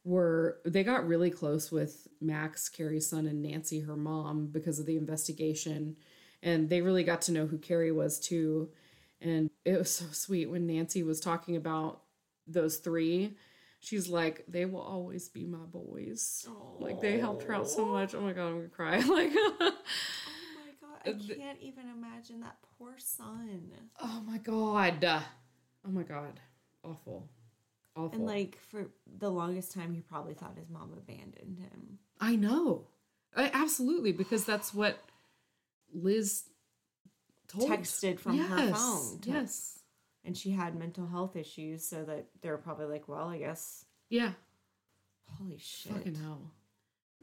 were 0.04 0.58
they 0.64 0.82
got 0.82 1.06
really 1.06 1.30
close 1.30 1.70
with 1.70 2.08
Max, 2.20 2.68
Cari's 2.68 3.08
son, 3.08 3.26
and 3.26 3.42
Nancy, 3.42 3.80
her 3.80 3.96
mom, 3.96 4.46
because 4.46 4.78
of 4.78 4.86
the 4.86 4.96
investigation. 4.96 5.96
And 6.42 6.68
they 6.68 6.80
really 6.80 7.04
got 7.04 7.22
to 7.22 7.32
know 7.32 7.46
who 7.46 7.58
Cari 7.58 7.92
was 7.92 8.18
too. 8.18 8.70
And 9.20 9.50
it 9.64 9.78
was 9.78 9.94
so 9.94 10.06
sweet 10.10 10.50
when 10.50 10.66
Nancy 10.66 11.02
was 11.04 11.20
talking 11.20 11.54
about 11.56 12.02
those 12.48 12.78
three. 12.78 13.36
She's 13.78 14.08
like, 14.08 14.44
they 14.48 14.64
will 14.64 14.80
always 14.80 15.28
be 15.28 15.44
my 15.44 15.58
boys. 15.58 16.46
Like 16.80 17.00
they 17.00 17.18
helped 17.18 17.44
her 17.44 17.54
out 17.54 17.68
so 17.68 17.84
much. 17.84 18.14
Oh 18.14 18.20
my 18.20 18.32
god, 18.32 18.48
I'm 18.48 18.56
gonna 18.56 18.68
cry. 18.68 18.98
Oh 19.06 19.12
like 19.12 19.32
Oh 19.34 19.72
my 20.56 20.72
God. 20.80 21.22
I 21.30 21.34
can't 21.34 21.60
even 21.60 21.84
imagine 21.88 22.40
that 22.40 22.56
poor 22.78 22.94
son. 22.98 23.70
Oh 24.00 24.22
my 24.26 24.38
god. 24.38 25.22
Oh 25.86 25.90
my 25.90 26.02
god. 26.02 26.40
Awful. 26.84 27.28
Awful. 27.96 28.12
And 28.18 28.26
like 28.26 28.58
for 28.70 28.86
the 29.18 29.30
longest 29.30 29.72
time, 29.72 29.92
he 29.92 30.00
probably 30.00 30.34
thought 30.34 30.56
his 30.58 30.70
mom 30.70 30.92
abandoned 30.96 31.58
him. 31.58 31.98
I 32.20 32.36
know. 32.36 32.86
I, 33.36 33.50
absolutely, 33.52 34.12
because 34.12 34.44
that's 34.44 34.72
what 34.74 34.98
Liz 35.92 36.44
told. 37.48 37.68
Texted 37.70 38.18
from 38.20 38.38
her 38.38 38.72
phone 38.74 39.20
to- 39.20 39.30
Yes. 39.30 39.78
And 40.24 40.36
she 40.36 40.50
had 40.50 40.76
mental 40.78 41.06
health 41.08 41.34
issues, 41.34 41.84
so 41.84 42.04
that 42.04 42.26
they 42.42 42.48
were 42.50 42.56
probably 42.58 42.86
like, 42.86 43.08
well, 43.08 43.28
I 43.28 43.38
guess. 43.38 43.84
Yeah. 44.08 44.32
Holy 45.38 45.58
shit. 45.58 45.92
Fucking 45.92 46.14
hell. 46.14 46.52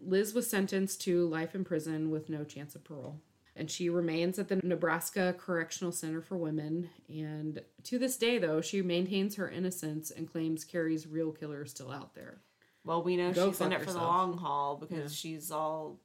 Liz 0.02 0.34
was 0.34 0.50
sentenced 0.50 1.02
to 1.04 1.26
life 1.28 1.56
in 1.56 1.64
prison 1.64 2.10
with 2.12 2.30
no 2.30 2.44
chance 2.44 2.76
of 2.76 2.84
parole. 2.84 3.22
And 3.60 3.70
she 3.70 3.90
remains 3.90 4.40
at 4.40 4.48
the 4.48 4.56
Nebraska 4.64 5.36
Correctional 5.38 5.92
Center 5.92 6.22
for 6.22 6.38
Women. 6.38 6.90
And 7.10 7.62
to 7.84 8.00
this 8.00 8.16
day, 8.16 8.38
though, 8.38 8.62
she 8.62 8.82
maintains 8.82 9.36
her 9.36 9.50
innocence 9.50 10.12
and 10.12 10.32
claims 10.32 10.64
Cari's 10.64 11.06
real 11.06 11.34
killer 11.34 11.64
is 11.64 11.72
still 11.72 11.92
out 11.92 12.16
there. 12.16 12.40
Well, 12.86 13.04
we 13.04 13.18
know 13.18 13.34
Go 13.34 13.50
she's 13.52 13.60
in 13.60 13.74
it 13.74 13.82
for 13.82 13.92
the 13.92 13.98
long 13.98 14.38
haul 14.38 14.78
because 14.78 15.12
Yeah. 15.12 15.18
she's 15.34 15.52
all. 15.52 16.00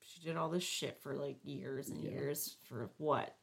She 0.00 0.22
did 0.22 0.36
all 0.38 0.48
this 0.48 0.62
shit 0.64 0.98
for 1.02 1.14
like 1.14 1.36
years 1.44 1.90
and 1.90 2.02
Yeah. 2.02 2.10
years. 2.12 2.56
For 2.62 2.90
what? 2.96 3.36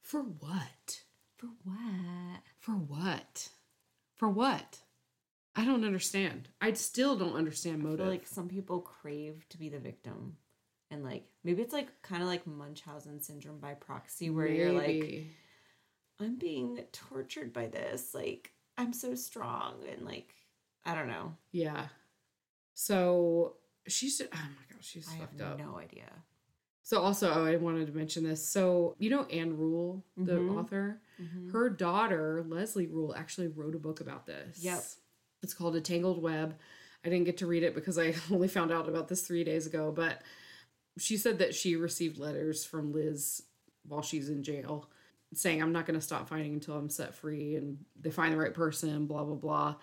For 0.00 0.22
what? 0.22 1.02
For 1.36 1.48
what? 1.64 2.42
For 2.60 2.72
what? 2.72 3.48
For 4.14 4.28
what? 4.28 4.80
I 5.56 5.64
don't 5.64 5.84
understand. 5.84 6.50
I 6.60 6.72
still 6.74 7.16
don't 7.18 7.34
understand 7.34 7.82
I 7.82 7.84
motive. 7.84 7.98
feel 8.06 8.10
like 8.12 8.26
some 8.28 8.48
people 8.48 8.80
crave 8.80 9.44
to 9.48 9.58
be 9.58 9.68
the 9.68 9.80
victim. 9.80 10.36
And 10.94 11.02
like 11.04 11.24
maybe 11.42 11.60
it's 11.60 11.72
like 11.72 11.88
kind 12.02 12.22
of 12.22 12.28
like 12.28 12.46
Munchausen 12.46 13.20
syndrome 13.20 13.58
by 13.58 13.74
proxy 13.74 14.30
where 14.30 14.46
you're 14.46 14.72
like 14.72 15.24
I'm 16.20 16.36
being 16.36 16.78
tortured 16.92 17.52
by 17.52 17.66
this. 17.66 18.14
Like 18.14 18.52
I'm 18.78 18.92
so 18.92 19.14
strong 19.16 19.74
and 19.90 20.06
like 20.06 20.32
I 20.86 20.94
don't 20.94 21.08
know. 21.08 21.36
yeah. 21.52 21.86
So 22.74 23.56
she's 23.86 24.20
oh 24.20 24.26
my 24.32 24.74
gosh, 24.74 24.80
she's 24.86 25.08
I 25.08 25.12
have 25.16 25.30
fucked 25.30 25.40
up. 25.40 25.58
no 25.58 25.78
idea. 25.78 26.10
So 26.82 27.00
also, 27.00 27.32
oh, 27.34 27.44
I 27.46 27.56
wanted 27.56 27.86
to 27.86 27.92
mention 27.96 28.24
this. 28.24 28.46
So 28.46 28.94
you 28.98 29.10
know 29.10 29.24
Ann 29.24 29.56
Rule, 29.56 30.04
the 30.16 30.32
Mhm. 30.34 30.56
author, 30.58 31.00
Mhm. 31.20 31.52
her 31.52 31.70
daughter 31.70 32.44
Leslie 32.46 32.86
Rule 32.86 33.14
actually 33.14 33.48
wrote 33.48 33.74
a 33.74 33.78
book 33.78 34.00
about 34.00 34.26
this. 34.26 34.62
Yep. 34.62 34.82
It's 35.42 35.54
called 35.54 35.76
A 35.76 35.80
Tangled 35.80 36.20
Web. 36.22 36.58
I 37.04 37.08
didn't 37.10 37.24
get 37.26 37.38
to 37.38 37.46
read 37.46 37.62
it 37.62 37.74
because 37.74 37.98
I 37.98 38.14
only 38.30 38.48
found 38.48 38.72
out 38.72 38.88
about 38.88 39.08
this 39.08 39.26
three 39.26 39.44
days 39.44 39.66
ago, 39.66 39.92
but 39.92 40.22
she 40.98 41.16
said 41.16 41.38
that 41.38 41.54
she 41.54 41.76
received 41.76 42.18
letters 42.18 42.64
from 42.64 42.92
Liz 42.92 43.42
while 43.86 44.02
she's 44.02 44.28
in 44.28 44.42
jail 44.42 44.88
saying, 45.36 45.60
I'm 45.60 45.72
not 45.72 45.86
going 45.86 45.98
to 45.98 46.04
stop 46.04 46.28
fighting 46.28 46.54
until 46.54 46.76
I'm 46.76 46.88
set 46.88 47.14
free 47.14 47.56
and 47.56 47.78
they 48.00 48.10
find 48.10 48.32
the 48.32 48.38
right 48.38 48.54
person, 48.54 49.06
blah, 49.06 49.24
blah, 49.24 49.34
blah. 49.34 49.74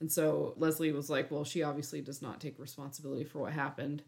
And 0.00 0.10
so 0.10 0.54
Leslie 0.56 0.92
was 0.92 1.10
like, 1.10 1.30
Well, 1.30 1.44
she 1.44 1.62
obviously 1.62 2.00
does 2.00 2.22
not 2.22 2.40
take 2.40 2.58
responsibility 2.58 3.24
for 3.24 3.40
what 3.40 3.52
happened. 3.52 4.02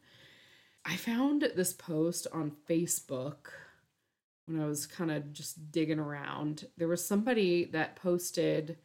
I 0.84 0.97
found 0.97 1.48
this 1.55 1.72
post 1.72 2.26
on 2.32 2.52
Facebook 2.68 3.48
when 4.47 4.60
I 4.60 4.66
was 4.66 4.86
kind 4.86 5.10
of 5.10 5.32
just 5.32 5.70
digging 5.70 6.01
around. 6.01 6.66
There 6.76 6.89
was 6.89 7.05
somebody 7.05 7.66
that 7.66 7.97
posted, 7.97 8.78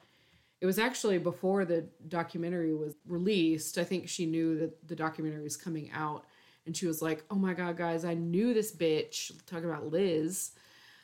it 0.61 0.65
was 0.65 0.77
actually 0.77 1.17
before 1.17 1.65
the 1.65 1.87
documentary 2.07 2.75
was 2.75 2.93
released. 3.07 3.77
I 3.77 3.83
think 3.83 4.07
she 4.07 4.25
knew 4.25 4.59
that 4.59 4.87
the 4.87 4.95
documentary 4.95 5.43
was 5.43 5.57
coming 5.57 5.89
out. 5.91 6.25
And 6.68 6.77
she 6.77 6.85
was 6.85 7.02
like, 7.02 7.23
Oh 7.31 7.35
my 7.35 7.53
God, 7.53 7.77
guys, 7.77 8.06
I 8.06 8.14
knew 8.14 8.53
this 8.53 8.76
bitch, 8.76 9.31
talking 9.48 9.65
about 9.69 9.91
Liz. 9.91 10.52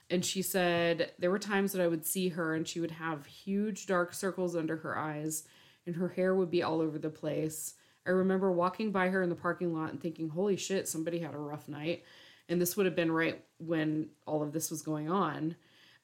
And 0.10 0.24
she 0.24 0.44
said 0.44 1.12
there 1.18 1.32
were 1.32 1.40
times 1.40 1.72
that 1.72 1.82
I 1.82 1.88
would 1.88 2.06
see 2.06 2.30
her 2.30 2.54
and 2.54 2.68
she 2.68 2.80
would 2.80 2.92
have 2.92 3.26
huge 3.26 3.88
dark 3.88 4.14
circles 4.14 4.56
under 4.56 4.78
her 4.78 4.98
eyes 4.98 5.44
and 5.88 5.96
her 5.96 6.10
hair 6.10 6.36
would 6.36 6.52
be 6.52 6.62
all 6.62 6.82
over 6.82 7.00
the 7.00 7.10
place. 7.10 7.74
I 8.06 8.12
remember 8.12 8.52
walking 8.52 8.92
by 8.92 9.10
her 9.10 9.24
in 9.24 9.30
the 9.30 9.36
parking 9.36 9.74
lot 9.74 9.92
and 9.92 10.02
thinking, 10.02 10.30
holy 10.30 10.58
shit, 10.58 10.88
somebody 10.88 11.20
had 11.20 11.34
a 11.34 11.38
rough 11.38 11.68
night. 11.68 12.04
And 12.50 12.62
this 12.62 12.76
would 12.76 12.86
have 12.86 12.96
been 12.96 13.12
right 13.12 13.44
when 13.58 14.10
all 14.28 14.44
of 14.44 14.52
this 14.52 14.70
was 14.70 14.82
going 14.82 15.10
on. 15.10 15.56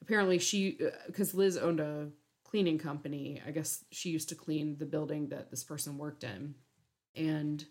Apparently, 0.01 0.39
she, 0.39 0.77
uh, 0.85 0.91
because 1.07 1.33
Liz 1.33 1.57
owned 1.57 1.81
a 1.81 2.07
cleaning 2.45 2.79
company, 2.79 3.41
I 3.45 3.51
guess 3.51 3.83
she 3.91 4.09
used 4.09 4.29
to 4.29 4.35
clean 4.35 4.77
the 4.77 4.85
building 4.85 5.27
that 5.29 5.51
this 5.51 5.63
person 5.63 5.97
worked 5.97 6.23
in. 6.23 6.55
And 7.15 7.65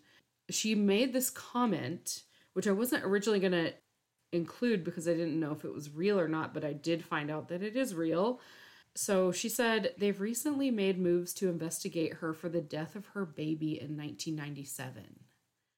she 0.49 0.75
made 0.75 1.13
this 1.13 1.29
comment, 1.29 2.23
which 2.53 2.67
I 2.67 2.71
wasn't 2.71 3.05
originally 3.05 3.39
going 3.39 3.51
to 3.51 3.73
include 4.31 4.83
because 4.83 5.07
I 5.07 5.13
didn't 5.13 5.39
know 5.39 5.51
if 5.51 5.65
it 5.65 5.73
was 5.73 5.89
real 5.89 6.19
or 6.19 6.27
not, 6.27 6.53
but 6.53 6.63
I 6.63 6.73
did 6.73 7.03
find 7.03 7.31
out 7.31 7.49
that 7.49 7.63
it 7.63 7.75
is 7.75 7.95
real. 7.95 8.39
So 8.95 9.31
she 9.31 9.49
said 9.49 9.93
they've 9.97 10.19
recently 10.19 10.71
made 10.71 10.99
moves 10.99 11.33
to 11.35 11.49
investigate 11.49 12.15
her 12.15 12.33
for 12.33 12.49
the 12.49 12.61
death 12.61 12.95
of 12.95 13.07
her 13.07 13.25
baby 13.25 13.79
in 13.79 13.97
1997. 13.97 15.21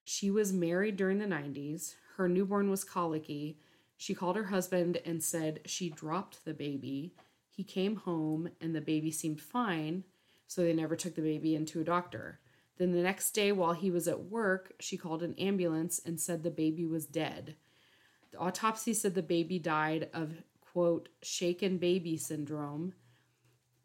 She 0.03 0.29
was 0.29 0.51
married 0.51 0.97
during 0.97 1.19
the 1.19 1.25
90s. 1.25 1.95
Her 2.17 2.27
newborn 2.27 2.69
was 2.69 2.83
colicky. 2.83 3.59
She 3.97 4.15
called 4.15 4.35
her 4.35 4.45
husband 4.45 4.97
and 5.05 5.23
said 5.23 5.61
she 5.65 5.89
dropped 5.89 6.43
the 6.43 6.53
baby. 6.53 7.13
He 7.49 7.63
came 7.63 7.95
home 7.95 8.49
and 8.59 8.75
the 8.75 8.81
baby 8.81 9.11
seemed 9.11 9.39
fine, 9.39 10.03
so 10.47 10.61
they 10.61 10.73
never 10.73 10.95
took 10.95 11.15
the 11.15 11.21
baby 11.21 11.55
into 11.55 11.79
a 11.79 11.85
doctor. 11.85 12.40
Then 12.81 12.93
the 12.93 13.03
next 13.03 13.33
day, 13.33 13.51
while 13.51 13.73
he 13.73 13.91
was 13.91 14.07
at 14.07 14.23
work, 14.23 14.73
she 14.79 14.97
called 14.97 15.21
an 15.21 15.35
ambulance 15.35 16.01
and 16.03 16.19
said 16.19 16.41
the 16.41 16.49
baby 16.49 16.83
was 16.83 17.05
dead. 17.05 17.55
The 18.31 18.39
autopsy 18.39 18.95
said 18.95 19.13
the 19.13 19.21
baby 19.21 19.59
died 19.59 20.09
of, 20.15 20.41
quote, 20.61 21.07
shaken 21.21 21.77
baby 21.77 22.17
syndrome. 22.17 22.93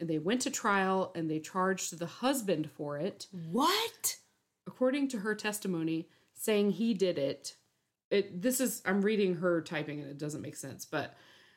And 0.00 0.08
they 0.08 0.18
went 0.18 0.40
to 0.42 0.50
trial 0.50 1.12
and 1.14 1.30
they 1.30 1.40
charged 1.40 1.98
the 1.98 2.06
husband 2.06 2.70
for 2.70 2.96
it. 2.96 3.26
What? 3.52 4.16
According 4.66 5.08
to 5.08 5.18
her 5.18 5.34
testimony, 5.34 6.08
saying 6.32 6.70
he 6.70 6.94
did 6.94 7.18
it. 7.18 7.54
It 8.10 8.40
this 8.40 8.62
is 8.62 8.80
I'm 8.86 9.02
reading 9.02 9.34
her 9.34 9.60
typing 9.60 10.00
and 10.00 10.10
it 10.10 10.16
doesn't 10.16 10.40
make 10.40 10.56
sense, 10.56 10.86
but 10.86 11.12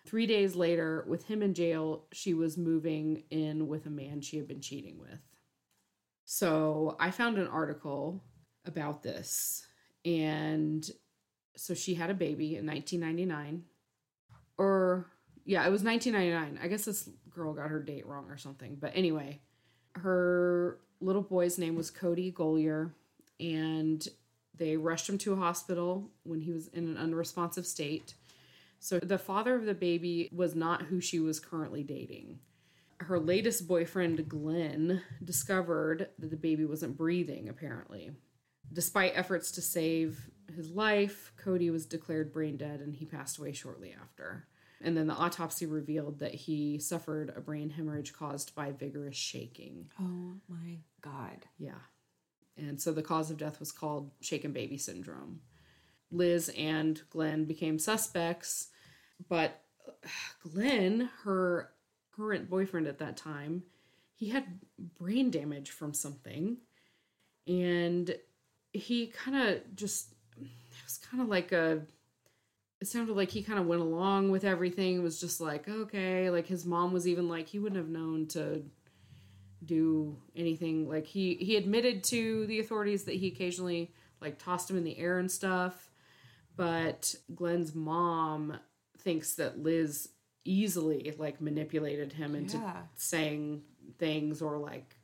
3 0.08 0.26
days 0.26 0.58
later 0.58 1.06
with 1.08 1.28
him 1.28 1.42
in 1.42 1.54
jail, 1.54 2.04
she 2.12 2.34
was 2.34 2.58
moving 2.58 3.24
in 3.30 3.70
with 3.70 3.86
a 3.86 3.90
man 3.90 4.20
she 4.20 4.36
had 4.36 4.48
been 4.50 4.60
cheating 4.60 5.00
with. 5.00 5.22
So, 6.32 6.96
I 7.00 7.10
found 7.10 7.40
an 7.40 7.48
article 7.48 8.24
about 8.66 9.02
this 9.02 9.66
and 10.06 10.88
so 11.56 11.74
she 11.74 11.96
had 11.96 12.12
a 12.12 12.14
baby 12.14 12.56
in 12.56 12.66
1999 12.66 13.64
or 14.58 15.08
yeah 15.44 15.66
it 15.66 15.72
was 15.72 15.84
1999 15.84 16.64
i 16.64 16.68
guess 16.68 16.86
this 16.86 17.10
girl 17.30 17.54
got 17.54 17.70
her 17.70 17.82
date 17.82 18.06
wrong 18.06 18.26
or 18.30 18.38
something 18.38 18.78
but 18.80 18.92
anyway 18.96 19.40
her 19.96 20.80
little 21.02 21.22
boy's 21.22 21.58
name 21.58 21.76
was 21.76 21.90
cody 21.90 22.32
Golyar 22.32 22.92
and 23.40 24.08
they 24.60 24.78
rushed 24.78 25.10
him 25.10 25.18
to 25.20 25.34
a 25.34 25.38
hospital 25.38 26.10
when 26.24 26.42
he 26.42 26.52
was 26.52 26.68
in 26.68 26.88
an 26.88 26.98
unresponsive 26.98 27.66
state. 27.66 28.14
So 28.80 29.00
the 29.00 29.18
father 29.18 29.56
of 29.56 29.66
the 29.66 29.74
baby 29.74 30.30
was 30.34 30.56
not 30.56 30.84
who 30.84 31.02
she 31.02 31.20
was 31.20 31.40
currently 31.40 31.84
dating 31.84 32.40
her 33.00 33.20
latest 33.20 33.68
boyfriend 33.68 34.28
glenn 34.28 35.02
discovered 35.24 36.10
that 36.20 36.30
the 36.30 36.38
baby 36.38 36.66
wasn't 36.66 36.98
breathing 36.98 37.50
apparently 37.50 38.12
Despite 38.72 39.14
efforts 39.16 39.52
to 39.52 39.62
save 39.62 40.30
his 40.56 40.70
life, 40.72 41.34
Cody 41.38 41.70
was 41.70 41.86
declared 41.86 42.32
brain 42.32 42.58
dead 42.58 42.82
and 42.82 42.96
he 42.96 43.06
passed 43.06 43.38
away 43.38 43.52
shortly 43.52 43.96
after. 44.00 44.48
And 44.82 44.96
then 44.96 45.08
the 45.08 45.16
autopsy 45.16 45.66
revealed 45.66 46.20
that 46.20 46.34
he 46.34 46.80
suffered 46.80 47.34
a 47.36 47.42
brain 47.42 47.70
hemorrhage 47.70 48.14
caused 48.14 48.56
by 48.56 48.72
vigorous 48.72 49.18
shaking. 49.18 49.90
Oh 50.00 50.34
my 50.48 50.78
god. 51.02 51.46
Yeah. 51.58 51.82
And 52.58 52.80
so 52.80 52.92
the 52.92 53.02
cause 53.02 53.32
of 53.32 53.38
death 53.38 53.60
was 53.60 53.72
called 53.72 54.12
shaken 54.22 54.52
baby 54.54 54.78
syndrome. 54.78 55.42
Liz 56.12 56.52
and 56.58 57.02
Glenn 57.10 57.46
became 57.46 57.78
suspects, 57.78 58.68
but 59.28 59.62
Glenn, 60.44 61.10
her 61.24 61.72
current 62.20 62.50
boyfriend 62.50 62.88
at 62.88 63.00
that 63.00 63.18
time, 63.18 63.64
he 64.14 64.30
had 64.30 64.60
brain 65.00 65.32
damage 65.32 65.72
from 65.72 65.94
something. 65.94 66.58
And 67.48 68.16
he 68.74 69.08
kind 69.08 69.38
of 69.38 69.76
just, 69.76 70.14
it 70.40 70.84
was 70.84 70.98
kind 70.98 71.24
of 71.24 71.30
like 71.30 71.52
a, 71.52 71.82
it 72.82 72.88
sounded 72.88 73.16
like 73.16 73.32
he 73.32 73.44
kind 73.44 73.60
of 73.60 73.66
went 73.66 73.82
along 73.82 74.32
with 74.32 74.44
everything. 74.44 74.98
It 74.98 75.04
was 75.04 75.20
just 75.20 75.42
like, 75.42 75.68
okay. 75.68 76.30
Like 76.30 76.48
his 76.48 76.66
mom 76.66 76.92
was 76.94 77.08
even 77.08 77.28
like, 77.28 77.48
he 77.48 77.60
wouldn't 77.60 77.80
have 77.80 77.90
known 77.90 78.28
to 78.28 78.64
do 79.66 80.18
anything 80.36 80.88
like 80.88 81.06
he 81.06 81.36
he 81.36 81.58
admitted 81.58 82.02
to 82.02 82.46
the 82.48 82.60
authorities 82.60 83.04
that 83.04 83.16
he 83.16 83.28
occasionally 83.28 83.92
like 84.22 84.40
tossed 84.40 84.70
him 84.70 84.78
in 84.78 84.86
the 84.86 84.98
air 84.98 85.20
and 85.20 85.30
stuff 85.30 85.92
but 86.56 87.14
glenn's 87.36 87.76
mom 87.76 88.58
thinks 89.00 89.34
that 89.34 89.62
liz 89.62 90.10
easily 90.50 91.14
like 91.18 91.40
manipulated 91.40 92.12
him 92.14 92.36
into 92.36 92.58
Yeah. 92.58 92.82
saying 92.96 93.62
things 93.98 94.42
or 94.42 94.58
like 94.58 94.96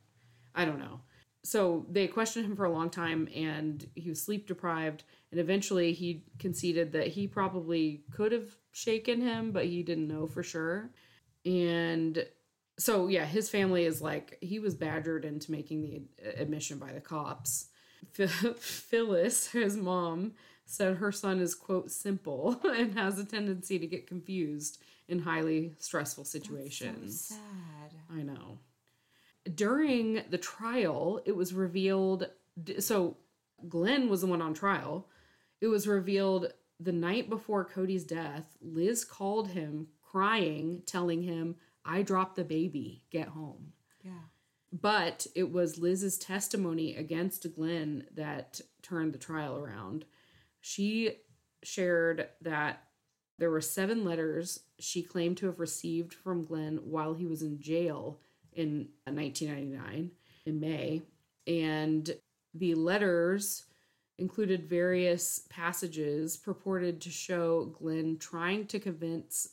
i 0.56 0.66
don't 0.66 0.80
know. 0.80 1.02
So 1.44 1.86
they 1.92 2.08
questioned 2.08 2.46
him 2.48 2.56
for 2.56 2.66
a 2.66 2.72
long 2.72 2.90
time 2.90 3.28
and 3.36 3.88
he 3.94 4.10
was 4.10 4.20
sleep 4.20 4.48
deprived 4.48 5.04
and 5.32 5.40
eventually 5.40 5.94
he 5.94 6.24
conceded 6.40 6.92
that 6.94 7.08
he 7.10 7.28
probably 7.28 8.02
could 8.12 8.32
have 8.32 8.50
shaken 8.72 9.22
him 9.22 9.52
but 9.52 9.66
he 9.66 9.84
didn't 9.84 10.08
know 10.08 10.26
for 10.26 10.42
sure. 10.42 10.90
And 11.46 12.26
so 12.80 13.08
yeah 13.08 13.26
his 13.26 13.50
family 13.50 13.86
is 13.86 14.02
like 14.02 14.38
he 14.42 14.58
was 14.60 14.74
badgered 14.74 15.24
into 15.26 15.52
making 15.52 15.82
the 15.84 16.02
admission 16.42 16.80
by 16.80 16.92
the 16.94 17.02
cops. 17.02 17.68
Ph- 18.14 18.30
phyllis 18.90 19.48
his 19.52 19.78
mom 19.78 20.34
said 20.66 20.98
her 20.98 21.12
son 21.12 21.40
is 21.40 21.54
quote 21.54 21.92
simple 21.92 22.60
and 22.64 22.98
has 22.98 23.20
a 23.20 23.26
tendency 23.26 23.78
to 23.78 23.86
get 23.88 24.08
confused 24.08 24.82
in 25.08 25.20
highly 25.20 25.76
stressful 25.78 26.26
situations 26.26 27.28
So 27.28 27.36
sad. 27.36 28.00
I 28.10 28.22
know. 28.24 28.60
During 29.54 30.24
the 30.30 30.38
trial, 30.38 31.22
it 31.26 31.36
was 31.36 31.54
revealed. 31.54 32.28
So, 32.80 33.18
Glenn 33.70 34.10
was 34.10 34.22
the 34.22 34.28
one 34.28 34.42
on 34.42 34.54
trial. 34.54 35.08
It 35.62 35.68
was 35.68 35.88
revealed 35.88 36.52
the 36.80 36.92
night 36.92 37.30
before 37.30 37.64
Cody's 37.64 38.04
death, 38.04 38.58
Liz 38.62 39.06
called 39.06 39.50
him 39.50 39.88
crying, 40.02 40.82
telling 40.86 41.22
him, 41.22 41.56
I 41.84 42.02
dropped 42.02 42.36
the 42.36 42.44
baby, 42.44 43.04
get 43.12 43.30
home. 43.30 43.74
Yeah. 44.04 44.12
But 44.72 45.28
it 45.36 45.52
was 45.52 45.78
Liz's 45.78 46.18
testimony 46.18 46.96
against 46.96 47.54
Glenn 47.56 48.06
that 48.16 48.60
turned 48.82 49.14
the 49.14 49.20
trial 49.20 49.58
around. 49.58 50.06
She 50.60 51.18
shared 51.64 52.30
that 52.42 52.84
there 53.38 53.52
were 53.52 53.62
seven 53.62 54.06
letters 54.06 54.62
she 54.80 55.02
claimed 55.02 55.38
to 55.38 55.46
have 55.48 55.60
received 55.60 56.14
from 56.14 56.46
Glenn 56.46 56.80
while 56.84 57.14
he 57.14 57.26
was 57.26 57.42
in 57.42 57.60
jail 57.60 58.20
in 58.54 58.90
1999 59.06 60.12
in 60.46 60.60
May. 60.60 61.02
And 61.46 62.10
the 62.54 62.76
letters 62.76 63.66
included 64.18 64.70
various 64.70 65.42
passages 65.50 66.38
purported 66.38 67.02
to 67.02 67.10
show 67.10 67.66
Glenn 67.66 68.18
trying 68.18 68.66
to 68.68 68.80
convince 68.80 69.50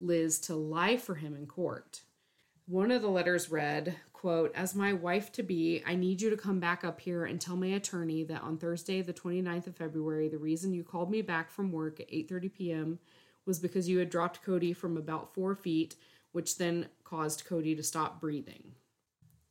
Liz 0.00 0.38
to 0.40 0.54
lie 0.54 0.96
for 0.96 1.16
him 1.16 1.34
in 1.34 1.46
court. 1.46 2.02
One 2.68 2.90
of 2.90 3.02
the 3.02 3.08
letters 3.08 3.50
read, 3.50 3.96
quote, 4.12 4.52
As 4.54 4.74
my 4.74 4.92
wife 4.92 5.30
to 5.32 5.42
be, 5.42 5.82
I 5.86 5.94
need 5.94 6.20
you 6.20 6.30
to 6.30 6.36
come 6.36 6.58
back 6.58 6.84
up 6.84 7.00
here 7.00 7.24
and 7.24 7.40
tell 7.40 7.56
my 7.56 7.68
attorney 7.68 8.24
that 8.24 8.42
on 8.42 8.58
Thursday, 8.58 9.02
the 9.02 9.12
29th 9.12 9.68
of 9.68 9.76
February, 9.76 10.28
the 10.28 10.38
reason 10.38 10.74
you 10.74 10.82
called 10.82 11.10
me 11.10 11.22
back 11.22 11.50
from 11.50 11.70
work 11.70 12.00
at 12.00 12.10
8:30 12.10 12.52
p.m. 12.52 12.98
was 13.46 13.58
because 13.58 13.88
you 13.88 13.98
had 13.98 14.10
dropped 14.10 14.42
Cody 14.42 14.72
from 14.72 14.96
about 14.96 15.32
four 15.34 15.54
feet, 15.54 15.94
which 16.32 16.58
then 16.58 16.88
caused 17.04 17.46
Cody 17.46 17.74
to 17.74 17.82
stop 17.82 18.20
breathing. 18.20 18.72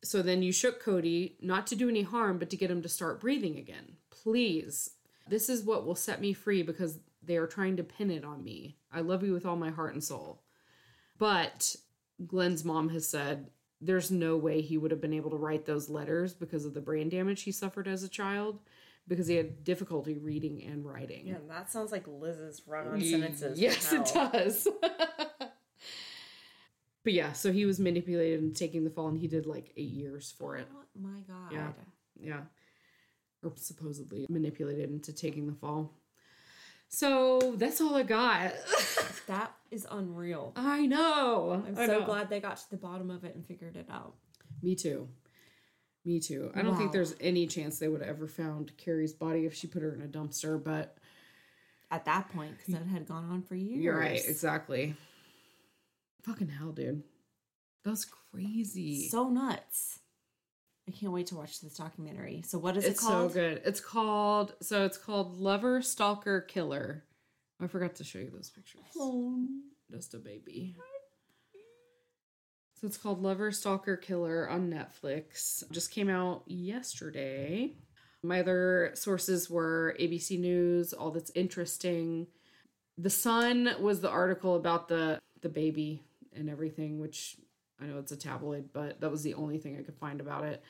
So 0.03 0.21
then 0.21 0.43
you 0.43 0.51
shook 0.51 0.79
Cody, 0.79 1.37
not 1.41 1.65
to 1.67 1.75
do 1.75 1.89
any 1.89 2.03
harm, 2.03 2.37
but 2.37 2.49
to 2.51 2.57
get 2.57 2.69
him 2.69 2.81
to 2.83 2.89
start 2.89 3.21
breathing 3.21 3.57
again. 3.57 3.93
Please. 4.11 4.91
This 5.27 5.49
is 5.49 5.63
what 5.63 5.85
will 5.85 5.95
set 5.95 6.21
me 6.21 6.33
free 6.33 6.61
because 6.61 6.99
they 7.23 7.37
are 7.37 7.47
trying 7.47 7.77
to 7.77 7.83
pin 7.83 8.11
it 8.11 8.23
on 8.23 8.43
me. 8.43 8.77
I 8.91 9.01
love 9.01 9.23
you 9.23 9.33
with 9.33 9.45
all 9.45 9.55
my 9.55 9.71
heart 9.71 9.93
and 9.93 10.03
soul. 10.03 10.43
But 11.17 11.75
Glenn's 12.27 12.63
mom 12.63 12.89
has 12.89 13.07
said 13.07 13.49
there's 13.81 14.11
no 14.11 14.37
way 14.37 14.61
he 14.61 14.77
would 14.77 14.91
have 14.91 15.01
been 15.01 15.13
able 15.13 15.31
to 15.31 15.37
write 15.37 15.65
those 15.65 15.89
letters 15.89 16.33
because 16.33 16.65
of 16.65 16.73
the 16.73 16.81
brain 16.81 17.09
damage 17.09 17.43
he 17.43 17.51
suffered 17.51 17.87
as 17.87 18.03
a 18.03 18.09
child 18.09 18.59
because 19.07 19.27
he 19.27 19.35
had 19.35 19.63
difficulty 19.63 20.17
reading 20.17 20.63
and 20.63 20.85
writing. 20.85 21.27
Yeah, 21.27 21.37
that 21.49 21.71
sounds 21.71 21.91
like 21.91 22.05
Liz's 22.07 22.61
run 22.67 22.87
on 22.87 23.01
sentences. 23.01 23.59
Yes, 23.59 23.91
it 23.93 24.05
does. 24.13 24.67
but 27.03 27.13
yeah, 27.13 27.33
so 27.33 27.51
he 27.51 27.65
was 27.65 27.79
manipulated 27.79 28.41
and 28.41 28.55
taking 28.55 28.83
the 28.83 28.89
fall, 28.89 29.07
and 29.07 29.17
he 29.17 29.27
did 29.27 29.45
like 29.45 29.71
eight 29.77 29.91
years 29.91 30.33
for 30.37 30.55
it. 30.57 30.67
Oh 30.73 30.83
my 30.99 31.19
god. 31.21 31.51
Yeah. 31.51 31.71
Yeah. 32.19 32.41
Or 33.43 33.53
supposedly 33.57 34.25
manipulated 34.29 34.89
into 34.89 35.13
taking 35.13 35.45
the 35.47 35.53
fall. 35.53 35.93
So 36.89 37.55
that's 37.57 37.81
all 37.81 37.95
I 37.95 38.03
got. 38.03 38.53
That 39.27 39.55
is 39.71 39.87
unreal. 39.89 40.53
I 40.55 40.85
know. 40.85 41.63
I'm 41.67 41.75
I 41.75 41.87
so 41.87 41.99
know. 41.99 42.05
glad 42.05 42.29
they 42.29 42.39
got 42.39 42.57
to 42.57 42.69
the 42.69 42.77
bottom 42.77 43.09
of 43.09 43.23
it 43.23 43.33
and 43.33 43.43
figured 43.43 43.75
it 43.75 43.87
out. 43.89 44.13
Me 44.61 44.75
too. 44.75 45.07
Me 46.05 46.19
too. 46.19 46.51
I 46.55 46.61
don't 46.61 46.77
think 46.77 46.91
there's 46.91 47.15
any 47.19 47.47
chance 47.47 47.79
they 47.79 47.87
would 47.87 48.01
have 48.01 48.09
ever 48.09 48.27
found 48.27 48.77
Cari's 48.77 49.13
body 49.13 49.45
if 49.45 49.53
she 49.55 49.65
put 49.67 49.81
her 49.81 49.91
in 49.93 50.01
a 50.01 50.07
dumpster, 50.07 50.63
but 50.63 50.97
At 51.89 52.05
that 52.05 52.29
point, 52.29 52.55
because 52.57 52.75
it 52.79 52.85
had 52.87 53.07
gone 53.07 53.27
on 53.31 53.41
for 53.41 53.55
years. 53.55 53.83
you're 53.83 53.97
right. 53.99 54.21
Exactly. 54.27 54.95
Fucking 56.23 56.49
hell, 56.49 56.71
dude. 56.71 57.03
That's 57.83 58.05
crazy. 58.05 59.07
So 59.09 59.29
nuts. 59.29 59.99
I 60.87 60.91
can't 60.91 61.11
wait 61.11 61.27
to 61.27 61.35
watch 61.35 61.61
this 61.61 61.75
documentary. 61.77 62.43
So 62.45 62.59
what 62.59 62.77
is 62.77 62.85
it's 62.85 63.01
it 63.01 63.05
called? 63.05 63.25
It's 63.25 63.33
so 63.33 63.39
good. 63.39 63.61
It's 63.65 63.79
called 63.79 64.53
so 64.61 64.85
it's 64.85 64.97
called 64.97 65.37
Lover 65.37 65.81
Stalker 65.81 66.41
Killer. 66.41 67.03
I 67.59 67.67
forgot 67.67 67.95
to 67.95 68.03
show 68.03 68.19
you 68.19 68.29
those 68.31 68.49
pictures. 68.51 68.81
Oh, 68.97 69.47
Just 69.89 70.13
a 70.13 70.17
baby. 70.19 70.75
So 72.79 72.87
it's 72.87 72.97
called 72.97 73.23
Lover 73.23 73.51
Stalker 73.51 73.95
Killer 73.95 74.49
on 74.49 74.69
Netflix. 74.69 75.63
Just 75.71 75.91
came 75.91 76.09
out 76.09 76.43
yesterday. 76.45 77.73
My 78.21 78.41
other 78.41 78.91
sources 78.95 79.49
were 79.49 79.95
ABC 79.99 80.39
News, 80.39 80.91
All 80.91 81.11
That's 81.11 81.31
Interesting. 81.35 82.27
The 82.97 83.09
Sun 83.09 83.75
was 83.79 84.01
the 84.01 84.09
article 84.09 84.55
about 84.55 84.87
the 84.87 85.19
the 85.41 85.49
baby 85.49 86.01
and 86.35 86.49
everything, 86.49 86.99
which 86.99 87.37
I 87.81 87.85
know 87.85 87.99
it's 87.99 88.11
a 88.11 88.17
tabloid, 88.17 88.69
but 88.73 88.99
that 88.99 89.11
was 89.11 89.23
the 89.23 89.35
only 89.35 89.57
thing 89.57 89.77
I 89.77 89.83
could 89.83 89.97
find 89.97 90.19
about 90.19 90.43
it. 90.43 90.61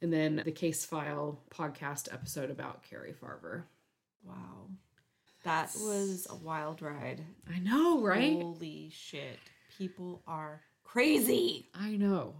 And 0.00 0.12
then 0.12 0.40
the 0.44 0.52
Case 0.52 0.84
File 0.84 1.40
podcast 1.50 2.12
episode 2.12 2.50
about 2.50 2.84
Cari 2.88 3.12
Farver. 3.12 3.64
wow. 4.24 4.68
That 5.42 5.74
was 5.80 6.26
a 6.30 6.36
wild 6.36 6.82
ride. 6.82 7.22
I 7.52 7.58
know, 7.60 8.02
right? 8.02 8.40
Holy 8.40 8.90
shit. 8.92 9.38
People 9.78 10.22
are 10.26 10.60
crazy. 10.92 11.68
I 11.74 11.96
know. 11.96 12.34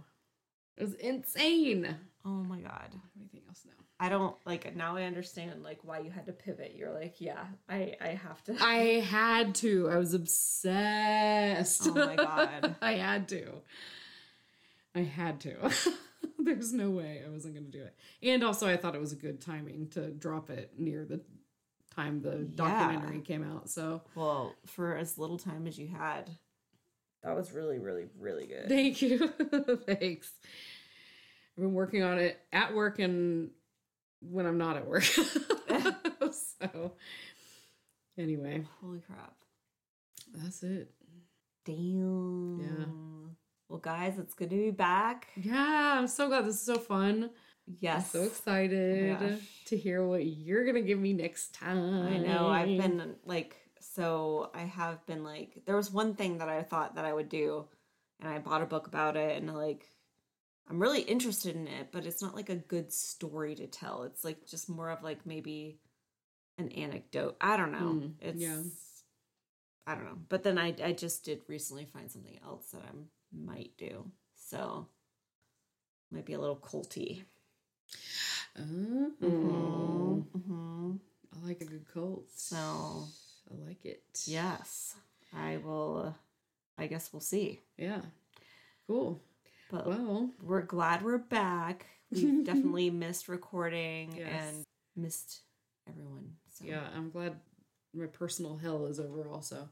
It 0.77 0.83
was 0.83 0.93
insane. 0.95 1.95
Oh 2.25 2.29
my 2.43 2.59
god. 2.59 2.89
Anything 3.19 3.41
else 3.47 3.65
now? 3.65 3.73
I 3.99 4.09
don't 4.09 4.35
like 4.45 4.75
now 4.75 4.95
I 4.95 5.03
understand 5.03 5.63
like 5.63 5.79
why 5.83 5.99
you 5.99 6.11
had 6.11 6.25
to 6.25 6.33
pivot. 6.33 6.73
You're 6.75 6.93
like, 6.93 7.21
yeah, 7.21 7.45
I 7.69 7.95
I 8.01 8.09
have 8.09 8.43
to 8.45 8.55
I 8.59 8.99
had 8.99 9.55
to. 9.55 9.89
I 9.89 9.97
was 9.97 10.13
obsessed. 10.13 11.87
Oh 11.87 11.93
my 11.93 12.15
God. 12.15 12.75
I 12.81 12.93
had 12.93 13.27
to. 13.29 13.45
I 14.95 15.01
had 15.01 15.39
to. 15.41 15.71
There's 16.39 16.73
no 16.73 16.89
way 16.89 17.21
I 17.25 17.29
wasn't 17.29 17.53
going 17.53 17.71
to 17.71 17.71
do 17.71 17.83
it. 17.83 17.95
And 18.23 18.43
also, 18.43 18.67
I 18.67 18.75
thought 18.75 18.95
it 18.95 19.01
was 19.01 19.13
a 19.13 19.15
good 19.15 19.39
timing 19.41 19.87
to 19.91 20.09
drop 20.11 20.49
it 20.49 20.73
near 20.77 21.05
the 21.05 21.21
time 21.95 22.21
the 22.21 22.37
documentary 22.37 23.21
came 23.21 23.43
out. 23.43 23.69
So 23.69 24.01
Well, 24.15 24.53
for 24.65 24.95
as 24.95 25.17
little 25.17 25.37
time 25.37 25.67
as 25.67 25.77
you 25.77 25.87
had, 25.87 26.29
that 27.23 27.35
was 27.35 27.51
really, 27.51 27.79
really, 27.79 28.05
really 28.19 28.47
good. 28.47 28.67
thank 28.67 29.01
you. 29.01 29.27
Thanks. 29.85 30.31
I've 31.57 31.63
been 31.63 31.73
working 31.73 32.03
on 32.03 32.17
it 32.17 32.39
at 32.51 32.73
work 32.73 32.99
and 32.99 33.51
when 34.21 34.45
I'm 34.45 34.57
not 34.57 34.77
at 34.77 34.87
work. 34.87 35.03
so, 36.63 36.93
anyway, 38.17 38.65
Holy 38.81 38.99
crap. 38.99 39.35
that's 40.33 40.63
it. 40.63 40.91
Damn. 41.65 42.59
Yeah. 42.59 42.85
Well, 43.69 43.79
guys, 43.79 44.17
it's 44.17 44.33
good 44.33 44.49
to 44.49 44.55
be 44.55 44.71
back. 44.71 45.27
Yeah, 45.35 45.95
I'm 45.97 46.07
so 46.07 46.27
glad 46.27 46.45
this 46.45 46.55
is 46.55 46.61
so 46.61 46.77
fun. 46.77 47.29
Yes. 47.79 48.15
I'm 48.15 48.21
so 48.21 48.27
excited 48.27 49.17
oh 49.21 49.29
gosh. 49.29 49.39
to 49.65 49.77
hear 49.77 50.05
what 50.05 50.25
you're 50.25 50.65
gonna 50.65 50.81
give 50.81 50.99
me 50.99 51.13
next 51.13 51.53
time. 51.53 52.07
I 52.07 52.17
know. 52.17 52.47
I've 52.47 52.67
been 52.67 53.15
like 53.25 53.55
so 53.95 54.51
I 54.53 54.61
have 54.61 55.05
been 55.05 55.23
like, 55.23 55.63
there 55.65 55.75
was 55.75 55.91
one 55.91 56.15
thing 56.15 56.37
that 56.37 56.49
I 56.49 56.63
thought 56.63 56.95
that 56.95 57.05
I 57.05 57.13
would 57.13 57.29
do, 57.29 57.65
and 58.19 58.29
I 58.29 58.39
bought 58.39 58.61
a 58.61 58.67
book 58.67 58.87
about 58.87 59.17
it, 59.17 59.37
and 59.37 59.53
like, 59.53 59.89
I'm 60.69 60.81
really 60.81 61.01
interested 61.01 61.55
in 61.55 61.67
it, 61.67 61.89
but 61.91 62.05
it's 62.05 62.21
not 62.21 62.35
like 62.35 62.49
a 62.49 62.55
good 62.55 62.93
story 62.93 63.55
to 63.55 63.67
tell. 63.67 64.03
It's 64.03 64.23
like 64.23 64.45
just 64.47 64.69
more 64.69 64.89
of 64.89 65.03
like 65.03 65.25
maybe 65.25 65.79
an 66.57 66.69
anecdote. 66.69 67.35
I 67.41 67.57
don't 67.57 67.71
know. 67.71 67.97
Mm, 67.99 68.11
it's 68.21 68.41
yeah. 68.41 68.61
I 69.87 69.95
don't 69.95 70.05
know. 70.05 70.17
But 70.29 70.43
then 70.43 70.57
I 70.57 70.73
I 70.83 70.93
just 70.93 71.25
did 71.25 71.41
recently 71.47 71.85
find 71.91 72.09
something 72.09 72.39
else 72.45 72.67
that 72.71 72.83
I 72.83 72.95
might 73.33 73.71
do. 73.77 74.05
So 74.35 74.87
might 76.11 76.25
be 76.25 76.33
a 76.33 76.39
little 76.39 76.57
culty. 76.57 77.23
Oh, 78.57 80.23
Mm-hmm. 80.35 80.91
I 81.33 81.47
like 81.47 81.61
a 81.61 81.65
good 81.65 81.85
cult. 81.93 82.25
So 82.35 83.07
I 83.51 83.67
like 83.67 83.85
it. 83.85 84.03
yes, 84.25 84.95
I 85.35 85.57
will. 85.57 86.03
Uh, 86.07 86.13
I 86.81 86.87
guess 86.87 87.11
we'll 87.13 87.19
see. 87.19 87.59
Yeah. 87.77 88.01
Cool. 88.87 89.21
But 89.69 89.87
Well, 89.87 90.29
we're 90.41 90.61
glad 90.63 91.01
we're 91.03 91.17
back. 91.17 91.85
We've 92.11 92.43
definitely 92.45 92.89
missed 92.89 93.27
recording 93.29 94.15
Yes. 94.17 94.29
and 94.53 94.65
missed 94.95 95.41
everyone. 95.87 96.33
So 96.53 96.65
yeah, 96.65 96.83
I'm 96.95 97.09
glad 97.09 97.35
my 97.93 98.05
personal 98.07 98.57
hell 98.57 98.85
is 98.87 98.99
over 98.99 99.27
also. 99.29 99.69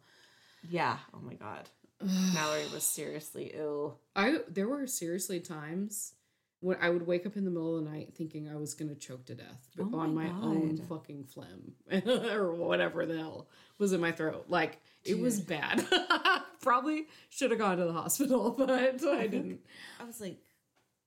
yeah. 0.70 0.98
Oh 1.14 1.20
my 1.20 1.34
god, 1.34 1.68
Mallory 2.34 2.66
was 2.74 2.84
seriously 2.84 3.52
ill. 3.54 4.00
I 4.16 4.40
there 4.48 4.68
were 4.68 4.88
seriously 4.88 5.40
times 5.42 6.14
when 6.62 6.78
I 6.82 6.90
would 6.90 7.08
wake 7.08 7.26
up 7.26 7.38
in 7.38 7.46
the 7.46 7.52
middle 7.52 7.78
of 7.78 7.86
the 7.86 7.90
night 7.90 8.14
thinking 8.16 8.50
I 8.50 8.56
was 8.56 8.74
gonna 8.74 8.96
choke 8.96 9.26
to 9.26 9.36
death 9.36 9.70
Oh 9.80 9.98
on 9.98 10.14
my 10.14 10.26
my, 10.26 10.46
own 10.46 10.78
fucking 10.90 11.24
phlegm 11.26 11.74
or 12.32 12.54
whatever 12.54 13.06
the 13.06 13.18
hell 13.18 13.48
was 13.78 13.94
in 13.94 14.02
my 14.02 14.12
throat. 14.12 14.46
Like 14.50 14.80
it 15.06 15.20
was 15.20 15.40
bad. 15.40 15.86
Probably 16.62 17.08
should 17.30 17.52
have 17.52 17.60
gone 17.60 17.78
to 17.78 17.86
the 17.86 17.94
hospital, 17.94 18.52
but 18.58 18.70
I 18.70 18.92
didn't. 19.28 19.62
I 20.00 20.04
was 20.04 20.20
like 20.20 20.38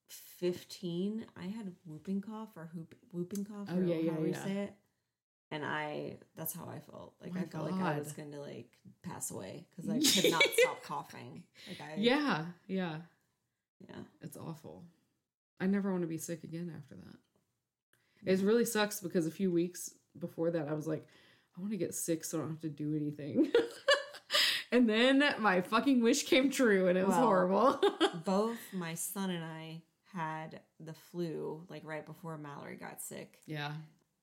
15. 0.08 1.26
I 1.36 1.44
had 1.44 1.72
whooping 1.84 2.22
cough 2.22 2.48
or 2.56 2.70
hoop, 2.74 2.94
whooping 3.12 3.44
cough. 3.44 3.68
Oh, 3.70 3.78
or 3.78 3.84
yeah, 3.84 3.96
yeah, 3.96 4.18
you 4.18 4.26
yeah. 4.32 4.44
say 4.44 4.52
it. 4.52 4.74
And 5.50 5.64
I, 5.64 6.16
that's 6.34 6.54
how 6.54 6.64
I 6.64 6.78
felt. 6.78 7.12
Like 7.20 7.36
I 7.36 7.44
felt 7.44 7.70
like 7.70 7.80
I 7.80 7.98
was 7.98 8.12
going 8.12 8.32
to 8.32 8.40
like 8.40 8.70
pass 9.02 9.30
away 9.30 9.66
because 9.70 9.90
I 9.90 10.00
could 10.22 10.30
not 10.32 10.42
stop 10.58 10.82
coughing. 10.82 11.42
Like 11.68 11.80
I, 11.82 11.94
Yeah, 11.98 12.46
yeah, 12.66 12.96
yeah. 13.86 13.96
it's 14.22 14.38
awful. 14.38 14.84
I 15.62 15.66
never 15.66 15.90
want 15.90 16.02
to 16.02 16.08
be 16.08 16.18
sick 16.18 16.42
again 16.44 16.72
after 16.76 16.96
that. 16.96 17.16
It 18.24 18.40
really 18.44 18.64
sucks 18.64 19.00
because 19.00 19.26
a 19.26 19.30
few 19.30 19.50
weeks 19.50 19.90
before 20.18 20.50
that, 20.50 20.68
I 20.68 20.74
was 20.74 20.86
like, 20.86 21.06
I 21.56 21.60
want 21.60 21.72
to 21.72 21.78
get 21.78 21.94
sick 21.94 22.24
so 22.24 22.38
I 22.38 22.40
don't 22.42 22.50
have 22.50 22.60
to 22.60 22.68
do 22.68 22.94
anything. 22.96 23.50
and 24.72 24.88
then 24.88 25.22
my 25.38 25.60
fucking 25.60 26.02
wish 26.02 26.24
came 26.24 26.50
true 26.50 26.88
and 26.88 26.98
it 26.98 27.06
was 27.06 27.16
Well, 27.16 27.24
horrible. 27.26 27.80
Both 28.24 28.58
my 28.72 28.94
son 28.94 29.30
and 29.30 29.44
I 29.44 29.82
had 30.14 30.60
the 30.80 30.94
flu 30.94 31.64
like 31.68 31.82
right 31.84 32.04
before 32.04 32.36
Mallory 32.38 32.76
got 32.76 33.00
sick, 33.00 33.38
yeah. 33.46 33.72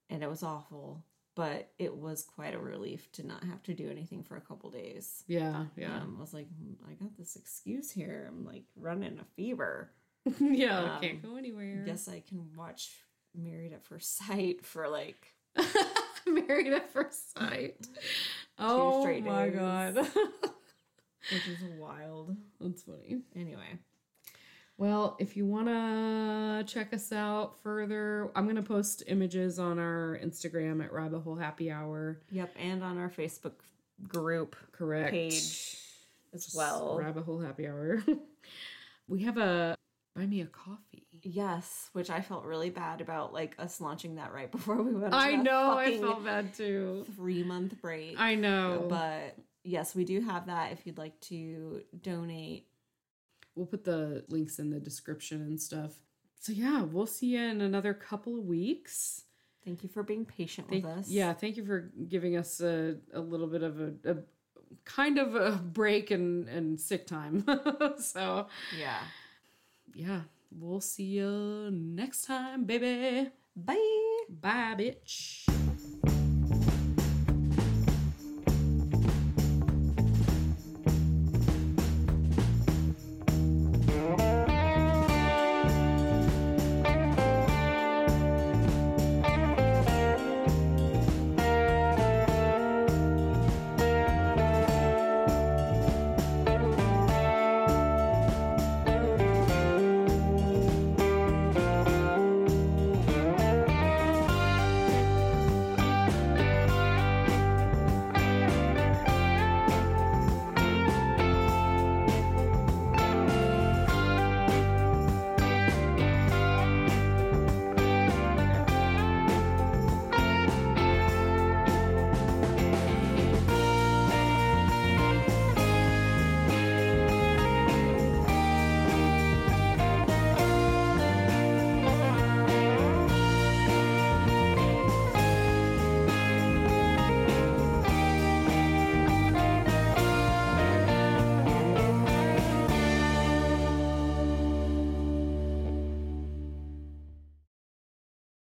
and 0.10 0.24
it 0.24 0.30
was 0.30 0.44
awful. 0.44 1.03
But 1.36 1.72
it 1.78 1.95
was 1.95 2.24
quite 2.24 2.53
a 2.53 2.60
relief 2.60 3.10
to 3.14 3.26
not 3.26 3.44
have 3.45 3.64
to 3.64 3.74
do 3.74 3.90
anything 3.90 4.24
for 4.24 4.36
a 4.36 4.41
couple 4.41 4.70
days. 4.72 5.24
Yeah. 5.28 5.66
Yeah. 5.78 5.95
Um, 5.95 6.16
I 6.18 6.22
was 6.22 6.34
like, 6.34 6.48
"Hmm, 6.49 6.74
I 6.90 6.94
got 6.95 7.16
this 7.18 7.38
excuse 7.38 7.90
here. 7.91 8.26
I'm 8.28 8.45
like 8.45 8.64
running 8.76 9.18
a 9.20 9.26
fever. 9.38 9.91
yeah. 10.40 10.80
um, 10.80 10.90
I 10.91 11.00
can't 11.02 11.22
go 11.24 11.36
anywhere. 11.38 11.84
Guess 11.86 12.08
I 12.08 12.22
can 12.28 12.48
watch 12.56 12.91
Married 13.36 13.74
at 13.74 13.84
First 13.86 14.18
Sight 14.18 14.66
for 14.66 14.88
like 14.88 15.34
Married 16.28 16.74
at 16.74 16.91
first 16.91 17.34
sight. 17.38 17.88
Oh 18.58 19.06
my 19.22 19.50
days. 19.50 19.56
god. 19.56 19.96
which 21.32 21.48
is 21.48 21.58
wild. 21.78 22.36
That's 22.60 22.84
funny. 22.84 23.22
Anyway, 23.36 23.78
Well, 24.78 25.16
if 25.20 25.36
you 25.38 25.46
want 25.46 25.68
to 25.68 26.64
check 26.72 26.94
us 26.94 27.12
out 27.12 27.60
further, 27.64 28.32
I'm 28.36 28.46
going 28.46 28.56
to 28.58 28.62
post 28.62 29.04
images 29.08 29.60
on 29.60 29.80
our 29.80 30.20
Instagram 30.24 30.84
at 30.84 30.91
Rabbit 30.94 31.20
Hole 31.22 31.36
Happy 31.36 31.72
Hour. 31.72 32.20
yep, 32.32 32.54
and 32.60 32.84
on 32.84 32.98
our 32.98 33.10
Facebook 33.10 33.54
group 34.08 34.56
Correct. 34.72 35.12
page 35.12 35.78
as 36.34 36.54
well. 36.56 36.98
Rabbit 37.00 37.24
Hole 37.24 37.40
Happy 37.40 37.68
Hour. 37.68 38.04
we 39.08 39.24
have 39.24 39.38
a 39.38 39.76
buy 40.20 40.26
me 40.26 40.41
a 40.41 40.46
coffee. 40.46 41.08
Yes, 41.24 41.90
which 41.94 42.10
I 42.10 42.22
felt 42.22 42.46
really 42.46 42.70
bad 42.70 43.02
about, 43.02 43.34
like 43.34 43.56
us 43.58 43.80
launching 43.80 44.16
that 44.16 44.34
right 44.34 44.52
before 44.58 44.82
we 44.82 44.94
went. 44.94 45.14
I 45.14 45.36
know. 45.36 45.78
I 45.78 45.98
felt 45.98 46.24
bad 46.24 46.54
too. 46.54 47.06
Three 47.16 47.44
month 47.44 47.82
break. 47.82 48.20
I 48.20 48.36
know. 48.36 48.86
but 48.90 49.36
yes, 49.64 49.96
we 49.96 50.06
do 50.06 50.22
have 50.22 50.48
that. 50.48 50.72
If 50.74 50.86
you'd 50.86 50.98
like 50.98 51.20
to 51.22 51.82
donate, 52.02 52.66
We'll 53.56 53.66
put 53.66 53.84
the 53.84 54.24
links 54.30 54.58
in 54.60 54.70
the 54.70 54.80
description 54.80 55.41
and 55.41 55.62
stuff. 55.62 55.91
So 56.40 56.54
yeah, 56.54 56.84
we'll 56.84 57.06
see 57.06 57.36
you 57.36 57.41
in 57.41 57.60
another 57.60 57.94
couple 57.94 58.38
of 58.40 58.46
weeks. 58.46 59.24
thank 59.66 59.84
you 59.84 59.90
for 59.90 60.02
being 60.02 60.24
patient 60.24 60.70
Thank, 60.70 60.86
with 60.86 60.94
us. 61.00 61.10
Yeah, 61.10 61.34
thank 61.34 61.58
you 61.58 61.66
for 61.66 61.91
giving 62.08 62.38
us 62.38 62.62
a, 62.62 62.96
a 63.14 63.20
little 63.20 63.48
bit 63.48 63.64
of 63.64 63.82
a, 63.82 63.91
a 64.06 64.16
kind 64.86 65.18
of 65.18 65.36
a 65.36 65.52
break 65.58 66.10
and, 66.10 66.48
and 66.48 66.80
sick 66.80 67.06
time. 67.06 67.46
so 68.00 68.48
yeah. 68.80 69.00
Yeah, 69.94 70.22
we'll 70.52 70.82
see 70.82 71.20
you 71.20 71.70
next 71.72 72.26
time, 72.26 72.66
baby. 72.66 73.30
Bye. 73.56 74.26
Bye, 74.30 74.76
bitch. 74.78 75.59